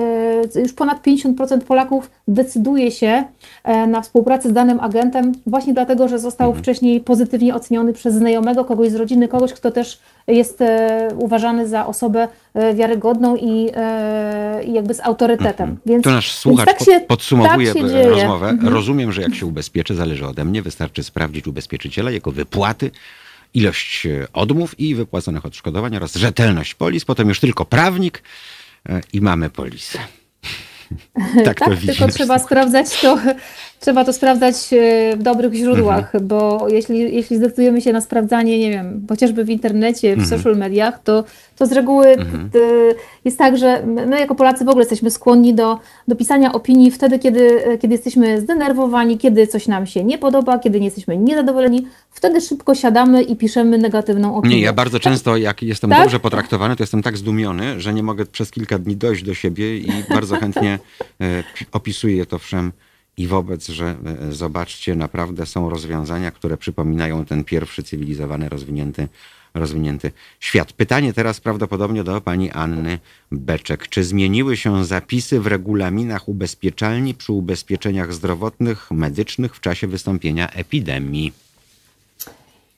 e, 0.56 0.60
już 0.60 0.72
ponad 0.72 1.06
50% 1.06 1.60
Polaków 1.60 2.10
decyduje 2.28 2.90
się 2.90 3.24
e, 3.64 3.86
na 3.86 4.00
współpracę 4.02 4.48
z 4.48 4.52
danym 4.52 4.80
agentem 4.80 5.32
właśnie 5.46 5.74
dlatego, 5.74 6.08
że 6.08 6.18
został 6.18 6.48
Mhm. 6.48 6.62
wcześniej 6.62 7.00
pozytywnie 7.00 7.54
oceniony 7.54 7.92
przez 7.92 8.14
znajomego, 8.14 8.64
kogoś 8.64 8.90
z 8.90 8.94
rodziny, 8.94 9.28
kogoś, 9.28 9.52
kto 9.52 9.70
też 9.70 9.98
jest 10.26 10.60
e, 10.60 11.08
uważany 11.18 11.68
za 11.68 11.86
osobę 11.86 12.28
e, 12.54 12.74
wiarygodną 12.74 13.36
i, 13.36 13.70
e, 13.74 14.64
i 14.64 14.72
jakby 14.72 14.94
z 14.94 15.00
autorytetem. 15.00 15.76
Więc, 15.86 16.04
Tu 16.04 16.10
nasz 16.10 16.32
słuchacz 16.32 16.66
tak 16.66 16.82
się, 16.82 17.00
podsumowuje 17.00 17.74
tak 17.74 17.82
e, 17.82 18.08
rozmowę. 18.08 18.48
Mhm. 18.48 18.74
Rozumiem, 18.74 19.12
że 19.12 19.22
jak 19.22 19.34
się 19.34 19.46
ubezpieczę, 19.46 19.94
zależy 19.94 20.26
ode 20.26 20.44
mnie. 20.44 20.62
Wystarczy 20.62 21.02
sprawdzić 21.02 21.46
ubezpieczyciela, 21.46 22.10
jego 22.10 22.32
wypłaty, 22.32 22.90
ilość 23.54 24.06
e, 24.06 24.26
odmów 24.32 24.80
i 24.80 24.94
wypłaconych 24.94 25.46
odszkodowań 25.46 25.96
oraz 25.96 26.14
rzetelność 26.14 26.74
polis. 26.74 27.04
Potem 27.04 27.28
już 27.28 27.40
tylko 27.40 27.64
prawnik 27.64 28.18
e, 28.18 28.22
i 29.12 29.20
mamy 29.20 29.50
polisę. 29.50 29.98
tak 31.44 31.58
to 31.58 31.64
Tak, 31.64 31.78
tylko 31.86 32.08
trzeba 32.08 32.38
sprawdzać 32.38 33.00
to, 33.00 33.18
trzeba 33.82 34.04
to 34.04 34.12
sprawdzać 34.12 34.54
e, 34.72 35.16
w 35.16 35.22
dobrych 35.22 35.54
źródłach, 35.54 36.04
Mhm. 36.14 36.26
bo 36.26 36.66
jeśli, 36.68 36.98
jeśli 37.16 37.36
zdecydujemy 37.36 37.80
się 37.80 37.92
na 37.92 38.00
sprawdzanie, 38.00 38.58
nie 38.58 38.70
wiem, 38.70 39.06
chociażby 39.08 39.44
w 39.44 39.50
internecie, 39.50 40.16
w 40.16 40.18
Mhm. 40.20 40.38
social 40.38 40.56
mediach, 40.56 41.02
to, 41.02 41.24
to 41.56 41.66
z 41.66 41.72
reguły 41.72 42.06
t- 42.52 42.58
jest 43.24 43.38
tak, 43.38 43.58
że 43.58 43.82
my 43.86 44.20
jako 44.20 44.34
Polacy 44.34 44.64
w 44.64 44.68
ogóle 44.68 44.82
jesteśmy 44.82 45.10
skłonni 45.10 45.54
do, 45.54 45.78
do 46.08 46.16
pisania 46.16 46.52
opinii 46.52 46.90
wtedy, 46.90 47.18
kiedy, 47.18 47.62
kiedy 47.80 47.94
jesteśmy 47.94 48.40
zdenerwowani, 48.40 49.18
kiedy 49.18 49.46
coś 49.46 49.66
nam 49.66 49.86
się 49.86 50.04
nie 50.04 50.18
podoba, 50.18 50.58
kiedy 50.58 50.80
nie 50.80 50.84
jesteśmy 50.86 51.16
niezadowoleni, 51.16 51.86
wtedy 52.10 52.40
szybko 52.40 52.74
siadamy 52.74 53.22
i 53.22 53.36
piszemy 53.36 53.78
negatywną 53.78 54.36
opinię. 54.36 54.56
Nie, 54.56 54.62
ja 54.62 54.72
bardzo 54.72 55.00
często, 55.00 55.36
jak 55.36 55.62
jestem 55.62 55.90
Tak? 55.90 56.00
dobrze 56.02 56.20
potraktowany, 56.20 56.76
to 56.76 56.82
jestem 56.82 57.02
tak 57.02 57.16
zdumiony, 57.18 57.80
że 57.80 57.94
nie 57.94 58.02
mogę 58.02 58.26
przez 58.26 58.50
kilka 58.50 58.78
dni 58.78 58.96
dojść 58.96 59.22
do 59.22 59.34
siebie 59.34 59.78
i 59.78 59.90
bardzo 60.10 60.36
chętnie 60.36 60.78
e, 61.20 61.42
pi- 61.58 61.66
opisuję 61.72 62.26
to 62.26 62.38
wszem 62.38 62.72
i 63.16 63.26
wobec, 63.26 63.68
że 63.68 63.96
e, 64.28 64.32
zobaczcie, 64.32 64.94
naprawdę 64.94 65.46
są 65.46 65.70
rozwiązania, 65.70 66.30
które 66.30 66.56
przypominają 66.56 67.24
ten 67.24 67.44
pierwszy 67.44 67.82
cywilizowany, 67.82 68.48
rozwinięty, 68.48 69.08
rozwinięty 69.54 70.12
świat. 70.40 70.72
Pytanie 70.72 71.12
teraz 71.12 71.40
prawdopodobnie 71.40 72.04
do 72.04 72.20
pani 72.20 72.50
Anny 72.50 72.98
Beczek. 73.32 73.88
Czy 73.88 74.04
zmieniły 74.04 74.56
się 74.56 74.84
zapisy 74.84 75.40
w 75.40 75.46
regulaminach 75.46 76.28
ubezpieczalni 76.28 77.14
przy 77.14 77.32
ubezpieczeniach 77.32 78.12
zdrowotnych, 78.12 78.90
medycznych 78.90 79.56
w 79.56 79.60
czasie 79.60 79.86
wystąpienia 79.86 80.48
epidemii? 80.50 81.32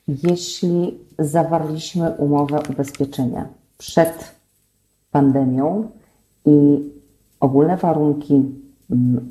Jeśli 0.07 0.93
zawarliśmy 1.19 2.09
umowę 2.09 2.59
ubezpieczenia 2.69 3.47
przed 3.77 4.35
pandemią 5.11 5.91
i 6.45 6.79
ogólne 7.39 7.77
warunki 7.77 8.64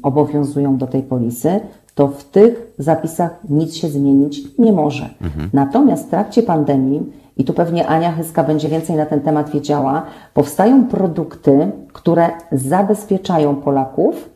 obowiązują 0.03 0.77
do 0.77 0.87
tej 0.87 1.03
polisy, 1.03 1.61
to 1.95 2.09
w 2.09 2.25
tych 2.25 2.75
zapisach 2.79 3.41
nic 3.49 3.75
się 3.75 3.89
zmienić 3.89 4.59
nie 4.59 4.73
może. 4.73 5.09
Natomiast 5.53 6.07
w 6.07 6.11
trakcie 6.11 6.43
pandemii, 6.43 7.13
i 7.37 7.45
tu 7.45 7.53
pewnie 7.53 7.87
Ania 7.87 8.13
Hyska 8.13 8.45
będzie 8.45 8.69
więcej 8.69 8.97
na 8.97 9.07
ten 9.07 9.21
temat 9.21 9.51
wiedziała, 9.51 10.03
powstają 10.35 10.87
produkty, 10.87 11.71
które 11.93 12.31
zabezpieczają 12.53 13.57
Polaków 13.57 14.34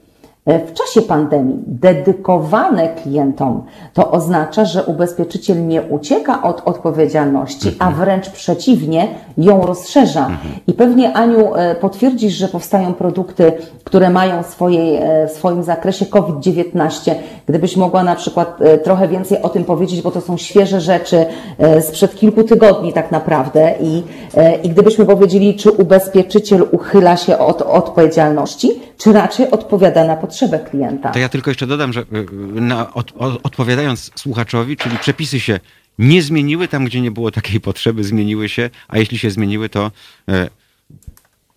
w 0.49 0.73
czasie 0.73 1.03
pandemii 1.03 1.59
dedykowane 1.67 2.89
klientom, 2.89 3.63
to 3.95 4.11
oznacza, 4.11 4.65
że 4.65 4.85
ubezpieczyciel 4.85 5.67
nie 5.67 5.83
ucieka 5.83 6.43
od 6.43 6.63
odpowiedzialności, 6.65 7.75
a 7.79 7.91
wręcz 7.91 8.31
przeciwnie, 8.31 9.09
ją 9.39 9.67
rozszerza. 9.67 10.31
I 10.67 10.73
pewnie 10.73 11.13
Aniu 11.13 11.55
e, 11.55 11.75
potwierdzisz, 11.75 12.35
że 12.35 12.49
powstają 12.49 12.95
produkty, 12.95 13.53
które 13.85 14.11
mają 14.11 14.43
swojej, 14.43 14.97
e, 14.97 15.29
w 15.29 15.31
swoim 15.31 15.63
zakresie 15.63 16.07
COVID-19. 16.07 17.15
Gdybyś 17.47 17.77
mogła 17.77 18.03
na 18.03 18.17
przykład 18.17 18.63
e, 18.63 18.79
trochę 18.79 19.09
więcej 19.09 19.43
o 19.43 19.49
tym 19.49 19.65
powiedzieć, 19.65 20.03
bo 20.03 20.11
to 20.11 20.21
są 20.21 20.37
świeże 20.37 20.81
rzeczy 20.81 21.27
e, 21.59 21.83
sprzed 21.83 22.15
kilku 22.15 22.45
tygodni 22.45 22.93
tak 22.93 23.11
naprawdę 23.11 23.75
i, 23.81 24.03
e, 24.35 24.55
i 24.55 24.69
gdybyśmy 24.69 25.07
powiedzieli, 25.07 25.55
czy 25.55 25.71
ubezpieczyciel 25.71 26.67
uchyla 26.73 27.17
się 27.17 27.39
od 27.39 27.63
odpowiedzialności, 27.63 28.81
czy 28.99 29.13
raczej 29.13 29.51
odpowiada 29.51 30.05
na 30.05 30.17
potrzebę 30.39 30.71
klienta. 30.71 31.11
To 31.11 31.19
ja 31.19 31.29
tylko 31.29 31.51
jeszcze 31.51 31.67
dodam, 31.67 31.93
że 31.93 32.01
y, 32.01 32.61
na, 32.61 32.95
od, 32.95 33.13
odpowiadając 33.43 34.11
słuchaczowi, 34.15 34.77
czyli 34.77 34.99
przepisy 34.99 35.41
się 35.41 35.61
nie 35.99 36.23
zmieniły 36.23 36.69
tam, 36.69 36.85
gdzie 36.85 37.01
nie 37.01 37.11
było 37.11 37.31
takiej 37.31 37.61
potrzeby, 37.61 38.05
zmieniły 38.05 38.49
się, 38.49 38.71
a 38.89 38.99
jeśli 38.99 39.19
się 39.19 39.31
zmieniły, 39.31 39.69
to 39.69 39.91
e, 40.29 40.49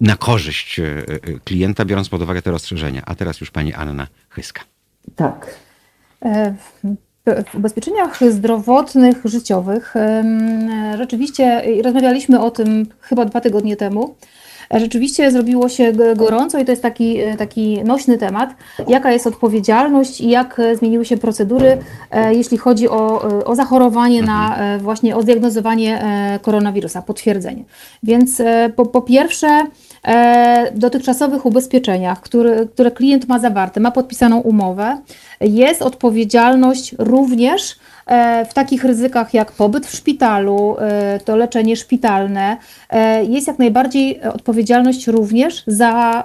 na 0.02 0.16
korzyść 0.16 0.80
e, 0.80 0.84
e, 0.84 1.40
klienta, 1.44 1.86
biorąc 1.86 2.10
pod 2.10 2.22
uwagę 2.22 2.42
te 2.42 2.52
rozstrzeżenia. 2.52 3.02
A 3.06 3.16
teraz 3.16 3.42
już 3.42 3.52
pani 3.52 3.74
Anna 3.74 4.08
Chyska. 4.30 4.62
Tak. 5.16 5.56
W 7.26 7.56
ubezpieczeniach 7.56 8.20
zdrowotnych, 8.32 9.18
życiowych 9.26 9.94
rzeczywiście 10.98 11.64
rozmawialiśmy 11.84 12.40
o 12.40 12.52
tym 12.52 12.86
chyba 13.02 13.26
dwa 13.26 13.42
tygodnie 13.42 13.76
temu. 13.76 14.16
Rzeczywiście 14.74 15.32
zrobiło 15.32 15.70
się 15.70 15.94
gorąco 16.16 16.60
i 16.60 16.66
to 16.66 16.72
jest 16.72 16.82
taki, 16.82 17.18
taki 17.38 17.84
nośny 17.84 18.18
temat. 18.18 18.56
Jaka 18.88 19.12
jest 19.12 19.28
odpowiedzialność 19.28 20.22
i 20.22 20.30
jak 20.30 20.62
zmieniły 20.78 21.06
się 21.06 21.18
procedury, 21.18 21.78
e, 22.12 22.34
jeśli 22.34 22.58
chodzi 22.58 22.90
o, 22.90 23.22
o 23.46 23.56
zachorowanie 23.56 24.22
na 24.24 24.58
e, 24.58 24.78
właśnie 24.78 25.16
o 25.16 25.22
zdiagnozowanie 25.22 26.04
e, 26.04 26.40
koronawirusa, 26.40 27.02
potwierdzenie. 27.02 27.64
Więc 28.04 28.42
po, 28.76 28.86
po 28.86 29.02
pierwsze, 29.02 29.48
dotychczasowych 30.76 31.46
ubezpieczeniach, 31.46 32.22
które, 32.22 32.66
które 32.66 32.92
klient 32.92 33.28
ma 33.28 33.40
zawarte, 33.40 33.80
ma 33.80 33.92
podpisaną 33.92 34.40
umowę, 34.40 34.98
jest 35.42 35.82
odpowiedzialność 35.82 36.96
również 36.98 37.76
E, 37.76 37.91
w 38.50 38.54
takich 38.54 38.84
ryzykach 38.84 39.34
jak 39.34 39.52
pobyt 39.52 39.88
w 39.88 39.96
szpitalu, 39.96 40.76
e, 40.80 41.20
to 41.20 41.36
leczenie 41.36 41.76
szpitalne, 41.76 42.58
e, 42.90 43.26
jest 43.26 43.48
jak 43.48 43.60
najbardziej 43.60 44.22
odpowiedzialność 44.22 45.08
również 45.08 45.64
za, 45.68 46.24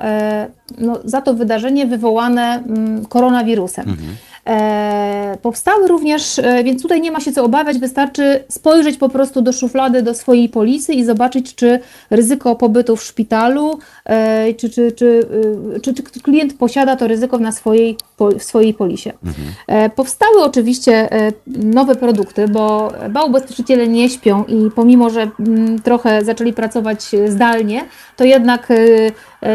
no, 0.78 0.98
za 1.04 1.20
to 1.20 1.34
wydarzenie 1.34 1.86
wywołane 1.86 2.62
mm, 2.68 3.06
koronawirusem. 3.06 3.88
Mhm. 3.88 4.16
E, 4.46 5.38
powstały 5.42 5.88
również, 5.88 6.38
e, 6.38 6.64
więc 6.64 6.82
tutaj 6.82 7.00
nie 7.00 7.10
ma 7.10 7.20
się 7.20 7.32
co 7.32 7.44
obawiać, 7.44 7.78
wystarczy 7.78 8.44
spojrzeć 8.48 8.96
po 8.96 9.08
prostu 9.08 9.42
do 9.42 9.52
szuflady, 9.52 10.02
do 10.02 10.14
swojej 10.14 10.48
polisy 10.48 10.92
i 10.92 11.04
zobaczyć, 11.04 11.54
czy 11.54 11.80
ryzyko 12.10 12.56
pobytu 12.56 12.96
w 12.96 13.02
szpitalu, 13.02 13.78
e, 14.04 14.54
czy, 14.54 14.70
czy, 14.70 14.92
czy, 14.92 15.94
czy, 15.94 16.20
klient 16.22 16.54
posiada 16.58 16.96
to 16.96 17.06
ryzyko 17.06 17.38
na 17.38 17.52
swojej, 17.52 17.96
w 18.38 18.42
swojej 18.42 18.74
polisie. 18.74 19.12
Mhm. 19.24 19.90
Powstały 19.90 20.44
oczywiście 20.44 21.08
nowe 21.46 21.96
produkty, 21.96 22.48
bo, 22.48 22.92
bo 23.10 23.26
ubezpieczyciele 23.26 23.88
nie 23.88 24.08
śpią 24.10 24.44
i 24.44 24.70
pomimo, 24.70 25.10
że 25.10 25.30
mm, 25.40 25.82
trochę 25.82 26.24
zaczęli 26.24 26.52
pracować 26.52 27.10
zdalnie, 27.26 27.84
to 28.16 28.24
jednak 28.24 28.68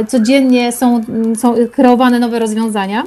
codziennie 0.08 0.72
są, 0.72 1.02
są 1.36 1.56
kreowane 1.72 2.20
nowe 2.20 2.40
rozwiązania 2.40 3.04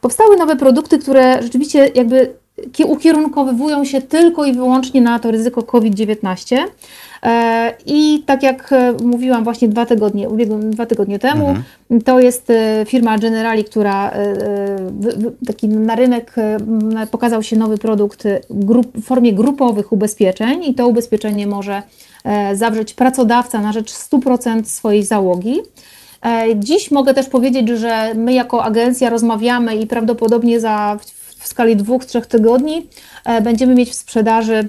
powstały 0.00 0.36
nowe 0.36 0.56
produkty, 0.56 0.98
które 0.98 1.42
rzeczywiście 1.42 1.90
jakby 1.94 2.34
ukierunkowywują 2.86 3.84
się 3.84 4.00
tylko 4.00 4.44
i 4.44 4.52
wyłącznie 4.52 5.00
na 5.00 5.18
to 5.18 5.30
ryzyko 5.30 5.62
COVID-19. 5.62 6.56
E, 7.22 7.74
I 7.86 8.22
tak 8.26 8.42
jak 8.42 8.72
e, 8.72 8.92
mówiłam 8.92 9.44
właśnie 9.44 9.68
dwa 9.68 9.86
tygodnie, 9.86 10.28
dwa 10.60 10.86
tygodnie 10.86 11.18
temu, 11.18 11.48
mhm. 11.48 12.02
to 12.04 12.20
jest 12.20 12.50
e, 12.50 12.84
firma 12.86 13.18
Generali, 13.18 13.64
która 13.64 14.12
taki 15.46 15.68
na 15.68 15.94
rynek 15.94 16.34
pokazał 17.10 17.42
się 17.42 17.56
nowy 17.56 17.78
produkt 17.78 18.24
w 18.94 19.02
formie 19.02 19.32
grupowych 19.32 19.92
ubezpieczeń 19.92 20.64
i 20.64 20.74
to 20.74 20.88
ubezpieczenie 20.88 21.46
może 21.46 21.82
zawrzeć 22.54 22.94
pracodawca 22.94 23.60
na 23.60 23.72
rzecz 23.72 23.92
100% 23.92 24.64
swojej 24.64 25.04
załogi. 25.04 25.60
E, 26.26 26.46
dziś 26.56 26.90
mogę 26.90 27.14
też 27.14 27.26
powiedzieć, 27.26 27.68
że 27.68 28.14
my 28.14 28.32
jako 28.32 28.64
agencja 28.64 29.10
rozmawiamy 29.10 29.76
i 29.76 29.86
prawdopodobnie 29.86 30.60
za 30.60 30.98
w 31.38 31.48
skali 31.48 31.76
dwóch, 31.76 32.04
trzech 32.04 32.26
tygodni 32.26 32.86
e, 33.24 33.40
będziemy 33.40 33.74
mieć 33.74 33.90
w 33.90 33.94
sprzedaży 33.94 34.68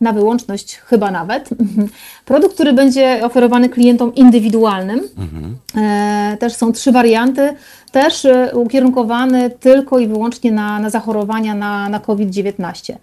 na 0.00 0.12
wyłączność 0.12 0.76
chyba 0.76 1.10
nawet. 1.10 1.48
Produkt, 2.24 2.54
który 2.54 2.72
będzie 2.72 3.20
oferowany 3.24 3.68
klientom 3.68 4.14
indywidualnym. 4.14 5.00
Mhm. 5.18 5.56
E, 5.76 6.36
też 6.36 6.54
są 6.54 6.72
trzy 6.72 6.92
warianty, 6.92 7.54
też 7.92 8.26
ukierunkowany 8.52 9.50
tylko 9.50 9.98
i 9.98 10.06
wyłącznie 10.06 10.52
na, 10.52 10.78
na 10.78 10.90
zachorowania 10.90 11.54
na, 11.54 11.88
na 11.88 12.00
COVID-19. 12.00 12.94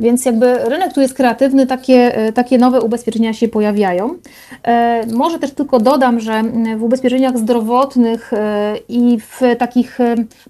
Więc 0.00 0.24
jakby 0.24 0.58
rynek 0.58 0.92
tu 0.94 1.00
jest 1.00 1.14
kreatywny, 1.14 1.66
takie, 1.66 2.16
e, 2.16 2.32
takie 2.32 2.58
nowe 2.58 2.80
ubezpieczenia 2.80 3.32
się 3.32 3.48
pojawiają. 3.48 4.14
E, 4.62 5.06
może 5.06 5.38
też 5.38 5.50
tylko 5.50 5.80
dodam, 5.80 6.20
że 6.20 6.42
w 6.76 6.82
ubezpieczeniach 6.82 7.38
zdrowotnych 7.38 8.32
e, 8.32 8.76
i 8.88 9.18
w 9.20 9.40
takich 9.58 9.98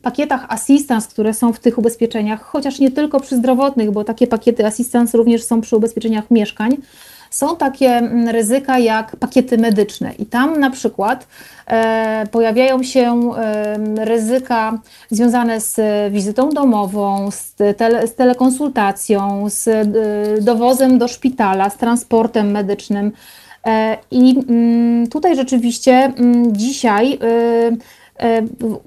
pakietach 0.02 0.46
assistance, 0.48 1.08
które 1.10 1.34
są 1.34 1.52
w 1.52 1.60
tych 1.60 1.78
ubezpieczeniach, 1.78 2.42
chociaż 2.42 2.78
nie 2.78 2.90
tylko 2.90 3.20
przy 3.20 3.36
zdrowotnych, 3.36 3.90
bo 3.90 4.04
takie 4.04 4.26
pakiety 4.26 4.66
assistance 4.66 5.18
również 5.18 5.44
są 5.44 5.60
przy 5.60 5.76
ubezpieczeniach 5.76 6.30
mieszkań, 6.30 6.76
są 7.30 7.56
takie 7.56 7.88
mm, 7.88 8.28
ryzyka 8.28 8.78
jak 8.78 9.16
pakiety 9.16 9.58
medyczne 9.58 10.12
i 10.18 10.26
tam 10.26 10.60
na 10.60 10.70
przykład 10.70 11.26
e, 11.66 12.26
pojawiają 12.30 12.82
się 12.82 13.30
e, 13.36 14.04
ryzyka 14.04 14.78
związane 15.10 15.60
z 15.60 15.80
wizytą 16.12 16.50
domową, 16.50 17.30
z, 17.30 17.54
tele, 17.76 18.06
z 18.06 18.14
telekonsultacją, 18.14 19.44
z 19.48 19.68
e, 19.68 19.84
dowozem 20.42 20.98
do 20.98 21.08
szpitala, 21.08 21.70
z 21.70 21.76
transportem 21.76 22.50
medycznym. 22.50 23.12
I 24.10 24.38
mm, 24.48 25.06
tutaj 25.06 25.36
rzeczywiście 25.36 25.92
mm, 25.92 26.56
dzisiaj 26.56 27.18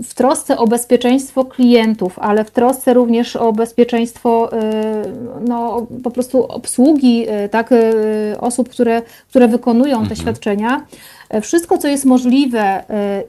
w 0.03 0.13
trosce 0.13 0.57
o 0.57 0.67
bezpieczeństwo 0.67 1.45
klientów, 1.45 2.19
ale 2.19 2.45
w 2.45 2.51
trosce 2.51 2.93
również 2.93 3.35
o 3.35 3.53
bezpieczeństwo 3.53 4.53
e, 4.53 5.03
no, 5.47 5.87
po 6.03 6.11
prostu 6.11 6.45
obsługi 6.45 7.25
e, 7.27 7.49
tak, 7.49 7.69
osób, 8.39 8.69
które, 8.69 9.01
które 9.29 9.47
wykonują 9.47 9.95
te 9.97 10.01
mhm. 10.01 10.15
świadczenia. 10.15 10.85
Wszystko, 11.41 11.77
co 11.77 11.87
jest 11.87 12.05
możliwe 12.05 12.83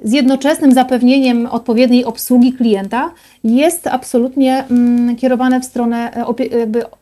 z 0.04 0.12
jednoczesnym 0.12 0.72
zapewnieniem 0.72 1.46
odpowiedniej 1.46 2.04
obsługi 2.04 2.52
klienta, 2.52 3.10
jest 3.44 3.86
absolutnie 3.86 4.64
mm, 4.70 5.16
kierowane 5.16 5.60
w 5.60 5.64
stronę 5.64 6.12
Y, 6.40 7.01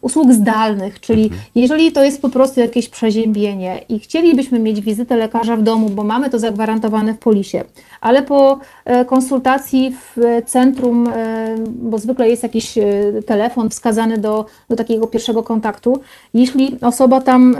usług 0.00 0.32
zdalnych, 0.32 1.00
czyli 1.00 1.22
mhm. 1.22 1.42
jeżeli 1.54 1.92
to 1.92 2.04
jest 2.04 2.22
po 2.22 2.28
prostu 2.28 2.60
jakieś 2.60 2.88
przeziębienie 2.88 3.80
i 3.88 3.98
chcielibyśmy 3.98 4.58
mieć 4.58 4.80
wizytę 4.80 5.16
lekarza 5.16 5.56
w 5.56 5.62
domu, 5.62 5.90
bo 5.90 6.04
mamy 6.04 6.30
to 6.30 6.38
zagwarantowane 6.38 7.14
w 7.14 7.18
polisie, 7.18 7.64
ale 8.00 8.22
po 8.22 8.58
e, 8.84 9.04
konsultacji 9.04 9.96
w 10.16 10.42
centrum, 10.46 11.08
e, 11.08 11.54
bo 11.68 11.98
zwykle 11.98 12.28
jest 12.28 12.42
jakiś 12.42 12.78
e, 12.78 12.84
telefon 13.26 13.70
wskazany 13.70 14.18
do, 14.18 14.46
do 14.70 14.76
takiego 14.76 15.06
pierwszego 15.06 15.42
kontaktu, 15.42 16.00
jeśli 16.34 16.76
osoba 16.80 17.20
tam 17.20 17.56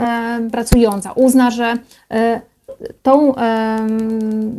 pracująca 0.51 1.11
uzna, 1.11 1.51
że 1.51 1.77
tą, 3.03 3.33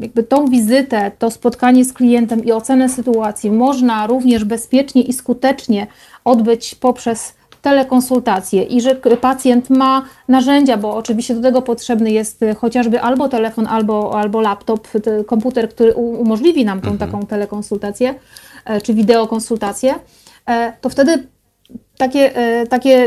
jakby 0.00 0.22
tą 0.22 0.48
wizytę, 0.48 1.10
to 1.18 1.30
spotkanie 1.30 1.84
z 1.84 1.92
klientem 1.92 2.44
i 2.44 2.52
ocenę 2.52 2.88
sytuacji 2.88 3.50
można 3.50 4.06
również 4.06 4.44
bezpiecznie 4.44 5.02
i 5.02 5.12
skutecznie 5.12 5.86
odbyć 6.24 6.74
poprzez 6.74 7.34
telekonsultację 7.62 8.62
i 8.62 8.80
że 8.80 8.94
pacjent 8.94 9.70
ma 9.70 10.04
narzędzia, 10.28 10.76
bo 10.76 10.96
oczywiście 10.96 11.34
do 11.34 11.42
tego 11.42 11.62
potrzebny 11.62 12.10
jest 12.10 12.44
chociażby 12.58 13.00
albo 13.00 13.28
telefon, 13.28 13.66
albo, 13.66 14.18
albo 14.18 14.40
laptop, 14.40 14.88
komputer, 15.26 15.68
który 15.68 15.94
umożliwi 15.94 16.64
nam 16.64 16.80
tą 16.80 16.90
mhm. 16.90 17.10
taką 17.10 17.26
telekonsultację 17.26 18.14
e, 18.64 18.80
czy 18.80 18.94
wideokonsultację, 18.94 19.94
e, 20.46 20.72
to 20.80 20.88
wtedy 20.88 21.26
takie, 21.98 22.36
e, 22.36 22.66
takie 22.66 23.06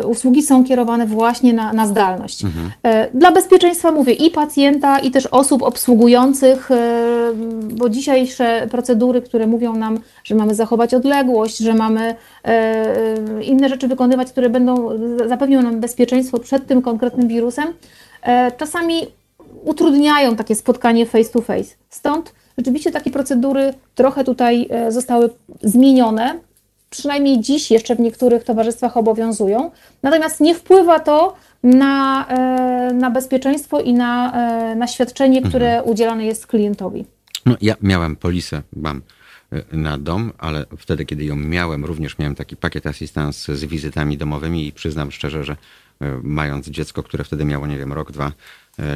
e, 0.00 0.06
usługi 0.06 0.42
są 0.42 0.64
kierowane 0.64 1.06
właśnie 1.06 1.52
na, 1.52 1.72
na 1.72 1.86
zdalność. 1.86 2.44
Mhm. 2.44 2.70
E, 2.82 3.10
dla 3.14 3.32
bezpieczeństwa 3.32 3.92
mówię 3.92 4.12
i 4.12 4.30
pacjenta, 4.30 4.98
i 4.98 5.10
też 5.10 5.26
osób 5.26 5.62
obsługujących, 5.62 6.68
bo 7.60 7.88
dzisiejsze 7.88 8.66
procedury, 8.70 9.22
które 9.22 9.46
mówią 9.46 9.76
nam, 9.76 10.00
że 10.24 10.34
mamy 10.34 10.54
zachować 10.54 10.94
odległość, 10.94 11.58
że 11.58 11.74
mamy 11.74 12.14
inne 13.42 13.68
rzeczy 13.68 13.88
wykonywać, 13.88 14.32
które 14.32 14.50
będą 14.50 14.88
zapewnią 15.26 15.62
nam 15.62 15.80
bezpieczeństwo 15.80 16.38
przed 16.38 16.66
tym 16.66 16.82
konkretnym 16.82 17.28
wirusem, 17.28 17.66
czasami 18.56 19.06
utrudniają 19.64 20.36
takie 20.36 20.54
spotkanie 20.54 21.06
face 21.06 21.30
to 21.30 21.40
face. 21.40 21.74
Stąd 21.90 22.32
rzeczywiście 22.58 22.90
takie 22.90 23.10
procedury 23.10 23.74
trochę 23.94 24.24
tutaj 24.24 24.68
zostały 24.88 25.30
zmienione 25.62 26.34
przynajmniej 26.90 27.40
dziś 27.40 27.70
jeszcze 27.70 27.96
w 27.96 28.00
niektórych 28.00 28.44
towarzystwach 28.44 28.96
obowiązują. 28.96 29.70
Natomiast 30.02 30.40
nie 30.40 30.54
wpływa 30.54 31.00
to 31.00 31.36
na, 31.62 32.26
e, 32.28 32.94
na 32.94 33.10
bezpieczeństwo 33.10 33.80
i 33.80 33.94
na, 33.94 34.32
e, 34.32 34.74
na 34.74 34.86
świadczenie, 34.86 35.42
które 35.42 35.68
mhm. 35.68 35.90
udzielane 35.90 36.24
jest 36.24 36.46
klientowi. 36.46 37.04
No, 37.46 37.56
ja 37.60 37.74
miałem 37.82 38.16
polisę, 38.16 38.62
mam 38.76 39.02
e, 39.52 39.76
na 39.76 39.98
dom, 39.98 40.32
ale 40.38 40.64
wtedy, 40.78 41.04
kiedy 41.04 41.24
ją 41.24 41.36
miałem, 41.36 41.84
również 41.84 42.18
miałem 42.18 42.34
taki 42.34 42.56
pakiet 42.56 42.86
asystans 42.86 43.44
z 43.44 43.64
wizytami 43.64 44.18
domowymi 44.18 44.66
i 44.66 44.72
przyznam 44.72 45.10
szczerze, 45.10 45.44
że 45.44 45.56
mając 46.22 46.68
dziecko, 46.68 47.02
które 47.02 47.24
wtedy 47.24 47.44
miało, 47.44 47.66
nie 47.66 47.78
wiem, 47.78 47.92
rok, 47.92 48.12
dwa, 48.12 48.32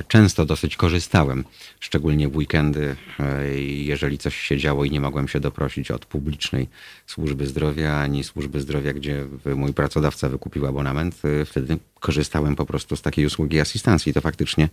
często 0.08 0.44
dosyć 0.46 0.76
korzystałem, 0.76 1.44
szczególnie 1.80 2.28
w 2.28 2.36
weekendy, 2.36 2.96
e, 3.20 3.48
jeżeli 3.64 4.18
coś 4.18 4.36
się 4.36 4.56
działo 4.58 4.84
i 4.84 4.90
nie 4.90 5.00
mogłem 5.00 5.28
się 5.28 5.40
doprosić 5.40 5.90
od 5.90 6.06
publicznej 6.06 6.68
służby 7.06 7.46
zdrowia, 7.46 7.94
ani 7.98 8.24
służby 8.24 8.60
zdrowia, 8.60 8.92
gdzie 8.92 9.24
mój 9.56 9.72
pracodawca 9.74 10.28
wykupił 10.28 10.66
abonament. 10.66 11.14
E, 11.40 11.44
wtedy 11.44 11.76
korzystałem 12.00 12.56
po 12.56 12.66
prostu 12.66 12.96
z 12.96 13.02
takiej 13.02 13.26
usługi 13.26 13.60
asystancji. 13.60 14.12
To 14.14 14.20
faktycznie 14.20 14.68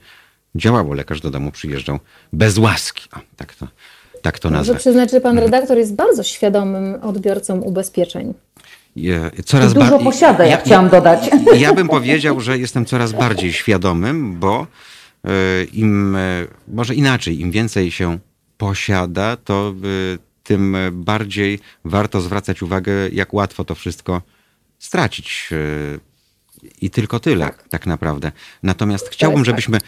działało. 0.55 0.93
Lekarz 0.93 1.21
do 1.21 1.29
domu 1.31 1.51
przyjeżdżał 1.51 1.99
bez 2.33 2.57
łaski. 2.57 3.09
O, 3.15 3.19
tak 3.35 3.55
to 3.55 3.67
tak 4.21 4.39
to 4.39 4.49
Muszę 4.49 4.57
nazwę. 4.57 4.75
przyznać, 4.75 5.11
że 5.11 5.21
pan 5.21 5.39
redaktor 5.39 5.77
jest 5.77 5.95
bardzo 5.95 6.23
świadomym 6.23 6.95
odbiorcą 7.03 7.59
ubezpieczeń. 7.61 8.33
Je- 8.95 9.31
Coraz 9.45 9.73
Dużo 9.73 9.99
posiada, 9.99 10.45
ja 10.45 10.57
chciałam 10.57 10.89
dodać. 10.89 11.29
Ja 11.57 11.73
bym 11.73 11.87
powiedział, 11.87 12.39
że 12.41 12.57
jestem 12.57 12.85
coraz 12.85 13.11
bardziej 13.11 13.53
świadomym, 13.53 14.39
bo 14.39 14.61
e, 14.61 14.88
im, 15.73 16.15
e, 16.15 16.47
może 16.67 16.95
inaczej, 16.95 17.39
im 17.41 17.51
więcej 17.51 17.91
się 17.91 18.19
posiada, 18.57 19.37
to 19.37 19.73
e, 20.13 20.17
tym 20.43 20.77
bardziej 20.91 21.59
warto 21.85 22.21
zwracać 22.21 22.61
uwagę, 22.61 23.09
jak 23.11 23.33
łatwo 23.33 23.65
to 23.65 23.75
wszystko 23.75 24.21
stracić. 24.79 25.49
I 26.81 26.89
tylko 26.89 27.19
tyle, 27.19 27.51
tak, 27.69 27.85
naprawdę. 27.85 28.31
Natomiast 28.63 29.09
chciałbym, 29.09 29.39
tak. 29.39 29.45
żebyśmy 29.45 29.79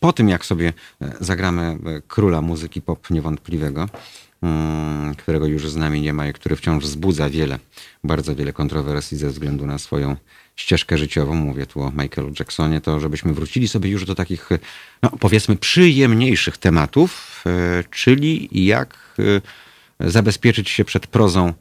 po 0.00 0.12
tym, 0.12 0.28
jak 0.28 0.44
sobie 0.44 0.72
zagramy 1.20 1.78
króla 2.08 2.40
muzyki 2.40 2.82
pop 2.82 3.10
niewątpliwego, 3.10 3.88
mm, 4.42 5.14
którego 5.14 5.46
już 5.46 5.70
z 5.70 5.76
nami 5.76 6.00
nie 6.00 6.12
ma 6.12 6.28
i 6.28 6.32
który 6.32 6.56
wciąż 6.56 6.84
wzbudza 6.84 7.30
wiele, 7.30 7.58
bardzo 8.04 8.36
wiele 8.36 8.52
kontrowersji 8.52 9.16
ze 9.16 9.28
względu 9.28 9.66
na 9.66 9.78
swoją 9.78 10.16
ścieżkę 10.60 10.98
życiową, 10.98 11.34
mówię 11.34 11.66
tu 11.66 11.82
o 11.82 11.90
Michaelu 11.90 12.32
Jacksonie, 12.38 12.80
to 12.80 13.00
żebyśmy 13.00 13.32
wrócili 13.32 13.68
sobie 13.68 13.90
już 13.90 14.04
do 14.04 14.14
takich, 14.14 14.52
e, 14.52 14.58
no, 15.02 15.10
powiedzmy, 15.20 15.56
przyjemniejszych 15.56 16.58
tematów, 16.58 17.44
e, 17.46 17.84
czyli 17.90 18.48
jak 18.52 18.98
e, 20.00 20.10
zabezpieczyć 20.10 20.70
się 20.70 20.84
przed 20.84 21.06
prozą 21.06 21.52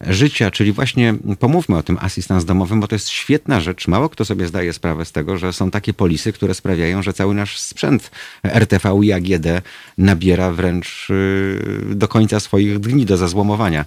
życia, 0.00 0.50
czyli 0.50 0.72
właśnie 0.72 1.14
pomówmy 1.38 1.76
o 1.76 1.82
tym 1.82 1.98
asystans 2.00 2.44
domowym, 2.44 2.80
bo 2.80 2.88
to 2.88 2.94
jest 2.94 3.08
świetna 3.08 3.60
rzecz. 3.60 3.88
Mało 3.88 4.08
kto 4.08 4.24
sobie 4.24 4.46
zdaje 4.46 4.72
sprawę 4.72 5.04
z 5.04 5.12
tego, 5.12 5.38
że 5.38 5.52
są 5.52 5.70
takie 5.70 5.94
polisy, 5.94 6.32
które 6.32 6.54
sprawiają, 6.54 7.02
że 7.02 7.12
cały 7.12 7.34
nasz 7.34 7.60
sprzęt 7.60 8.10
RTV 8.44 9.00
i 9.02 9.12
AGD 9.12 9.46
nabiera 9.98 10.52
wręcz 10.52 11.08
do 11.84 12.08
końca 12.08 12.40
swoich 12.40 12.78
dni, 12.78 13.06
do 13.06 13.16
zazłomowania 13.16 13.84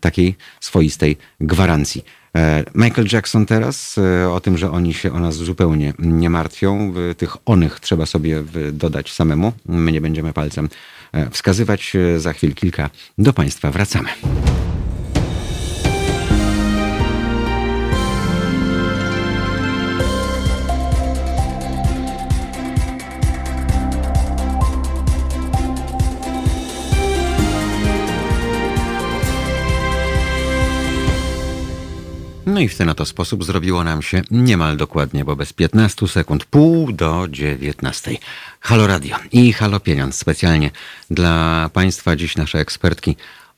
takiej 0.00 0.34
swoistej 0.60 1.16
gwarancji. 1.40 2.04
E, 2.36 2.64
Michael 2.74 3.08
Jackson 3.12 3.46
teraz, 3.46 3.98
e, 3.98 4.30
o 4.30 4.40
tym, 4.40 4.58
że 4.58 4.70
oni 4.70 4.94
się 4.94 5.12
o 5.12 5.20
nas 5.20 5.34
zupełnie 5.34 5.92
nie 5.98 6.30
martwią. 6.30 6.94
Tych 7.16 7.36
onych 7.46 7.80
trzeba 7.80 8.06
sobie 8.06 8.42
dodać 8.72 9.12
samemu. 9.12 9.52
My 9.66 9.92
nie 9.92 10.00
będziemy 10.00 10.32
palcem 10.32 10.68
e, 11.12 11.30
wskazywać. 11.30 11.92
Za 12.16 12.32
chwil 12.32 12.54
kilka 12.54 12.90
do 13.18 13.32
Państwa 13.32 13.70
wracamy. 13.70 14.08
No 32.56 32.60
i 32.60 32.68
w 32.68 32.76
ten 32.76 32.88
oto 32.88 33.06
sposób 33.06 33.44
zrobiło 33.44 33.84
nam 33.84 34.02
się 34.02 34.22
niemal 34.30 34.76
dokładnie, 34.76 35.24
bo 35.24 35.36
bez 35.36 35.52
15 35.52 36.08
sekund, 36.08 36.44
pół 36.44 36.92
do 36.92 37.28
19. 37.28 38.16
Halo 38.60 38.86
Radio 38.86 39.16
i 39.32 39.52
Halo 39.52 39.80
Pieniądz. 39.80 40.16
Specjalnie 40.16 40.70
dla 41.10 41.70
Państwa 41.72 42.16
dziś 42.16 42.36
nasze 42.36 42.58
ekspertki 42.58 43.16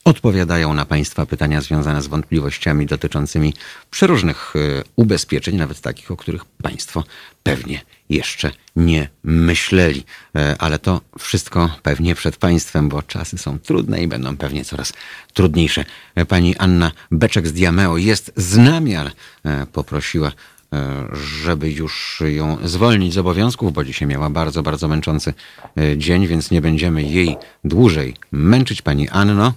odpowiadają 0.09 0.75
na 0.75 0.85
Państwa 0.85 1.27
pytania 1.27 1.61
związane 1.61 2.03
z 2.03 2.07
wątpliwościami 2.07 2.87
dotyczącymi 2.87 3.55
przeróżnych 3.91 4.55
e, 4.57 4.85
ubezpieczeń, 4.97 5.57
nawet 5.57 5.81
takich, 5.81 6.11
o 6.11 6.17
których 6.17 6.45
Państwo 6.45 7.05
pewnie 7.43 7.81
jeszcze 8.11 8.51
nie 8.77 9.09
myśleli. 9.25 10.05
E, 10.37 10.57
Ale 10.59 10.79
to 10.79 11.01
wszystko 11.19 11.77
pewnie 11.83 12.15
przed 12.15 12.37
Państwem, 12.37 12.89
bo 12.89 13.03
czasy 13.03 13.39
są 13.39 13.59
trudne 13.59 14.03
i 14.03 14.09
będą 14.09 14.37
pewnie 14.37 14.65
coraz 14.65 14.93
trudniejsze. 15.35 15.85
E, 16.15 16.25
Pani 16.25 16.57
Anna 16.57 16.93
Beczek 17.11 17.49
z 17.49 17.53
Diameo 17.53 17.97
jest 17.97 18.33
z 18.37 18.57
nami, 18.57 18.97
ale 18.97 19.11
poprosiła 19.73 20.33
żeby 21.43 21.71
już 21.71 22.23
ją 22.27 22.59
zwolnić 22.65 23.15
z 23.15 23.19
obowiązków, 23.19 23.73
bo 23.73 23.85
dzisiaj 23.85 24.09
miała 24.09 24.31
bardzo, 24.31 24.63
bardzo 24.63 24.89
męczący 24.89 25.35
dzień, 25.97 26.27
więc 26.27 26.51
nie 26.51 26.61
będziemy 26.61 27.03
jej 27.03 27.37
dłużej 27.65 28.15
męczyć. 28.33 28.83
Pani 28.83 29.09
Anno, 29.09 29.53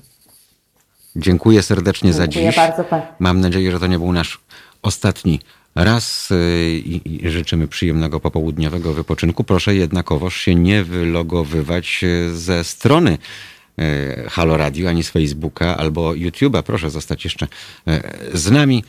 dziękuję 1.15 1.63
serdecznie 1.63 2.13
za 2.13 2.27
Dziękuję 2.27 2.45
dziś. 2.51 2.55
bardzo, 2.57 2.83
pan- 2.83 3.01
Mam 3.19 3.41
nadzieję, 3.41 3.71
że 3.71 3.79
to 3.79 3.88
nie 3.88 3.99
był 3.99 4.11
nasz 4.13 4.39
ostatni 4.81 5.39
raz 5.75 6.31
y, 6.31 6.81
i 6.85 7.29
życzymy 7.29 7.67
przyjemnego 7.67 8.19
popołudniowego 8.19 8.93
wypoczynku. 8.93 9.43
Proszę 9.43 9.75
jednakowoż 9.75 10.35
się 10.38 10.55
nie 10.55 10.83
wylogowywać 10.83 11.99
y, 12.03 12.38
ze 12.38 12.63
strony 12.63 13.17
y, 13.79 14.29
Halo 14.29 14.57
Radio, 14.57 14.89
ani 14.89 15.03
z 15.03 15.09
Facebooka 15.09 15.77
albo 15.77 16.09
YouTube'a. 16.11 16.63
Proszę 16.63 16.89
zostać 16.89 17.23
jeszcze 17.23 17.47
z 18.33 18.51
nami, 18.51 18.83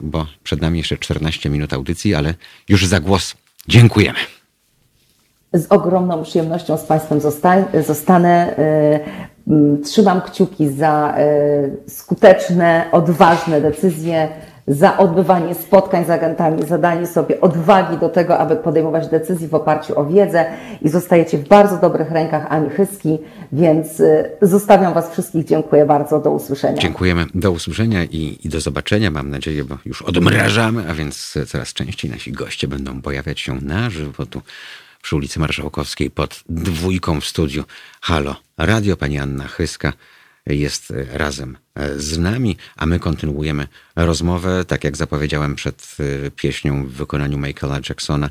bo 0.00 0.26
przed 0.44 0.60
nami 0.60 0.78
jeszcze 0.78 0.96
14 0.96 1.50
minut 1.50 1.72
audycji, 1.72 2.14
ale 2.14 2.34
już 2.68 2.86
za 2.86 3.00
głos 3.00 3.34
dziękujemy. 3.68 4.18
Z 5.52 5.66
ogromną 5.72 6.22
przyjemnością 6.24 6.78
z 6.78 6.82
Państwem 6.82 7.20
zosta- 7.20 7.82
zostanę. 7.86 8.54
Mm, 9.48 9.82
Trzymam 9.82 10.20
kciuki 10.20 10.68
za 10.68 11.14
y, 11.86 11.90
skuteczne, 11.90 12.84
odważne 12.92 13.60
decyzje, 13.60 14.28
za 14.68 14.98
odbywanie 14.98 15.54
spotkań 15.54 16.04
z 16.04 16.10
agentami, 16.10 16.66
za 16.66 16.78
danie 16.78 17.06
sobie 17.06 17.40
odwagi 17.40 17.98
do 17.98 18.08
tego, 18.08 18.38
aby 18.38 18.56
podejmować 18.56 19.08
decyzje 19.08 19.48
w 19.48 19.54
oparciu 19.54 19.98
o 19.98 20.04
wiedzę 20.04 20.46
i 20.82 20.88
zostajecie 20.88 21.38
w 21.38 21.48
bardzo 21.48 21.76
dobrych 21.76 22.10
rękach 22.10 22.46
Ani 22.48 22.70
Chyski, 22.70 23.18
więc 23.52 24.00
y, 24.00 24.30
zostawiam 24.42 24.94
Was 24.94 25.10
wszystkich. 25.10 25.44
Dziękuję 25.44 25.86
bardzo. 25.86 26.20
Do 26.20 26.30
usłyszenia. 26.30 26.78
Dziękujemy. 26.78 27.26
Do 27.34 27.50
usłyszenia 27.50 28.04
i, 28.04 28.38
i 28.44 28.48
do 28.48 28.60
zobaczenia, 28.60 29.10
mam 29.10 29.30
nadzieję, 29.30 29.64
bo 29.64 29.78
już 29.86 30.02
odmrażamy, 30.02 30.84
a 30.90 30.94
więc 30.94 31.38
coraz 31.46 31.72
częściej 31.72 32.10
nasi 32.10 32.32
goście 32.32 32.68
będą 32.68 33.02
pojawiać 33.02 33.40
się 33.40 33.54
na 33.62 33.90
żywo 33.90 34.26
tu 34.26 34.42
przy 35.02 35.16
ulicy 35.16 35.40
Marszałkowskiej 35.40 36.10
pod 36.10 36.44
dwójką 36.48 37.20
w 37.20 37.24
studiu. 37.24 37.64
Halo, 38.00 38.36
radio 38.58 38.96
pani 38.96 39.18
Anna 39.18 39.48
Chyska 39.48 39.92
jest 40.54 40.90
e, 40.90 41.18
razem 41.18 41.56
e, 41.74 41.98
z 41.98 42.18
nami, 42.18 42.56
a 42.76 42.86
my 42.86 43.00
kontynuujemy 43.00 43.68
rozmowę, 43.96 44.64
tak 44.64 44.84
jak 44.84 44.96
zapowiedziałem 44.96 45.54
przed 45.54 45.96
e, 46.26 46.30
pieśnią 46.30 46.86
w 46.86 46.92
wykonaniu 46.92 47.38
Michaela 47.38 47.80
Jacksona, 47.88 48.30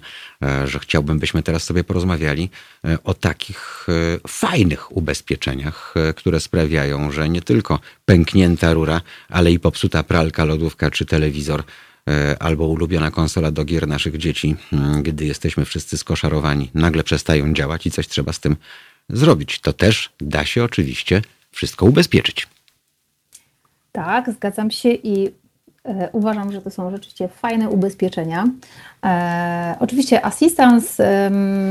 że 0.65 0.79
chciałbym, 0.79 1.19
byśmy 1.19 1.43
teraz 1.43 1.63
sobie 1.63 1.83
porozmawiali 1.83 2.49
o 3.03 3.13
takich 3.13 3.87
fajnych 4.27 4.97
ubezpieczeniach, 4.97 5.93
które 6.15 6.39
sprawiają, 6.39 7.11
że 7.11 7.29
nie 7.29 7.41
tylko 7.41 7.79
pęknięta 8.05 8.73
rura, 8.73 9.01
ale 9.29 9.51
i 9.51 9.59
popsuta 9.59 10.03
pralka, 10.03 10.45
lodówka 10.45 10.91
czy 10.91 11.05
telewizor 11.05 11.63
albo 12.39 12.67
ulubiona 12.67 13.11
konsola 13.11 13.51
do 13.51 13.65
gier 13.65 13.87
naszych 13.87 14.17
dzieci, 14.17 14.55
mm, 14.73 15.03
gdy 15.03 15.25
jesteśmy 15.25 15.65
wszyscy 15.65 15.97
skoszarowani, 15.97 16.71
nagle 16.73 17.03
przestają 17.03 17.53
działać 17.53 17.85
i 17.85 17.91
coś 17.91 18.07
trzeba 18.07 18.33
z 18.33 18.39
tym 18.39 18.55
zrobić. 19.09 19.59
To 19.59 19.73
też 19.73 20.09
da 20.21 20.45
się 20.45 20.63
oczywiście 20.63 21.21
wszystko 21.51 21.85
ubezpieczyć. 21.85 22.47
Tak, 23.91 24.31
zgadzam 24.31 24.71
się 24.71 24.89
i 24.89 25.31
e, 25.85 26.09
uważam, 26.11 26.51
że 26.51 26.61
to 26.61 26.69
są 26.69 26.91
rzeczywiście 26.91 27.27
fajne 27.27 27.69
ubezpieczenia. 27.69 28.47
E, 29.05 29.75
oczywiście 29.79 30.25
asystans 30.25 30.97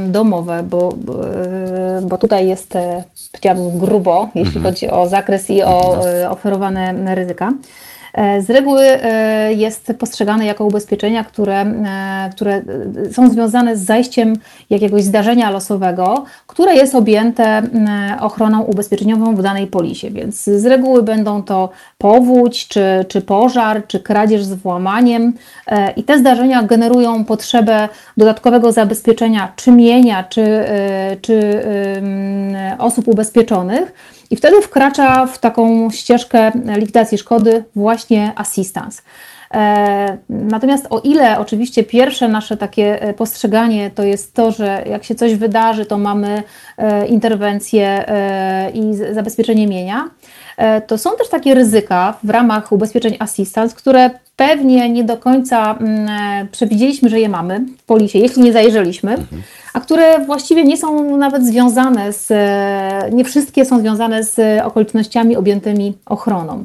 domowy, 0.09 0.63
bo, 0.63 0.97
e, 1.35 2.01
bo 2.03 2.19
tutaj 2.19 2.49
jest, 2.49 2.77
e, 2.77 3.05
powiedziałabym, 3.33 3.79
grubo, 3.79 4.29
jeśli 4.35 4.61
chodzi 4.61 4.91
o 4.91 5.09
zakres 5.09 5.51
i 5.51 5.63
o 5.63 6.07
e, 6.09 6.31
oferowane 6.31 7.15
ryzyka. 7.15 7.53
E, 8.17 8.43
Z 8.43 8.51
reguły 8.51 8.83
e, 8.83 9.53
jest 9.53 9.93
postrzegane 9.99 10.47
jako 10.47 10.65
ubezpieczenia, 10.65 11.25
które, 11.25 11.61
e, 11.61 12.31
które 12.33 12.63
są 13.13 13.29
związane 13.31 13.77
z 13.77 13.85
zajściem 13.85 14.37
jakiegoś 14.71 15.03
zdarzenia 15.03 15.51
losowego, 15.51 16.25
które 16.47 16.75
jest 16.75 16.95
objęte 16.95 17.63
ochroną 18.21 18.63
ubezpieczeniową 18.63 19.37
w 19.37 19.43
danej 19.43 19.67
polisie. 19.67 20.11
Więc 20.11 20.45
z 20.45 20.67
reguły 20.67 21.03
będą 21.03 21.43
to 21.43 21.71
powódź, 21.99 22.69
czy, 22.69 23.05
czy 23.09 23.21
pożar, 23.21 23.87
czy 23.87 24.01
kradzież 24.01 24.45
z 24.45 24.55
włamaniem. 24.55 25.33
I 25.97 26.03
te 26.03 26.19
zdarzenia 26.19 26.63
generują 26.63 27.25
potrzebę 27.25 27.89
dodatkowego 28.17 28.73
zabezpieczenia 28.73 29.53
czy 29.57 29.73
mienia, 29.73 30.25
czy, 30.25 30.65
czy 31.23 31.63
osób 32.79 33.09
ubezpieczonych. 33.09 33.93
I 34.31 34.37
wtedy 34.37 34.63
wkracza 34.63 35.27
w 35.27 35.39
taką 35.39 35.91
ścieżkę 35.91 36.53
likwidacji 36.77 37.19
szkody 37.19 37.65
właśnie 37.75 38.33
assistance. 38.37 39.03
E, 39.55 40.19
Natomiast 40.29 40.87
o 40.91 41.01
ile 41.01 41.39
oczywiście 41.39 41.85
pierwsze 41.85 42.29
nasze 42.29 42.57
takie 42.57 43.03
e, 43.03 43.15
postrzeganie 43.15 43.91
to 43.91 44.03
jest 44.03 44.35
to, 44.35 44.51
że 44.51 44.85
jak 44.91 45.05
się 45.05 45.15
coś 45.15 45.35
wydarzy, 45.35 45.87
to 45.87 45.99
mamy 45.99 46.43
e, 46.77 47.07
interwencję 47.07 48.05
i 48.75 48.95
zabezpieczenie 49.15 49.67
mienia, 49.67 50.11
to 50.87 50.99
są 50.99 51.11
też 51.17 51.29
takie 51.29 51.55
ryzyka 51.55 52.15
w 52.25 52.31
ramach 52.31 52.73
ubezpieczeń 52.73 53.17
assistance, 53.19 53.77
które 53.77 54.11
pewnie 54.37 54.91
nie 54.91 55.05
do 55.05 55.17
końca 55.17 55.77
mm, 55.81 56.49
przewidzieliśmy, 56.49 57.09
że 57.09 57.21
je 57.21 57.29
mamy 57.29 57.61
w 57.79 57.83
polisie, 57.83 58.19
jeśli 58.19 58.43
nie 58.43 58.53
zajrzeliśmy, 58.53 59.17
a 59.75 59.81
które 59.81 60.25
właściwie 60.25 60.65
nie 60.65 60.77
są 60.77 61.17
nawet 61.17 61.47
związane 61.47 62.13
z, 62.13 62.33
nie 63.15 63.25
wszystkie 63.25 63.65
są 63.65 63.81
związane 63.81 64.25
z 64.25 64.63
okolicznościami 64.65 65.37
objętymi 65.37 65.93
ochroną. 66.07 66.65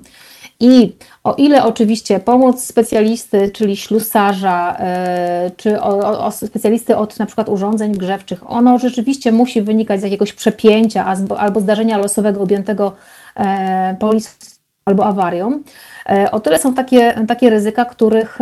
I 0.61 0.95
o 1.23 1.33
ile 1.33 1.63
oczywiście 1.63 2.19
pomoc 2.19 2.63
specjalisty, 2.63 3.51
czyli 3.53 3.77
ślusarza, 3.77 4.75
e, 4.79 5.51
czy 5.57 5.81
o, 5.81 6.25
o 6.25 6.31
specjalisty 6.31 6.97
od 6.97 7.19
na 7.19 7.25
przykład 7.25 7.49
urządzeń 7.49 7.91
grzewczych, 7.91 8.51
ono 8.51 8.79
rzeczywiście 8.79 9.31
musi 9.31 9.61
wynikać 9.61 9.99
z 9.99 10.03
jakiegoś 10.03 10.33
przepięcia 10.33 11.15
albo 11.37 11.59
zdarzenia 11.59 11.97
losowego 11.97 12.41
objętego 12.41 12.95
e, 13.35 13.95
polis 13.99 14.37
albo 14.85 15.05
awarią, 15.05 15.63
e, 16.09 16.31
o 16.31 16.39
tyle 16.39 16.59
są 16.59 16.73
takie, 16.73 17.25
takie 17.27 17.49
ryzyka, 17.49 17.85
których, 17.85 18.39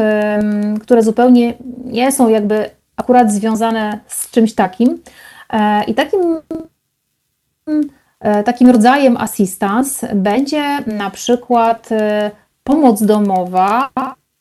które 0.81 1.03
zupełnie 1.03 1.53
nie 1.85 2.11
są 2.11 2.29
jakby 2.29 2.69
akurat 2.95 3.31
związane 3.31 3.99
z 4.07 4.31
czymś 4.31 4.55
takim. 4.55 4.99
I 5.87 5.93
takim 5.93 6.41
takim 8.45 8.69
rodzajem 8.69 9.17
assistance 9.17 10.15
będzie 10.15 10.63
na 10.87 11.09
przykład 11.09 11.91
e, 11.91 12.31
pomoc 12.63 13.03
domowa 13.03 13.89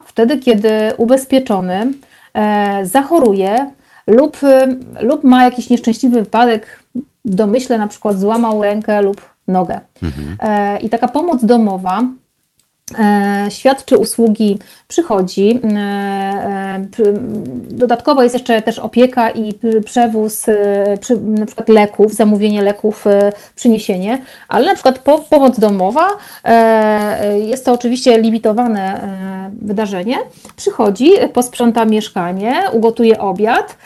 wtedy, 0.04 0.38
kiedy 0.38 0.70
ubezpieczony 0.96 1.92
e, 2.34 2.86
zachoruje 2.86 3.70
lub, 4.06 4.38
lub 5.00 5.24
ma 5.24 5.44
jakiś 5.44 5.70
nieszczęśliwy 5.70 6.22
wypadek, 6.22 6.82
w 7.24 7.34
domyśle 7.34 7.78
na 7.78 7.88
przykład 7.88 8.18
złamał 8.18 8.62
rękę 8.62 9.02
lub 9.02 9.20
nogę. 9.48 9.80
Mhm. 10.02 10.36
I 10.80 10.88
taka 10.88 11.08
pomoc 11.08 11.44
domowa 11.44 12.02
E, 12.02 12.27
świadczy 13.48 13.98
usługi, 13.98 14.58
przychodzi. 14.88 15.60
E, 15.64 15.78
e, 15.78 16.86
dodatkowo 17.70 18.22
jest 18.22 18.34
jeszcze 18.34 18.62
też 18.62 18.78
opieka 18.78 19.30
i 19.30 19.54
przewóz 19.84 20.46
na 21.22 21.46
przykład 21.46 21.68
leków, 21.68 22.14
zamówienie 22.14 22.62
leków, 22.62 23.04
przyniesienie, 23.54 24.18
ale 24.48 24.66
na 24.66 24.74
przykład 24.74 24.98
pomoc 25.30 25.58
domowa 25.58 26.08
jest 27.46 27.64
to 27.64 27.72
oczywiście 27.72 28.20
limitowane 28.20 29.00
wydarzenie. 29.62 30.16
Przychodzi, 30.56 31.10
posprząta 31.32 31.84
mieszkanie, 31.84 32.62
ugotuje 32.72 33.18
obiad. 33.18 33.76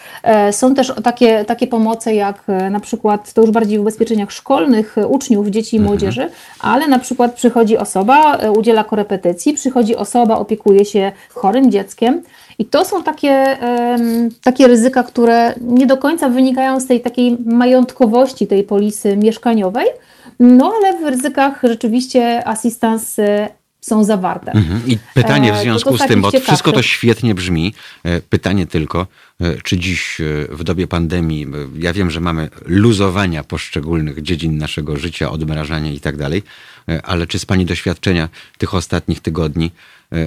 Są 0.51 0.74
też 0.74 0.93
takie, 1.05 1.45
takie 1.45 1.66
pomoce 1.66 2.15
jak 2.15 2.45
na 2.70 2.81
przykład, 2.81 3.33
to 3.33 3.41
już 3.41 3.51
bardziej 3.51 3.79
w 3.79 3.81
ubezpieczeniach 3.81 4.33
szkolnych 4.33 4.97
uczniów, 5.09 5.47
dzieci 5.47 5.77
i 5.77 5.79
mhm. 5.79 5.91
młodzieży, 5.91 6.31
ale 6.61 6.89
na 6.89 6.99
przykład 6.99 7.35
przychodzi 7.35 7.79
osoba, 7.79 8.39
udziela 8.57 8.85
korepetycji, 8.93 9.55
przychodzi 9.55 9.97
osoba, 9.97 10.39
opiekuje 10.39 10.85
się 10.85 11.12
chorym 11.28 11.70
dzieckiem. 11.70 12.23
I 12.59 12.64
to 12.64 12.85
są 12.85 13.02
takie, 13.02 13.59
takie 14.43 14.66
ryzyka, 14.66 15.02
które 15.02 15.55
nie 15.60 15.86
do 15.86 15.97
końca 15.97 16.28
wynikają 16.28 16.81
z 16.81 16.86
tej 16.86 17.01
takiej 17.01 17.39
majątkowości 17.44 18.47
tej 18.47 18.64
polisy 18.64 19.16
mieszkaniowej, 19.16 19.86
no 20.40 20.73
ale 20.77 20.98
w 20.98 21.06
ryzykach 21.09 21.60
rzeczywiście 21.62 22.48
asystans 22.48 23.16
są 23.82 24.04
zawarte. 24.04 24.52
Mhm. 24.52 24.86
I 24.86 24.98
pytanie 25.14 25.52
w 25.52 25.56
e, 25.56 25.62
związku 25.62 25.98
z 25.98 26.06
tym, 26.06 26.20
bo 26.22 26.30
wszystko 26.30 26.72
to 26.72 26.82
świetnie 26.82 27.34
brzmi. 27.34 27.74
E, 28.04 28.20
pytanie 28.20 28.66
tylko, 28.66 29.06
e, 29.40 29.62
czy 29.62 29.78
dziś 29.78 30.20
w 30.48 30.64
dobie 30.64 30.86
pandemii, 30.86 31.46
ja 31.78 31.92
wiem, 31.92 32.10
że 32.10 32.20
mamy 32.20 32.48
luzowania 32.66 33.44
poszczególnych 33.44 34.22
dziedzin 34.22 34.59
naszego 34.59 34.96
życia, 34.96 35.30
odmrażania 35.30 35.90
i 35.90 36.00
tak 36.00 36.16
dalej, 36.16 36.42
ale 37.02 37.26
czy 37.26 37.38
z 37.38 37.46
Pani 37.46 37.66
doświadczenia 37.66 38.28
tych 38.59 38.74
ostatnich 38.74 39.20
tygodni 39.20 39.70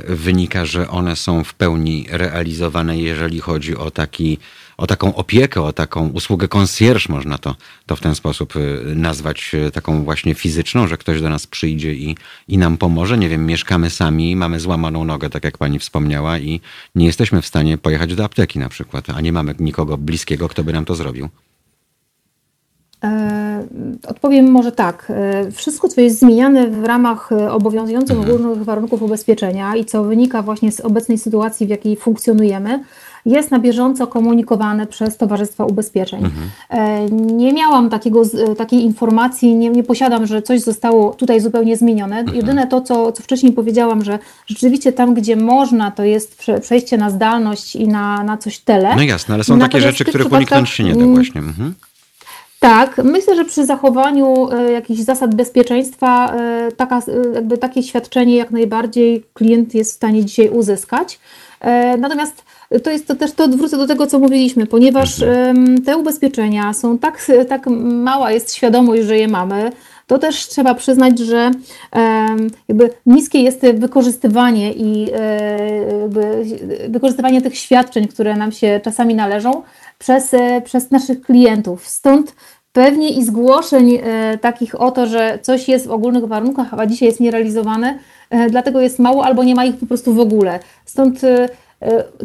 wynika, 0.07 0.65
że 0.65 0.89
one 0.89 1.15
są 1.15 1.43
w 1.43 1.53
pełni 1.53 2.07
realizowane, 2.09 2.97
jeżeli 2.97 3.39
chodzi 3.39 3.77
o 3.77 3.91
taki 3.91 4.37
o 4.77 4.87
taką 4.87 5.15
opiekę, 5.15 5.61
o 5.61 5.73
taką 5.73 6.09
usługę 6.09 6.47
concierge, 6.47 7.05
można 7.09 7.37
to, 7.37 7.55
to 7.85 7.95
w 7.95 8.01
ten 8.01 8.15
sposób 8.15 8.55
y, 8.55 8.95
nazwać, 8.95 9.51
y, 9.53 9.71
taką 9.71 10.03
właśnie 10.03 10.35
fizyczną, 10.35 10.87
że 10.87 10.97
ktoś 10.97 11.21
do 11.21 11.29
nas 11.29 11.47
przyjdzie 11.47 11.93
i, 11.93 12.15
i 12.47 12.57
nam 12.57 12.77
pomoże. 12.77 13.17
Nie 13.17 13.29
wiem, 13.29 13.45
mieszkamy 13.45 13.89
sami, 13.89 14.35
mamy 14.35 14.59
złamaną 14.59 15.03
nogę, 15.03 15.29
tak 15.29 15.43
jak 15.43 15.57
pani 15.57 15.79
wspomniała, 15.79 16.39
i 16.39 16.61
nie 16.95 17.05
jesteśmy 17.05 17.41
w 17.41 17.47
stanie 17.47 17.77
pojechać 17.77 18.15
do 18.15 18.25
apteki 18.25 18.59
na 18.59 18.69
przykład, 18.69 19.09
a 19.09 19.21
nie 19.21 19.33
mamy 19.33 19.55
nikogo 19.59 19.97
bliskiego, 19.97 20.47
kto 20.49 20.63
by 20.63 20.73
nam 20.73 20.85
to 20.85 20.95
zrobił. 20.95 21.29
E, 23.03 23.67
odpowiem 24.07 24.51
może 24.51 24.71
tak. 24.71 25.11
E, 25.15 25.51
wszystko, 25.51 25.87
co 25.89 26.01
jest 26.01 26.19
zmieniane 26.19 26.67
w 26.67 26.83
ramach 26.83 27.29
obowiązujących 27.49 28.17
mhm. 28.17 28.35
ogólnych 28.35 28.63
warunków 28.63 29.01
ubezpieczenia 29.01 29.75
i 29.75 29.85
co 29.85 30.03
wynika 30.03 30.41
właśnie 30.41 30.71
z 30.71 30.79
obecnej 30.79 31.17
sytuacji, 31.17 31.67
w 31.67 31.69
jakiej 31.69 31.95
funkcjonujemy, 31.95 32.83
jest 33.25 33.51
na 33.51 33.59
bieżąco 33.59 34.07
komunikowane 34.07 34.87
przez 34.87 35.17
Towarzystwa 35.17 35.65
Ubezpieczeń. 35.65 36.25
Mhm. 36.25 36.49
E, 36.69 37.05
nie 37.11 37.53
miałam 37.53 37.89
takiego, 37.89 38.21
takiej 38.57 38.83
informacji, 38.83 39.55
nie, 39.55 39.69
nie, 39.69 39.83
posiadam, 39.83 40.25
że 40.25 40.41
coś 40.41 40.61
zostało 40.61 41.13
tutaj 41.13 41.41
zupełnie 41.41 41.77
zmienione. 41.77 42.19
Mhm. 42.19 42.37
Jedyne 42.37 42.67
to, 42.67 42.81
co, 42.81 43.11
co 43.11 43.23
wcześniej 43.23 43.51
powiedziałam, 43.51 44.03
że 44.03 44.19
rzeczywiście 44.47 44.91
tam, 44.91 45.13
gdzie 45.13 45.35
można, 45.35 45.91
to 45.91 46.03
jest 46.03 46.43
przejście 46.61 46.97
na 46.97 47.09
zdalność 47.09 47.75
i 47.75 47.87
na, 47.87 48.23
na 48.23 48.37
coś 48.37 48.59
tele. 48.59 48.95
No 48.95 49.01
jasne, 49.01 49.35
ale 49.35 49.43
są 49.43 49.59
takie 49.59 49.81
rzeczy, 49.81 50.05
których 50.05 50.31
uniknąć 50.31 50.69
się 50.69 50.83
nie 50.83 50.93
da 50.93 51.01
mm, 51.01 51.15
właśnie. 51.15 51.41
Mhm. 51.41 51.73
Tak, 52.59 53.01
myślę, 53.03 53.35
że 53.35 53.45
przy 53.45 53.65
zachowaniu 53.65 54.51
e, 54.51 54.71
jakichś 54.71 55.01
zasad 55.01 55.35
bezpieczeństwa 55.35 56.33
e, 56.35 56.71
taka, 56.71 57.01
jakby 57.33 57.57
takie 57.57 57.83
świadczenie 57.83 58.35
jak 58.35 58.51
najbardziej 58.51 59.23
klient 59.33 59.75
jest 59.75 59.91
w 59.91 59.95
stanie 59.95 60.25
dzisiaj 60.25 60.49
uzyskać. 60.49 61.19
Natomiast 61.97 62.43
to 62.83 62.91
jest 62.91 63.07
to 63.07 63.15
też 63.15 63.31
to 63.31 63.43
odwrócę 63.43 63.77
do 63.77 63.87
tego, 63.87 64.07
co 64.07 64.19
mówiliśmy, 64.19 64.65
ponieważ 64.65 65.21
mhm. 65.21 65.83
te 65.83 65.97
ubezpieczenia 65.97 66.73
są 66.73 66.97
tak, 66.97 67.27
tak 67.49 67.67
mała 67.81 68.31
jest 68.31 68.53
świadomość, 68.55 69.03
że 69.03 69.17
je 69.17 69.27
mamy, 69.27 69.71
to 70.07 70.17
też 70.17 70.47
trzeba 70.47 70.75
przyznać, 70.75 71.19
że 71.19 71.51
jakby 72.67 72.89
niskie 73.05 73.39
jest 73.39 73.61
wykorzystywanie 73.61 74.73
i 74.73 75.09
e, 75.13 76.89
wykorzystywanie 76.89 77.41
tych 77.41 77.57
świadczeń, 77.57 78.07
które 78.07 78.35
nam 78.35 78.51
się 78.51 78.81
czasami 78.83 79.15
należą 79.15 79.61
przez, 79.99 80.33
e, 80.33 80.61
przez 80.61 80.91
naszych 80.91 81.21
klientów. 81.21 81.87
Stąd 81.87 82.35
pewnie 82.73 83.09
i 83.09 83.23
zgłoszeń 83.23 83.99
e, 84.03 84.37
takich 84.37 84.81
o 84.81 84.91
to, 84.91 85.07
że 85.07 85.39
coś 85.41 85.67
jest 85.67 85.87
w 85.87 85.91
ogólnych 85.91 86.25
warunkach, 86.25 86.73
a 86.73 86.85
dzisiaj 86.85 87.07
jest 87.07 87.19
nierealizowane, 87.19 87.99
dlatego 88.49 88.81
jest 88.81 88.99
mało 88.99 89.25
albo 89.25 89.43
nie 89.43 89.55
ma 89.55 89.65
ich 89.65 89.77
po 89.77 89.85
prostu 89.85 90.13
w 90.13 90.19
ogóle. 90.19 90.59
Stąd 90.85 91.21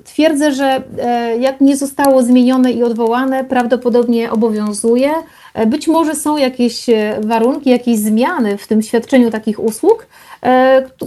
twierdzę, 0.05 0.53
że 0.53 0.83
e, 0.99 1.37
jak 1.39 1.61
nie 1.61 1.77
zostało 1.77 2.23
zmienione 2.23 2.73
i 2.73 2.83
odwołane, 2.83 3.45
prawdopodobnie 3.45 4.31
obowiązuje. 4.31 5.13
E, 5.55 5.67
być 5.67 5.89
może 5.89 6.15
są 6.15 6.37
jakieś 6.37 6.87
warunki, 7.21 7.71
jakieś 7.71 7.99
zmiany 7.99 8.59
w 8.59 8.67
tym 8.67 8.83
świadczeniu 8.83 9.31
takich 9.31 9.61
usług, 9.61 10.07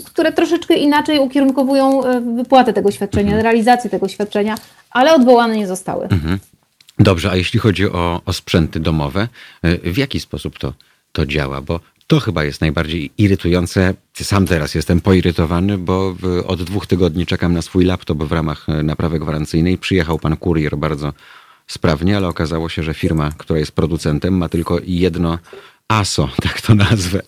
które 0.05 0.31
troszeczkę 0.31 0.73
inaczej 0.73 1.19
ukierunkowują 1.19 2.01
wypłatę 2.35 2.73
tego 2.73 2.91
świadczenia, 2.91 3.27
mhm. 3.27 3.43
realizację 3.43 3.89
tego 3.89 4.07
świadczenia, 4.07 4.55
ale 4.91 5.13
odwołane 5.13 5.57
nie 5.57 5.67
zostały. 5.67 6.03
Mhm. 6.03 6.39
Dobrze, 6.99 7.31
a 7.31 7.35
jeśli 7.35 7.59
chodzi 7.59 7.85
o, 7.89 8.21
o 8.25 8.33
sprzęty 8.33 8.79
domowe, 8.79 9.27
w 9.83 9.97
jaki 9.97 10.19
sposób 10.19 10.59
to, 10.59 10.73
to 11.11 11.25
działa? 11.25 11.61
Bo 11.61 11.79
to 12.07 12.19
chyba 12.19 12.43
jest 12.43 12.61
najbardziej 12.61 13.11
irytujące. 13.17 13.93
Sam 14.13 14.45
teraz 14.45 14.75
jestem 14.75 15.01
poirytowany, 15.01 15.77
bo 15.77 16.15
od 16.47 16.63
dwóch 16.63 16.87
tygodni 16.87 17.25
czekam 17.25 17.53
na 17.53 17.61
swój 17.61 17.85
laptop 17.85 18.23
w 18.23 18.31
ramach 18.31 18.69
e, 18.69 18.83
naprawy 18.83 19.19
gwarancyjnej. 19.19 19.77
Przyjechał 19.77 20.19
pan 20.19 20.37
kurier 20.37 20.77
bardzo 20.77 21.13
sprawnie, 21.67 22.17
ale 22.17 22.27
okazało 22.27 22.69
się, 22.69 22.83
że 22.83 22.93
firma, 22.93 23.31
która 23.37 23.59
jest 23.59 23.71
producentem, 23.71 24.37
ma 24.37 24.49
tylko 24.49 24.79
jedno 24.85 25.39
ASO, 25.87 26.29
tak 26.43 26.61
to 26.61 26.75
nazwę, 26.75 27.21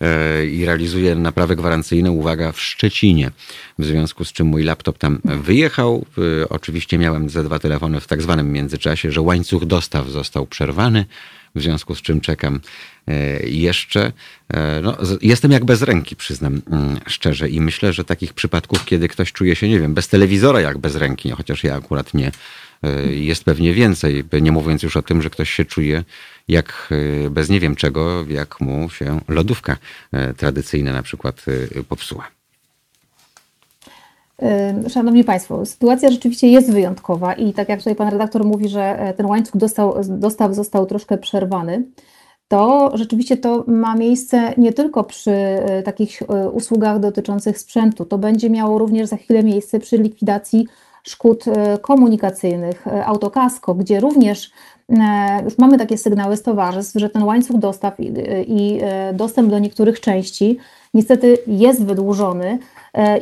e, 0.00 0.46
i 0.46 0.64
realizuje 0.64 1.14
naprawy 1.14 1.56
gwarancyjne, 1.56 2.10
uwaga, 2.10 2.52
w 2.52 2.60
Szczecinie. 2.60 3.30
W 3.78 3.84
związku 3.84 4.24
z 4.24 4.32
czym 4.32 4.46
mój 4.46 4.62
laptop 4.62 4.98
tam 4.98 5.18
wyjechał. 5.24 6.06
Oczywiście 6.50 6.98
miałem 6.98 7.30
ze 7.30 7.44
dwa 7.44 7.58
telefony 7.58 8.00
w 8.00 8.06
tak 8.06 8.22
zwanym 8.22 8.52
międzyczasie, 8.52 9.12
że 9.12 9.20
łańcuch 9.20 9.64
dostaw 9.64 10.08
został 10.08 10.46
przerwany 10.46 11.06
w 11.54 11.62
związku 11.62 11.94
z 11.94 12.02
czym 12.02 12.20
czekam 12.20 12.60
e, 13.08 13.46
jeszcze. 13.46 14.12
E, 14.48 14.80
no, 14.82 14.96
jestem 15.22 15.52
jak 15.52 15.64
bez 15.64 15.82
ręki, 15.82 16.16
przyznam 16.16 16.62
mm, 16.70 17.00
szczerze, 17.06 17.48
i 17.48 17.60
myślę, 17.60 17.92
że 17.92 18.04
takich 18.04 18.32
przypadków, 18.32 18.84
kiedy 18.84 19.08
ktoś 19.08 19.32
czuje 19.32 19.56
się, 19.56 19.68
nie 19.68 19.80
wiem, 19.80 19.94
bez 19.94 20.08
telewizora 20.08 20.60
jak 20.60 20.78
bez 20.78 20.96
ręki, 20.96 21.30
chociaż 21.30 21.64
ja 21.64 21.76
akurat 21.76 22.14
nie, 22.14 22.32
e, 22.82 23.12
jest 23.12 23.44
pewnie 23.44 23.74
więcej, 23.74 24.24
nie 24.42 24.52
mówiąc 24.52 24.82
już 24.82 24.96
o 24.96 25.02
tym, 25.02 25.22
że 25.22 25.30
ktoś 25.30 25.50
się 25.50 25.64
czuje 25.64 26.04
jak 26.48 26.88
bez 27.30 27.48
nie 27.48 27.60
wiem 27.60 27.76
czego, 27.76 28.24
jak 28.28 28.60
mu 28.60 28.90
się 28.90 29.20
lodówka 29.28 29.76
tradycyjna 30.36 30.92
na 30.92 31.02
przykład 31.02 31.44
popsuła. 31.88 32.30
Szanowni 34.88 35.24
Państwo, 35.24 35.66
sytuacja 35.66 36.10
rzeczywiście 36.10 36.48
jest 36.48 36.72
wyjątkowa 36.72 37.32
i 37.32 37.52
tak 37.52 37.68
jak 37.68 37.78
tutaj 37.78 37.94
Pan 37.94 38.08
redaktor 38.08 38.44
mówi, 38.44 38.68
że 38.68 38.98
e, 38.98 39.14
ten 39.14 39.26
łańcuch 39.26 39.56
dostał, 39.56 39.94
dostaw 40.08 40.54
został 40.54 40.86
troszkę 40.86 41.18
przerwany, 41.18 41.84
to 42.48 42.90
rzeczywiście 42.94 43.36
to 43.36 43.64
ma 43.66 43.94
miejsce 43.96 44.54
nie 44.56 44.72
tylko 44.72 45.04
przy 45.04 45.30
e, 45.30 45.82
takich 45.82 46.22
e, 46.22 46.50
usługach 46.50 47.00
dotyczących 47.00 47.58
sprzętu, 47.58 48.04
to 48.04 48.18
będzie 48.18 48.50
miało 48.50 48.78
również 48.78 49.08
za 49.08 49.16
chwilę 49.16 49.42
miejsce 49.42 49.78
przy 49.78 49.98
likwidacji 49.98 50.66
szkód 51.02 51.44
komunikacyjnych, 51.80 52.84
autokasko, 53.06 53.74
gdzie 53.74 54.00
również 54.00 54.50
już 55.44 55.58
mamy 55.58 55.78
takie 55.78 55.98
sygnały 55.98 56.36
z 56.36 56.42
towarzystw, 56.42 57.00
że 57.00 57.10
ten 57.10 57.22
łańcuch 57.22 57.58
dostaw 57.58 58.00
i, 58.00 58.12
i 58.46 58.80
dostęp 59.14 59.50
do 59.50 59.58
niektórych 59.58 60.00
części 60.00 60.58
niestety 60.94 61.38
jest 61.46 61.84
wydłużony. 61.84 62.58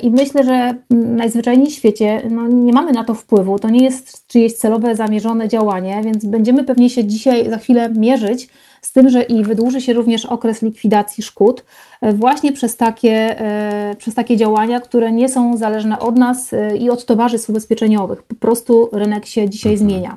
I 0.02 0.10
myślę, 0.10 0.44
że 0.44 0.74
najzwyczajniej 0.90 1.70
w 1.70 1.72
świecie 1.72 2.22
no, 2.30 2.48
nie 2.48 2.72
mamy 2.72 2.92
na 2.92 3.04
to 3.04 3.14
wpływu. 3.14 3.58
To 3.58 3.70
nie 3.70 3.84
jest 3.84 4.26
czyjeś 4.26 4.52
celowe, 4.52 4.96
zamierzone 4.96 5.48
działanie, 5.48 6.00
więc 6.04 6.24
będziemy 6.24 6.64
pewnie 6.64 6.90
się 6.90 7.04
dzisiaj 7.04 7.50
za 7.50 7.58
chwilę 7.58 7.90
mierzyć 7.90 8.48
z 8.82 8.92
tym, 8.92 9.08
że 9.08 9.22
i 9.22 9.44
wydłuży 9.44 9.80
się 9.80 9.92
również 9.92 10.26
okres 10.26 10.62
likwidacji 10.62 11.24
szkód 11.24 11.64
e, 12.00 12.12
właśnie 12.12 12.52
przez 12.52 12.76
takie, 12.76 13.40
e, 13.40 13.96
przez 13.98 14.14
takie 14.14 14.36
działania, 14.36 14.80
które 14.80 15.12
nie 15.12 15.28
są 15.28 15.56
zależne 15.56 15.98
od 15.98 16.16
nas 16.16 16.52
e, 16.52 16.76
i 16.76 16.90
od 16.90 17.06
towarzystw 17.06 17.50
ubezpieczeniowych. 17.50 18.22
Po 18.22 18.34
prostu 18.34 18.88
rynek 18.92 19.26
się 19.26 19.48
dzisiaj 19.48 19.72
mhm. 19.72 19.90
zmienia. 19.90 20.16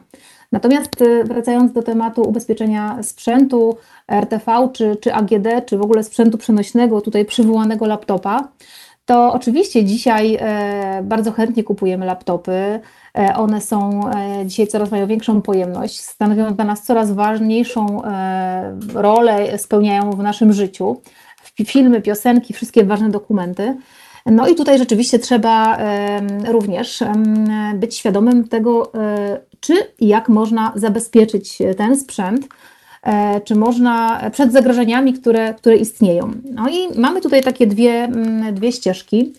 Natomiast 0.51 1.03
wracając 1.25 1.73
do 1.73 1.83
tematu 1.83 2.21
ubezpieczenia 2.21 3.03
sprzętu, 3.03 3.77
RTV 4.11 4.69
czy, 4.73 4.95
czy 4.95 5.13
AGD, 5.13 5.47
czy 5.65 5.77
w 5.77 5.81
ogóle 5.81 6.03
sprzętu 6.03 6.37
przenośnego, 6.37 7.01
tutaj 7.01 7.25
przywołanego 7.25 7.85
laptopa, 7.85 8.47
to 9.05 9.33
oczywiście 9.33 9.83
dzisiaj 9.83 10.39
bardzo 11.03 11.31
chętnie 11.31 11.63
kupujemy 11.63 12.05
laptopy. 12.05 12.79
E, 13.17 13.35
one 13.35 13.61
są 13.61 14.09
e, 14.11 14.45
dzisiaj 14.45 14.67
coraz 14.67 14.91
mają 14.91 15.07
większą 15.07 15.41
pojemność, 15.41 15.99
stanowią 15.99 16.53
dla 16.53 16.65
nas 16.65 16.83
coraz 16.83 17.11
ważniejszą 17.11 18.03
e, 18.03 18.77
rolę, 18.93 19.57
spełniają 19.57 20.11
w 20.11 20.23
naszym 20.23 20.53
życiu. 20.53 21.01
Filmy, 21.65 22.01
piosenki, 22.01 22.53
wszystkie 22.53 22.85
ważne 22.85 23.09
dokumenty. 23.09 23.77
No 24.25 24.47
i 24.47 24.55
tutaj 24.55 24.77
rzeczywiście 24.77 25.19
trzeba 25.19 25.77
również 26.47 27.03
być 27.75 27.97
świadomym 27.97 28.47
tego, 28.47 28.91
czy 29.65 29.73
i 29.99 30.07
jak 30.07 30.29
można 30.29 30.73
zabezpieczyć 30.75 31.57
ten 31.77 31.97
sprzęt, 31.97 32.47
czy 33.43 33.55
można 33.55 34.21
przed 34.31 34.51
zagrożeniami, 34.51 35.13
które, 35.13 35.53
które 35.53 35.75
istnieją. 35.75 36.31
No 36.51 36.69
i 36.69 36.99
mamy 36.99 37.21
tutaj 37.21 37.43
takie 37.43 37.67
dwie, 37.67 38.09
dwie 38.53 38.71
ścieżki. 38.71 39.33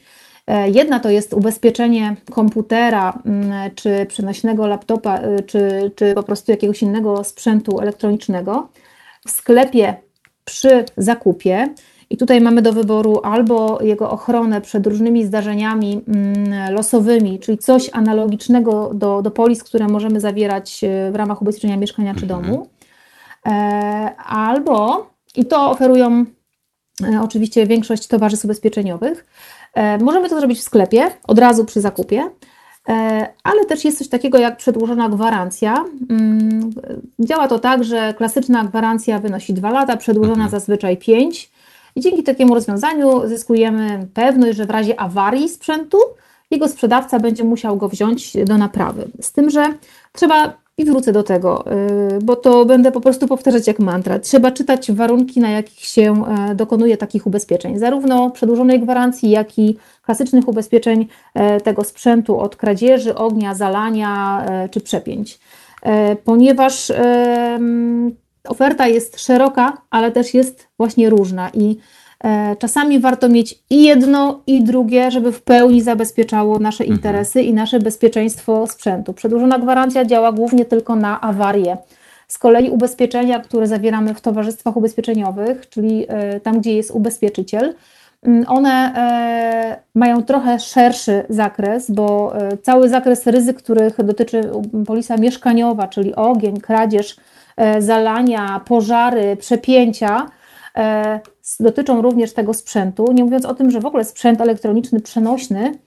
E, 0.47 0.71
jedna 0.71 1.01
to 1.01 1.11
jest 1.11 1.35
ubezpieczenie 1.35 2.17
komputera, 2.31 3.23
mm, 3.25 3.71
czy 3.75 4.07
przenośnego 4.09 4.67
laptopa, 4.67 5.19
y, 5.19 5.43
czy, 5.43 5.91
czy 5.97 6.15
po 6.15 6.23
prostu 6.23 6.51
jakiegoś 6.51 6.83
innego 6.83 7.25
sprzętu 7.25 7.81
elektronicznego 7.81 8.69
w 9.27 9.31
sklepie 9.31 9.97
przy 10.45 10.85
zakupie. 10.97 11.69
I 12.11 12.17
tutaj 12.17 12.41
mamy 12.41 12.63
do 12.63 12.73
wyboru 12.73 13.21
albo 13.23 13.83
jego 13.83 14.11
ochronę 14.11 14.61
przed 14.61 14.87
różnymi 14.87 15.25
zdarzeniami 15.25 16.01
mm, 16.09 16.75
losowymi, 16.75 17.39
czyli 17.39 17.59
coś 17.59 17.91
analogicznego 17.93 18.91
do, 18.95 19.23
do 19.23 19.31
polis, 19.31 19.65
które 19.65 19.89
możemy 19.89 20.21
zawierać 20.21 20.85
y, 20.85 21.13
w 21.13 21.17
ramach 21.17 21.43
ubezpieczenia 21.43 21.77
mieszkania 21.77 22.15
czy 22.15 22.27
domu, 22.27 22.55
mhm. 22.55 22.67
e, 23.47 24.17
albo, 24.17 25.07
i 25.37 25.45
to 25.45 25.71
oferują 25.71 26.25
e, 27.03 27.21
oczywiście 27.23 27.67
większość 27.67 28.07
towarzystw 28.07 28.45
ubezpieczeniowych, 28.45 29.25
E, 29.77 29.99
możemy 29.99 30.29
to 30.29 30.39
zrobić 30.39 30.59
w 30.59 30.63
sklepie, 30.63 31.11
od 31.27 31.39
razu 31.39 31.65
przy 31.65 31.81
zakupie, 31.81 32.31
e, 32.89 33.27
ale 33.45 33.65
też 33.65 33.85
jest 33.85 33.99
coś 33.99 34.09
takiego 34.09 34.39
jak 34.39 34.57
przedłużona 34.57 35.09
gwarancja. 35.09 35.85
Mm, 36.11 36.71
działa 37.19 37.49
to 37.49 37.59
tak, 37.59 37.85
że 37.85 38.15
klasyczna 38.15 38.65
gwarancja 38.65 39.19
wynosi 39.19 39.55
2 39.55 39.71
lata, 39.71 39.97
przedłużona 39.97 40.45
mhm. 40.45 40.51
zazwyczaj 40.51 40.97
5. 40.97 41.51
I 41.97 42.01
dzięki 42.01 42.23
takiemu 42.23 42.55
rozwiązaniu 42.55 43.29
zyskujemy 43.29 44.07
pewność, 44.15 44.57
że 44.57 44.67
w 44.67 44.71
razie 44.71 45.01
awarii 45.01 45.49
sprzętu 45.49 45.99
jego 46.51 46.69
sprzedawca 46.69 47.21
będzie 47.21 47.45
musiał 47.45 47.77
go 47.77 47.89
wziąć 47.89 48.37
do 48.45 48.59
naprawy. 48.59 49.09
Z 49.21 49.33
tym, 49.33 49.51
że 49.51 49.67
trzeba 50.13 50.53
i 50.79 50.85
wrócę 50.85 51.13
do 51.13 51.23
tego, 51.23 51.65
y, 52.13 52.19
bo 52.23 52.37
to 52.37 52.65
będę 52.65 52.93
po 52.93 53.01
prostu 53.01 53.27
powtarzać 53.27 53.67
jak 53.67 53.79
mantra. 53.79 54.19
Trzeba 54.19 54.51
czytać 54.51 54.93
warunki, 54.93 55.41
na 55.41 55.51
jakich 55.51 55.81
się 55.81 56.25
e, 56.51 56.55
dokonuje 56.55 56.97
takich 56.97 57.27
ubezpieczeń, 57.27 57.79
zarówno 57.79 58.31
przedłużonej 58.31 58.81
gwarancji, 58.81 59.31
jak 59.31 59.59
i 59.59 59.77
klasycznych 60.03 60.49
ubezpieczeń 60.49 61.07
e, 61.35 61.61
tego 61.61 61.85
sprzętu 61.85 62.41
od 62.41 62.57
kradzieży, 62.57 63.15
ognia, 63.15 63.55
zalania 63.55 64.45
e, 64.47 64.69
czy 64.69 64.81
przepięć. 64.81 65.39
Ponieważ 66.25 66.93
oferta 68.49 68.87
jest 68.87 69.21
szeroka, 69.21 69.77
ale 69.91 70.13
też 70.13 70.35
jest 70.35 70.69
właśnie 70.79 71.11
różna 71.11 71.51
i 71.55 71.77
E, 72.25 72.57
czasami 72.57 73.01
warto 73.01 73.29
mieć 73.29 73.59
i 73.71 73.83
jedno, 73.83 74.41
i 74.47 74.65
drugie, 74.65 75.11
żeby 75.11 75.33
w 75.33 75.43
pełni 75.43 75.83
zabezpieczało 75.83 76.59
nasze 76.59 76.85
mhm. 76.85 76.99
interesy 76.99 77.43
i 77.43 77.55
nasze 77.55 77.81
bezpieczeństwo 77.81 78.67
sprzętu. 78.67 79.13
Przedłużona 79.13 79.59
gwarancja 79.59 80.05
działa 80.05 80.33
głównie 80.33 80.65
tylko 80.65 80.97
na 80.97 81.21
awarię. 81.21 81.77
Z 82.29 82.39
kolei 82.39 82.71
ubezpieczenia, 82.71 83.41
które 83.41 83.67
zawieramy 83.67 84.15
w 84.15 84.21
towarzystwach 84.21 84.77
ubezpieczeniowych, 84.77 85.69
czyli 85.69 86.07
e, 86.09 86.41
tam, 86.41 86.61
gdzie 86.61 86.75
jest 86.75 86.91
ubezpieczyciel, 86.91 87.75
mm, 88.23 88.45
one 88.49 88.71
e, 88.71 89.77
mają 89.95 90.23
trochę 90.23 90.59
szerszy 90.59 91.25
zakres, 91.29 91.91
bo 91.91 92.33
cały 92.63 92.89
zakres 92.89 93.27
ryzyk, 93.27 93.57
których 93.57 94.05
dotyczy 94.05 94.41
polisa 94.87 95.17
mieszkaniowa, 95.17 95.89
czyli 95.89 96.15
ogień, 96.15 96.61
kradzież, 96.61 97.17
zalania, 97.79 98.61
pożary, 98.65 99.37
przepięcia, 99.37 100.27
E, 100.77 101.21
dotyczą 101.61 102.03
również 102.03 102.33
tego 102.33 102.55
sprzętu, 102.55 103.13
nie 103.13 103.25
mówiąc 103.25 103.45
o 103.45 103.55
tym, 103.55 103.71
że 103.71 103.81
w 103.81 103.87
ogóle 103.87 104.05
sprzęt 104.05 104.41
elektroniczny 104.41 105.01
przenośny 105.01 105.79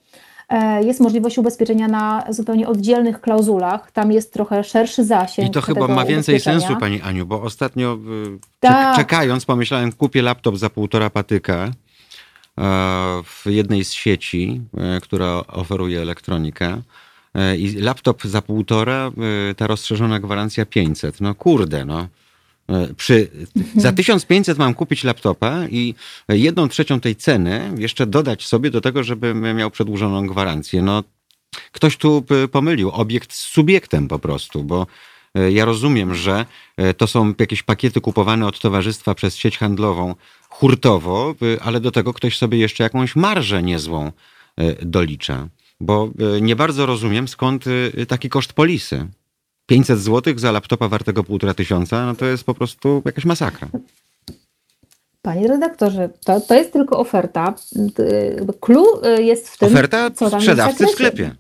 e, 0.50 0.84
jest 0.84 1.00
możliwość 1.00 1.38
ubezpieczenia 1.38 1.88
na 1.88 2.24
zupełnie 2.30 2.68
oddzielnych 2.68 3.22
klauzulach. 3.22 3.92
Tam 3.92 4.12
jest 4.12 4.34
trochę 4.34 4.64
szerszy 4.64 5.04
zasięg. 5.04 5.50
I 5.50 5.52
to 5.52 5.62
chyba 5.62 5.88
ma 5.88 6.06
więcej 6.06 6.40
sensu, 6.40 6.76
Pani 6.80 7.02
Aniu, 7.02 7.26
bo 7.26 7.42
ostatnio 7.42 7.98
tak. 8.60 8.96
czekając 8.96 9.46
pomyślałem, 9.46 9.92
kupię 9.92 10.22
laptop 10.22 10.58
za 10.58 10.70
półtora 10.70 11.10
patyka 11.10 11.56
e, 11.58 11.72
w 13.24 13.46
jednej 13.46 13.86
z 13.86 13.92
sieci, 13.92 14.62
która 15.02 15.44
oferuje 15.48 16.02
elektronikę. 16.02 16.82
I 17.58 17.76
laptop 17.82 18.24
za 18.24 18.42
półtora, 18.42 19.12
ta 19.58 19.68
rozszerzona 19.68 20.20
gwarancja 20.20 20.66
500. 20.66 21.22
No 21.22 21.36
kurde, 21.36 21.86
no. 21.86 22.08
E, 22.70 22.94
przy, 22.94 23.28
za 23.76 23.92
1500 23.92 24.58
mam 24.58 24.74
kupić 24.74 25.04
laptopa 25.04 25.68
i 25.70 25.96
jedną 26.30 26.70
trzecią 26.70 27.00
tej 27.00 27.16
ceny 27.16 27.72
jeszcze 27.78 28.06
dodać 28.06 28.48
sobie 28.48 28.70
do 28.70 28.82
tego, 28.82 29.04
żebym 29.04 29.56
miał 29.56 29.72
przedłużoną 29.72 30.28
gwarancję. 30.28 30.82
No, 30.82 31.04
ktoś 31.72 31.98
tu 31.98 32.26
pomylił 32.52 32.90
obiekt 32.90 33.34
z 33.34 33.40
subiektem 33.40 34.08
po 34.08 34.20
prostu, 34.20 34.64
bo 34.64 34.88
e, 35.36 35.52
ja 35.52 35.66
rozumiem, 35.66 36.16
że 36.16 36.46
e, 36.78 36.94
to 36.94 37.08
są 37.08 37.34
jakieś 37.40 37.64
pakiety 37.64 38.02
kupowane 38.02 38.48
od 38.48 38.60
towarzystwa 38.60 39.16
przez 39.16 39.36
sieć 39.36 39.58
handlową 39.58 40.16
hurtowo, 40.50 41.36
ale 41.62 41.80
do 41.80 41.92
tego 41.92 42.14
ktoś 42.14 42.38
sobie 42.38 42.58
jeszcze 42.58 42.84
jakąś 42.84 43.16
marżę 43.16 43.64
niezłą 43.64 44.12
dolicza. 44.82 45.48
Bo 45.82 46.10
nie 46.42 46.56
bardzo 46.56 46.86
rozumiem, 46.86 47.28
skąd 47.28 47.66
taki 48.08 48.30
koszt 48.30 48.54
polisy. 48.54 49.08
500 49.66 50.00
zł 50.00 50.34
za 50.38 50.52
laptopa 50.52 50.88
wartego 50.88 51.24
półtora 51.24 51.54
tysiąca, 51.54 52.06
no 52.06 52.16
to 52.16 52.26
jest 52.26 52.44
po 52.44 52.54
prostu 52.54 53.02
jakaś 53.06 53.26
masakra. 53.26 53.68
Panie 55.22 55.48
redaktorze, 55.48 56.10
to, 56.26 56.42
to 56.42 56.54
jest 56.54 56.74
tylko 56.74 57.00
oferta. 57.00 57.54
Clue 58.60 58.86
y, 59.18 59.24
jest 59.24 59.50
w 59.50 59.58
tym, 59.58 59.70
oferta 59.70 60.12
co 60.12 60.30
tam 60.30 60.42
sprzedawcy 60.42 60.86
w 60.86 60.90
sklepie. 60.90 61.36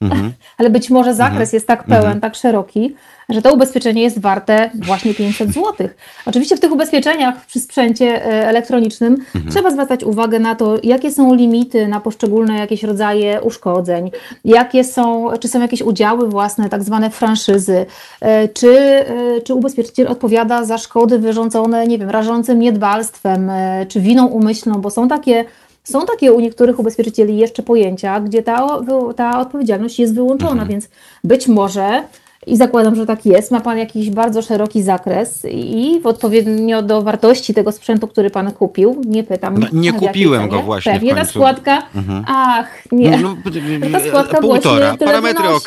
Mhm. 0.00 0.32
Ale 0.58 0.70
być 0.70 0.90
może 0.90 1.14
zakres 1.14 1.40
mhm. 1.40 1.56
jest 1.56 1.66
tak 1.66 1.84
pełen, 1.84 2.04
mhm. 2.04 2.20
tak 2.20 2.34
szeroki, 2.34 2.94
że 3.28 3.42
to 3.42 3.54
ubezpieczenie 3.54 4.02
jest 4.02 4.20
warte 4.20 4.70
właśnie 4.74 5.14
500 5.14 5.48
zł. 5.48 5.88
Oczywiście 6.26 6.56
w 6.56 6.60
tych 6.60 6.72
ubezpieczeniach 6.72 7.46
przy 7.46 7.60
sprzęcie 7.60 8.26
e, 8.26 8.48
elektronicznym 8.48 9.12
mhm. 9.34 9.52
trzeba 9.52 9.70
zwracać 9.70 10.04
uwagę 10.04 10.38
na 10.38 10.54
to, 10.54 10.76
jakie 10.82 11.10
są 11.10 11.34
limity 11.34 11.88
na 11.88 12.00
poszczególne 12.00 12.58
jakieś 12.58 12.82
rodzaje 12.82 13.40
uszkodzeń, 13.42 14.10
jakie 14.44 14.84
są, 14.84 15.30
czy 15.40 15.48
są 15.48 15.60
jakieś 15.60 15.82
udziały 15.82 16.28
własne, 16.28 16.68
tak 16.68 16.82
zwane 16.82 17.10
franszyzy, 17.10 17.86
e, 18.20 18.48
czy, 18.48 18.78
e, 18.78 19.40
czy 19.44 19.54
ubezpieczyciel 19.54 20.08
odpowiada 20.08 20.64
za 20.64 20.78
szkody 20.78 21.18
wyrządzone, 21.18 21.86
nie 21.86 21.98
wiem, 21.98 22.10
rażącym 22.10 22.58
niedbalstwem, 22.58 23.50
czy 23.88 24.00
winą 24.00 24.26
umyślną, 24.26 24.80
bo 24.80 24.90
są 24.90 25.08
takie 25.08 25.44
są 25.84 26.06
takie 26.06 26.32
u 26.32 26.40
niektórych 26.40 26.78
ubezpieczycieli 26.78 27.38
jeszcze 27.38 27.62
pojęcia, 27.62 28.20
gdzie 28.20 28.42
ta, 28.42 28.80
ta 29.16 29.40
odpowiedzialność 29.40 29.98
jest 29.98 30.14
wyłączona, 30.14 30.52
mhm. 30.52 30.68
więc 30.68 30.88
być 31.24 31.48
może 31.48 32.02
I 32.46 32.56
zakładam, 32.56 32.96
że 32.96 33.06
tak 33.06 33.26
jest. 33.26 33.50
Ma 33.50 33.60
Pan 33.60 33.78
jakiś 33.78 34.10
bardzo 34.10 34.42
szeroki 34.42 34.82
zakres 34.82 35.46
i 35.50 36.00
w 36.02 36.06
odpowiednio 36.06 36.82
do 36.82 37.02
wartości 37.02 37.54
tego 37.54 37.72
sprzętu, 37.72 38.08
który 38.08 38.30
Pan 38.30 38.52
kupił, 38.52 39.02
nie 39.06 39.24
pytam. 39.24 39.58
No, 39.58 39.66
nie 39.72 39.92
kupiłem 39.92 40.48
go 40.48 40.62
właśnie 40.62 40.92
Pewnie 40.92 41.14
ta 41.14 41.24
składka. 41.24 41.82
Mhm. 41.94 42.24
Ach, 42.28 42.92
nie. 42.92 43.10
No, 43.10 43.36
no, 43.44 43.90
ta 43.98 44.08
składka 44.08 44.40
półtora. 44.40 44.76
właśnie 44.76 44.98
tyle 44.98 45.10
Parametry 45.10 45.48
ok, 45.48 45.66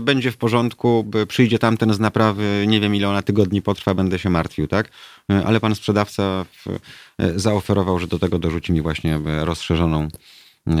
będzie 0.00 0.30
w 0.30 0.36
porządku, 0.36 1.04
przyjdzie 1.28 1.58
tamten 1.58 1.94
z 1.94 2.00
naprawy, 2.00 2.64
nie 2.66 2.80
wiem 2.80 2.94
ile 2.94 3.08
ona 3.08 3.22
tygodni 3.22 3.62
potrwa, 3.62 3.94
będę 3.94 4.18
się 4.18 4.30
martwił, 4.30 4.66
tak? 4.66 4.88
E, 5.32 5.42
Ale 5.46 5.60
pan 5.60 5.74
sprzedawca 5.74 6.44
zaoferował, 7.36 7.98
że 7.98 8.06
do 8.06 8.18
tego 8.18 8.38
dorzuci 8.38 8.72
mi 8.72 8.82
właśnie 8.82 9.20
rozszerzoną 9.44 10.08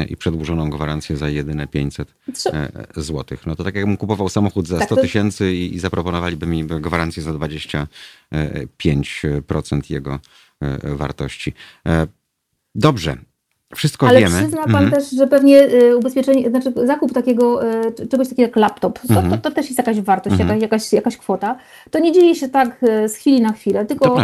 i 0.08 0.16
przedłużoną 0.16 0.70
gwarancję 0.70 1.16
za 1.16 1.28
jedyne 1.28 1.66
500 1.66 2.14
Trze- 2.32 2.68
e, 2.96 3.02
złotych. 3.02 3.46
No 3.46 3.56
to 3.56 3.64
tak 3.64 3.74
jakbym 3.74 3.96
kupował 3.96 4.28
samochód 4.28 4.68
za 4.68 4.78
Tak, 4.78 4.86
100 4.86 4.96
to- 4.96 5.02
tysięcy 5.02 5.54
i, 5.54 5.74
i 5.74 5.78
zaproponowaliby 5.78 6.46
mi 6.46 6.64
gwarancję 6.66 7.22
za 7.22 7.30
25% 7.32 9.90
jego 9.90 10.20
e, 10.60 10.94
wartości. 10.96 11.52
E, 11.86 12.06
Dobrze. 12.74 13.16
Wszystko 13.76 14.08
Ale 14.08 14.20
wiemy. 14.20 14.38
przyzna 14.42 14.62
Pan 14.64 14.84
Mhm. 14.84 14.90
też, 14.90 15.10
że 15.10 15.26
pewnie 15.26 15.62
y, 15.68 15.96
ubezpieczenie, 15.96 16.50
znaczy 16.50 16.72
zakup 16.86 17.12
takiego, 17.12 17.70
y, 18.02 18.08
czegoś 18.08 18.28
takiego 18.28 18.42
jak 18.42 18.56
laptop, 18.56 18.98
to, 18.98 19.14
Mhm. 19.14 19.30
to, 19.30 19.38
to 19.38 19.54
też 19.54 19.66
jest 19.66 19.78
jakaś 19.78 20.00
wartość, 20.00 20.40
Mhm. 20.40 20.60
jakaś, 20.60 20.92
jakaś, 20.92 21.16
kwota. 21.16 21.56
To 21.90 21.98
nie 21.98 22.12
dzieje 22.12 22.34
się 22.34 22.48
tak 22.48 22.82
y, 22.82 23.08
z 23.08 23.14
chwili 23.16 23.40
na 23.40 23.52
chwilę, 23.52 23.86
tylko 23.86 24.16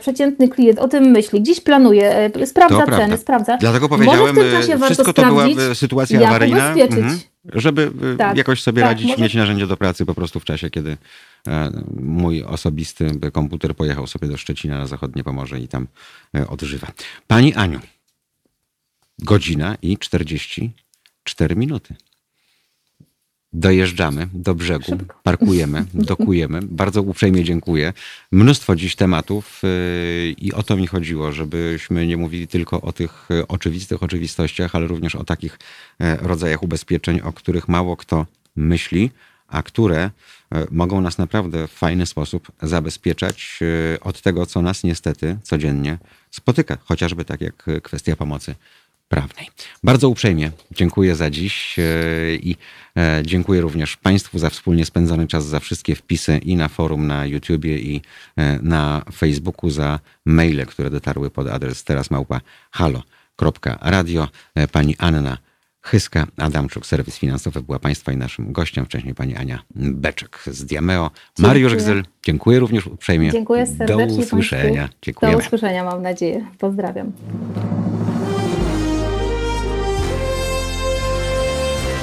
przeciętny 0.00 0.48
klient 0.48 0.78
o 0.78 0.88
tym 0.88 1.04
myśli, 1.04 1.40
gdzieś 1.40 1.60
planuje, 1.60 2.30
sprawdza 2.46 2.86
To 2.86 2.96
ceny, 2.96 3.16
sprawdza. 3.18 3.56
Dlatego 3.56 3.88
powiedziałem, 3.88 4.36
wszystko 4.84 5.12
to 5.12 5.26
była 5.26 5.44
sytuacja 5.74 6.28
awaryjna, 6.28 6.72
mhm, 6.72 7.18
żeby 7.52 7.90
Tak, 8.18 8.36
jakoś 8.36 8.62
sobie 8.62 8.82
tak, 8.82 8.90
radzić, 8.90 9.08
może- 9.08 9.22
mieć 9.22 9.34
narzędzie 9.34 9.66
do 9.66 9.76
pracy 9.76 10.06
po 10.06 10.14
prostu 10.14 10.40
w 10.40 10.44
czasie, 10.44 10.70
kiedy 10.70 10.96
e, 11.48 11.70
mój 12.00 12.44
osobisty 12.44 13.10
komputer 13.32 13.74
pojechał 13.74 14.06
sobie 14.06 14.28
do 14.28 14.36
Szczecina 14.36 14.78
na 14.78 14.86
zachodnie 14.86 15.24
Pomorze 15.24 15.60
i 15.60 15.68
tam 15.68 15.86
e, 16.36 16.48
odżywa. 16.48 16.86
Pani 17.26 17.54
Aniu, 17.54 17.80
godzina 19.22 19.76
i 19.82 19.98
44 19.98 21.56
minuty. 21.56 21.94
Dojeżdżamy 23.52 24.28
do 24.32 24.54
brzegu, 24.54 24.84
Szybko. 24.84 25.20
parkujemy, 25.22 25.84
dokujemy. 25.94 26.60
Bardzo 26.62 27.02
uprzejmie 27.02 27.44
dziękuję. 27.44 27.92
Mnóstwo 28.32 28.76
dziś 28.76 28.96
tematów 28.96 29.60
yy, 29.62 30.32
i 30.38 30.52
o 30.52 30.62
to 30.62 30.76
mi 30.76 30.86
chodziło, 30.86 31.32
żebyśmy 31.32 32.06
nie 32.06 32.16
mówili 32.16 32.48
tylko 32.48 32.80
o 32.80 32.92
tych 32.92 33.26
yy, 33.30 33.46
oczywistych 33.46 34.02
oczywistościach, 34.02 34.74
ale 34.74 34.86
również 34.86 35.14
o 35.14 35.24
takich 35.24 35.58
e, 36.00 36.16
rodzajach 36.16 36.62
ubezpieczeń, 36.62 37.20
o 37.20 37.32
których 37.32 37.68
mało 37.68 37.96
kto 37.96 38.26
myśli, 38.56 39.10
a 39.48 39.62
które 39.62 40.10
mogą 40.70 41.00
nas 41.00 41.18
naprawdę 41.18 41.68
w 41.68 41.70
fajny 41.70 42.06
sposób 42.06 42.52
zabezpieczać 42.62 43.60
od 44.00 44.22
tego, 44.22 44.46
co 44.46 44.62
nas 44.62 44.84
niestety 44.84 45.38
codziennie 45.42 45.98
spotyka, 46.30 46.78
chociażby 46.84 47.24
tak 47.24 47.40
jak 47.40 47.66
kwestia 47.82 48.16
pomocy 48.16 48.54
prawnej. 49.10 49.46
Bardzo 49.84 50.08
uprzejmie 50.08 50.50
dziękuję 50.70 51.14
za 51.14 51.30
dziś 51.30 51.78
e, 51.78 51.82
i 52.34 52.56
e, 52.96 53.22
dziękuję 53.24 53.60
również 53.60 53.96
Państwu 53.96 54.38
za 54.38 54.50
wspólnie 54.50 54.84
spędzony 54.84 55.26
czas, 55.26 55.46
za 55.46 55.60
wszystkie 55.60 55.94
wpisy 55.94 56.38
i 56.38 56.56
na 56.56 56.68
forum, 56.68 57.06
na 57.06 57.26
YouTubie 57.26 57.78
i 57.78 58.02
e, 58.36 58.58
na 58.62 59.02
Facebooku, 59.12 59.70
za 59.70 60.00
maile, 60.24 60.66
które 60.66 60.90
dotarły 60.90 61.30
pod 61.30 61.48
adres 61.48 61.84
teraz 61.84 62.10
małpa 62.10 62.40
halo.radio. 62.70 64.28
Pani 64.72 64.96
Anna 64.98 65.38
Chyska, 65.82 66.26
Adamczuk, 66.36 66.86
serwis 66.86 67.18
finansowy 67.18 67.62
była 67.62 67.78
Państwa 67.78 68.12
i 68.12 68.16
naszym 68.16 68.52
gościem, 68.52 68.84
wcześniej 68.84 69.14
pani 69.14 69.36
Ania 69.36 69.62
Beczek 69.74 70.42
z 70.46 70.64
Diameo. 70.64 71.10
Mariusz. 71.38 71.74
Gzyl, 71.74 72.04
dziękuję 72.22 72.58
również 72.58 72.86
uprzejmie. 72.86 73.32
Dziękuję 73.32 73.66
serdecznie 73.66 74.06
Do 74.06 74.22
usłyszenia. 74.22 74.88
Dziękujemy. 75.02 75.38
Do 75.38 75.44
usłyszenia, 75.46 75.84
mam 75.84 76.02
nadzieję. 76.02 76.46
Pozdrawiam. 76.58 77.12